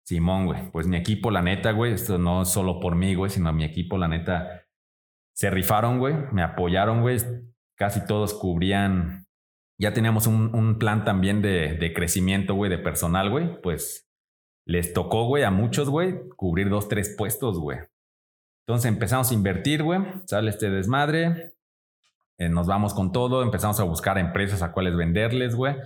Simón, 0.06 0.46
güey. 0.46 0.70
Pues 0.70 0.86
mi 0.86 0.96
equipo, 0.96 1.30
la 1.30 1.42
neta, 1.42 1.72
güey, 1.72 1.92
esto 1.92 2.18
no 2.18 2.42
es 2.42 2.48
solo 2.48 2.78
por 2.78 2.94
mí, 2.94 3.14
güey, 3.14 3.30
sino 3.30 3.52
mi 3.52 3.64
equipo, 3.64 3.98
la 3.98 4.06
neta, 4.06 4.66
se 5.34 5.50
rifaron, 5.50 5.98
güey, 5.98 6.14
me 6.32 6.42
apoyaron, 6.42 7.02
güey. 7.02 7.18
Casi 7.76 8.06
todos 8.06 8.32
cubrían. 8.32 9.26
Ya 9.78 9.92
teníamos 9.92 10.26
un, 10.26 10.78
plan 10.78 11.04
también 11.04 11.42
de, 11.42 11.74
de 11.74 11.92
crecimiento, 11.92 12.54
güey, 12.54 12.70
de 12.70 12.78
personal, 12.78 13.30
güey. 13.30 13.60
Pues 13.60 14.08
les 14.66 14.92
tocó, 14.92 15.26
güey, 15.26 15.44
a 15.44 15.50
muchos, 15.50 15.90
güey, 15.90 16.28
cubrir 16.36 16.70
dos, 16.70 16.88
tres 16.88 17.14
puestos, 17.16 17.58
güey. 17.58 17.78
Entonces 18.66 18.90
empezamos 18.90 19.30
a 19.30 19.34
invertir, 19.34 19.82
güey. 19.82 20.00
Sale 20.26 20.50
este 20.50 20.70
desmadre. 20.70 21.55
Eh, 22.38 22.48
nos 22.48 22.66
vamos 22.66 22.94
con 22.94 23.12
todo. 23.12 23.42
Empezamos 23.42 23.80
a 23.80 23.84
buscar 23.84 24.18
empresas 24.18 24.62
a 24.62 24.72
cuáles 24.72 24.96
venderles, 24.96 25.54
güey. 25.54 25.76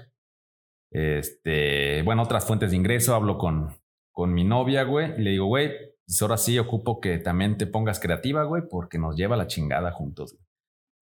Este, 0.92 2.02
bueno, 2.02 2.22
otras 2.22 2.46
fuentes 2.46 2.70
de 2.70 2.76
ingreso. 2.76 3.14
Hablo 3.14 3.38
con, 3.38 3.76
con 4.12 4.34
mi 4.34 4.44
novia, 4.44 4.82
güey. 4.82 5.14
Y 5.18 5.22
le 5.22 5.30
digo, 5.30 5.46
güey, 5.46 5.72
pues 6.06 6.20
ahora 6.22 6.36
sí 6.36 6.58
ocupo 6.58 7.00
que 7.00 7.18
también 7.18 7.56
te 7.56 7.66
pongas 7.66 8.00
creativa, 8.00 8.42
güey, 8.44 8.62
porque 8.68 8.98
nos 8.98 9.16
lleva 9.16 9.36
la 9.36 9.46
chingada 9.46 9.92
juntos. 9.92 10.36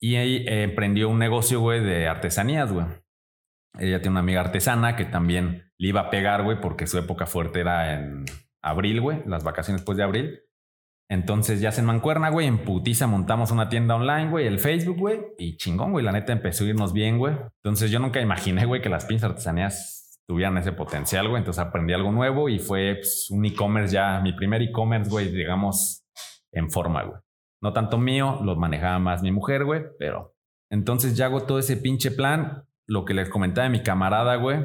Y 0.00 0.16
ahí 0.16 0.44
eh, 0.46 0.62
emprendió 0.62 1.08
un 1.08 1.18
negocio, 1.18 1.60
güey, 1.60 1.82
de 1.82 2.06
artesanías, 2.06 2.72
güey. 2.72 2.86
Ella 3.78 4.00
tiene 4.00 4.12
una 4.12 4.20
amiga 4.20 4.40
artesana 4.40 4.96
que 4.96 5.04
también 5.04 5.72
le 5.78 5.88
iba 5.88 6.02
a 6.02 6.10
pegar, 6.10 6.42
güey, 6.44 6.60
porque 6.60 6.86
su 6.86 6.98
época 6.98 7.26
fuerte 7.26 7.60
era 7.60 7.94
en 7.94 8.24
abril, 8.62 9.00
güey, 9.00 9.22
las 9.26 9.44
vacaciones 9.44 9.80
después 9.80 9.96
de 9.96 10.04
abril. 10.04 10.40
Entonces 11.10 11.60
ya 11.60 11.72
se 11.72 11.82
mancuerna, 11.82 12.28
güey, 12.28 12.46
en 12.46 12.58
putiza 12.58 13.06
montamos 13.06 13.50
una 13.50 13.70
tienda 13.70 13.96
online, 13.96 14.28
güey, 14.28 14.46
el 14.46 14.58
Facebook, 14.58 14.98
güey, 14.98 15.20
y 15.38 15.56
chingón, 15.56 15.92
güey, 15.92 16.04
la 16.04 16.12
neta 16.12 16.32
empezó 16.32 16.64
a 16.64 16.68
irnos 16.68 16.92
bien, 16.92 17.18
güey. 17.18 17.34
Entonces 17.62 17.90
yo 17.90 17.98
nunca 17.98 18.20
imaginé, 18.20 18.66
güey, 18.66 18.82
que 18.82 18.90
las 18.90 19.06
pinzas 19.06 19.30
artesanías 19.30 20.20
tuvieran 20.28 20.58
ese 20.58 20.72
potencial, 20.72 21.28
güey. 21.28 21.40
Entonces 21.40 21.64
aprendí 21.64 21.94
algo 21.94 22.12
nuevo 22.12 22.50
y 22.50 22.58
fue 22.58 22.96
pues, 22.96 23.28
un 23.30 23.44
e-commerce 23.46 23.94
ya, 23.94 24.20
mi 24.20 24.34
primer 24.34 24.60
e-commerce, 24.60 25.10
güey, 25.10 25.32
digamos, 25.32 26.04
en 26.52 26.70
forma, 26.70 27.02
güey. 27.04 27.18
No 27.62 27.72
tanto 27.72 27.98
mío, 27.98 28.38
lo 28.42 28.54
manejaba 28.56 28.98
más 28.98 29.22
mi 29.22 29.32
mujer, 29.32 29.64
güey, 29.64 29.82
pero 29.98 30.36
entonces 30.70 31.16
ya 31.16 31.26
hago 31.26 31.44
todo 31.44 31.58
ese 31.58 31.76
pinche 31.76 32.10
plan. 32.10 32.64
Lo 32.86 33.04
que 33.04 33.14
les 33.14 33.28
comentaba 33.28 33.64
de 33.64 33.70
mi 33.70 33.82
camarada, 33.82 34.36
güey, 34.36 34.58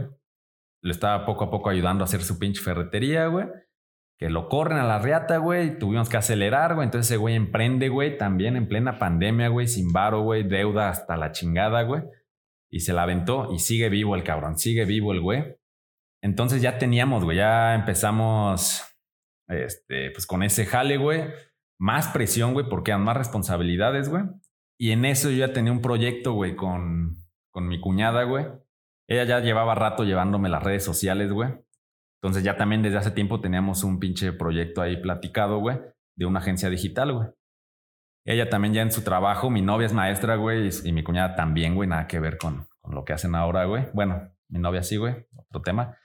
le 0.81 0.91
estaba 0.91 1.25
poco 1.25 1.45
a 1.45 1.49
poco 1.49 1.69
ayudando 1.69 2.03
a 2.03 2.05
hacer 2.05 2.21
su 2.21 2.37
pinche 2.37 2.61
ferretería, 2.61 3.27
güey. 3.27 3.47
Que 4.17 4.29
lo 4.29 4.47
corren 4.47 4.77
a 4.77 4.85
la 4.85 4.99
reata, 4.99 5.37
güey. 5.37 5.77
Tuvimos 5.77 6.09
que 6.09 6.17
acelerar, 6.17 6.75
güey. 6.75 6.85
Entonces 6.85 7.11
ese 7.11 7.17
güey 7.17 7.35
emprende, 7.35 7.89
güey, 7.89 8.17
también 8.17 8.55
en 8.55 8.67
plena 8.67 8.99
pandemia, 8.99 9.49
güey, 9.49 9.67
sin 9.67 9.91
varo, 9.91 10.21
güey, 10.21 10.43
deuda 10.43 10.89
hasta 10.89 11.17
la 11.17 11.31
chingada, 11.31 11.83
güey 11.83 12.03
y 12.73 12.79
se 12.79 12.91
la 12.91 13.03
aventó 13.03 13.53
y 13.53 13.59
sigue 13.59 13.87
vivo 13.89 14.15
el 14.15 14.23
cabrón, 14.23 14.57
sigue 14.57 14.85
vivo 14.85 15.11
el 15.11 15.21
güey. 15.21 15.57
Entonces 16.23 16.59
ya 16.59 16.79
teníamos, 16.79 17.23
güey, 17.23 17.37
ya 17.37 17.75
empezamos, 17.75 18.83
este, 19.47 20.09
pues 20.09 20.25
con 20.25 20.41
ese 20.41 20.65
jale, 20.65 20.97
güey, 20.97 21.23
más 21.79 22.07
presión, 22.07 22.53
güey, 22.53 22.67
porque 22.67 22.89
eran 22.89 23.03
más 23.03 23.15
responsabilidades, 23.15 24.09
güey. 24.09 24.23
Y 24.79 24.89
en 24.89 25.05
eso 25.05 25.29
yo 25.29 25.37
ya 25.37 25.53
tenía 25.53 25.71
un 25.71 25.83
proyecto, 25.83 26.33
güey, 26.33 26.55
con, 26.55 27.15
con 27.51 27.67
mi 27.67 27.79
cuñada, 27.79 28.23
güey. 28.23 28.47
Ella 29.07 29.25
ya 29.25 29.39
llevaba 29.41 29.75
rato 29.75 30.03
llevándome 30.03 30.49
las 30.49 30.63
redes 30.63 30.83
sociales, 30.83 31.31
güey. 31.31 31.49
Entonces 32.23 32.45
ya 32.45 32.55
también 32.55 32.81
desde 32.81 32.97
hace 32.97 33.11
tiempo 33.11 33.41
teníamos 33.41 33.83
un 33.83 33.99
pinche 33.99 34.31
proyecto 34.31 34.81
ahí 34.81 34.95
platicado, 34.95 35.59
güey, 35.59 35.81
de 36.15 36.25
una 36.25 36.39
agencia 36.39 36.69
digital, 36.69 37.11
güey. 37.11 37.27
Ella 38.25 38.49
también 38.49 38.73
ya 38.73 38.81
en 38.81 38.93
su 38.93 39.03
trabajo, 39.03 39.49
mi 39.49 39.61
novia 39.61 39.87
es 39.87 39.91
maestra, 39.91 40.37
güey, 40.37 40.69
y, 40.85 40.93
mi 40.93 41.03
cuñada 41.03 41.35
también, 41.35 41.75
güey, 41.75 41.89
nada 41.89 42.07
que 42.07 42.21
ver 42.21 42.37
con, 42.37 42.65
lo 42.89 43.03
que 43.03 43.11
hacen 43.11 43.35
ahora, 43.35 43.65
güey. 43.65 43.87
Bueno, 43.93 44.31
mi 44.47 44.59
novia 44.59 44.83
sí, 44.83 44.95
güey, 44.95 45.27
otro 45.35 45.61
tema. 45.61 45.97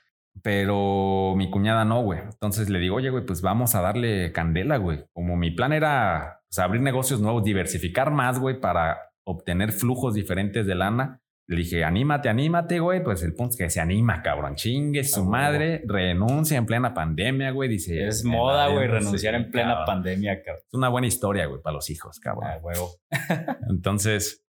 Pero 0.43 1.35
mi 1.37 1.49
cuñada 1.49 1.85
no, 1.85 2.01
güey. 2.01 2.19
Entonces 2.19 2.69
le 2.69 2.79
digo, 2.79 2.97
oye, 2.97 3.11
güey, 3.11 3.25
pues 3.25 3.41
vamos 3.41 3.73
a 3.75 3.81
darle 3.81 4.33
candela, 4.33 4.75
güey. 4.75 5.05
Como 5.13 5.37
mi 5.37 5.51
plan 5.51 5.71
era 5.71 6.41
pues, 6.49 6.59
abrir 6.59 6.81
negocios 6.81 7.21
nuevos, 7.21 7.45
diversificar 7.45 8.11
más, 8.11 8.39
güey, 8.39 8.59
para 8.59 9.13
obtener 9.23 9.71
flujos 9.71 10.15
diferentes 10.15 10.67
de 10.67 10.75
lana. 10.75 11.21
Le 11.49 11.57
dije, 11.57 11.83
anímate, 11.83 12.29
anímate, 12.29 12.79
güey. 12.79 13.03
Pues 13.03 13.23
el 13.23 13.33
punto 13.33 13.53
es 13.53 13.57
que 13.57 13.69
se 13.71 13.81
anima, 13.81 14.21
cabrón. 14.21 14.53
Chingue 14.53 15.03
su 15.03 15.25
madre, 15.25 15.81
renuncia 15.83 16.59
en 16.59 16.67
plena 16.67 16.93
pandemia, 16.93 17.49
güey. 17.49 17.67
Dice. 17.67 18.05
Es 18.05 18.23
moda, 18.23 18.67
güey, 18.67 18.85
renunciar 18.85 19.33
en 19.33 19.49
plena 19.49 19.83
pandemia, 19.83 20.43
cabrón. 20.43 20.63
Es 20.67 20.73
una 20.75 20.89
buena 20.89 21.07
historia, 21.07 21.47
güey, 21.47 21.59
para 21.59 21.73
los 21.73 21.89
hijos, 21.89 22.19
cabrón. 22.19 22.51
Ah, 22.51 22.59
huevo. 22.61 22.91
Entonces, 23.71 24.45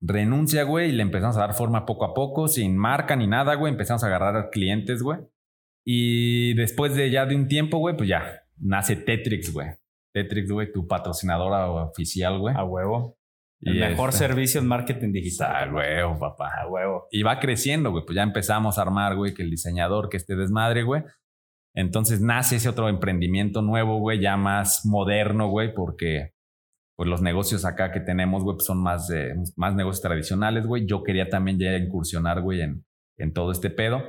renuncia, 0.00 0.62
güey, 0.62 0.90
y 0.90 0.92
le 0.92 1.02
empezamos 1.02 1.36
a 1.38 1.40
dar 1.40 1.54
forma 1.54 1.84
poco 1.84 2.04
a 2.04 2.14
poco, 2.14 2.46
sin 2.46 2.76
marca 2.76 3.16
ni 3.16 3.26
nada, 3.26 3.56
güey. 3.56 3.72
Empezamos 3.72 4.04
a 4.04 4.06
agarrar 4.06 4.50
clientes, 4.50 5.02
güey. 5.02 5.18
Y 5.84 6.54
después 6.54 6.94
de 6.94 7.10
ya 7.10 7.26
de 7.26 7.34
un 7.34 7.48
tiempo, 7.48 7.78
güey, 7.78 7.96
pues 7.96 8.08
ya 8.08 8.44
nace 8.58 8.94
Tetrix, 8.94 9.52
güey. 9.52 9.70
Tetrix, 10.14 10.52
güey, 10.52 10.70
tu 10.70 10.86
patrocinadora 10.86 11.68
oficial, 11.68 12.38
güey. 12.38 12.54
A 12.56 12.62
huevo. 12.62 13.17
El 13.60 13.80
mejor 13.80 14.12
servicio 14.12 14.60
en 14.60 14.68
marketing 14.68 15.12
digital. 15.12 15.70
A 15.70 15.72
huevo, 15.72 16.18
papá. 16.18 16.50
A 16.62 16.68
huevo. 16.68 17.08
Y 17.10 17.22
va 17.22 17.40
creciendo, 17.40 17.90
güey. 17.90 18.04
Pues 18.04 18.16
ya 18.16 18.22
empezamos 18.22 18.78
a 18.78 18.82
armar, 18.82 19.16
güey, 19.16 19.34
que 19.34 19.42
el 19.42 19.50
diseñador, 19.50 20.08
que 20.08 20.16
este 20.16 20.36
desmadre, 20.36 20.84
güey. 20.84 21.02
Entonces 21.74 22.20
nace 22.20 22.56
ese 22.56 22.68
otro 22.68 22.88
emprendimiento 22.88 23.62
nuevo, 23.62 23.98
güey, 23.98 24.20
ya 24.20 24.36
más 24.36 24.84
moderno, 24.84 25.48
güey, 25.48 25.72
porque 25.74 26.32
pues 26.96 27.08
los 27.08 27.22
negocios 27.22 27.64
acá 27.64 27.92
que 27.92 28.00
tenemos, 28.00 28.42
güey, 28.42 28.56
pues 28.56 28.66
son 28.66 28.82
más, 28.82 29.08
más 29.54 29.74
negocios 29.76 30.02
tradicionales, 30.02 30.66
güey. 30.66 30.86
Yo 30.86 31.04
quería 31.04 31.28
también 31.28 31.58
ya 31.58 31.76
incursionar, 31.76 32.40
güey, 32.42 32.62
en, 32.62 32.84
en 33.16 33.32
todo 33.32 33.52
este 33.52 33.70
pedo. 33.70 34.02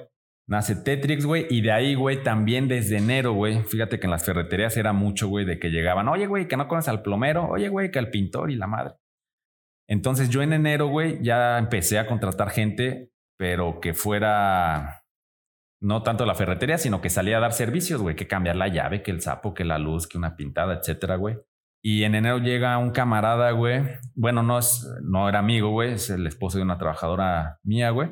Nace 0.47 0.75
Tetrix, 0.75 1.27
güey, 1.27 1.45
y 1.51 1.61
de 1.61 1.71
ahí, 1.71 1.93
güey, 1.93 2.23
también 2.23 2.67
desde 2.67 2.97
enero, 2.97 3.33
güey. 3.33 3.61
Fíjate 3.61 3.99
que 3.99 4.07
en 4.07 4.11
las 4.11 4.25
ferreterías 4.25 4.75
era 4.75 4.91
mucho, 4.91 5.27
güey, 5.27 5.45
de 5.45 5.59
que 5.59 5.69
llegaban, 5.69 6.07
oye, 6.07 6.25
güey, 6.25 6.47
que 6.47 6.57
no 6.57 6.67
conoces 6.67 6.89
al 6.89 7.03
plomero, 7.03 7.47
oye, 7.47 7.69
güey, 7.69 7.91
que 7.91 7.99
al 7.99 8.09
pintor 8.09 8.49
y 8.49 8.55
la 8.55 8.65
madre. 8.65 8.95
Entonces 9.89 10.29
yo 10.29 10.41
en 10.41 10.53
enero, 10.53 10.87
güey, 10.87 11.21
ya 11.21 11.57
empecé 11.57 11.99
a 11.99 12.07
contratar 12.07 12.49
gente, 12.51 13.11
pero 13.37 13.81
que 13.81 13.93
fuera 13.93 15.03
no 15.81 16.03
tanto 16.03 16.25
la 16.25 16.35
ferretería, 16.35 16.77
sino 16.77 17.01
que 17.01 17.09
salía 17.09 17.37
a 17.37 17.41
dar 17.41 17.53
servicios, 17.53 18.01
güey, 18.01 18.15
que 18.15 18.27
cambiar 18.27 18.55
la 18.55 18.67
llave, 18.67 19.01
que 19.01 19.11
el 19.11 19.21
sapo, 19.21 19.53
que 19.53 19.65
la 19.65 19.79
luz, 19.79 20.07
que 20.07 20.17
una 20.17 20.35
pintada, 20.35 20.75
etcétera, 20.75 21.15
güey. 21.15 21.37
Y 21.81 22.03
en 22.03 22.15
enero 22.15 22.39
llega 22.39 22.77
un 22.77 22.91
camarada, 22.91 23.51
güey. 23.51 23.81
Bueno, 24.13 24.43
no 24.43 24.59
es, 24.59 24.87
no 25.01 25.27
era 25.27 25.39
amigo, 25.39 25.71
güey, 25.71 25.93
es 25.93 26.09
el 26.09 26.27
esposo 26.27 26.57
de 26.57 26.65
una 26.65 26.77
trabajadora 26.77 27.59
mía, 27.63 27.89
güey. 27.89 28.09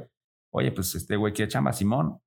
Oye, 0.54 0.72
pues 0.72 0.96
este 0.96 1.16
güey 1.18 1.34
quiere 1.34 1.52
chamba, 1.52 1.74
Simón 1.74 2.20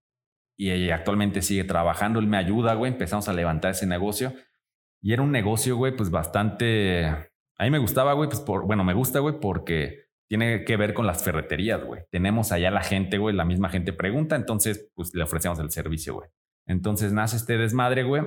y 0.60 0.90
actualmente 0.90 1.40
sigue 1.40 1.64
trabajando, 1.64 2.20
él 2.20 2.26
me 2.26 2.36
ayuda, 2.36 2.74
güey, 2.74 2.92
empezamos 2.92 3.26
a 3.30 3.32
levantar 3.32 3.70
ese 3.70 3.86
negocio 3.86 4.34
y 5.02 5.14
era 5.14 5.22
un 5.22 5.32
negocio, 5.32 5.74
güey, 5.76 5.96
pues 5.96 6.10
bastante, 6.10 7.29
a 7.60 7.64
mí 7.64 7.70
me 7.70 7.78
gustaba, 7.78 8.14
güey, 8.14 8.30
pues 8.30 8.40
por, 8.40 8.66
bueno, 8.66 8.84
me 8.84 8.94
gusta, 8.94 9.18
güey, 9.18 9.38
porque 9.38 10.06
tiene 10.30 10.64
que 10.64 10.78
ver 10.78 10.94
con 10.94 11.06
las 11.06 11.22
ferreterías, 11.22 11.84
güey. 11.84 12.04
Tenemos 12.10 12.52
allá 12.52 12.70
la 12.70 12.82
gente, 12.82 13.18
güey, 13.18 13.36
la 13.36 13.44
misma 13.44 13.68
gente 13.68 13.92
pregunta, 13.92 14.34
entonces, 14.34 14.90
pues 14.94 15.14
le 15.14 15.22
ofrecemos 15.22 15.58
el 15.58 15.70
servicio, 15.70 16.14
güey. 16.14 16.30
Entonces 16.66 17.12
nace 17.12 17.36
este 17.36 17.58
desmadre, 17.58 18.02
güey, 18.02 18.22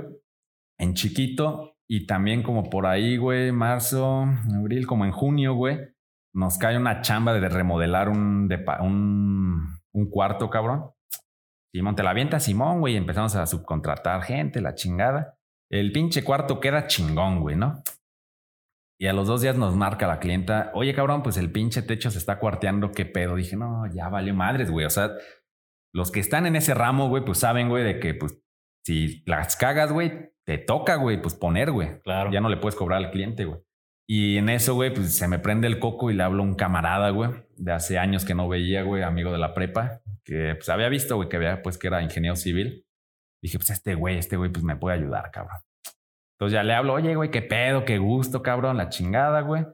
en 0.78 0.94
chiquito 0.94 1.76
y 1.90 2.06
también 2.06 2.44
como 2.44 2.70
por 2.70 2.86
ahí, 2.86 3.18
güey, 3.18 3.52
marzo, 3.52 4.28
abril, 4.56 4.86
como 4.86 5.04
en 5.04 5.12
junio, 5.12 5.56
güey, 5.56 5.80
nos 6.36 6.60
cae 6.60 6.78
una 6.78 7.02
chamba 7.02 7.34
de 7.34 7.50
remodelar 7.50 8.10
un, 8.10 8.48
un, 8.82 9.80
un 9.94 10.10
cuarto, 10.12 10.52
cabrón. 10.52 10.92
Simón 11.74 11.96
te 11.96 12.04
la 12.04 12.12
avienta 12.12 12.40
Simón, 12.40 12.82
güey. 12.82 12.98
Empezamos 12.98 13.36
a 13.36 13.48
subcontratar 13.48 14.22
gente, 14.22 14.62
la 14.62 14.76
chingada. 14.76 15.40
El 15.72 15.92
pinche 15.92 16.24
cuarto 16.24 16.60
queda 16.60 16.86
chingón, 16.86 17.40
güey, 17.40 17.56
¿no? 17.56 17.82
Y 19.00 19.08
a 19.08 19.14
los 19.14 19.28
dos 19.28 19.42
días 19.42 19.58
nos 19.58 19.76
marca 19.76 20.08
la 20.08 20.20
clienta, 20.20 20.72
oye 20.74 20.94
cabrón, 20.94 21.24
pues 21.24 21.38
el 21.38 21.52
pinche 21.52 21.82
techo 21.82 22.12
se 22.12 22.20
está 22.20 22.40
cuarteando, 22.40 22.92
¿qué 22.92 23.06
pedo? 23.06 23.36
Dije, 23.36 23.56
no, 23.56 23.84
ya 23.94 24.10
valió 24.10 24.34
madres, 24.34 24.72
güey. 24.72 24.86
O 24.86 24.90
sea, 24.90 25.12
los 25.94 26.12
que 26.12 26.20
están 26.20 26.46
en 26.46 26.56
ese 26.56 26.74
ramo, 26.74 27.10
güey, 27.10 27.26
pues 27.26 27.40
saben, 27.40 27.70
güey, 27.70 27.84
de 27.84 28.00
que, 28.00 28.14
pues, 28.14 28.40
si 28.86 29.24
las 29.26 29.56
cagas, 29.56 29.92
güey, 29.92 30.32
te 30.46 30.58
toca, 30.58 30.96
güey, 30.96 31.22
pues 31.22 31.36
poner, 31.36 31.72
güey. 31.72 32.00
Claro. 32.02 32.32
Ya 32.32 32.42
no 32.42 32.50
le 32.50 32.58
puedes 32.58 32.76
cobrar 32.76 33.04
al 33.04 33.12
cliente, 33.12 33.46
güey. 33.46 33.62
Y 34.08 34.38
en 34.38 34.50
eso, 34.50 34.76
güey, 34.76 34.94
pues 34.94 35.16
se 35.16 35.28
me 35.28 35.40
prende 35.40 35.68
el 35.68 35.80
coco 35.80 36.12
y 36.12 36.14
le 36.14 36.24
hablo 36.24 36.44
a 36.44 36.46
un 36.46 36.56
camarada, 36.56 37.10
güey, 37.12 37.32
de 37.56 37.72
hace 37.72 37.98
años 37.98 38.26
que 38.26 38.36
no 38.36 38.50
veía, 38.50 38.84
güey, 38.84 39.02
amigo 39.02 39.32
de 39.32 39.38
la 39.38 39.54
prepa, 39.54 40.02
que 40.26 40.56
pues 40.56 40.68
había 40.70 40.90
visto, 40.90 41.16
güey, 41.16 41.30
que 41.30 41.38
había, 41.38 41.62
pues 41.62 41.78
que 41.78 41.88
era 41.88 42.02
ingeniero 42.02 42.36
civil. 42.36 42.86
Dije, 43.42 43.58
pues 43.58 43.70
este 43.70 43.96
güey, 43.96 44.18
este 44.18 44.36
güey, 44.36 44.52
pues 44.52 44.64
me 44.66 44.76
puede 44.76 44.98
ayudar, 44.98 45.32
cabrón. 45.32 45.58
Entonces 46.34 46.54
ya 46.54 46.64
le 46.64 46.74
hablo, 46.74 46.94
oye, 46.94 47.16
güey, 47.16 47.32
qué 47.32 47.42
pedo, 47.42 47.86
qué 47.86 47.98
gusto, 47.98 48.42
cabrón, 48.42 48.78
la 48.78 48.90
chingada, 48.90 49.42
güey. 49.42 49.66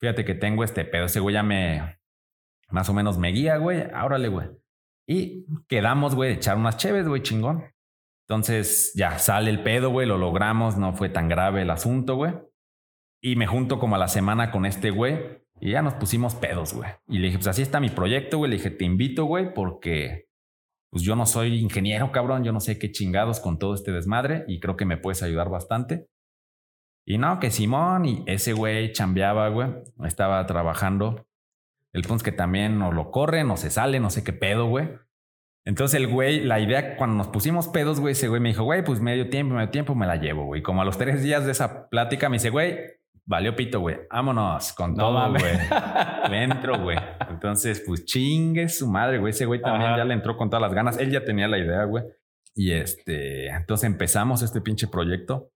Fíjate 0.00 0.24
que 0.24 0.34
tengo 0.34 0.64
este 0.64 0.84
pedo, 0.84 1.06
ese 1.06 1.20
güey 1.20 1.34
ya 1.34 1.42
me, 1.42 1.98
más 2.70 2.88
o 2.88 2.94
menos 2.94 3.18
me 3.18 3.28
guía, 3.28 3.56
güey, 3.56 3.82
árale, 3.92 4.28
güey. 4.28 4.48
Y 5.06 5.46
quedamos, 5.68 6.14
güey, 6.14 6.30
de 6.30 6.36
echar 6.36 6.56
unas 6.56 6.76
cheves, 6.76 7.06
güey, 7.06 7.22
chingón. 7.22 7.64
Entonces 8.28 8.92
ya 8.94 9.18
sale 9.18 9.50
el 9.50 9.62
pedo, 9.62 9.90
güey, 9.90 10.06
lo 10.06 10.16
logramos, 10.16 10.76
no 10.76 10.94
fue 10.94 11.08
tan 11.08 11.28
grave 11.28 11.62
el 11.62 11.70
asunto, 11.70 12.16
güey. 12.16 12.32
Y 13.20 13.36
me 13.36 13.46
junto 13.46 13.78
como 13.78 13.96
a 13.96 13.98
la 13.98 14.08
semana 14.08 14.50
con 14.50 14.66
este 14.66 14.90
güey 14.90 15.42
y 15.60 15.72
ya 15.72 15.82
nos 15.82 15.94
pusimos 15.94 16.34
pedos, 16.34 16.72
güey. 16.72 16.90
Y 17.08 17.18
le 17.18 17.26
dije, 17.26 17.38
pues 17.38 17.48
así 17.48 17.62
está 17.62 17.78
mi 17.78 17.90
proyecto, 17.90 18.38
güey. 18.38 18.50
Le 18.50 18.56
dije, 18.56 18.70
te 18.70 18.84
invito, 18.84 19.26
güey, 19.26 19.52
porque 19.54 20.28
pues 20.92 21.04
yo 21.04 21.16
no 21.16 21.24
soy 21.24 21.58
ingeniero, 21.58 22.12
cabrón. 22.12 22.44
Yo 22.44 22.52
no 22.52 22.60
sé 22.60 22.78
qué 22.78 22.92
chingados 22.92 23.40
con 23.40 23.58
todo 23.58 23.74
este 23.74 23.92
desmadre 23.92 24.44
y 24.46 24.60
creo 24.60 24.76
que 24.76 24.84
me 24.84 24.98
puedes 24.98 25.22
ayudar 25.22 25.48
bastante. 25.48 26.06
Y 27.06 27.16
no, 27.16 27.40
que 27.40 27.50
Simón 27.50 28.04
y 28.04 28.22
ese 28.26 28.52
güey 28.52 28.92
chambeaba, 28.92 29.48
güey. 29.48 29.70
Estaba 30.04 30.44
trabajando. 30.46 31.26
El 31.94 32.02
punto 32.02 32.16
es 32.16 32.22
que 32.22 32.32
también 32.32 32.78
no 32.78 32.92
lo 32.92 33.10
corre, 33.10 33.42
no 33.42 33.56
se 33.56 33.70
sale, 33.70 34.00
no 34.00 34.10
sé 34.10 34.22
qué 34.22 34.34
pedo, 34.34 34.66
güey. 34.66 34.90
Entonces 35.64 35.98
el 35.98 36.08
güey, 36.08 36.40
la 36.40 36.60
idea, 36.60 36.96
cuando 36.96 37.16
nos 37.16 37.28
pusimos 37.28 37.68
pedos, 37.68 37.98
güey, 37.98 38.12
ese 38.12 38.28
güey 38.28 38.42
me 38.42 38.50
dijo, 38.50 38.64
güey, 38.64 38.84
pues 38.84 39.00
medio 39.00 39.30
tiempo, 39.30 39.54
medio 39.54 39.70
tiempo 39.70 39.94
me 39.94 40.06
la 40.06 40.16
llevo, 40.16 40.44
güey. 40.44 40.60
Como 40.60 40.82
a 40.82 40.84
los 40.84 40.98
tres 40.98 41.22
días 41.22 41.46
de 41.46 41.52
esa 41.52 41.88
plática 41.88 42.28
me 42.28 42.36
dice, 42.36 42.50
güey, 42.50 42.78
valió 43.26 43.54
pito, 43.54 43.80
güey. 43.80 43.98
Vámonos 44.10 44.72
con 44.72 44.94
todo, 44.94 45.30
güey. 45.30 45.58
Dentro, 46.30 46.82
güey. 46.82 46.98
Entonces, 47.28 47.82
pues 47.86 48.04
chingue 48.04 48.68
su 48.68 48.88
madre, 48.88 49.18
güey. 49.18 49.30
Ese 49.30 49.46
güey 49.46 49.60
también 49.60 49.96
ya 49.96 50.04
le 50.04 50.14
entró 50.14 50.36
con 50.36 50.50
todas 50.50 50.62
las 50.62 50.74
ganas. 50.74 50.98
Él 50.98 51.10
ya 51.10 51.24
tenía 51.24 51.48
la 51.48 51.58
idea, 51.58 51.84
güey. 51.84 52.04
Y 52.54 52.72
este, 52.72 53.48
entonces 53.48 53.88
empezamos 53.88 54.42
este 54.42 54.60
pinche 54.60 54.88
proyecto. 54.88 55.50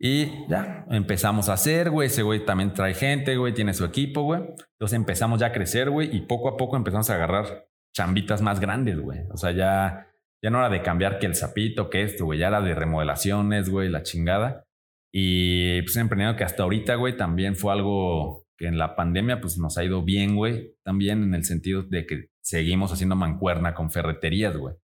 Y 0.00 0.46
ya 0.48 0.86
empezamos 0.90 1.48
a 1.48 1.54
hacer, 1.54 1.90
güey. 1.90 2.06
Ese 2.06 2.22
güey 2.22 2.44
también 2.44 2.72
trae 2.72 2.94
gente, 2.94 3.36
güey. 3.36 3.52
Tiene 3.52 3.74
su 3.74 3.84
equipo, 3.84 4.22
güey. 4.22 4.40
Entonces 4.40 4.94
empezamos 4.94 5.40
ya 5.40 5.48
a 5.48 5.52
crecer, 5.52 5.90
güey. 5.90 6.14
Y 6.16 6.20
poco 6.20 6.48
a 6.48 6.56
poco 6.56 6.76
empezamos 6.76 7.10
a 7.10 7.14
agarrar 7.14 7.66
chambitas 7.92 8.40
más 8.40 8.60
grandes, 8.60 9.00
güey. 9.00 9.20
O 9.30 9.36
sea, 9.36 9.50
ya, 9.50 10.06
ya 10.40 10.50
no 10.50 10.58
era 10.58 10.68
de 10.68 10.82
cambiar 10.82 11.18
que 11.18 11.26
el 11.26 11.34
sapito, 11.34 11.90
que 11.90 12.02
esto, 12.02 12.26
güey. 12.26 12.38
Ya 12.38 12.46
era 12.46 12.60
de 12.60 12.74
remodelaciones, 12.76 13.68
güey, 13.70 13.88
la 13.88 14.04
chingada. 14.04 14.67
Y 15.12 15.82
pues 15.82 15.96
emprendido 15.96 16.36
que 16.36 16.44
hasta 16.44 16.62
ahorita, 16.62 16.96
güey, 16.96 17.16
también 17.16 17.56
fue 17.56 17.72
algo 17.72 18.44
que 18.58 18.66
en 18.66 18.76
la 18.76 18.96
pandemia 18.96 19.40
pues 19.40 19.56
nos 19.58 19.78
ha 19.78 19.84
ido 19.84 20.02
bien, 20.02 20.36
güey. 20.36 20.74
También 20.84 21.22
en 21.22 21.34
el 21.34 21.44
sentido 21.44 21.82
de 21.82 22.06
que 22.06 22.26
seguimos 22.42 22.92
haciendo 22.92 23.16
mancuerna 23.16 23.74
con 23.74 23.90
ferreterías, 23.90 24.56
güey. 24.56 24.74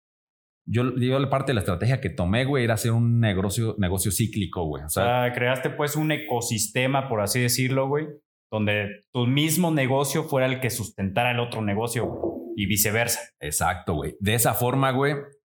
Yo 0.66 0.90
digo, 0.92 1.18
la 1.18 1.28
parte 1.28 1.50
de 1.50 1.54
la 1.54 1.60
estrategia 1.60 2.00
que 2.00 2.08
tomé, 2.08 2.46
güey, 2.46 2.64
era 2.64 2.74
hacer 2.74 2.92
un 2.92 3.20
negocio, 3.20 3.74
negocio 3.78 4.10
cíclico, 4.10 4.64
güey. 4.64 4.84
O 4.84 4.88
sea, 4.88 5.30
creaste 5.34 5.68
pues 5.68 5.94
un 5.94 6.10
ecosistema, 6.10 7.06
por 7.08 7.20
así 7.20 7.40
decirlo, 7.40 7.86
güey, 7.86 8.06
donde 8.50 9.02
tu 9.12 9.26
mismo 9.26 9.70
negocio 9.70 10.24
fuera 10.24 10.46
el 10.46 10.60
que 10.60 10.70
sustentara 10.70 11.32
el 11.32 11.40
otro 11.40 11.60
negocio 11.60 12.10
y 12.56 12.64
viceversa. 12.66 13.20
Exacto, 13.40 13.94
güey. 13.94 14.16
De 14.20 14.34
esa 14.34 14.54
forma, 14.54 14.90
güey, 14.92 15.16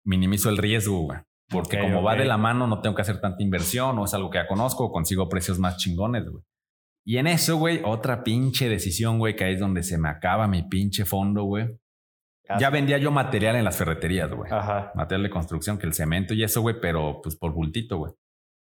minimizo 0.07 0.49
el 0.49 0.57
riesgo, 0.57 1.01
güey. 1.01 1.19
Porque 1.55 1.81
como 1.81 2.03
va 2.03 2.15
de 2.17 2.25
la 2.25 2.37
mano, 2.37 2.67
no 2.67 2.81
tengo 2.81 2.95
que 2.95 3.03
hacer 3.03 3.21
tanta 3.21 3.43
inversión 3.43 3.99
o 3.99 4.05
es 4.05 4.15
algo 4.15 4.31
que 4.31 4.39
ya 4.39 4.47
conozco, 4.47 4.93
consigo 4.93 5.29
precios 5.29 5.59
más 5.59 5.77
chingones, 5.77 6.29
güey. 6.29 6.43
Y 7.07 7.19
en 7.19 7.27
eso, 7.27 7.57
güey, 7.57 7.83
otra 7.85 8.25
pinche 8.25 8.69
decisión, 8.69 9.19
güey, 9.19 9.37
que 9.37 9.45
ahí 9.45 9.55
es 9.55 9.61
donde 9.61 9.83
se 9.83 9.99
me 9.99 10.09
acaba 10.09 10.49
mi 10.49 10.63
pinche 10.63 11.05
fondo, 11.05 11.45
güey. 11.45 11.79
Ya 12.59 12.71
vendía 12.71 12.99
yo 12.99 13.11
material 13.11 13.57
en 13.57 13.65
las 13.65 13.77
ferreterías, 13.77 14.31
güey. 14.31 14.51
Ajá. 14.53 14.93
Material 14.95 15.23
de 15.23 15.31
construcción, 15.31 15.79
que 15.79 15.87
el 15.87 15.95
cemento 15.95 16.35
y 16.35 16.45
eso, 16.45 16.61
güey, 16.61 16.77
pero 16.81 17.21
pues 17.23 17.37
por 17.37 17.53
bultito, 17.53 17.99
güey. 17.99 18.13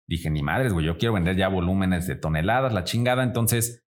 Dije, 0.09 0.31
ni 0.31 0.43
madres, 0.43 0.73
güey, 0.73 0.87
yo 0.87 0.99
quiero 0.99 1.15
vender 1.15 1.37
ya 1.37 1.49
volúmenes 1.49 2.07
de 2.07 2.15
toneladas, 2.15 2.73
la 2.73 2.85
chingada. 2.85 3.25
Entonces, 3.25 3.86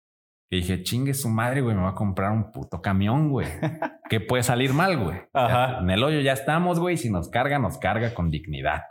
que 0.53 0.57
dije, 0.57 0.83
chingue 0.83 1.15
su 1.15 1.29
madre, 1.29 1.61
güey, 1.61 1.75
me 1.75 1.81
va 1.81 1.89
a 1.89 1.95
comprar 1.95 2.31
un 2.31 2.51
puto 2.51 2.79
camión, 2.79 3.29
güey. 3.29 3.47
¿Qué 4.09 4.19
puede 4.19 4.43
salir 4.43 4.71
mal, 4.71 5.03
güey? 5.03 5.19
Ajá. 5.33 5.79
En 5.79 5.89
el 5.89 6.03
hoyo 6.03 6.19
ya 6.19 6.33
estamos, 6.33 6.79
güey. 6.79 6.95
Si 6.95 7.09
nos 7.09 7.29
carga, 7.29 7.57
nos 7.57 7.79
carga 7.79 8.13
con 8.13 8.29
dignidad. 8.29 8.83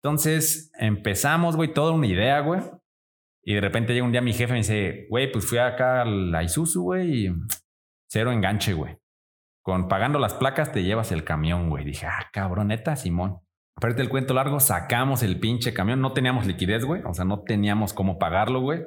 Entonces 0.00 0.70
empezamos, 0.78 1.56
güey, 1.56 1.74
toda 1.74 1.90
una 1.90 2.06
idea, 2.06 2.38
güey. 2.38 2.60
Y 3.42 3.54
de 3.54 3.60
repente 3.60 3.94
llega 3.94 4.06
un 4.06 4.12
día 4.12 4.20
mi 4.20 4.32
jefe 4.32 4.52
y 4.52 4.52
me 4.52 4.58
dice, 4.58 5.06
güey, 5.10 5.32
pues 5.32 5.44
fui 5.44 5.58
acá 5.58 6.02
a 6.02 6.04
la 6.04 6.44
Isuzu, 6.44 6.82
güey, 6.82 7.26
y 7.26 7.34
cero 8.08 8.30
enganche, 8.30 8.74
güey. 8.74 8.96
Con 9.64 9.88
pagando 9.88 10.20
las 10.20 10.34
placas 10.34 10.70
te 10.70 10.84
llevas 10.84 11.10
el 11.10 11.24
camión, 11.24 11.68
güey. 11.68 11.84
Dije, 11.84 12.06
ah, 12.06 12.28
cabroneta, 12.32 12.94
Simón. 12.94 13.40
Aparte 13.76 14.02
el 14.02 14.08
cuento 14.08 14.34
largo, 14.34 14.60
sacamos 14.60 15.24
el 15.24 15.40
pinche 15.40 15.74
camión. 15.74 16.00
No 16.00 16.12
teníamos 16.12 16.46
liquidez, 16.46 16.84
güey. 16.84 17.02
O 17.04 17.12
sea, 17.12 17.24
no 17.24 17.42
teníamos 17.42 17.92
cómo 17.92 18.20
pagarlo, 18.20 18.60
güey. 18.60 18.84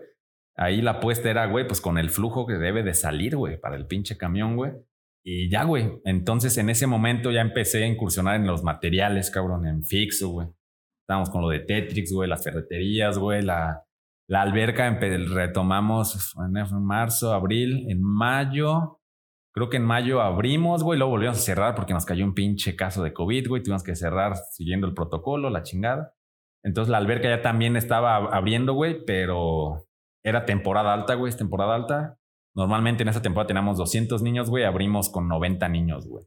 Ahí 0.58 0.82
la 0.82 0.92
apuesta 0.92 1.30
era, 1.30 1.46
güey, 1.48 1.68
pues 1.68 1.82
con 1.82 1.98
el 1.98 2.10
flujo 2.10 2.46
que 2.46 2.54
debe 2.54 2.84
de 2.84 2.94
salir, 2.94 3.36
güey, 3.36 3.60
para 3.60 3.76
el 3.76 3.88
pinche 3.88 4.18
camión, 4.18 4.56
güey. 4.56 4.72
Y 5.24 5.50
ya, 5.50 5.64
güey. 5.64 5.92
Entonces 6.04 6.58
en 6.58 6.70
ese 6.70 6.88
momento 6.88 7.32
ya 7.32 7.42
empecé 7.42 7.84
a 7.84 7.88
incursionar 7.88 8.36
en 8.36 8.48
los 8.48 8.64
materiales, 8.64 9.32
cabrón, 9.32 9.68
en 9.68 9.84
fixo, 9.84 10.30
güey. 10.30 10.48
Estábamos 11.04 11.30
con 11.30 11.42
lo 11.42 11.50
de 11.50 11.60
Tetrix, 11.60 12.12
güey, 12.14 12.30
las 12.30 12.44
ferreterías, 12.44 13.18
güey, 13.18 13.42
la, 13.42 13.84
la 14.28 14.42
alberca 14.42 14.90
retomamos 14.90 16.34
en 16.38 16.84
marzo, 16.84 17.34
abril, 17.34 17.86
en 17.90 18.02
mayo. 18.02 19.02
Creo 19.54 19.70
que 19.70 19.78
en 19.78 19.84
mayo 19.84 20.22
abrimos, 20.22 20.84
güey, 20.84 20.98
luego 20.98 21.12
volvimos 21.12 21.38
a 21.38 21.42
cerrar 21.42 21.76
porque 21.76 21.94
nos 21.94 22.06
cayó 22.06 22.24
un 22.24 22.34
pinche 22.34 22.76
caso 22.76 23.04
de 23.04 23.12
COVID, 23.12 23.50
güey. 23.50 23.62
Tuvimos 23.62 23.84
que 23.84 23.96
cerrar 23.96 24.38
siguiendo 24.54 24.88
el 24.88 24.94
protocolo, 24.94 25.50
la 25.50 25.64
chingada. 25.64 26.14
Entonces 26.64 26.90
la 26.90 27.00
alberca 27.00 27.28
ya 27.28 27.42
también 27.42 27.76
estaba 27.76 28.16
abriendo, 28.16 28.74
güey, 28.74 29.04
pero 29.06 29.88
era 30.24 30.46
temporada 30.46 30.94
alta, 30.94 31.16
güey, 31.16 31.30
es 31.30 31.38
temporada 31.38 31.76
alta. 31.76 32.18
Normalmente 32.56 33.04
en 33.04 33.10
esa 33.10 33.22
temporada 33.22 33.48
teníamos 33.48 33.78
200 33.78 34.22
niños, 34.22 34.50
güey, 34.50 34.64
abrimos 34.64 35.10
con 35.10 35.28
90 35.28 35.68
niños, 35.70 36.08
güey. 36.08 36.26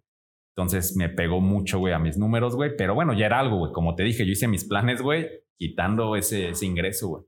Entonces 0.56 0.96
me 0.96 1.08
pegó 1.08 1.40
mucho, 1.40 1.78
güey, 1.80 1.92
a 1.92 1.98
mis 1.98 2.16
números, 2.16 2.54
güey. 2.54 2.76
Pero 2.76 2.94
bueno, 2.94 3.12
ya 3.12 3.26
era 3.26 3.40
algo, 3.40 3.58
güey. 3.58 3.72
Como 3.72 3.96
te 3.96 4.04
dije, 4.04 4.24
yo 4.24 4.32
hice 4.32 4.46
mis 4.46 4.64
planes, 4.64 5.02
güey, 5.02 5.28
quitando 5.58 6.14
ese, 6.16 6.50
ese 6.50 6.66
ingreso, 6.66 7.08
güey. 7.08 7.24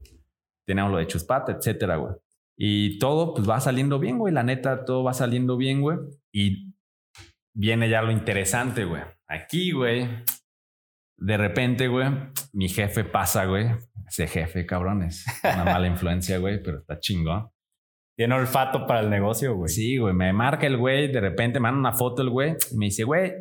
Teníamos 0.64 0.92
lo 0.92 0.98
de 0.98 1.06
Chuspata, 1.06 1.52
etcétera, 1.52 1.96
güey. 1.96 2.14
Y 2.56 2.98
todo 2.98 3.34
pues 3.34 3.48
va 3.48 3.60
saliendo 3.60 3.98
bien, 3.98 4.18
güey. 4.18 4.32
La 4.32 4.42
neta, 4.42 4.84
todo 4.84 5.02
va 5.02 5.12
saliendo 5.12 5.56
bien, 5.56 5.82
güey. 5.82 5.98
Y 6.32 6.72
viene 7.54 7.88
ya 7.88 8.02
lo 8.02 8.12
interesante, 8.12 8.84
güey. 8.84 9.02
Aquí, 9.28 9.72
güey, 9.72 10.08
de 11.18 11.36
repente, 11.36 11.88
güey, 11.88 12.08
mi 12.52 12.68
jefe 12.68 13.04
pasa, 13.04 13.46
güey. 13.46 13.66
Ese 14.06 14.26
jefe, 14.26 14.66
cabrón, 14.66 15.02
es 15.02 15.24
una 15.42 15.64
mala 15.64 15.86
influencia, 15.86 16.38
güey, 16.38 16.62
pero 16.62 16.78
está 16.78 16.98
chingón. 17.00 17.50
Tiene 18.16 18.34
olfato 18.34 18.86
para 18.86 19.00
el 19.00 19.10
negocio, 19.10 19.54
güey. 19.56 19.68
Sí, 19.68 19.98
güey, 19.98 20.14
me 20.14 20.32
marca 20.32 20.66
el 20.66 20.76
güey, 20.76 21.12
de 21.12 21.20
repente 21.20 21.58
me 21.58 21.64
manda 21.64 21.90
una 21.90 21.92
foto 21.92 22.22
el 22.22 22.30
güey 22.30 22.56
y 22.70 22.76
me 22.76 22.86
dice, 22.86 23.04
güey, 23.04 23.32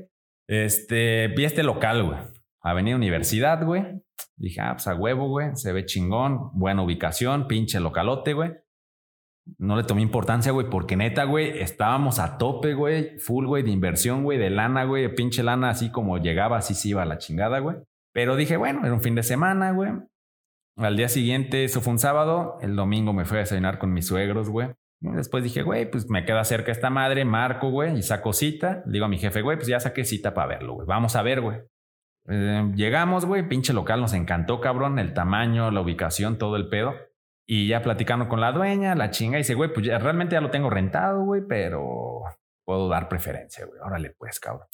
este, 0.50 1.30
vi 1.30 1.46
este 1.46 1.64
local, 1.64 2.04
güey. 2.04 2.20
Avenida 2.62 2.96
Universidad, 2.96 3.64
güey. 3.64 3.84
Dije, 4.38 4.60
ah, 4.62 4.74
pues 4.74 4.88
a 4.88 4.96
huevo, 4.96 5.30
güey, 5.30 5.56
se 5.56 5.72
ve 5.72 5.86
chingón, 5.86 6.50
buena 6.54 6.82
ubicación, 6.82 7.48
pinche 7.48 7.80
localote, 7.80 8.34
güey. 8.34 8.54
No 9.60 9.78
le 9.78 9.84
tomé 9.84 10.02
importancia, 10.02 10.52
güey, 10.52 10.70
porque 10.70 10.98
neta, 10.98 11.24
güey, 11.24 11.60
estábamos 11.60 12.18
a 12.20 12.38
tope, 12.38 12.74
güey, 12.74 13.20
full, 13.20 13.46
güey, 13.46 13.62
de 13.64 13.70
inversión, 13.70 14.24
güey, 14.24 14.40
de 14.40 14.50
lana, 14.50 14.84
güey, 14.84 15.14
pinche 15.14 15.44
lana, 15.44 15.70
así 15.70 15.92
como 15.92 16.18
llegaba, 16.18 16.58
así 16.58 16.74
se 16.74 16.90
iba 16.90 17.04
a 17.04 17.06
la 17.06 17.20
chingada, 17.20 17.60
güey. 17.60 17.78
Pero 18.12 18.36
dije, 18.36 18.58
bueno, 18.58 18.84
era 18.84 18.94
un 18.94 19.02
fin 19.02 19.14
de 19.14 19.24
semana, 19.24 19.72
güey. 19.72 19.92
Al 20.78 20.98
día 20.98 21.08
siguiente, 21.08 21.64
eso 21.64 21.80
fue 21.80 21.94
un 21.94 22.00
sábado, 22.00 22.58
el 22.62 22.76
domingo 22.76 23.14
me 23.14 23.26
fui 23.26 23.38
a 23.38 23.42
desayunar 23.42 23.80
con 23.80 23.94
mis 23.94 24.08
suegros, 24.08 24.50
güey. 24.50 24.70
Después 25.00 25.44
dije, 25.44 25.62
güey, 25.62 25.90
pues 25.90 26.10
me 26.10 26.26
queda 26.26 26.44
cerca 26.44 26.72
esta 26.72 26.90
madre, 26.90 27.26
marco, 27.26 27.70
güey, 27.70 27.98
y 27.98 28.02
saco 28.02 28.34
cita. 28.34 28.82
Le 28.86 28.94
digo 28.94 29.06
a 29.06 29.10
mi 29.10 29.18
jefe, 29.18 29.42
güey, 29.42 29.58
pues 29.58 29.68
ya 29.68 29.80
saqué 29.80 30.04
cita 30.04 30.34
para 30.34 30.48
verlo, 30.48 30.74
güey. 30.74 30.88
Vamos 30.88 31.16
a 31.16 31.22
ver, 31.22 31.42
güey. 31.42 31.60
Eh, 32.28 32.72
llegamos, 32.76 33.26
güey, 33.26 33.48
pinche 33.48 33.72
local, 33.72 34.02
nos 34.02 34.14
encantó, 34.14 34.60
cabrón, 34.60 34.98
el 35.00 35.14
tamaño, 35.14 35.70
la 35.72 35.82
ubicación, 35.82 36.38
todo 36.38 36.56
el 36.56 36.70
pedo. 36.70 36.94
Y 37.48 37.68
ya 37.68 37.84
platicando 37.84 38.28
con 38.28 38.42
la 38.42 38.52
dueña, 38.52 38.96
la 38.96 39.12
chinga, 39.12 39.38
y 39.38 39.42
dice, 39.42 39.54
güey, 39.54 39.72
pues 39.72 39.86
realmente 39.86 40.34
ya 40.34 40.42
lo 40.42 40.50
tengo 40.50 40.70
rentado, 40.70 41.24
güey, 41.24 41.44
pero 41.48 42.24
puedo 42.66 42.90
dar 42.90 43.08
preferencia, 43.08 43.66
güey. 43.66 43.80
Órale, 43.80 44.16
pues, 44.18 44.40
cabrón. 44.40 44.68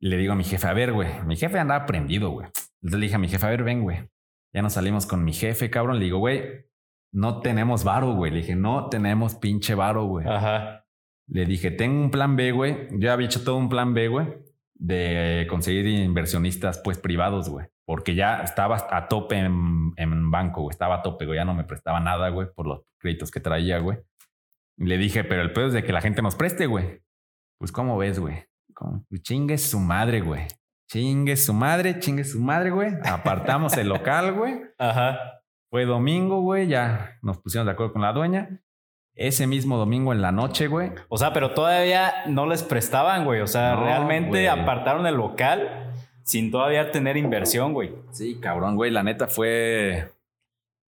Le 0.00 0.16
digo 0.16 0.32
a 0.32 0.36
mi 0.36 0.44
jefe, 0.44 0.66
a 0.66 0.72
ver, 0.72 0.92
güey, 0.92 1.08
mi 1.24 1.36
jefe 1.36 1.58
andaba 1.58 1.86
prendido, 1.86 2.30
güey. 2.30 2.48
Le 2.80 2.96
dije 2.98 3.14
a 3.14 3.18
mi 3.18 3.28
jefe, 3.28 3.46
a 3.46 3.50
ver, 3.50 3.62
ven, 3.62 3.82
güey. 3.82 4.08
Ya 4.52 4.62
nos 4.62 4.72
salimos 4.74 5.06
con 5.06 5.24
mi 5.24 5.32
jefe, 5.32 5.70
cabrón. 5.70 5.98
Le 5.98 6.06
digo, 6.06 6.18
güey, 6.18 6.66
no 7.12 7.40
tenemos 7.40 7.84
varo, 7.84 8.14
güey. 8.14 8.30
Le 8.32 8.38
dije, 8.38 8.56
no 8.56 8.88
tenemos 8.88 9.34
pinche 9.34 9.74
varo, 9.74 10.04
güey. 10.04 10.26
Ajá. 10.26 10.86
Le 11.28 11.46
dije, 11.46 11.70
tengo 11.70 12.00
un 12.00 12.10
plan 12.10 12.36
B, 12.36 12.52
güey. 12.52 12.88
Yo 12.98 13.12
había 13.12 13.26
hecho 13.26 13.44
todo 13.44 13.56
un 13.56 13.68
plan 13.68 13.94
B, 13.94 14.08
güey, 14.08 14.26
de 14.74 15.46
conseguir 15.48 15.86
inversionistas, 15.86 16.80
pues, 16.82 16.98
privados, 16.98 17.48
güey 17.48 17.66
porque 17.90 18.14
ya 18.14 18.42
estaba 18.42 18.86
a 18.88 19.08
tope 19.08 19.34
en, 19.34 19.92
en 19.96 20.30
banco, 20.30 20.62
güey. 20.62 20.72
Estaba 20.72 20.94
a 20.98 21.02
tope, 21.02 21.26
güey. 21.26 21.38
Ya 21.38 21.44
no 21.44 21.54
me 21.54 21.64
prestaba 21.64 21.98
nada, 21.98 22.28
güey, 22.28 22.46
por 22.54 22.68
los 22.68 22.82
créditos 22.98 23.32
que 23.32 23.40
traía, 23.40 23.80
güey. 23.80 23.98
le 24.76 24.96
dije, 24.96 25.24
pero 25.24 25.42
el 25.42 25.52
pedo 25.52 25.66
es 25.66 25.72
de 25.72 25.82
que 25.82 25.92
la 25.92 26.00
gente 26.00 26.22
nos 26.22 26.36
preste, 26.36 26.66
güey. 26.66 27.02
Pues, 27.58 27.72
¿cómo 27.72 27.98
ves, 27.98 28.20
güey? 28.20 28.44
Pues, 29.08 29.22
chingue 29.22 29.58
su 29.58 29.80
madre, 29.80 30.20
güey. 30.20 30.42
Chingue 30.90 31.36
su 31.36 31.54
madre, 31.54 32.00
chingue 32.00 32.24
su 32.24 32.40
madre, 32.40 32.70
güey. 32.70 32.90
Apartamos 33.04 33.76
el 33.76 33.88
local, 33.88 34.32
güey. 34.36 34.60
Ajá. 34.76 35.40
Fue 35.70 35.84
domingo, 35.84 36.40
güey. 36.40 36.66
Ya 36.66 37.16
nos 37.22 37.38
pusimos 37.38 37.64
de 37.66 37.72
acuerdo 37.72 37.92
con 37.92 38.02
la 38.02 38.12
dueña. 38.12 38.60
Ese 39.14 39.46
mismo 39.46 39.76
domingo 39.76 40.12
en 40.12 40.20
la 40.20 40.32
noche, 40.32 40.66
güey. 40.66 40.90
O 41.08 41.16
sea, 41.16 41.32
pero 41.32 41.52
todavía 41.54 42.24
no 42.26 42.46
les 42.46 42.64
prestaban, 42.64 43.24
güey. 43.24 43.40
O 43.40 43.46
sea, 43.46 43.76
realmente 43.76 44.48
apartaron 44.48 45.06
el 45.06 45.14
local 45.14 45.92
sin 46.24 46.50
todavía 46.50 46.90
tener 46.90 47.16
inversión, 47.16 47.72
güey. 47.72 47.94
Sí, 48.10 48.40
cabrón, 48.40 48.74
güey. 48.74 48.90
La 48.90 49.04
neta 49.04 49.28
fue. 49.28 50.10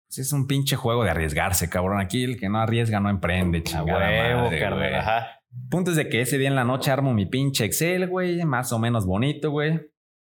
Pues 0.09 0.18
es 0.18 0.32
un 0.32 0.47
pinche 0.47 0.74
juego 0.74 1.05
de 1.05 1.11
arriesgarse, 1.11 1.68
cabrón. 1.68 2.01
Aquí 2.01 2.24
el 2.24 2.40
que 2.40 2.49
no 2.49 2.61
arriesga 2.61 2.99
no 2.99 3.11
emprende, 3.11 3.62
chingada 3.62 4.09
huevo, 4.09 4.45
madre, 4.45 4.97
Ajá. 4.97 5.41
Punto 5.70 5.90
es 5.90 5.96
de 5.96 6.09
que 6.09 6.20
ese 6.20 6.38
día 6.38 6.48
en 6.48 6.55
la 6.55 6.64
noche 6.64 6.90
armo 6.90 7.12
mi 7.12 7.26
pinche 7.26 7.64
Excel, 7.64 8.09
güey, 8.09 8.44
más 8.44 8.72
o 8.72 8.78
menos 8.78 9.07
bonito, 9.07 9.50
güey. 9.50 9.80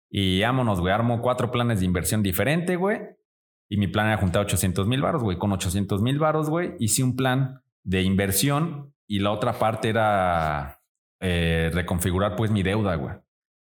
Y 0.10 0.42
vámonos, 0.42 0.80
güey. 0.80 0.94
Armo 0.94 1.22
cuatro 1.22 1.52
planes 1.52 1.80
de 1.80 1.86
inversión 1.86 2.24
diferente, 2.24 2.76
güey. 2.76 3.02
Y 3.70 3.78
mi 3.78 3.88
plan 3.88 4.08
era 4.08 4.18
juntar 4.18 4.44
800 4.44 4.88
mil 4.88 5.02
baros, 5.02 5.24
güey. 5.24 5.38
Con 5.38 5.52
800 5.52 6.02
mil 6.02 6.20
baros, 6.20 6.50
güey, 6.50 6.76
hice 6.80 7.04
un 7.04 7.16
plan 7.16 7.62
de 7.84 8.02
inversión 8.04 8.94
y 9.08 9.20
la 9.20 9.32
otra 9.32 9.54
parte 9.54 9.90
era 9.90 10.82
eh, 11.20 11.72
reconfigurar, 11.74 12.36
pues, 12.36 12.52
mi 12.52 12.64
deuda, 12.64 12.96
güey. 12.96 13.16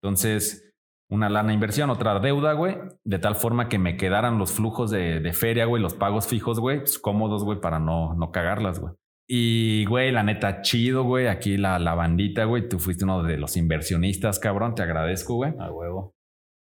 Entonces, 0.03 0.75
una 1.09 1.29
lana 1.29 1.53
inversión, 1.53 1.91
otra 1.91 2.19
deuda, 2.21 2.53
güey, 2.53 2.77
de 3.05 3.19
tal 3.19 3.37
forma 3.37 3.69
que 3.69 3.79
me 3.79 3.97
quedaran 3.97 4.39
los 4.39 4.53
flujos 4.53 4.91
de, 4.91 5.33
feria, 5.33 5.65
güey, 5.65 5.83
los 5.83 5.95
pagos 5.95 6.27
fijos, 6.27 6.61
güey, 6.61 6.81
pues, 6.81 6.99
cómodos, 6.99 7.45
güey, 7.45 7.61
para 7.61 7.79
no, 7.79 8.15
no 8.15 8.31
cagarlas, 8.33 8.81
güey. 8.81 8.95
Y, 9.29 9.85
güey, 9.87 10.12
la 10.12 10.22
neta, 10.22 10.62
chido, 10.62 11.03
güey, 11.03 11.27
aquí 11.27 11.57
la, 11.57 11.79
la 11.79 11.95
bandita, 11.95 12.45
güey, 12.45 12.68
tú 12.68 12.79
fuiste 12.79 13.05
uno 13.05 13.22
de 13.22 13.37
los 13.37 13.57
inversionistas, 13.57 14.39
cabrón, 14.39 14.74
te 14.74 14.83
agradezco, 14.83 15.35
güey. 15.35 15.53
A 15.59 15.70
huevo. 15.70 16.14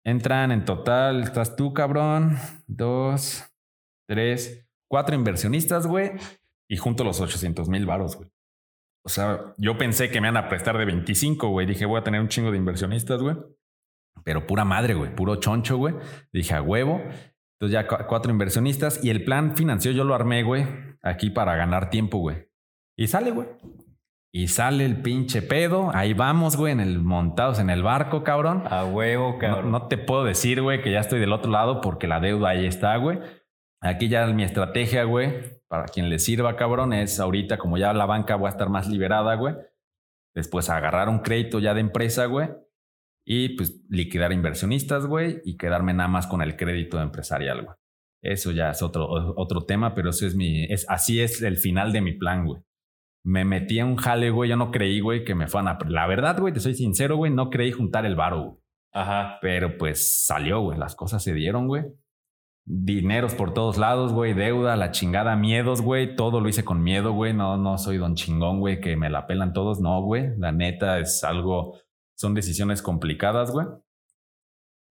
Entran 0.04 0.52
en 0.52 0.66
total, 0.66 1.24
estás 1.24 1.56
tú, 1.56 1.74
cabrón, 1.74 2.38
dos, 2.68 3.44
tres, 4.08 4.68
cuatro 4.88 5.16
inversionistas, 5.16 5.86
güey, 5.86 6.12
y 6.68 6.78
junto 6.78 7.04
los 7.04 7.22
800 7.22 7.70
mil 7.70 7.86
varos, 7.86 8.16
güey. 8.16 8.30
O 9.06 9.10
sea, 9.10 9.54
yo 9.58 9.78
pensé 9.78 10.10
que 10.10 10.20
me 10.20 10.28
iban 10.28 10.44
a 10.44 10.50
prestar 10.50 10.78
de 10.80 10.86
25, 10.86 11.50
güey. 11.50 11.68
Dije, 11.68 11.86
voy 11.86 12.00
a 12.00 12.04
tener 12.04 12.20
un 12.20 12.28
chingo 12.28 12.50
de 12.50 12.58
inversionistas, 12.58 13.22
güey. 13.22 13.36
Pero 14.24 14.48
pura 14.48 14.66
madre, 14.66 14.96
güey, 14.96 15.16
puro 15.16 15.36
choncho, 15.36 15.78
güey. 15.78 15.94
Dije, 16.34 16.56
a 16.56 16.62
huevo. 16.64 17.04
Entonces 17.60 17.72
ya 17.72 17.88
cuatro 17.88 18.32
inversionistas 18.32 19.04
y 19.04 19.12
el 19.12 19.24
plan 19.24 19.56
financiero 19.56 19.96
yo 19.96 20.04
lo 20.04 20.16
armé, 20.16 20.44
güey, 20.44 20.66
aquí 21.02 21.30
para 21.30 21.56
ganar 21.56 21.90
tiempo, 21.90 22.18
güey. 22.18 22.48
Y 22.98 23.08
sale, 23.08 23.32
güey. 23.32 23.48
Y 24.34 24.48
sale 24.48 24.86
el 24.86 25.02
pinche 25.02 25.42
pedo. 25.42 25.92
Ahí 25.94 26.14
vamos, 26.14 26.58
güey, 26.58 26.74
en 26.74 26.80
el 26.80 27.00
montados 27.00 27.60
en 27.60 27.70
el 27.70 27.84
barco, 27.84 28.24
cabrón. 28.24 28.64
A 28.70 28.86
huevo, 28.86 29.38
cabrón. 29.38 29.72
No, 29.72 29.88
te 29.88 29.98
puedo 29.98 30.24
decir, 30.24 30.62
güey, 30.62 30.82
que 30.82 30.92
ya 30.92 31.00
estoy 31.00 31.20
del 31.20 31.34
otro 31.34 31.52
lado 31.52 31.82
porque 31.82 32.08
la 32.08 32.20
deuda 32.20 32.50
ahí 32.50 32.66
está, 32.66 32.96
güey. 32.98 33.20
Aquí 33.82 34.10
ya 34.10 34.26
mi 34.28 34.44
estrategia, 34.44 35.04
güey, 35.04 35.62
para 35.68 35.86
quien 35.86 36.10
le 36.10 36.20
sirva, 36.20 36.56
cabrón, 36.56 36.94
es 36.94 37.20
ahorita, 37.20 37.58
como 37.58 37.78
ya 37.78 37.94
la 37.94 38.06
banca 38.06 38.36
va 38.36 38.50
a 38.50 38.52
estar 38.52 38.70
más 38.70 38.88
liberada, 38.88 39.36
güey. 39.36 39.56
Después 40.34 40.70
agarrar 40.70 41.08
un 41.08 41.20
crédito 41.20 41.60
ya 41.60 41.74
de 41.74 41.82
empresa, 41.82 42.26
güey 42.26 42.50
y 43.26 43.50
pues 43.50 43.84
liquidar 43.90 44.32
inversionistas, 44.32 45.08
güey, 45.08 45.42
y 45.44 45.58
quedarme 45.58 45.94
nada 45.94 46.08
más 46.08 46.28
con 46.28 46.42
el 46.42 46.56
crédito 46.56 47.02
empresarial, 47.02 47.64
güey. 47.64 47.76
Eso 48.24 48.52
ya 48.52 48.72
es 48.72 48.82
otro, 48.82 49.08
otro 49.36 49.66
tema, 49.66 49.94
pero 49.94 50.12
eso 50.12 50.26
es 50.26 50.36
mi, 50.36 50.64
es, 50.66 50.86
así 50.90 51.22
es 51.22 51.42
el 51.42 51.58
final 51.58 51.92
de 51.92 52.02
mi 52.02 52.14
plan, 52.14 52.46
güey. 52.46 52.62
Me 53.26 53.44
metí 53.44 53.80
en 53.80 53.88
un 53.88 53.96
jale, 53.98 54.30
güey, 54.30 54.50
yo 54.50 54.56
no 54.56 54.72
creí, 54.72 55.00
güey, 55.00 55.26
que 55.26 55.36
me 55.36 55.48
fueran 55.48 55.68
a... 55.68 55.78
La 55.90 56.08
verdad, 56.08 56.40
güey, 56.40 56.54
te 56.54 56.60
soy 56.60 56.76
sincero, 56.76 57.18
güey, 57.18 57.32
no 57.32 57.50
creí 57.50 57.72
juntar 57.72 58.06
el 58.06 58.16
varo, 58.16 58.44
güey. 58.44 58.58
Ajá. 58.94 59.40
Pero 59.42 59.78
pues 59.78 60.26
salió, 60.26 60.62
güey, 60.62 60.78
las 60.78 60.96
cosas 60.96 61.24
se 61.24 61.34
dieron, 61.34 61.68
güey. 61.68 61.84
Dineros 62.68 63.34
por 63.34 63.54
todos 63.54 63.78
lados, 63.78 64.14
güey, 64.14 64.34
deuda, 64.34 64.76
la 64.76 64.92
chingada, 64.92 65.36
miedos, 65.36 65.82
güey, 65.82 66.16
todo 66.16 66.40
lo 66.40 66.50
hice 66.50 66.64
con 66.64 66.82
miedo, 66.82 67.14
güey, 67.14 67.34
no, 67.34 67.58
no 67.58 67.78
soy 67.78 67.98
don 67.98 68.16
chingón, 68.16 68.60
güey, 68.60 68.80
que 68.80 68.96
me 68.96 69.10
la 69.10 69.28
pelan 69.28 69.54
todos, 69.54 69.82
no, 69.82 70.02
güey, 70.02 70.36
la 70.38 70.52
neta 70.52 71.00
es 71.00 71.24
algo 71.24 71.76
son 72.16 72.34
decisiones 72.34 72.82
complicadas, 72.82 73.52
güey. 73.52 73.68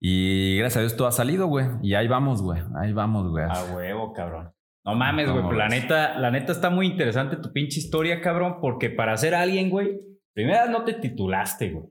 Y 0.00 0.58
gracias 0.58 0.76
a 0.76 0.80
Dios 0.80 0.96
todo 0.96 1.08
ha 1.08 1.12
salido, 1.12 1.46
güey. 1.46 1.66
Y 1.82 1.94
ahí 1.94 2.06
vamos, 2.06 2.42
güey. 2.42 2.60
Ahí 2.76 2.92
vamos, 2.92 3.30
güey. 3.30 3.44
A 3.48 3.74
huevo, 3.74 4.12
cabrón. 4.12 4.52
No 4.84 4.94
mames, 4.94 5.30
güey. 5.30 5.42
Pues 5.42 5.56
la 5.56 5.68
neta, 5.68 6.18
la 6.18 6.30
neta 6.30 6.52
está 6.52 6.70
muy 6.70 6.86
interesante 6.86 7.36
tu 7.36 7.52
pinche 7.52 7.80
historia, 7.80 8.20
cabrón. 8.20 8.58
Porque 8.60 8.90
para 8.90 9.16
ser 9.16 9.34
alguien, 9.34 9.70
güey, 9.70 10.00
primero 10.34 10.70
no 10.70 10.84
te 10.84 10.94
titulaste, 10.94 11.70
güey. 11.70 11.86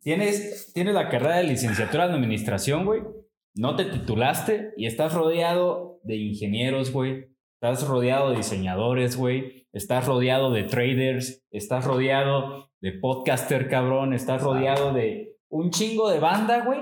tienes, 0.00 0.72
tienes 0.72 0.94
la 0.94 1.08
carrera 1.08 1.36
de 1.36 1.44
licenciatura 1.44 2.06
en 2.06 2.12
administración, 2.12 2.84
güey. 2.84 3.02
No 3.54 3.76
te 3.76 3.84
titulaste 3.84 4.72
y 4.76 4.86
estás 4.86 5.14
rodeado 5.14 6.00
de 6.02 6.16
ingenieros, 6.16 6.92
güey. 6.92 7.26
Estás 7.60 7.86
rodeado 7.86 8.30
de 8.30 8.36
diseñadores, 8.36 9.16
güey. 9.16 9.66
Estás 9.72 10.06
rodeado 10.06 10.52
de 10.52 10.62
traders. 10.64 11.44
Estás 11.50 11.84
rodeado 11.84 12.68
de 12.80 12.92
podcaster, 12.92 13.68
cabrón, 13.68 14.12
estás 14.12 14.42
rodeado 14.42 14.92
de 14.92 15.36
un 15.48 15.70
chingo 15.70 16.10
de 16.10 16.20
banda, 16.20 16.64
güey, 16.64 16.80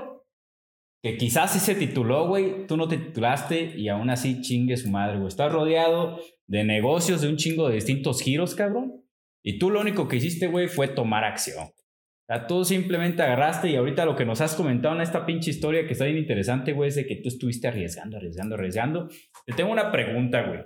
quizás 1.15 1.53
sí 1.53 1.59
se 1.59 1.75
tituló, 1.75 2.27
güey, 2.27 2.67
tú 2.67 2.75
no 2.75 2.89
te 2.89 2.97
titulaste 2.97 3.73
y 3.77 3.87
aún 3.87 4.09
así 4.09 4.41
chingue 4.41 4.75
su 4.75 4.89
madre, 4.89 5.17
güey. 5.17 5.29
Estás 5.29 5.53
rodeado 5.53 6.19
de 6.47 6.65
negocios 6.65 7.21
de 7.21 7.29
un 7.29 7.37
chingo 7.37 7.69
de 7.69 7.75
distintos 7.75 8.21
giros, 8.21 8.55
cabrón, 8.55 9.05
y 9.43 9.59
tú 9.59 9.69
lo 9.69 9.79
único 9.79 10.07
que 10.07 10.17
hiciste, 10.17 10.47
güey, 10.47 10.67
fue 10.67 10.87
tomar 10.89 11.23
acción. 11.23 11.67
O 11.67 12.33
sea, 12.33 12.47
tú 12.47 12.65
simplemente 12.65 13.21
agarraste 13.23 13.69
y 13.69 13.75
ahorita 13.77 14.05
lo 14.05 14.15
que 14.15 14.25
nos 14.25 14.41
has 14.41 14.55
comentado 14.55 14.95
en 14.95 15.01
esta 15.01 15.25
pinche 15.25 15.51
historia 15.51 15.85
que 15.85 15.93
está 15.93 16.03
bien 16.03 16.17
interesante, 16.17 16.73
güey, 16.73 16.89
es 16.89 16.95
de 16.95 17.05
que 17.05 17.15
tú 17.15 17.29
estuviste 17.29 17.67
arriesgando, 17.69 18.17
arriesgando, 18.17 18.55
arriesgando. 18.55 19.07
Te 19.45 19.53
tengo 19.53 19.71
una 19.71 19.91
pregunta, 19.91 20.41
güey. 20.41 20.59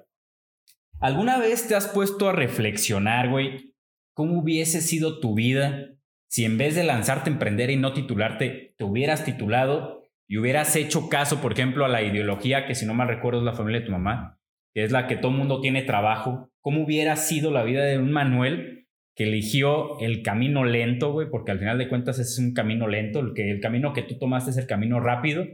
¿Alguna 1.00 1.38
vez 1.38 1.68
te 1.68 1.76
has 1.76 1.88
puesto 1.88 2.30
a 2.30 2.32
reflexionar, 2.34 3.30
güey, 3.30 3.72
¿Cómo 4.14 4.40
hubiese 4.40 4.82
sido 4.82 5.20
tu 5.20 5.36
vida 5.36 5.94
si 6.28 6.46
en 6.46 6.58
vez 6.58 6.76
de 6.76 6.84
lanzarte 6.84 7.30
a 7.30 7.34
emprender 7.34 7.70
y 7.70 7.76
no 7.76 7.94
titularte, 7.94 8.76
te 8.78 8.84
hubieras 8.84 9.26
titulado 9.26 10.01
y 10.32 10.38
hubieras 10.38 10.78
hecho 10.78 11.10
caso, 11.10 11.42
por 11.42 11.52
ejemplo, 11.52 11.84
a 11.84 11.90
la 11.90 12.04
ideología 12.04 12.66
que 12.66 12.74
si 12.74 12.86
no 12.86 12.94
mal 12.94 13.10
recuerdo 13.10 13.40
es 13.40 13.46
la 13.46 13.52
familia 13.52 13.82
de 13.82 13.88
tu 13.88 13.92
mamá? 13.92 14.38
que 14.74 14.86
es 14.86 14.92
la 14.94 15.08
que 15.08 15.18
todo 15.18 15.32
mundo 15.32 15.60
tiene 15.60 15.82
trabajo, 15.82 16.50
¿cómo 16.62 16.86
hubiera 16.86 17.18
sido 17.18 17.52
la 17.52 17.64
vida 17.64 17.84
de 17.84 17.98
un 17.98 18.14
Manuel 18.14 18.88
que 19.18 19.26
eligió 19.26 20.00
el 20.00 20.24
camino 20.24 20.64
lento, 20.64 21.12
güey? 21.12 21.30
Porque 21.30 21.52
al 21.52 21.60
final 21.60 21.78
de 21.78 21.90
cuentas 21.90 22.20
es 22.20 22.40
un 22.40 22.54
camino 22.54 22.88
lento, 22.88 23.20
el, 23.20 23.34
que, 23.34 23.52
el 23.52 23.60
camino 23.60 23.92
que 23.92 24.04
tú 24.04 24.18
tomaste 24.18 24.52
es 24.52 24.58
el 24.58 24.68
camino 24.68 25.02
rápido, 25.02 25.46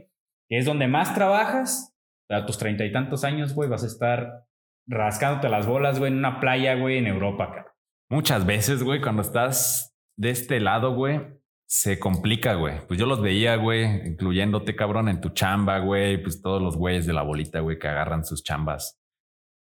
es 0.48 0.64
donde 0.64 0.86
más 0.86 1.14
trabajas, 1.14 1.96
a 2.30 2.46
tus 2.46 2.58
treinta 2.58 2.84
y 2.84 2.92
tantos 2.92 3.24
años, 3.24 3.54
güey, 3.54 3.68
vas 3.68 3.82
a 3.82 3.88
estar 3.88 4.44
rascándote 4.86 5.48
las 5.48 5.66
bolas, 5.66 5.98
güey, 5.98 6.12
en 6.12 6.18
una 6.18 6.38
playa, 6.38 6.76
güey, 6.76 6.98
en 6.98 7.08
Europa, 7.08 7.48
cabrón. 7.48 7.72
Muchas 8.10 8.46
veces, 8.46 8.82
güey, 8.82 9.00
cuando 9.00 9.22
estás 9.22 9.96
de 10.16 10.30
este 10.30 10.60
lado, 10.60 10.94
güey, 10.94 11.20
se 11.68 11.98
complica, 11.98 12.54
güey. 12.54 12.86
Pues 12.86 12.98
yo 12.98 13.04
los 13.04 13.20
veía, 13.20 13.56
güey, 13.56 13.84
incluyéndote, 14.06 14.74
cabrón, 14.74 15.08
en 15.10 15.20
tu 15.20 15.28
chamba, 15.28 15.78
güey, 15.80 16.20
pues 16.22 16.40
todos 16.40 16.62
los 16.62 16.76
güeyes 16.76 17.06
de 17.06 17.12
la 17.12 17.22
bolita, 17.22 17.60
güey, 17.60 17.78
que 17.78 17.86
agarran 17.86 18.24
sus 18.24 18.42
chambas. 18.42 18.98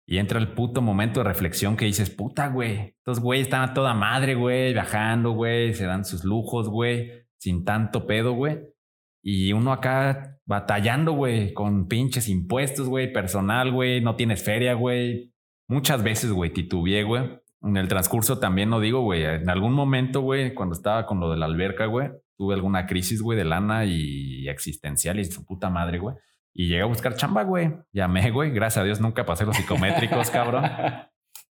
Y 0.08 0.16
entra 0.16 0.38
el 0.38 0.54
puto 0.54 0.80
momento 0.80 1.20
de 1.20 1.24
reflexión 1.24 1.76
que 1.76 1.84
dices, 1.84 2.08
puta, 2.08 2.48
güey, 2.48 2.94
estos 2.96 3.20
güeyes 3.20 3.46
están 3.46 3.62
a 3.62 3.74
toda 3.74 3.92
madre, 3.92 4.34
güey, 4.34 4.72
viajando, 4.72 5.32
güey, 5.32 5.74
se 5.74 5.84
dan 5.84 6.06
sus 6.06 6.24
lujos, 6.24 6.70
güey, 6.70 7.26
sin 7.38 7.64
tanto 7.66 8.06
pedo, 8.06 8.32
güey. 8.32 8.60
Y 9.22 9.52
uno 9.52 9.70
acá 9.70 10.38
batallando, 10.46 11.12
güey, 11.12 11.52
con 11.52 11.86
pinches 11.86 12.30
impuestos, 12.30 12.88
güey, 12.88 13.12
personal, 13.12 13.72
güey, 13.72 14.00
no 14.00 14.16
tienes 14.16 14.42
feria, 14.42 14.72
güey. 14.72 15.34
Muchas 15.68 16.02
veces, 16.02 16.32
güey, 16.32 16.50
titubeé, 16.50 17.02
güey. 17.02 17.40
En 17.62 17.76
el 17.76 17.88
transcurso 17.88 18.38
también 18.38 18.70
no 18.70 18.80
digo, 18.80 19.02
güey, 19.02 19.24
en 19.24 19.50
algún 19.50 19.72
momento, 19.72 20.22
güey, 20.22 20.54
cuando 20.54 20.74
estaba 20.74 21.04
con 21.06 21.20
lo 21.20 21.30
de 21.30 21.36
la 21.36 21.46
alberca, 21.46 21.86
güey, 21.86 22.10
tuve 22.36 22.54
alguna 22.54 22.86
crisis, 22.86 23.20
güey, 23.20 23.36
de 23.36 23.44
lana 23.44 23.84
y 23.84 24.48
existencial 24.48 25.18
y 25.20 25.26
su 25.26 25.44
puta 25.44 25.68
madre, 25.68 25.98
güey. 25.98 26.16
Y 26.54 26.68
llegué 26.68 26.82
a 26.82 26.86
buscar 26.86 27.14
chamba, 27.14 27.44
güey. 27.44 27.72
Llamé, 27.92 28.30
güey. 28.30 28.50
Gracias 28.50 28.82
a 28.82 28.84
Dios 28.84 29.00
nunca 29.00 29.24
pasé 29.24 29.44
los 29.44 29.56
psicométricos, 29.56 30.30
cabrón. 30.32 30.64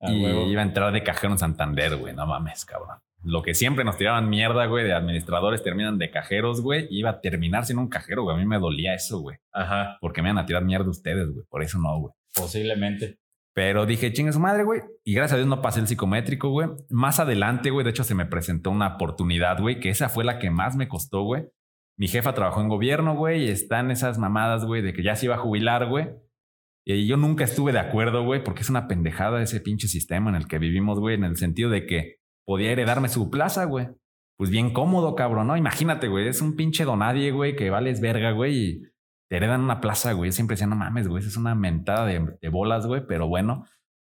y 0.02 0.26
iba 0.26 0.60
a 0.60 0.64
entrar 0.64 0.92
de 0.92 1.02
cajero 1.02 1.32
en 1.32 1.38
Santander, 1.38 1.96
güey. 1.96 2.14
No 2.14 2.26
mames, 2.26 2.64
cabrón. 2.64 2.98
Lo 3.22 3.42
que 3.42 3.54
siempre 3.54 3.84
nos 3.84 3.96
tiraban 3.96 4.28
mierda, 4.28 4.66
güey, 4.66 4.84
de 4.84 4.92
administradores 4.92 5.62
terminan 5.62 5.96
de 5.96 6.10
cajeros, 6.10 6.60
güey. 6.60 6.86
Iba 6.90 7.10
a 7.10 7.20
terminar 7.22 7.64
sin 7.64 7.78
un 7.78 7.88
cajero, 7.88 8.22
güey. 8.24 8.36
A 8.36 8.38
mí 8.38 8.44
me 8.44 8.58
dolía 8.58 8.94
eso, 8.94 9.20
güey. 9.20 9.38
Ajá. 9.50 9.96
Porque 10.00 10.20
me 10.20 10.28
iban 10.28 10.38
a 10.38 10.46
tirar 10.46 10.62
mierda 10.62 10.90
ustedes, 10.90 11.32
güey. 11.32 11.46
Por 11.48 11.62
eso 11.62 11.78
no, 11.78 11.98
güey. 11.98 12.12
Posiblemente. 12.34 13.18
Pero 13.54 13.86
dije, 13.86 14.12
chingue 14.12 14.32
su 14.32 14.40
madre, 14.40 14.64
güey. 14.64 14.80
Y 15.04 15.14
gracias 15.14 15.34
a 15.34 15.36
Dios 15.36 15.48
no 15.48 15.62
pasé 15.62 15.78
el 15.78 15.86
psicométrico, 15.86 16.50
güey. 16.50 16.68
Más 16.90 17.20
adelante, 17.20 17.70
güey, 17.70 17.84
de 17.84 17.90
hecho 17.90 18.02
se 18.02 18.16
me 18.16 18.26
presentó 18.26 18.70
una 18.70 18.96
oportunidad, 18.96 19.60
güey, 19.60 19.78
que 19.78 19.90
esa 19.90 20.08
fue 20.08 20.24
la 20.24 20.40
que 20.40 20.50
más 20.50 20.74
me 20.76 20.88
costó, 20.88 21.22
güey. 21.22 21.46
Mi 21.96 22.08
jefa 22.08 22.34
trabajó 22.34 22.60
en 22.60 22.68
gobierno, 22.68 23.14
güey, 23.14 23.44
y 23.44 23.48
están 23.48 23.92
esas 23.92 24.18
mamadas, 24.18 24.64
güey, 24.64 24.82
de 24.82 24.92
que 24.92 25.04
ya 25.04 25.14
se 25.14 25.26
iba 25.26 25.36
a 25.36 25.38
jubilar, 25.38 25.88
güey. 25.88 26.08
Y 26.84 27.06
yo 27.06 27.16
nunca 27.16 27.44
estuve 27.44 27.72
de 27.72 27.78
acuerdo, 27.78 28.24
güey, 28.24 28.42
porque 28.42 28.62
es 28.62 28.70
una 28.70 28.88
pendejada 28.88 29.40
ese 29.40 29.60
pinche 29.60 29.86
sistema 29.86 30.30
en 30.30 30.36
el 30.36 30.48
que 30.48 30.58
vivimos, 30.58 30.98
güey, 30.98 31.14
en 31.14 31.24
el 31.24 31.36
sentido 31.36 31.70
de 31.70 31.86
que 31.86 32.16
podía 32.44 32.72
heredarme 32.72 33.08
su 33.08 33.30
plaza, 33.30 33.64
güey. 33.64 33.86
Pues 34.36 34.50
bien 34.50 34.72
cómodo, 34.72 35.14
cabrón, 35.14 35.46
¿no? 35.46 35.56
Imagínate, 35.56 36.08
güey, 36.08 36.26
es 36.26 36.42
un 36.42 36.56
pinche 36.56 36.84
donadie, 36.84 37.30
güey, 37.30 37.54
que 37.54 37.70
vales 37.70 38.00
verga, 38.00 38.32
güey, 38.32 38.56
y 38.56 38.82
te 39.28 39.36
heredan 39.36 39.62
una 39.62 39.80
plaza, 39.80 40.12
güey. 40.12 40.32
siempre 40.32 40.54
decía, 40.54 40.66
no 40.66 40.76
mames, 40.76 41.08
güey, 41.08 41.24
es 41.24 41.36
una 41.36 41.54
mentada 41.54 42.06
de, 42.06 42.48
bolas, 42.48 42.86
güey, 42.86 43.06
pero 43.06 43.26
bueno. 43.26 43.66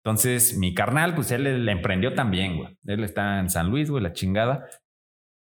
Entonces, 0.04 0.56
mi 0.56 0.74
carnal, 0.74 1.14
pues 1.14 1.30
él 1.32 1.64
le 1.64 1.72
emprendió 1.72 2.14
también, 2.14 2.56
güey. 2.56 2.78
Él 2.86 3.04
está 3.04 3.40
en 3.40 3.50
San 3.50 3.68
Luis, 3.70 3.90
güey, 3.90 4.02
la 4.02 4.12
chingada. 4.12 4.66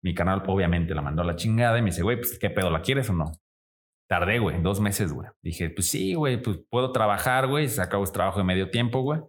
Mi 0.02 0.14
carnal, 0.14 0.42
obviamente, 0.46 0.94
la 0.94 1.02
mandó 1.02 1.22
a 1.22 1.24
la 1.24 1.36
chingada 1.36 1.78
y 1.78 1.82
me 1.82 1.90
dice, 1.90 2.02
güey, 2.02 2.16
pues, 2.16 2.38
¿qué 2.38 2.50
pedo? 2.50 2.70
¿La 2.70 2.82
quieres 2.82 3.08
o 3.10 3.12
no? 3.12 3.32
Tardé, 4.08 4.38
güey, 4.38 4.60
dos 4.60 4.80
meses, 4.80 5.12
güey. 5.12 5.28
Dije, 5.42 5.70
pues 5.70 5.88
sí, 5.88 6.14
güey, 6.14 6.42
pues 6.42 6.58
puedo 6.68 6.90
trabajar, 6.90 7.46
güey. 7.46 7.68
Sacamos 7.68 8.08
este 8.08 8.16
trabajo 8.16 8.38
de 8.38 8.44
medio 8.44 8.70
tiempo, 8.70 9.02
güey. 9.02 9.20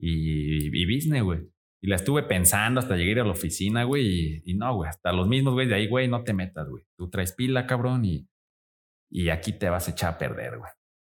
Y, 0.00 0.80
y 0.80 0.94
business, 0.94 1.22
güey. 1.22 1.40
Y 1.82 1.88
la 1.88 1.96
estuve 1.96 2.22
pensando 2.22 2.80
hasta 2.80 2.96
llegar 2.96 3.24
a 3.24 3.26
la 3.26 3.32
oficina, 3.32 3.84
güey. 3.84 4.06
Y, 4.06 4.42
y 4.46 4.54
no, 4.54 4.74
güey, 4.76 4.88
hasta 4.88 5.12
los 5.12 5.28
mismos, 5.28 5.52
güey, 5.52 5.66
de 5.66 5.74
ahí, 5.74 5.88
güey, 5.88 6.08
no 6.08 6.24
te 6.24 6.32
metas, 6.32 6.68
güey. 6.68 6.84
Tú 6.96 7.10
traes 7.10 7.34
pila, 7.34 7.66
cabrón, 7.66 8.04
y 8.06 8.26
y 9.10 9.28
aquí 9.30 9.52
te 9.52 9.70
vas 9.70 9.88
a 9.88 9.92
echar 9.92 10.14
a 10.14 10.18
perder, 10.18 10.58
güey. 10.58 10.70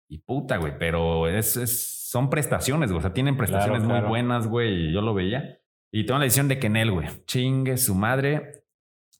Y 0.09 0.19
puta, 0.19 0.57
güey, 0.57 0.77
pero 0.77 1.27
es, 1.27 1.57
es, 1.57 2.09
son 2.09 2.29
prestaciones, 2.29 2.91
güey. 2.91 2.99
O 2.99 3.01
sea, 3.01 3.13
tienen 3.13 3.37
prestaciones 3.37 3.83
muy 3.83 3.99
buenas, 4.01 4.47
güey. 4.47 4.89
Y 4.89 4.93
yo 4.93 5.01
lo 5.01 5.13
veía. 5.13 5.59
Y 5.91 6.05
tengo 6.05 6.19
la 6.19 6.25
decisión 6.25 6.47
de 6.47 6.59
que 6.59 6.67
en 6.67 6.75
él, 6.75 6.91
güey, 6.91 7.07
chingue 7.25 7.77
su 7.77 7.95
madre. 7.95 8.65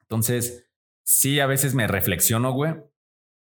Entonces, 0.01 0.69
sí, 1.03 1.39
a 1.39 1.47
veces 1.47 1.73
me 1.75 1.87
reflexiono, 1.87 2.51
güey. 2.51 2.75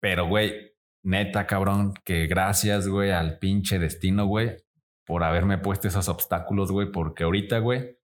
Pero, 0.01 0.26
güey, 0.26 0.74
neta, 1.03 1.47
cabrón, 1.47 1.95
que 2.05 2.26
gracias, 2.26 2.89
güey, 2.89 3.11
al 3.11 3.39
pinche 3.39 3.78
destino, 3.78 4.26
güey, 4.26 4.57
por 5.05 5.24
haberme 5.24 5.59
puesto 5.59 5.89
esos 5.89 6.09
obstáculos, 6.09 6.72
güey. 6.72 6.91
Porque 6.91 7.24
ahorita, 7.24 7.59
güey, 7.59 7.99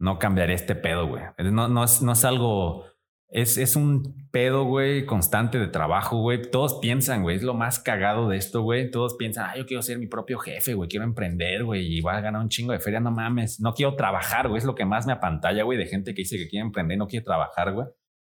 no 0.00 0.18
cambiaré 0.18 0.54
este 0.54 0.74
pedo, 0.74 1.06
güey. 1.06 1.22
No, 1.38 1.68
no, 1.68 1.84
es, 1.84 2.02
no 2.02 2.12
es 2.12 2.24
algo 2.24 2.84
es, 3.30 3.58
es 3.58 3.76
un 3.76 4.28
pedo, 4.30 4.64
güey, 4.64 5.04
constante 5.04 5.58
de 5.58 5.68
trabajo, 5.68 6.20
güey. 6.20 6.50
Todos 6.50 6.78
piensan, 6.80 7.22
güey, 7.22 7.36
es 7.36 7.42
lo 7.42 7.54
más 7.54 7.78
cagado 7.78 8.28
de 8.28 8.38
esto, 8.38 8.62
güey. 8.62 8.90
Todos 8.90 9.16
piensan, 9.16 9.50
ah, 9.50 9.56
yo 9.56 9.66
quiero 9.66 9.82
ser 9.82 9.98
mi 9.98 10.06
propio 10.06 10.38
jefe, 10.38 10.74
güey, 10.74 10.88
quiero 10.88 11.04
emprender, 11.04 11.64
güey, 11.64 11.98
y 11.98 12.00
voy 12.00 12.14
a 12.14 12.20
ganar 12.20 12.40
un 12.40 12.48
chingo 12.48 12.72
de 12.72 12.80
feria, 12.80 13.00
no 13.00 13.10
mames. 13.10 13.60
No 13.60 13.74
quiero 13.74 13.96
trabajar, 13.96 14.48
güey, 14.48 14.58
es 14.58 14.64
lo 14.64 14.74
que 14.74 14.86
más 14.86 15.06
me 15.06 15.12
apantalla, 15.12 15.62
güey, 15.62 15.78
de 15.78 15.86
gente 15.86 16.14
que 16.14 16.22
dice 16.22 16.38
que 16.38 16.48
quiere 16.48 16.64
emprender, 16.64 16.96
no 16.96 17.06
quiere 17.06 17.24
trabajar, 17.24 17.72
güey. 17.72 17.86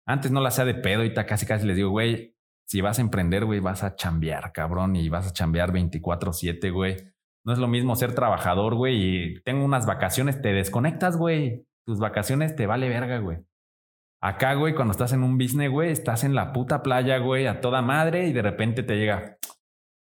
Antes 0.07 0.31
no 0.31 0.41
la 0.41 0.49
hacía 0.49 0.65
de 0.65 0.75
pedo, 0.75 0.99
ahorita 0.99 1.27
casi 1.27 1.47
casi 1.47 1.67
les 1.67 1.77
digo, 1.77 1.91
güey, 1.91 2.37
si 2.67 2.81
vas 2.81 2.99
a 2.99 3.03
emprender, 3.03 3.45
güey, 3.45 3.61
vas 3.61 3.83
a 3.83 3.97
chambear, 3.97 4.53
cabrón, 4.53 4.95
y 4.97 5.09
vas 5.09 5.27
a 5.27 5.33
chambear 5.33 5.73
24-7, 5.73 6.73
güey. 6.73 6.97
No 7.45 7.53
es 7.53 7.59
lo 7.59 7.69
mismo 7.69 7.97
ser 7.97 8.15
trabajador, 8.15 8.75
güey, 8.75 8.97
y 8.97 9.43
tengo 9.43 9.65
unas 9.65 9.87
vacaciones, 9.87 10.41
te 10.41 10.53
desconectas, 10.53 11.17
güey. 11.17 11.67
Tus 11.85 11.99
vacaciones 11.99 12.55
te 12.57 12.67
vale 12.67 12.89
verga, 12.89 13.19
güey. 13.19 13.39
Acá, 14.25 14.55
güey, 14.55 14.75
cuando 14.75 14.93
estás 14.93 15.13
en 15.13 15.23
un 15.23 15.37
business, 15.37 15.71
güey, 15.71 15.91
estás 15.91 16.25
en 16.25 16.35
la 16.35 16.55
puta 16.55 16.83
playa, 16.83 17.19
güey, 17.19 17.47
a 17.47 17.61
toda 17.61 17.83
madre 17.83 18.27
y 18.27 18.33
de 18.33 18.41
repente 18.41 18.83
te 18.83 18.97
llega, 18.97 19.37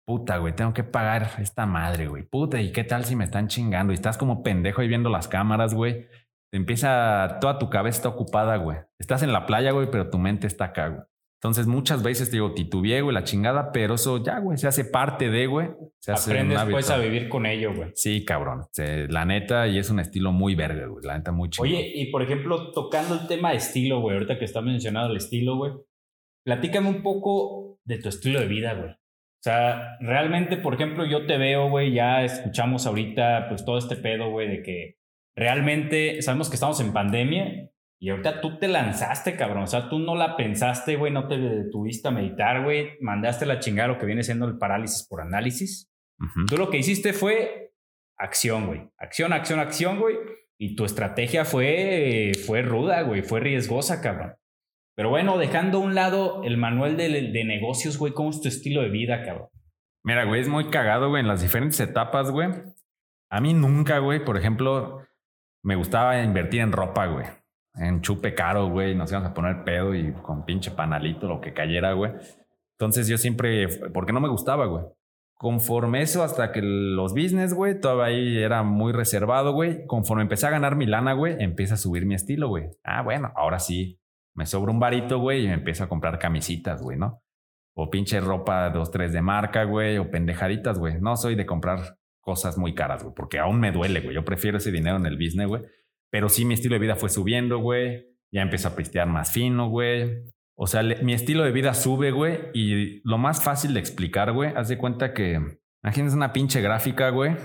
puta, 0.07 0.37
güey, 0.37 0.55
tengo 0.55 0.73
que 0.73 0.85
pagar 0.85 1.31
esta 1.39 1.65
madre, 1.65 2.07
güey, 2.07 2.23
puta, 2.23 2.61
¿y 2.61 2.71
qué 2.71 2.85
tal 2.85 3.03
si 3.03 3.17
me 3.17 3.25
están 3.25 3.49
chingando? 3.49 3.91
Y 3.91 3.95
estás 3.95 4.17
como 4.17 4.41
pendejo 4.41 4.79
ahí 4.79 4.87
viendo 4.87 5.09
las 5.09 5.27
cámaras, 5.27 5.73
güey. 5.73 6.07
Te 6.53 6.57
empieza, 6.57 7.37
toda 7.41 7.59
tu 7.59 7.69
cabeza 7.69 7.97
está 7.97 8.09
ocupada, 8.09 8.55
güey. 8.55 8.77
Estás 8.97 9.23
en 9.23 9.33
la 9.33 9.45
playa, 9.45 9.71
güey, 9.71 9.91
pero 9.91 10.09
tu 10.09 10.17
mente 10.19 10.47
está 10.47 10.65
acá, 10.65 10.87
güey. 10.87 11.03
Entonces 11.43 11.67
muchas 11.67 12.01
veces 12.01 12.29
te 12.29 12.37
digo 12.37 12.53
titubeé, 12.53 13.01
güey, 13.01 13.13
la 13.13 13.25
chingada, 13.25 13.73
pero 13.73 13.95
eso 13.95 14.23
ya, 14.23 14.39
güey, 14.39 14.57
se 14.57 14.65
hace 14.65 14.85
parte 14.85 15.29
de, 15.29 15.45
güey. 15.45 15.71
Se 15.99 16.13
Aprendes 16.13 16.57
pues 16.71 16.89
a 16.89 16.97
vivir 16.97 17.27
con 17.27 17.45
ello, 17.45 17.75
güey. 17.75 17.89
Sí, 17.95 18.23
cabrón. 18.23 18.61
la 18.77 19.25
neta, 19.25 19.67
y 19.67 19.77
es 19.77 19.89
un 19.89 19.99
estilo 19.99 20.31
muy 20.31 20.55
verde, 20.55 20.87
güey. 20.87 21.05
La 21.05 21.17
neta, 21.17 21.33
muy 21.33 21.49
chido. 21.49 21.63
Oye, 21.63 21.91
y 21.95 22.11
por 22.11 22.21
ejemplo, 22.21 22.71
tocando 22.71 23.15
el 23.15 23.27
tema 23.27 23.51
de 23.51 23.57
estilo, 23.57 23.99
güey, 23.99 24.15
ahorita 24.15 24.39
que 24.39 24.45
está 24.45 24.61
mencionado 24.61 25.11
el 25.11 25.17
estilo, 25.17 25.57
güey, 25.57 25.73
platícame 26.45 26.87
un 26.87 27.03
poco 27.03 27.77
de 27.83 27.97
tu 27.97 28.07
estilo 28.07 28.39
de 28.39 28.47
vida, 28.47 28.73
güey. 28.75 28.91
O 28.91 29.43
sea, 29.43 29.97
realmente, 29.99 30.55
por 30.55 30.75
ejemplo, 30.75 31.05
yo 31.05 31.25
te 31.25 31.37
veo, 31.37 31.69
güey, 31.69 31.93
ya 31.93 32.23
escuchamos 32.23 32.87
ahorita, 32.87 33.47
pues 33.49 33.65
todo 33.65 33.77
este 33.77 33.97
pedo, 33.97 34.29
güey, 34.29 34.47
de 34.47 34.63
que 34.63 34.95
realmente 35.35 36.21
sabemos 36.21 36.49
que 36.49 36.55
estamos 36.55 36.79
en 36.79 36.93
pandemia 36.93 37.69
y 38.03 38.09
ahorita 38.09 38.41
tú 38.41 38.59
te 38.59 38.67
lanzaste, 38.67 39.37
cabrón. 39.37 39.63
O 39.63 39.67
sea, 39.67 39.87
tú 39.87 39.97
no 39.97 40.13
la 40.15 40.35
pensaste, 40.35 40.97
güey, 40.97 41.13
no 41.13 41.29
te 41.29 41.37
tuviste 41.71 42.09
a 42.09 42.11
meditar, 42.11 42.61
güey. 42.61 42.97
Mandaste 42.99 43.45
la 43.45 43.59
chingada 43.59 43.87
lo 43.87 43.97
que 43.97 44.05
viene 44.05 44.23
siendo 44.23 44.45
el 44.45 44.57
parálisis 44.57 45.07
por 45.07 45.21
análisis. 45.21 45.89
Tú 46.49 46.57
lo 46.57 46.69
que 46.69 46.79
hiciste 46.79 47.13
fue 47.13 47.71
acción, 48.17 48.67
güey. 48.67 48.89
Acción, 48.97 49.31
acción, 49.31 49.61
acción, 49.61 50.01
güey. 50.01 50.17
Y 50.59 50.75
tu 50.75 50.83
estrategia 50.83 51.45
fue, 51.45 52.33
fue 52.45 52.61
ruda, 52.61 53.03
güey. 53.03 53.21
Fue 53.21 53.39
riesgosa, 53.39 54.01
cabrón. 54.01 54.35
Pero 54.97 55.07
bueno, 55.07 55.37
dejando 55.37 55.77
a 55.77 55.81
un 55.81 55.95
lado 55.95 56.43
el 56.43 56.57
manual 56.57 56.97
de, 56.97 57.07
de 57.07 57.43
negocios, 57.45 57.97
güey, 57.97 58.11
¿cómo 58.11 58.31
es 58.31 58.41
tu 58.41 58.49
estilo 58.49 58.81
de 58.81 58.89
vida, 58.89 59.23
cabrón? 59.23 59.47
Mira, 60.03 60.25
güey, 60.25 60.41
es 60.41 60.49
muy 60.49 60.69
cagado, 60.69 61.07
güey, 61.07 61.21
en 61.21 61.29
las 61.29 61.41
diferentes 61.41 61.79
etapas, 61.79 62.31
güey. 62.31 62.49
A 63.31 63.39
mí 63.39 63.53
nunca, 63.53 63.99
güey, 63.99 64.25
por 64.25 64.35
ejemplo, 64.35 65.07
me 65.63 65.77
gustaba 65.77 66.21
invertir 66.21 66.59
en 66.59 66.73
ropa, 66.73 67.05
güey 67.05 67.42
en 67.75 68.01
chupe 68.01 68.35
caro, 68.35 68.69
güey, 68.69 68.95
nos 68.95 69.11
íbamos 69.11 69.31
a 69.31 69.33
poner 69.33 69.63
pedo 69.63 69.95
y 69.95 70.13
con 70.13 70.45
pinche 70.45 70.71
panalito, 70.71 71.27
lo 71.27 71.41
que 71.41 71.53
cayera, 71.53 71.93
güey. 71.93 72.11
Entonces 72.77 73.07
yo 73.07 73.17
siempre, 73.17 73.67
porque 73.93 74.13
no 74.13 74.19
me 74.19 74.29
gustaba, 74.29 74.65
güey. 74.65 74.85
Conforme 75.35 76.01
eso, 76.01 76.23
hasta 76.23 76.51
que 76.51 76.61
los 76.61 77.13
business, 77.13 77.53
güey, 77.53 77.79
todavía 77.79 78.05
ahí 78.05 78.37
era 78.37 78.63
muy 78.63 78.93
reservado, 78.93 79.53
güey. 79.53 79.85
Conforme 79.87 80.21
empecé 80.21 80.47
a 80.47 80.51
ganar 80.51 80.75
mi 80.75 80.85
lana, 80.85 81.13
güey, 81.13 81.35
empieza 81.39 81.73
a 81.73 81.77
subir 81.77 82.05
mi 82.05 82.15
estilo, 82.15 82.47
güey. 82.47 82.69
Ah, 82.83 83.01
bueno, 83.01 83.31
ahora 83.35 83.59
sí, 83.59 83.99
me 84.35 84.45
sobra 84.45 84.71
un 84.71 84.79
varito, 84.79 85.19
güey, 85.19 85.43
y 85.43 85.47
me 85.47 85.55
empiezo 85.55 85.83
a 85.83 85.89
comprar 85.89 86.19
camisitas, 86.19 86.81
güey, 86.81 86.97
¿no? 86.97 87.21
O 87.75 87.89
pinche 87.89 88.19
ropa 88.21 88.69
dos, 88.69 88.91
tres 88.91 89.11
de 89.11 89.21
marca, 89.21 89.63
güey, 89.63 89.97
o 89.97 90.11
pendejaditas, 90.11 90.77
güey. 90.77 91.01
No 91.01 91.17
soy 91.17 91.35
de 91.35 91.45
comprar 91.45 91.97
cosas 92.21 92.57
muy 92.57 92.73
caras, 92.75 93.03
güey, 93.03 93.15
porque 93.15 93.39
aún 93.39 93.59
me 93.59 93.71
duele, 93.71 93.99
güey. 94.01 94.15
Yo 94.15 94.23
prefiero 94.23 94.59
ese 94.59 94.71
dinero 94.71 94.97
en 94.97 95.07
el 95.07 95.17
business, 95.17 95.47
güey 95.47 95.63
pero 96.13 96.29
sí, 96.29 96.45
mi 96.45 96.53
estilo 96.53 96.75
de 96.75 96.79
vida 96.79 96.95
fue 96.95 97.09
subiendo, 97.09 97.57
güey. 97.57 98.05
Ya 98.31 98.43
empecé 98.43 98.67
a 98.67 98.75
pistear 98.75 99.07
más 99.07 99.31
fino, 99.31 99.69
güey. 99.69 100.25
O 100.55 100.67
sea, 100.67 100.83
mi 100.83 101.11
estilo 101.11 101.43
de 101.43 101.51
vida 101.51 101.73
sube, 101.73 102.11
güey. 102.11 102.51
Y 102.53 103.01
lo 103.03 103.17
más 103.17 103.43
fácil 103.43 103.73
de 103.73 103.79
explicar, 103.79 104.31
güey, 104.31 104.53
haz 104.55 104.67
de 104.67 104.77
cuenta 104.77 105.11
que, 105.15 105.41
imagínense 105.83 106.15
una 106.15 106.31
pinche 106.31 106.61
gráfica, 106.61 107.09
güey. 107.09 107.35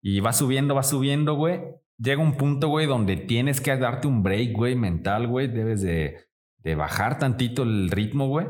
Y 0.00 0.20
va 0.20 0.32
subiendo, 0.32 0.74
va 0.74 0.84
subiendo, 0.84 1.34
güey. 1.34 1.60
Llega 1.98 2.22
un 2.22 2.38
punto, 2.38 2.68
güey, 2.68 2.86
donde 2.86 3.18
tienes 3.18 3.60
que 3.60 3.76
darte 3.76 4.08
un 4.08 4.22
break, 4.22 4.56
güey, 4.56 4.74
mental, 4.74 5.26
güey. 5.26 5.48
Debes 5.48 5.82
de, 5.82 6.16
de 6.56 6.74
bajar 6.76 7.18
tantito 7.18 7.62
el 7.62 7.90
ritmo, 7.90 8.26
güey. 8.28 8.46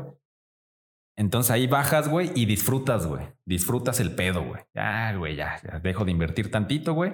Entonces 1.17 1.51
ahí 1.51 1.67
bajas, 1.67 2.07
güey, 2.07 2.31
y 2.33 2.45
disfrutas, 2.45 3.05
güey. 3.07 3.25
Disfrutas 3.43 3.99
el 3.99 4.15
pedo, 4.15 4.41
güey. 4.41 4.61
Ya, 4.73 5.13
güey, 5.17 5.35
ya, 5.35 5.59
ya, 5.61 5.79
Dejo 5.79 6.05
de 6.05 6.11
invertir 6.11 6.49
tantito, 6.49 6.93
güey. 6.93 7.11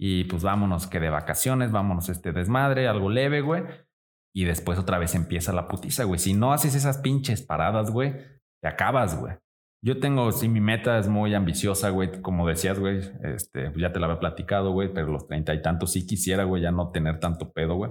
Y 0.00 0.24
pues 0.24 0.42
vámonos 0.42 0.86
que 0.86 1.00
de 1.00 1.10
vacaciones, 1.10 1.70
vámonos 1.70 2.08
este 2.08 2.32
desmadre, 2.32 2.88
algo 2.88 3.10
leve, 3.10 3.40
güey. 3.40 3.62
Y 4.34 4.44
después 4.44 4.78
otra 4.78 4.98
vez 4.98 5.14
empieza 5.14 5.52
la 5.52 5.68
putiza, 5.68 6.04
güey. 6.04 6.18
Si 6.18 6.34
no 6.34 6.52
haces 6.52 6.74
esas 6.74 6.98
pinches 6.98 7.42
paradas, 7.42 7.90
güey, 7.90 8.14
te 8.62 8.68
acabas, 8.68 9.18
güey. 9.18 9.34
Yo 9.84 9.98
tengo, 9.98 10.30
sí, 10.30 10.48
mi 10.48 10.60
meta 10.60 10.98
es 10.98 11.08
muy 11.08 11.34
ambiciosa, 11.34 11.90
güey. 11.90 12.22
Como 12.22 12.46
decías, 12.46 12.78
güey, 12.78 13.00
este, 13.22 13.72
ya 13.76 13.92
te 13.92 13.98
la 13.98 14.06
había 14.06 14.20
platicado, 14.20 14.72
güey, 14.72 14.92
pero 14.92 15.08
los 15.08 15.26
treinta 15.26 15.54
y 15.54 15.60
tantos 15.60 15.92
sí 15.92 16.06
quisiera, 16.06 16.44
güey, 16.44 16.62
ya 16.62 16.70
no 16.70 16.90
tener 16.92 17.18
tanto 17.18 17.52
pedo, 17.52 17.74
güey. 17.74 17.90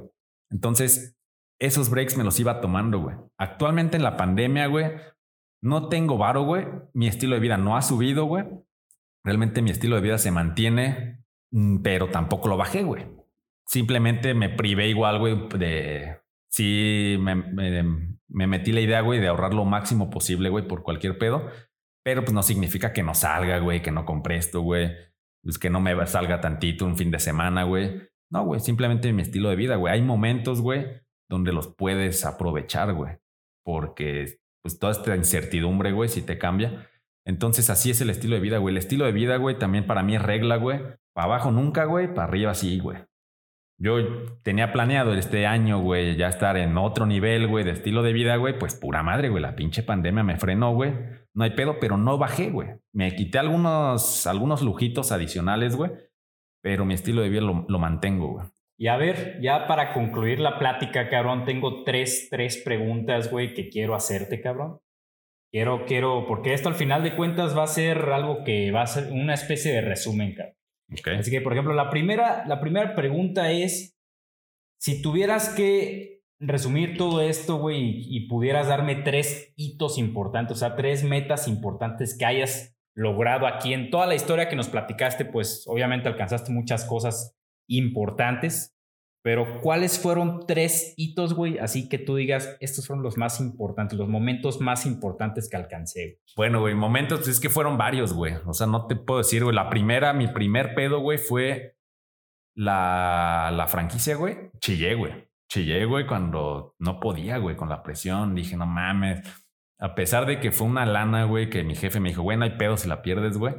Entonces, 0.49 1.17
esos 1.59 1.89
breaks 1.89 2.17
me 2.17 2.23
los 2.23 2.39
iba 2.39 2.61
tomando, 2.61 2.99
güey. 2.99 3.15
Actualmente 3.37 3.97
en 3.97 4.03
la 4.03 4.17
pandemia, 4.17 4.67
güey, 4.67 4.91
no 5.61 5.89
tengo 5.89 6.17
varo, 6.17 6.43
güey. 6.43 6.65
Mi 6.93 7.07
estilo 7.07 7.35
de 7.35 7.41
vida 7.41 7.57
no 7.57 7.77
ha 7.77 7.81
subido, 7.81 8.25
güey. 8.25 8.45
Realmente 9.23 9.61
mi 9.61 9.69
estilo 9.69 9.95
de 9.97 10.01
vida 10.01 10.17
se 10.17 10.31
mantiene, 10.31 11.20
pero 11.83 12.09
tampoco 12.09 12.47
lo 12.47 12.57
bajé, 12.57 12.83
güey. 12.83 13.05
Simplemente 13.65 14.33
me 14.33 14.49
privé 14.49 14.87
igual, 14.87 15.19
güey, 15.19 15.47
de... 15.57 16.17
Sí, 16.49 17.17
me, 17.19 17.35
me, 17.35 17.83
me 18.27 18.47
metí 18.47 18.73
la 18.73 18.81
idea, 18.81 19.01
güey, 19.01 19.19
de 19.19 19.27
ahorrar 19.27 19.53
lo 19.53 19.63
máximo 19.63 20.09
posible, 20.09 20.49
güey, 20.49 20.67
por 20.67 20.83
cualquier 20.83 21.17
pedo 21.17 21.49
pero 22.03 22.23
pues 22.23 22.33
no 22.33 22.43
significa 22.43 22.93
que 22.93 23.03
no 23.03 23.13
salga, 23.13 23.59
güey, 23.59 23.81
que 23.81 23.91
no 23.91 24.05
compre 24.05 24.37
esto, 24.37 24.61
güey. 24.61 24.91
Pues 25.43 25.57
que 25.57 25.69
no 25.69 25.81
me 25.81 26.05
salga 26.07 26.41
tantito 26.41 26.85
un 26.85 26.97
fin 26.97 27.11
de 27.11 27.19
semana, 27.19 27.63
güey. 27.63 28.01
No, 28.31 28.45
güey, 28.45 28.59
simplemente 28.59 29.11
mi 29.13 29.21
estilo 29.21 29.49
de 29.49 29.55
vida, 29.55 29.75
güey. 29.75 29.93
Hay 29.93 30.01
momentos, 30.01 30.61
güey, 30.61 30.85
donde 31.29 31.51
los 31.51 31.67
puedes 31.75 32.25
aprovechar, 32.25 32.93
güey. 32.93 33.17
Porque 33.63 34.39
pues 34.63 34.79
toda 34.79 34.93
esta 34.93 35.15
incertidumbre, 35.15 35.91
güey, 35.91 36.09
si 36.09 36.21
te 36.21 36.37
cambia. 36.37 36.89
Entonces 37.25 37.69
así 37.69 37.91
es 37.91 38.01
el 38.01 38.09
estilo 38.09 38.35
de 38.35 38.41
vida, 38.41 38.57
güey. 38.57 38.73
El 38.73 38.77
estilo 38.77 39.05
de 39.05 39.11
vida, 39.11 39.37
güey, 39.37 39.57
también 39.57 39.85
para 39.85 40.03
mí 40.03 40.15
es 40.15 40.21
regla, 40.21 40.55
güey. 40.57 40.79
Para 41.13 41.25
abajo 41.25 41.51
nunca, 41.51 41.85
güey. 41.85 42.07
Para 42.07 42.27
arriba 42.27 42.53
sí, 42.53 42.79
güey. 42.79 42.97
Yo 43.77 43.95
tenía 44.43 44.71
planeado 44.71 45.13
este 45.15 45.47
año, 45.47 45.79
güey, 45.79 46.15
ya 46.15 46.27
estar 46.27 46.55
en 46.55 46.77
otro 46.77 47.07
nivel, 47.07 47.47
güey, 47.47 47.65
de 47.65 47.71
estilo 47.71 48.03
de 48.03 48.13
vida, 48.13 48.35
güey. 48.35 48.59
Pues 48.59 48.75
pura 48.75 49.01
madre, 49.01 49.29
güey. 49.29 49.41
La 49.41 49.55
pinche 49.55 49.81
pandemia 49.81 50.23
me 50.23 50.37
frenó, 50.37 50.73
güey 50.73 50.93
no 51.33 51.43
hay 51.43 51.51
pedo, 51.51 51.79
pero 51.79 51.97
no 51.97 52.17
bajé, 52.17 52.49
güey. 52.49 52.69
Me 52.93 53.15
quité 53.15 53.39
algunos, 53.39 54.27
algunos 54.27 54.61
lujitos 54.61 55.11
adicionales, 55.11 55.75
güey, 55.75 55.91
pero 56.61 56.85
mi 56.85 56.93
estilo 56.93 57.21
de 57.21 57.29
vida 57.29 57.41
lo, 57.41 57.79
mantengo, 57.79 58.33
güey. 58.33 58.47
Y 58.77 58.87
a 58.87 58.97
ver, 58.97 59.39
ya 59.41 59.67
para 59.67 59.93
concluir 59.93 60.39
la 60.39 60.57
plática, 60.57 61.07
cabrón, 61.07 61.45
tengo 61.45 61.83
tres, 61.83 62.27
tres 62.31 62.57
preguntas, 62.57 63.29
güey, 63.29 63.53
que 63.53 63.69
quiero 63.69 63.95
hacerte, 63.95 64.41
cabrón. 64.41 64.79
Quiero, 65.51 65.85
quiero, 65.85 66.25
porque 66.27 66.53
esto 66.53 66.69
al 66.69 66.75
final 66.75 67.03
de 67.03 67.15
cuentas 67.15 67.55
va 67.55 67.63
a 67.63 67.67
ser 67.67 67.97
algo 68.09 68.43
que 68.43 68.71
va 68.71 68.81
a 68.81 68.87
ser 68.87 69.11
una 69.11 69.33
especie 69.33 69.71
de 69.73 69.81
resumen, 69.81 70.33
cabrón. 70.33 70.55
Okay. 70.99 71.17
Así 71.17 71.31
que, 71.31 71.41
por 71.41 71.53
ejemplo, 71.53 71.73
la 71.73 71.89
primera, 71.89 72.45
la 72.47 72.59
primera 72.59 72.95
pregunta 72.95 73.51
es, 73.51 73.97
si 74.79 75.01
tuvieras 75.01 75.49
que 75.49 76.21
resumir 76.39 76.97
todo 76.97 77.21
esto, 77.21 77.57
güey, 77.57 78.03
y, 78.07 78.27
pudieras 78.27 78.67
darme 78.67 78.95
tres 78.95 79.53
hitos 79.55 79.97
importantes, 79.97 80.57
o 80.57 80.59
sea, 80.59 80.75
tres 80.75 81.03
metas 81.03 81.47
importantes 81.47 82.17
que 82.17 82.25
hayas 82.25 82.75
logrado 82.95 83.45
aquí 83.47 83.73
en 83.73 83.91
toda 83.91 84.07
la 84.07 84.15
historia 84.15 84.49
que 84.49 84.55
nos 84.55 84.67
platicaste, 84.67 85.23
pues 85.23 85.65
obviamente 85.67 86.09
alcanzaste 86.09 86.51
muchas 86.51 86.83
cosas 86.83 87.37
importantes, 87.69 88.75
pero 89.23 89.61
¿cuáles 89.61 89.99
fueron 89.99 90.45
tres 90.47 90.93
hitos, 90.97 91.33
güey? 91.33 91.59
Así 91.59 91.89
que 91.89 91.97
tú 91.97 92.15
digas, 92.15 92.57
estos 92.59 92.87
fueron 92.87 93.03
los 93.03 93.17
más 93.17 93.39
importantes, 93.39 93.97
los 93.97 94.09
momentos 94.09 94.59
más 94.61 94.85
importantes 94.85 95.49
que 95.49 95.57
alcancé. 95.57 96.19
Bueno, 96.35 96.61
güey, 96.61 96.75
momentos, 96.75 97.27
es 97.27 97.39
que 97.39 97.49
fueron 97.49 97.77
varios, 97.77 98.13
güey. 98.13 98.35
O 98.45 98.53
sea, 98.53 98.67
no 98.67 98.87
te 98.87 98.95
puedo 98.95 99.19
decir, 99.19 99.43
güey, 99.43 99.55
la 99.55 99.69
primera, 99.69 100.13
mi 100.13 100.27
primer 100.27 100.73
pedo, 100.75 100.99
güey, 100.99 101.17
fue 101.17 101.77
la, 102.55 103.51
la 103.53 103.67
franquicia, 103.67 104.15
güey. 104.15 104.51
Chillé, 104.59 104.95
güey 104.95 105.31
chillé, 105.51 105.83
güey, 105.83 106.07
cuando 106.07 106.75
no 106.79 107.01
podía, 107.01 107.37
güey, 107.37 107.57
con 107.57 107.67
la 107.67 107.83
presión. 107.83 108.33
Dije, 108.35 108.55
no 108.55 108.65
mames. 108.65 109.19
A 109.79 109.95
pesar 109.95 110.25
de 110.25 110.39
que 110.39 110.51
fue 110.51 110.65
una 110.65 110.85
lana, 110.85 111.25
güey, 111.25 111.49
que 111.49 111.63
mi 111.63 111.75
jefe 111.75 111.99
me 111.99 112.09
dijo, 112.09 112.21
güey, 112.21 112.37
no 112.37 112.45
hay 112.45 112.51
pedo 112.51 112.77
si 112.77 112.87
la 112.87 113.01
pierdes, 113.01 113.37
güey. 113.37 113.55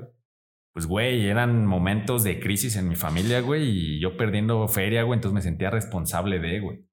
Pues, 0.74 0.86
güey, 0.86 1.26
eran 1.26 1.66
momentos 1.66 2.24
de 2.24 2.40
crisis 2.40 2.76
en 2.76 2.88
mi 2.88 2.96
familia, 2.96 3.40
güey, 3.40 3.68
y 3.68 4.00
yo 4.00 4.16
perdiendo 4.16 4.66
feria, 4.68 5.02
güey, 5.02 5.18
entonces 5.18 5.34
me 5.34 5.42
sentía 5.42 5.70
responsable 5.70 6.38
de, 6.38 6.60
güey. 6.60 6.88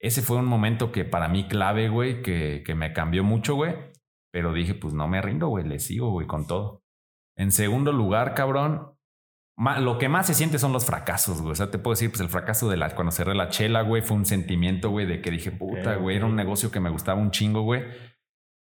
Ese 0.00 0.22
fue 0.22 0.36
un 0.36 0.46
momento 0.46 0.92
que 0.92 1.04
para 1.04 1.28
mí 1.28 1.48
clave, 1.48 1.88
güey, 1.88 2.22
que, 2.22 2.62
que 2.64 2.74
me 2.74 2.92
cambió 2.92 3.24
mucho, 3.24 3.54
güey. 3.54 3.74
Pero 4.32 4.52
dije, 4.52 4.74
pues 4.74 4.94
no 4.94 5.08
me 5.08 5.22
rindo, 5.22 5.48
güey, 5.48 5.66
le 5.66 5.78
sigo, 5.78 6.10
güey, 6.10 6.26
con 6.26 6.46
todo. 6.46 6.82
En 7.36 7.52
segundo 7.52 7.92
lugar, 7.92 8.34
cabrón, 8.34 8.98
lo 9.80 9.98
que 9.98 10.08
más 10.08 10.26
se 10.26 10.34
siente 10.34 10.58
son 10.58 10.72
los 10.72 10.84
fracasos, 10.84 11.40
güey. 11.40 11.52
O 11.52 11.54
sea, 11.54 11.70
te 11.70 11.78
puedo 11.78 11.94
decir, 11.94 12.10
pues 12.10 12.20
el 12.20 12.28
fracaso 12.28 12.68
de 12.68 12.76
la, 12.76 12.94
cuando 12.94 13.10
cerré 13.10 13.34
la 13.34 13.48
chela, 13.48 13.82
güey, 13.82 14.02
fue 14.02 14.16
un 14.16 14.24
sentimiento, 14.24 14.90
güey, 14.90 15.06
de 15.06 15.20
que 15.20 15.30
dije, 15.30 15.50
puta, 15.50 15.96
güey, 15.96 16.16
era 16.16 16.26
un 16.26 16.36
negocio 16.36 16.70
que 16.70 16.80
me 16.80 16.90
gustaba 16.90 17.20
un 17.20 17.30
chingo, 17.30 17.62
güey. 17.62 17.84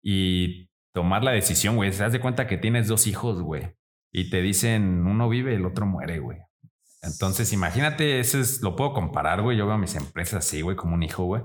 Y 0.02 0.68
tomar 0.92 1.22
la 1.22 1.32
decisión, 1.32 1.76
güey. 1.76 1.92
Se 1.92 2.02
das 2.02 2.12
de 2.12 2.20
cuenta 2.20 2.46
que 2.46 2.58
tienes 2.58 2.88
dos 2.88 3.06
hijos, 3.06 3.40
güey. 3.42 3.76
Y 4.12 4.30
te 4.30 4.42
dicen, 4.42 5.06
uno 5.06 5.28
vive, 5.28 5.54
el 5.54 5.64
otro 5.64 5.86
muere, 5.86 6.18
güey. 6.18 6.38
Entonces, 7.02 7.52
imagínate, 7.52 8.20
eso 8.20 8.38
es, 8.38 8.62
lo 8.62 8.76
puedo 8.76 8.92
comparar, 8.92 9.42
güey. 9.42 9.56
Yo 9.56 9.66
veo 9.66 9.74
a 9.74 9.78
mis 9.78 9.96
empresas 9.96 10.46
así, 10.46 10.60
güey, 10.60 10.76
como 10.76 10.94
un 10.94 11.02
hijo, 11.02 11.24
güey. 11.24 11.42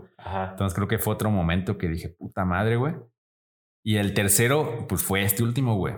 Entonces 0.51 0.75
creo 0.75 0.87
que 0.87 0.99
fue 0.99 1.13
otro 1.13 1.31
momento 1.31 1.77
que 1.77 1.87
dije, 1.87 2.09
puta 2.09 2.45
madre, 2.45 2.75
güey. 2.75 2.93
Y 3.83 3.95
el 3.97 4.13
tercero, 4.13 4.85
pues 4.87 5.01
fue 5.01 5.23
este 5.23 5.43
último, 5.43 5.75
güey. 5.75 5.95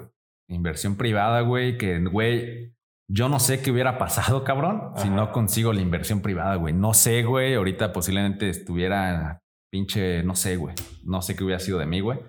Inversión 0.47 0.95
privada, 0.95 1.41
güey, 1.41 1.77
que, 1.77 1.99
güey, 1.99 2.73
yo 3.11 3.27
no 3.27 3.39
sé 3.39 3.61
qué 3.61 3.71
hubiera 3.71 3.97
pasado, 3.97 4.43
cabrón, 4.43 4.93
si 4.95 5.09
no 5.09 5.31
consigo 5.31 5.73
la 5.73 5.81
inversión 5.81 6.21
privada, 6.21 6.55
güey. 6.55 6.73
No 6.73 6.93
sé, 6.93 7.23
güey. 7.23 7.55
Ahorita 7.55 7.91
posiblemente 7.91 8.49
estuviera 8.49 9.41
pinche, 9.71 10.23
no 10.23 10.35
sé, 10.35 10.55
güey. 10.55 10.75
No 11.03 11.21
sé 11.21 11.35
qué 11.35 11.43
hubiera 11.43 11.59
sido 11.59 11.79
de 11.79 11.87
mí, 11.87 11.99
güey. 11.99 12.19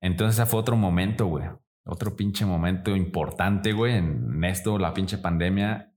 Entonces, 0.00 0.38
ese 0.38 0.48
fue 0.48 0.60
otro 0.60 0.76
momento, 0.76 1.26
güey. 1.26 1.44
Otro 1.84 2.14
pinche 2.16 2.44
momento 2.44 2.94
importante, 2.94 3.72
güey, 3.72 3.96
en 3.96 4.42
esto, 4.44 4.78
la 4.78 4.94
pinche 4.94 5.18
pandemia. 5.18 5.92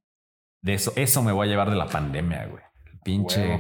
De 0.62 0.74
eso, 0.74 0.92
eso 0.96 1.22
me 1.22 1.32
voy 1.32 1.48
a 1.48 1.52
llevar 1.52 1.70
de 1.70 1.76
la 1.76 1.88
pandemia, 1.88 2.48
güey. 2.48 2.64
Pinche. 3.04 3.60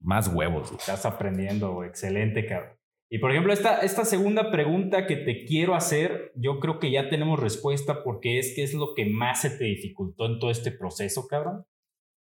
más 0.00 0.26
huevos. 0.26 0.70
Güey. 0.70 0.78
Estás 0.78 1.06
aprendiendo, 1.06 1.72
güey. 1.72 1.88
Excelente, 1.88 2.46
cabrón. 2.46 2.76
Y 3.08 3.18
por 3.18 3.30
ejemplo, 3.30 3.52
esta, 3.52 3.80
esta 3.80 4.04
segunda 4.04 4.50
pregunta 4.50 5.06
que 5.06 5.16
te 5.16 5.44
quiero 5.44 5.74
hacer, 5.74 6.32
yo 6.34 6.58
creo 6.58 6.78
que 6.78 6.90
ya 6.90 7.10
tenemos 7.10 7.38
respuesta 7.38 8.02
porque 8.02 8.38
es 8.38 8.54
que 8.56 8.62
es 8.62 8.72
lo 8.72 8.94
que 8.94 9.04
más 9.04 9.42
se 9.42 9.50
te 9.50 9.64
dificultó 9.64 10.26
en 10.26 10.38
todo 10.38 10.50
este 10.50 10.72
proceso, 10.72 11.28
cabrón. 11.28 11.66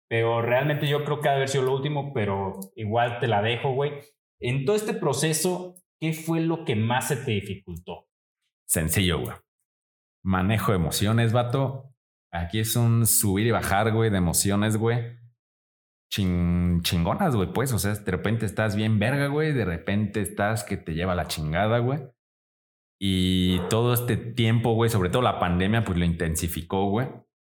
Pero 0.09 0.41
realmente 0.41 0.87
yo 0.87 1.05
creo 1.05 1.21
que 1.21 1.29
ha 1.29 1.31
de 1.31 1.37
haber 1.37 1.49
sido 1.49 1.63
lo 1.63 1.73
último, 1.73 2.11
pero 2.13 2.59
igual 2.75 3.19
te 3.19 3.27
la 3.27 3.41
dejo, 3.41 3.73
güey. 3.73 3.93
En 4.41 4.65
todo 4.65 4.75
este 4.75 4.93
proceso, 4.93 5.75
¿qué 5.99 6.11
fue 6.11 6.41
lo 6.41 6.65
que 6.65 6.75
más 6.75 7.07
se 7.07 7.15
te 7.15 7.31
dificultó? 7.31 8.09
Sencillo, 8.67 9.19
güey. 9.19 9.35
Manejo 10.23 10.73
emociones, 10.73 11.33
vato. 11.33 11.93
Aquí 12.31 12.59
es 12.59 12.75
un 12.75 13.05
subir 13.05 13.47
y 13.47 13.51
bajar, 13.51 13.91
güey, 13.91 14.09
de 14.09 14.17
emociones, 14.17 14.77
güey 14.77 15.23
chingonas, 16.13 17.35
güey, 17.35 17.51
pues, 17.51 17.73
o 17.73 17.79
sea, 17.79 17.93
de 17.93 18.11
repente 18.11 18.45
estás 18.45 18.75
bien 18.75 18.99
verga, 18.99 19.27
güey, 19.27 19.51
de 19.51 19.65
repente 19.65 20.21
estás 20.21 20.63
que 20.63 20.77
te 20.77 20.93
lleva 20.93 21.15
la 21.15 21.27
chingada, 21.27 21.79
güey. 21.79 21.99
Y 23.01 23.59
todo 23.69 23.93
este 23.93 24.15
tiempo, 24.17 24.73
güey, 24.75 24.89
sobre 24.89 25.09
todo 25.09 25.21
la 25.23 25.39
pandemia, 25.39 25.83
pues 25.83 25.97
lo 25.97 26.05
intensificó, 26.05 26.85
güey. 26.89 27.07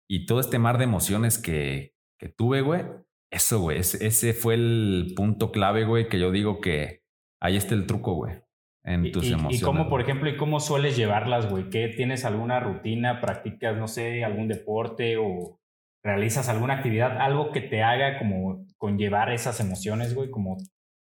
Y 0.08 0.26
todo 0.26 0.40
este 0.40 0.58
mar 0.58 0.78
de 0.78 0.84
emociones 0.84 1.38
que, 1.38 1.96
que 2.18 2.28
tuve, 2.28 2.60
güey, 2.60 2.84
eso, 3.32 3.60
güey, 3.60 3.78
ese, 3.78 4.32
fue 4.32 4.54
el 4.54 5.12
punto 5.16 5.50
clave, 5.50 5.84
güey, 5.84 6.08
que 6.08 6.20
yo 6.20 6.30
digo 6.30 6.60
que 6.60 7.02
ahí 7.42 7.56
está 7.56 7.74
el 7.74 7.86
truco, 7.86 8.14
güey, 8.14 8.43
en 8.84 9.10
tus 9.10 9.30
emociones. 9.30 9.60
¿Y 9.60 9.64
cómo, 9.64 9.88
por 9.88 10.00
ejemplo, 10.00 10.28
y 10.28 10.36
cómo 10.36 10.60
sueles 10.60 10.96
llevarlas, 10.96 11.50
güey? 11.50 11.70
¿Qué 11.70 11.88
tienes 11.88 12.24
alguna 12.24 12.60
rutina? 12.60 13.20
¿Practicas, 13.20 13.76
no 13.76 13.88
sé, 13.88 14.24
algún 14.24 14.46
deporte 14.48 15.16
o 15.16 15.58
realizas 16.04 16.50
alguna 16.50 16.74
actividad, 16.74 17.18
algo 17.18 17.50
que 17.50 17.62
te 17.62 17.82
haga 17.82 18.18
como 18.18 18.66
conllevar 18.76 19.32
esas 19.32 19.58
emociones, 19.60 20.14
güey, 20.14 20.30
como 20.30 20.58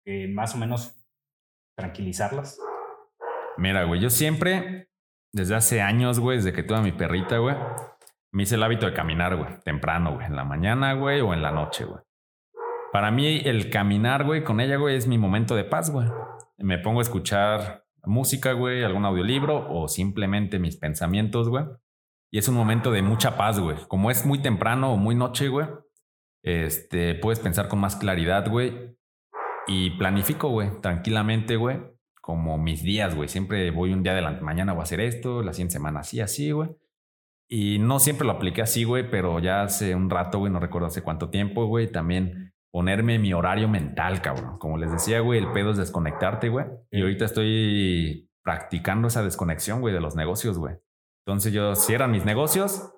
que 0.05 0.27
más 0.27 0.55
o 0.55 0.57
menos 0.57 0.93
tranquilizarlas? 1.77 2.59
Mira, 3.57 3.85
güey, 3.85 4.01
yo 4.01 4.09
siempre, 4.09 4.89
desde 5.33 5.55
hace 5.55 5.81
años, 5.81 6.19
güey, 6.19 6.37
desde 6.37 6.51
que 6.51 6.63
tuve 6.63 6.79
a 6.79 6.81
mi 6.81 6.91
perrita, 6.91 7.37
güey, 7.37 7.55
me 8.33 8.43
hice 8.43 8.55
el 8.55 8.63
hábito 8.63 8.85
de 8.85 8.93
caminar, 8.93 9.37
güey, 9.37 9.59
temprano, 9.63 10.15
güey, 10.15 10.27
en 10.27 10.35
la 10.35 10.43
mañana, 10.43 10.93
güey, 10.93 11.21
o 11.21 11.33
en 11.33 11.41
la 11.41 11.51
noche, 11.51 11.85
güey. 11.85 12.01
Para 12.91 13.11
mí, 13.11 13.41
el 13.45 13.69
caminar, 13.69 14.25
güey, 14.25 14.43
con 14.43 14.59
ella, 14.59 14.77
güey, 14.77 14.95
es 14.95 15.07
mi 15.07 15.17
momento 15.17 15.55
de 15.55 15.63
paz, 15.63 15.91
güey. 15.91 16.07
Me 16.57 16.79
pongo 16.79 16.99
a 16.99 17.03
escuchar 17.03 17.85
música, 18.03 18.53
güey, 18.53 18.83
algún 18.83 19.05
audiolibro 19.05 19.67
o 19.69 19.87
simplemente 19.87 20.59
mis 20.59 20.77
pensamientos, 20.77 21.49
güey. 21.49 21.65
y 22.31 22.37
es 22.37 22.47
un 22.47 22.55
momento 22.55 22.91
de 22.91 23.01
mucha 23.01 23.37
paz, 23.37 23.59
güey. 23.59 23.77
Como 23.87 24.11
es 24.11 24.25
muy 24.25 24.39
temprano 24.41 24.93
o 24.93 24.97
muy 24.97 25.15
noche, 25.15 25.47
güey, 25.49 25.67
este, 26.43 27.15
puedes 27.15 27.39
pensar 27.39 27.67
con 27.67 27.79
más 27.79 27.95
claridad, 27.95 28.49
güey. 28.49 28.95
Y 29.67 29.91
planifico, 29.91 30.49
güey, 30.49 30.69
tranquilamente, 30.81 31.55
güey, 31.55 31.79
como 32.21 32.57
mis 32.57 32.83
días, 32.83 33.15
güey. 33.15 33.29
Siempre 33.29 33.71
voy 33.71 33.93
un 33.93 34.03
día 34.03 34.13
de 34.15 34.21
la 34.21 34.31
mañana 34.41 34.73
voy 34.73 34.81
a 34.81 34.83
hacer 34.83 34.99
esto, 35.01 35.43
la 35.43 35.53
siguiente 35.53 35.73
semana 35.73 35.99
así, 36.01 36.21
así, 36.21 36.51
güey. 36.51 36.69
Y 37.47 37.79
no 37.79 37.99
siempre 37.99 38.27
lo 38.27 38.33
apliqué 38.33 38.61
así, 38.61 38.83
güey, 38.83 39.09
pero 39.09 39.39
ya 39.39 39.63
hace 39.63 39.95
un 39.95 40.09
rato, 40.09 40.39
güey, 40.39 40.51
no 40.51 40.59
recuerdo 40.59 40.87
hace 40.87 41.01
cuánto 41.03 41.29
tiempo, 41.29 41.65
güey, 41.65 41.91
también 41.91 42.48
ponerme 42.71 43.19
mi 43.19 43.33
horario 43.33 43.67
mental, 43.67 44.21
cabrón. 44.21 44.57
Como 44.59 44.77
les 44.77 44.91
decía, 44.91 45.19
güey, 45.21 45.39
el 45.39 45.51
pedo 45.51 45.71
es 45.71 45.77
desconectarte, 45.77 46.49
güey. 46.49 46.65
Y 46.91 47.01
ahorita 47.01 47.25
estoy 47.25 48.29
practicando 48.43 49.07
esa 49.07 49.23
desconexión, 49.23 49.81
güey, 49.81 49.93
de 49.93 50.01
los 50.01 50.15
negocios, 50.15 50.57
güey. 50.57 50.75
Entonces 51.25 51.53
yo 51.53 51.75
cierran 51.75 52.11
mis 52.11 52.25
negocios, 52.25 52.93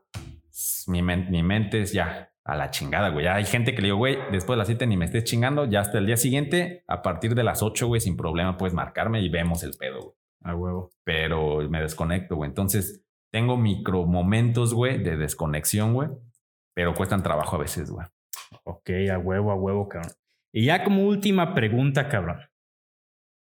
mi, 0.87 1.01
mi 1.01 1.43
mente 1.43 1.81
es 1.81 1.93
ya 1.93 2.31
a 2.43 2.55
la 2.55 2.71
chingada, 2.71 3.09
güey. 3.09 3.25
Ya 3.25 3.35
hay 3.35 3.45
gente 3.45 3.75
que 3.75 3.81
le 3.81 3.87
digo, 3.87 3.97
güey, 3.97 4.17
después 4.31 4.55
de 4.55 4.57
las 4.57 4.67
7 4.67 4.87
ni 4.87 4.97
me 4.97 5.05
estés 5.05 5.23
chingando, 5.23 5.65
ya 5.65 5.81
hasta 5.81 5.97
el 5.97 6.05
día 6.05 6.17
siguiente, 6.17 6.83
a 6.87 7.01
partir 7.01 7.35
de 7.35 7.43
las 7.43 7.61
8, 7.61 7.87
güey, 7.87 8.01
sin 8.01 8.17
problema 8.17 8.57
puedes 8.57 8.73
marcarme 8.73 9.21
y 9.21 9.29
vemos 9.29 9.63
el 9.63 9.73
pedo, 9.77 9.99
güey. 9.99 10.15
A 10.43 10.55
huevo. 10.55 10.91
Pero 11.03 11.59
me 11.69 11.81
desconecto, 11.81 12.35
güey. 12.35 12.49
Entonces 12.49 13.03
tengo 13.31 13.57
micro 13.57 14.05
momentos, 14.05 14.73
güey, 14.73 15.01
de 15.01 15.17
desconexión, 15.17 15.93
güey, 15.93 16.09
pero 16.75 16.93
cuestan 16.95 17.23
trabajo 17.23 17.55
a 17.55 17.59
veces, 17.59 17.91
güey. 17.91 18.05
Ok, 18.63 18.89
a 19.11 19.17
huevo, 19.17 19.51
a 19.51 19.55
huevo, 19.55 19.87
cabrón. 19.87 20.11
Y 20.53 20.65
ya 20.65 20.83
como 20.83 21.05
última 21.05 21.53
pregunta, 21.53 22.09
cabrón. 22.09 22.39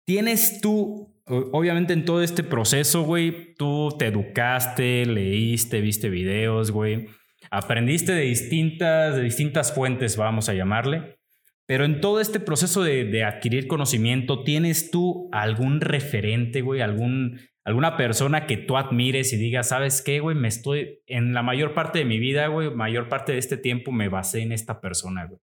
¿Tienes 0.05 0.61
tú 0.61 1.11
obviamente 1.31 1.93
en 1.93 2.05
todo 2.05 2.23
este 2.23 2.43
proceso, 2.43 3.03
güey, 3.03 3.55
tú 3.55 3.95
te 3.99 4.07
educaste, 4.07 5.07
leíste, 5.07 5.81
viste 5.81 6.09
videos, 6.09 6.71
güey, 6.71 7.07
aprendiste 7.51 8.13
de 8.13 8.23
distintas, 8.23 9.17
de 9.17 9.23
distintas 9.23 9.73
fuentes, 9.73 10.17
vamos 10.17 10.49
a 10.49 10.55
llamarle. 10.55 11.19
Pero 11.67 11.85
en 11.85 12.01
todo 12.01 12.21
este 12.21 12.41
proceso 12.41 12.83
de, 12.83 13.25
adquirir 13.25 13.69
conocimiento, 13.69 14.43
¿tienes 14.43 14.91
tú 14.91 15.29
algún 15.31 15.81
referente, 15.81 16.63
güey? 16.63 16.81
Algún, 16.81 17.39
alguna 17.65 17.97
persona 17.97 18.47
que 18.47 18.57
tú 18.57 18.77
admires 18.77 19.33
y 19.33 19.37
digas, 19.37 19.69
¿sabes 19.69 20.03
qué, 20.03 20.21
güey? 20.21 20.37
Me 20.37 20.49
estoy, 20.49 21.03
en 21.07 21.35
la 21.35 21.43
mayor 21.43 21.75
parte 21.75 22.01
de 22.01 22.05
mi 22.05 22.19
vida, 22.19 22.47
güey, 22.49 22.75
mayor 22.75 23.09
parte 23.09 23.33
de 23.33 23.39
este 23.39 23.57
tiempo 23.57 23.93
me 23.93 24.09
basé 24.09 24.43
en 24.43 24.53
esta 24.53 24.81
persona, 24.81 25.27
güey. 25.27 25.41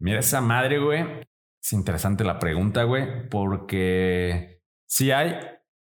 Mira, 0.00 0.20
esa 0.20 0.40
madre, 0.40 0.78
güey. 0.78 1.04
Es 1.62 1.72
interesante 1.72 2.24
la 2.24 2.38
pregunta, 2.38 2.84
güey, 2.84 3.28
porque 3.28 4.54
Sí 4.94 5.10
hay, 5.10 5.34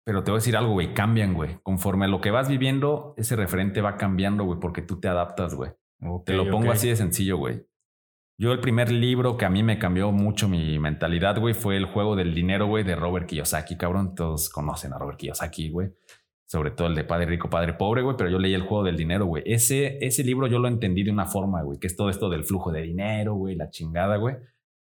pero 0.05 0.25
te 0.25 0.31
voy 0.31 0.37
a 0.37 0.41
decir 0.41 0.57
algo, 0.57 0.73
güey, 0.73 0.93
cambian, 0.93 1.33
güey. 1.33 1.59
Conforme 1.63 2.05
a 2.05 2.09
lo 2.09 2.21
que 2.21 2.31
vas 2.31 2.51
viviendo, 2.51 3.15
ese 3.17 3.35
referente 3.35 3.81
va 3.81 3.97
cambiando, 3.97 4.45
güey, 4.45 4.61
porque 4.61 4.83
tú 4.83 5.01
te 5.01 5.09
adaptas, 5.09 5.55
güey. 5.55 5.71
te 6.27 6.35
lo 6.35 6.51
pongo 6.51 6.71
así 6.71 6.89
de 6.89 6.97
sencillo, 6.97 7.39
güey. 7.39 7.67
Yo 8.41 8.53
el 8.53 8.61
primer 8.61 8.91
libro 8.91 9.37
que 9.37 9.45
a 9.45 9.51
mí 9.51 9.63
me 9.63 9.79
cambió 9.79 10.13
mucho 10.13 10.49
mi 10.49 10.79
mentalidad, 10.79 11.39
güey, 11.39 11.53
fue 11.53 11.77
El 11.77 11.85
juego 11.85 12.17
del 12.17 12.35
dinero, 12.35 12.67
güey, 12.69 12.85
de 12.85 12.97
Robert 12.97 13.27
Kiyosaki, 13.27 13.77
cabrón. 13.77 14.15
Todos 14.15 14.49
conocen 14.49 14.95
a 14.95 14.99
Robert 14.99 15.19
Kiyosaki, 15.19 15.69
güey. 15.69 15.91
Sobre 16.47 16.71
todo 16.71 16.89
el 16.89 16.95
de 16.95 17.05
Padre 17.05 17.27
Rico, 17.27 17.51
Padre 17.51 17.75
Pobre, 17.75 18.01
güey, 18.01 18.17
pero 18.17 18.31
yo 18.31 18.39
leí 18.39 18.55
El 18.55 18.63
juego 18.63 18.83
del 18.83 18.97
dinero, 18.97 19.27
güey. 19.27 19.43
Ese, 19.45 19.99
ese 20.01 20.25
libro 20.25 20.47
yo 20.47 20.59
lo 20.59 20.69
entendí 20.69 21.03
de 21.03 21.11
una 21.11 21.27
forma, 21.27 21.61
güey, 21.61 21.79
que 21.79 21.87
es 21.87 21.95
todo 21.97 22.09
esto 22.09 22.31
del 22.31 22.45
flujo 22.45 22.73
de 22.73 22.81
dinero, 22.81 23.35
güey, 23.35 23.57
la 23.57 23.69
chingada, 23.69 24.17
güey. 24.17 24.37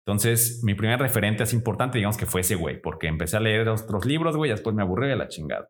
Entonces, 0.05 0.61
mi 0.63 0.75
primer 0.75 0.99
referente 0.99 1.41
es 1.41 1.51
importante, 1.51 1.97
digamos 1.97 2.17
que 2.17 2.27
fue 2.27 2.41
ese 2.41 2.53
güey, 2.53 2.79
porque 2.79 3.07
empecé 3.07 3.37
a 3.37 3.39
leer 3.39 3.67
otros 3.69 4.05
libros, 4.05 4.37
güey, 4.37 4.51
y 4.51 4.53
después 4.53 4.75
me 4.75 4.83
aburrí 4.83 5.07
de 5.07 5.15
la 5.15 5.29
chingada. 5.29 5.67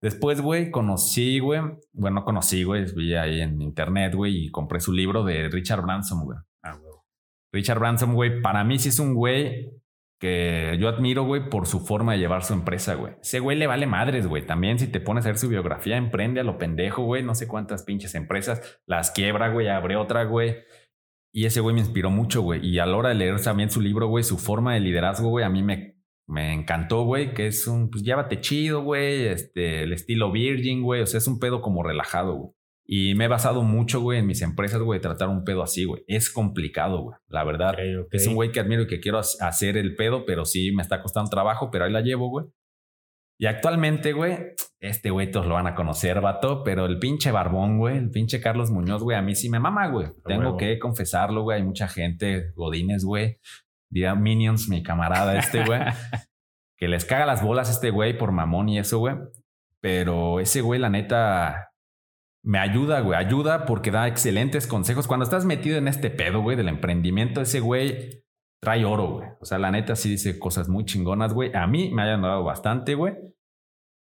Después, 0.00 0.40
güey, 0.40 0.70
conocí, 0.70 1.40
güey, 1.40 1.60
bueno, 1.92 2.24
conocí, 2.24 2.64
güey, 2.64 2.86
vi 2.96 3.16
ahí 3.16 3.42
en 3.42 3.60
internet, 3.60 4.14
güey, 4.14 4.46
y 4.46 4.50
compré 4.50 4.80
su 4.80 4.94
libro 4.94 5.24
de 5.24 5.50
Richard 5.50 5.82
Branson, 5.82 6.24
güey. 6.24 6.38
Richard 7.52 7.78
Branson, 7.78 8.14
güey, 8.14 8.42
para 8.42 8.64
mí 8.64 8.78
sí 8.78 8.90
es 8.90 8.98
un 8.98 9.14
güey 9.14 9.72
que 10.20 10.76
yo 10.80 10.88
admiro, 10.88 11.24
güey, 11.24 11.48
por 11.48 11.66
su 11.66 11.80
forma 11.80 12.12
de 12.12 12.18
llevar 12.18 12.42
su 12.42 12.52
empresa, 12.52 12.94
güey. 12.94 13.14
Ese 13.22 13.38
güey 13.38 13.56
le 13.56 13.66
vale 13.68 13.86
madres, 13.86 14.26
güey. 14.26 14.44
También 14.44 14.78
si 14.78 14.88
te 14.88 15.00
pones 15.00 15.24
a 15.24 15.28
ver 15.28 15.38
su 15.38 15.48
biografía, 15.48 15.96
emprende 15.96 16.40
a 16.40 16.44
lo 16.44 16.58
pendejo, 16.58 17.04
güey. 17.04 17.22
No 17.22 17.34
sé 17.34 17.46
cuántas 17.46 17.84
pinches 17.84 18.14
empresas 18.14 18.80
las 18.86 19.10
quiebra, 19.12 19.50
güey, 19.50 19.68
abre 19.68 19.96
otra, 19.96 20.24
güey. 20.24 20.56
Y 21.32 21.46
ese 21.46 21.60
güey 21.60 21.74
me 21.74 21.80
inspiró 21.80 22.10
mucho, 22.10 22.42
güey. 22.42 22.66
Y 22.66 22.78
a 22.80 22.86
la 22.86 22.96
hora 22.96 23.10
de 23.10 23.14
leer 23.14 23.40
también 23.40 23.70
su 23.70 23.80
libro, 23.80 24.08
güey, 24.08 24.24
su 24.24 24.38
forma 24.38 24.74
de 24.74 24.80
liderazgo, 24.80 25.28
güey, 25.28 25.44
a 25.44 25.50
mí 25.50 25.62
me, 25.62 25.98
me 26.26 26.52
encantó, 26.52 27.04
güey, 27.04 27.32
que 27.32 27.46
es 27.46 27.66
un, 27.68 27.90
pues 27.90 28.02
llévate 28.02 28.40
chido, 28.40 28.82
güey, 28.82 29.26
este, 29.26 29.82
el 29.82 29.92
estilo 29.92 30.32
virgin, 30.32 30.82
güey, 30.82 31.02
o 31.02 31.06
sea, 31.06 31.18
es 31.18 31.28
un 31.28 31.38
pedo 31.38 31.60
como 31.60 31.82
relajado, 31.82 32.34
güey. 32.34 32.57
Y 32.90 33.14
me 33.14 33.26
he 33.26 33.28
basado 33.28 33.62
mucho, 33.62 34.00
güey, 34.00 34.18
en 34.18 34.26
mis 34.26 34.40
empresas, 34.40 34.80
güey, 34.80 34.98
de 34.98 35.02
tratar 35.02 35.28
un 35.28 35.44
pedo 35.44 35.62
así, 35.62 35.84
güey. 35.84 36.04
Es 36.06 36.30
complicado, 36.30 37.02
güey, 37.02 37.18
la 37.28 37.44
verdad. 37.44 37.76
Es 38.10 38.26
un 38.26 38.34
güey 38.34 38.50
que 38.50 38.60
admiro 38.60 38.82
y 38.82 38.86
que 38.86 38.98
quiero 38.98 39.18
hacer 39.18 39.76
el 39.76 39.94
pedo, 39.94 40.24
pero 40.24 40.46
sí 40.46 40.72
me 40.72 40.80
está 40.80 41.02
costando 41.02 41.28
trabajo, 41.28 41.70
pero 41.70 41.84
ahí 41.84 41.92
la 41.92 42.00
llevo, 42.00 42.30
güey. 42.30 42.46
Y 43.38 43.44
actualmente, 43.44 44.14
güey, 44.14 44.38
este 44.80 45.10
güey 45.10 45.30
todos 45.30 45.46
lo 45.46 45.54
van 45.54 45.66
a 45.66 45.74
conocer, 45.74 46.20
vato, 46.22 46.64
pero 46.64 46.86
el 46.86 46.98
pinche 46.98 47.30
barbón, 47.30 47.78
güey, 47.78 47.98
el 47.98 48.10
pinche 48.10 48.40
Carlos 48.40 48.70
Muñoz, 48.70 49.02
güey, 49.02 49.18
a 49.18 49.22
mí 49.22 49.34
sí 49.34 49.50
me 49.50 49.60
mama, 49.60 49.88
güey. 49.88 50.08
Tengo 50.24 50.56
que 50.56 50.78
confesarlo, 50.78 51.42
güey, 51.42 51.58
hay 51.58 51.64
mucha 51.64 51.88
gente, 51.88 52.52
godines, 52.56 53.04
güey, 53.04 53.38
Minions, 53.90 54.68
mi 54.68 54.82
camarada 54.82 55.38
este, 55.38 55.64
güey, 55.64 55.80
que 56.78 56.88
les 56.88 57.04
caga 57.04 57.26
las 57.26 57.42
bolas 57.42 57.70
este 57.70 57.90
güey 57.90 58.16
por 58.16 58.32
mamón 58.32 58.70
y 58.70 58.78
eso, 58.78 58.98
güey. 58.98 59.14
Pero 59.80 60.40
ese 60.40 60.60
güey, 60.60 60.80
la 60.80 60.90
neta, 60.90 61.67
me 62.44 62.58
ayuda, 62.58 63.00
güey, 63.00 63.18
ayuda 63.18 63.66
porque 63.66 63.90
da 63.90 64.06
excelentes 64.06 64.66
consejos. 64.66 65.06
Cuando 65.06 65.24
estás 65.24 65.44
metido 65.44 65.76
en 65.76 65.88
este 65.88 66.10
pedo, 66.10 66.40
güey, 66.40 66.56
del 66.56 66.68
emprendimiento, 66.68 67.40
ese 67.40 67.60
güey 67.60 68.24
trae 68.62 68.84
oro, 68.84 69.08
güey. 69.08 69.28
O 69.40 69.44
sea, 69.44 69.58
la 69.58 69.70
neta 69.70 69.96
sí 69.96 70.10
dice 70.10 70.38
cosas 70.38 70.68
muy 70.68 70.84
chingonas, 70.84 71.34
güey. 71.34 71.54
A 71.54 71.66
mí 71.66 71.90
me 71.92 72.02
ha 72.02 72.14
ayudado 72.14 72.44
bastante, 72.44 72.94
güey. 72.94 73.14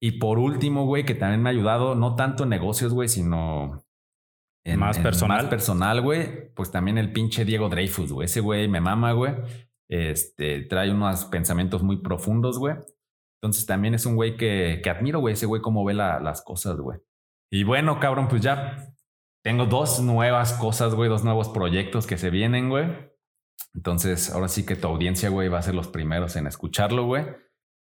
Y 0.01 0.19
por 0.19 0.37
último, 0.37 0.85
güey, 0.85 1.05
que 1.05 1.15
también 1.15 1.41
me 1.41 1.49
ha 1.49 1.53
ayudado, 1.53 1.95
no 1.95 2.15
tanto 2.15 2.43
en 2.43 2.49
negocios, 2.49 2.93
güey, 2.93 3.09
sino 3.09 3.83
en, 4.63 4.79
más 4.79 4.99
personal. 4.99 5.43
Más 5.43 5.49
personal, 5.49 6.01
güey. 6.01 6.53
Pues 6.53 6.71
también 6.71 6.97
el 6.97 7.11
pinche 7.11 7.45
Diego 7.45 7.69
Dreyfus, 7.69 8.11
güey. 8.11 8.25
Ese 8.25 8.41
güey 8.41 8.67
me 8.67 8.81
mama, 8.81 9.13
güey. 9.13 9.33
Este, 9.89 10.61
trae 10.63 10.91
unos 10.91 11.25
pensamientos 11.25 11.81
muy 11.81 11.97
profundos, 11.97 12.59
güey. 12.59 12.75
Entonces 13.41 13.65
también 13.65 13.93
es 13.93 14.05
un 14.05 14.15
güey 14.15 14.35
que, 14.37 14.81
que 14.83 14.89
admiro, 14.89 15.19
güey. 15.19 15.33
Ese 15.33 15.45
güey 15.45 15.61
cómo 15.61 15.83
ve 15.83 15.93
las 15.93 16.41
cosas, 16.43 16.77
güey. 16.77 16.99
Y 17.49 17.63
bueno, 17.63 17.99
cabrón, 17.99 18.27
pues 18.27 18.41
ya 18.41 18.87
tengo 19.43 19.65
dos 19.65 20.01
nuevas 20.01 20.53
cosas, 20.53 20.93
güey. 20.93 21.09
Dos 21.09 21.23
nuevos 21.23 21.49
proyectos 21.49 22.07
que 22.07 22.17
se 22.17 22.29
vienen, 22.29 22.69
güey. 22.69 22.87
Entonces, 23.73 24.31
ahora 24.31 24.47
sí 24.47 24.65
que 24.65 24.75
tu 24.75 24.87
audiencia, 24.87 25.29
güey, 25.29 25.49
va 25.49 25.59
a 25.59 25.63
ser 25.63 25.75
los 25.75 25.87
primeros 25.87 26.35
en 26.35 26.47
escucharlo, 26.47 27.05
güey. 27.05 27.25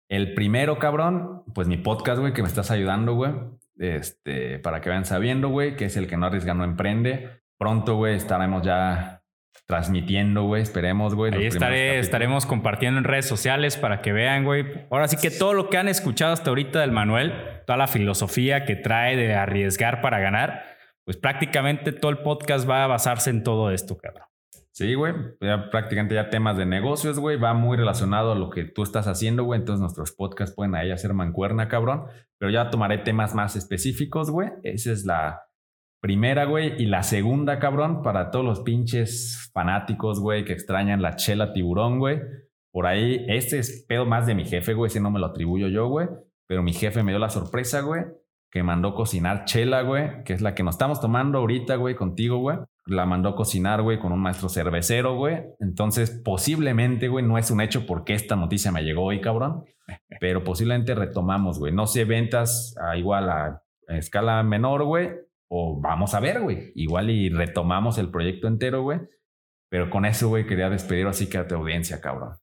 El 0.09 0.35
primero, 0.35 0.77
cabrón, 0.77 1.43
pues 1.53 1.67
mi 1.67 1.77
podcast, 1.77 2.19
güey, 2.19 2.33
que 2.33 2.41
me 2.41 2.47
estás 2.47 2.69
ayudando, 2.69 3.15
güey. 3.15 3.33
Este, 3.77 4.59
para 4.59 4.81
que 4.81 4.89
vayan 4.89 5.05
sabiendo, 5.05 5.49
güey, 5.49 5.75
que 5.75 5.85
es 5.85 5.97
el 5.97 6.07
que 6.07 6.17
no 6.17 6.27
arriesga, 6.27 6.53
no 6.53 6.63
emprende. 6.63 7.41
Pronto, 7.57 7.95
güey, 7.95 8.15
estaremos 8.15 8.61
ya 8.61 9.14
transmitiendo, 9.67 10.43
güey, 10.43 10.61
esperemos, 10.61 11.15
güey. 11.15 11.33
Ahí 11.33 11.45
estaré, 11.45 11.99
estaremos 11.99 12.45
compartiendo 12.45 12.99
en 12.99 13.03
redes 13.03 13.27
sociales 13.27 13.77
para 13.77 14.01
que 14.01 14.13
vean, 14.13 14.43
güey. 14.43 14.65
Ahora 14.91 15.07
sí 15.07 15.17
que 15.17 15.31
todo 15.31 15.53
lo 15.53 15.69
que 15.69 15.77
han 15.77 15.87
escuchado 15.87 16.33
hasta 16.33 16.49
ahorita 16.49 16.81
del 16.81 16.91
Manuel, 16.91 17.33
toda 17.65 17.77
la 17.77 17.87
filosofía 17.87 18.65
que 18.65 18.75
trae 18.75 19.15
de 19.15 19.33
arriesgar 19.33 20.01
para 20.01 20.19
ganar, 20.19 20.63
pues 21.03 21.17
prácticamente 21.17 21.91
todo 21.91 22.11
el 22.11 22.19
podcast 22.19 22.69
va 22.69 22.83
a 22.83 22.87
basarse 22.87 23.29
en 23.29 23.43
todo 23.43 23.71
esto, 23.71 23.97
cabrón. 23.97 24.27
Sí, 24.71 24.93
güey. 24.93 25.13
Ya 25.39 25.69
prácticamente 25.69 26.15
ya 26.15 26.29
temas 26.29 26.57
de 26.57 26.65
negocios, 26.65 27.17
güey. 27.17 27.37
Va 27.37 27.53
muy 27.53 27.77
relacionado 27.77 28.33
a 28.33 28.35
lo 28.35 28.49
que 28.49 28.65
tú 28.65 28.83
estás 28.83 29.07
haciendo, 29.07 29.45
güey. 29.45 29.61
Entonces 29.61 29.79
nuestros 29.79 30.11
podcasts 30.11 30.53
pueden 30.53 30.75
ahí 30.75 30.91
hacer 30.91 31.13
mancuerna, 31.13 31.69
cabrón. 31.69 32.07
Pero 32.37 32.51
ya 32.51 32.69
tomaré 32.69 32.97
temas 32.97 33.33
más 33.33 33.55
específicos, 33.55 34.29
güey. 34.29 34.49
Esa 34.63 34.91
es 34.91 35.05
la 35.05 35.43
primera, 36.06 36.45
güey. 36.45 36.82
Y 36.82 36.86
la 36.86 37.03
segunda, 37.03 37.60
cabrón, 37.60 38.03
para 38.03 38.32
todos 38.32 38.45
los 38.45 38.60
pinches 38.61 39.49
fanáticos, 39.53 40.19
güey, 40.19 40.45
que 40.45 40.53
extrañan 40.53 41.02
la 41.02 41.15
chela 41.15 41.53
tiburón, 41.53 41.99
güey. 41.99 42.22
Por 42.72 42.86
ahí, 42.86 43.26
este 43.27 43.60
es 43.60 43.86
pedo 43.88 44.06
más 44.06 44.27
de 44.27 44.36
mi 44.36 44.45
jefe, 44.45 44.73
güey. 44.73 44.88
Ese 44.88 44.99
no 44.99 45.10
me 45.10 45.19
lo 45.19 45.27
atribuyo 45.27 45.68
yo, 45.68 45.88
güey. 45.88 46.07
Pero 46.48 46.61
mi 46.61 46.73
jefe 46.73 47.02
me 47.03 47.11
dio 47.11 47.19
la 47.19 47.30
sorpresa, 47.30 47.82
güey. 47.82 48.03
Que 48.52 48.61
mandó 48.61 48.94
cocinar 48.94 49.45
chela, 49.45 49.82
güey. 49.82 50.23
Que 50.23 50.34
es 50.34 50.41
la 50.41 50.53
que 50.53 50.64
nos 50.64 50.76
estamos 50.76 51.02
tomando 51.02 51.40
ahorita, 51.40 51.76
güey, 51.77 51.95
contigo, 51.95 52.38
güey 52.38 52.57
la 52.88 53.06
mandó 53.06 53.36
cocinar, 53.36 53.82
güey, 53.82 53.99
con 53.99 54.11
un 54.11 54.19
maestro 54.19 54.48
cervecero, 54.48 55.15
güey. 55.15 55.44
Entonces, 55.60 56.11
posiblemente, 56.23 57.07
güey, 57.07 57.26
no 57.26 57.38
es 57.38 57.49
un 57.49 57.61
hecho 57.61 57.86
porque 57.86 58.14
esta 58.14 58.36
noticia 58.36 58.72
me 58.72 58.84
llegó 58.84 59.06
hoy, 59.06 59.22
cabrón. 59.22 59.65
Pero 60.19 60.44
posiblemente 60.44 60.94
retomamos, 60.94 61.60
güey. 61.60 61.73
No 61.73 61.88
sé, 61.88 62.06
ventas 62.06 62.76
a 62.80 62.95
igual 62.95 63.30
a, 63.30 63.64
escala 63.88 64.44
menor, 64.44 64.84
güey. 64.84 65.11
O 65.49 65.80
vamos 65.80 66.13
a 66.13 66.19
ver, 66.19 66.41
güey. 66.41 66.72
Igual 66.76 67.09
y 67.09 67.30
retomamos 67.30 67.97
el 67.97 68.09
proyecto 68.09 68.47
entero, 68.47 68.84
güey. 68.84 68.99
Pero 69.69 69.89
con 69.89 70.05
eso, 70.05 70.30
güey, 70.30 70.45
quería 70.45 70.69
despedir 70.69 71.07
así 71.07 71.27
que 71.27 71.38
a 71.38 71.47
tu 71.47 71.55
audiencia, 71.55 72.01
cabrón. 72.01 72.35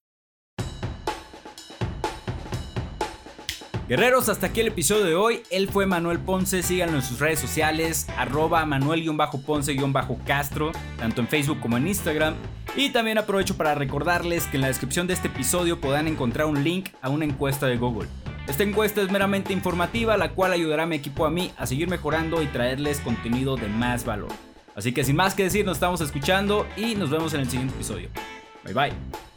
Guerreros, 3.89 4.29
hasta 4.29 4.47
aquí 4.47 4.61
el 4.61 4.69
episodio 4.69 5.05
de 5.05 5.15
hoy. 5.15 5.43
Él 5.51 5.69
fue 5.69 5.87
Manuel 5.87 6.19
Ponce. 6.19 6.63
Síganlo 6.63 6.97
en 6.97 7.03
sus 7.03 7.21
redes 7.21 7.41
sociales, 7.41 8.09
arroba 8.17 8.65
manuel-ponce-castro, 8.65 10.73
tanto 10.99 11.21
en 11.21 11.29
Facebook 11.29 11.61
como 11.61 11.77
en 11.77 11.89
Instagram. 11.89 12.35
Y 12.75 12.91
también 12.91 13.19
aprovecho 13.19 13.59
para 13.59 13.75
recordarles 13.75 14.47
que 14.47 14.57
en 14.57 14.63
la 14.63 14.69
descripción 14.69 15.07
de 15.07 15.13
este 15.15 15.29
episodio 15.29 15.79
podrán 15.79 16.09
encontrar 16.09 16.47
un 16.47 16.65
link 16.65 16.89
a 17.03 17.11
una 17.11 17.27
encuesta 17.27 17.67
de 17.67 17.77
Google. 17.77 18.09
Esta 18.47 18.65
encuesta 18.65 19.01
es 19.01 19.11
meramente 19.11 19.53
informativa, 19.53 20.17
la 20.17 20.31
cual 20.31 20.53
ayudará 20.53 20.83
a 20.83 20.87
mi 20.87 20.97
equipo 20.97 21.27
a 21.27 21.31
mí 21.31 21.53
a 21.57 21.67
seguir 21.67 21.89
mejorando 21.89 22.43
y 22.43 22.47
traerles 22.47 23.01
contenido 23.01 23.57
de 23.57 23.69
más 23.69 24.05
valor. 24.05 24.33
Así 24.75 24.93
que 24.93 25.05
sin 25.05 25.17
más 25.17 25.35
que 25.35 25.45
decir, 25.45 25.65
nos 25.65 25.77
estamos 25.77 26.01
escuchando 26.01 26.67
y 26.77 26.95
nos 26.95 27.11
vemos 27.11 27.35
en 27.35 27.41
el 27.41 27.51
siguiente 27.51 27.75
episodio. 27.75 28.09
Bye 28.65 28.75
bye. 28.75 29.32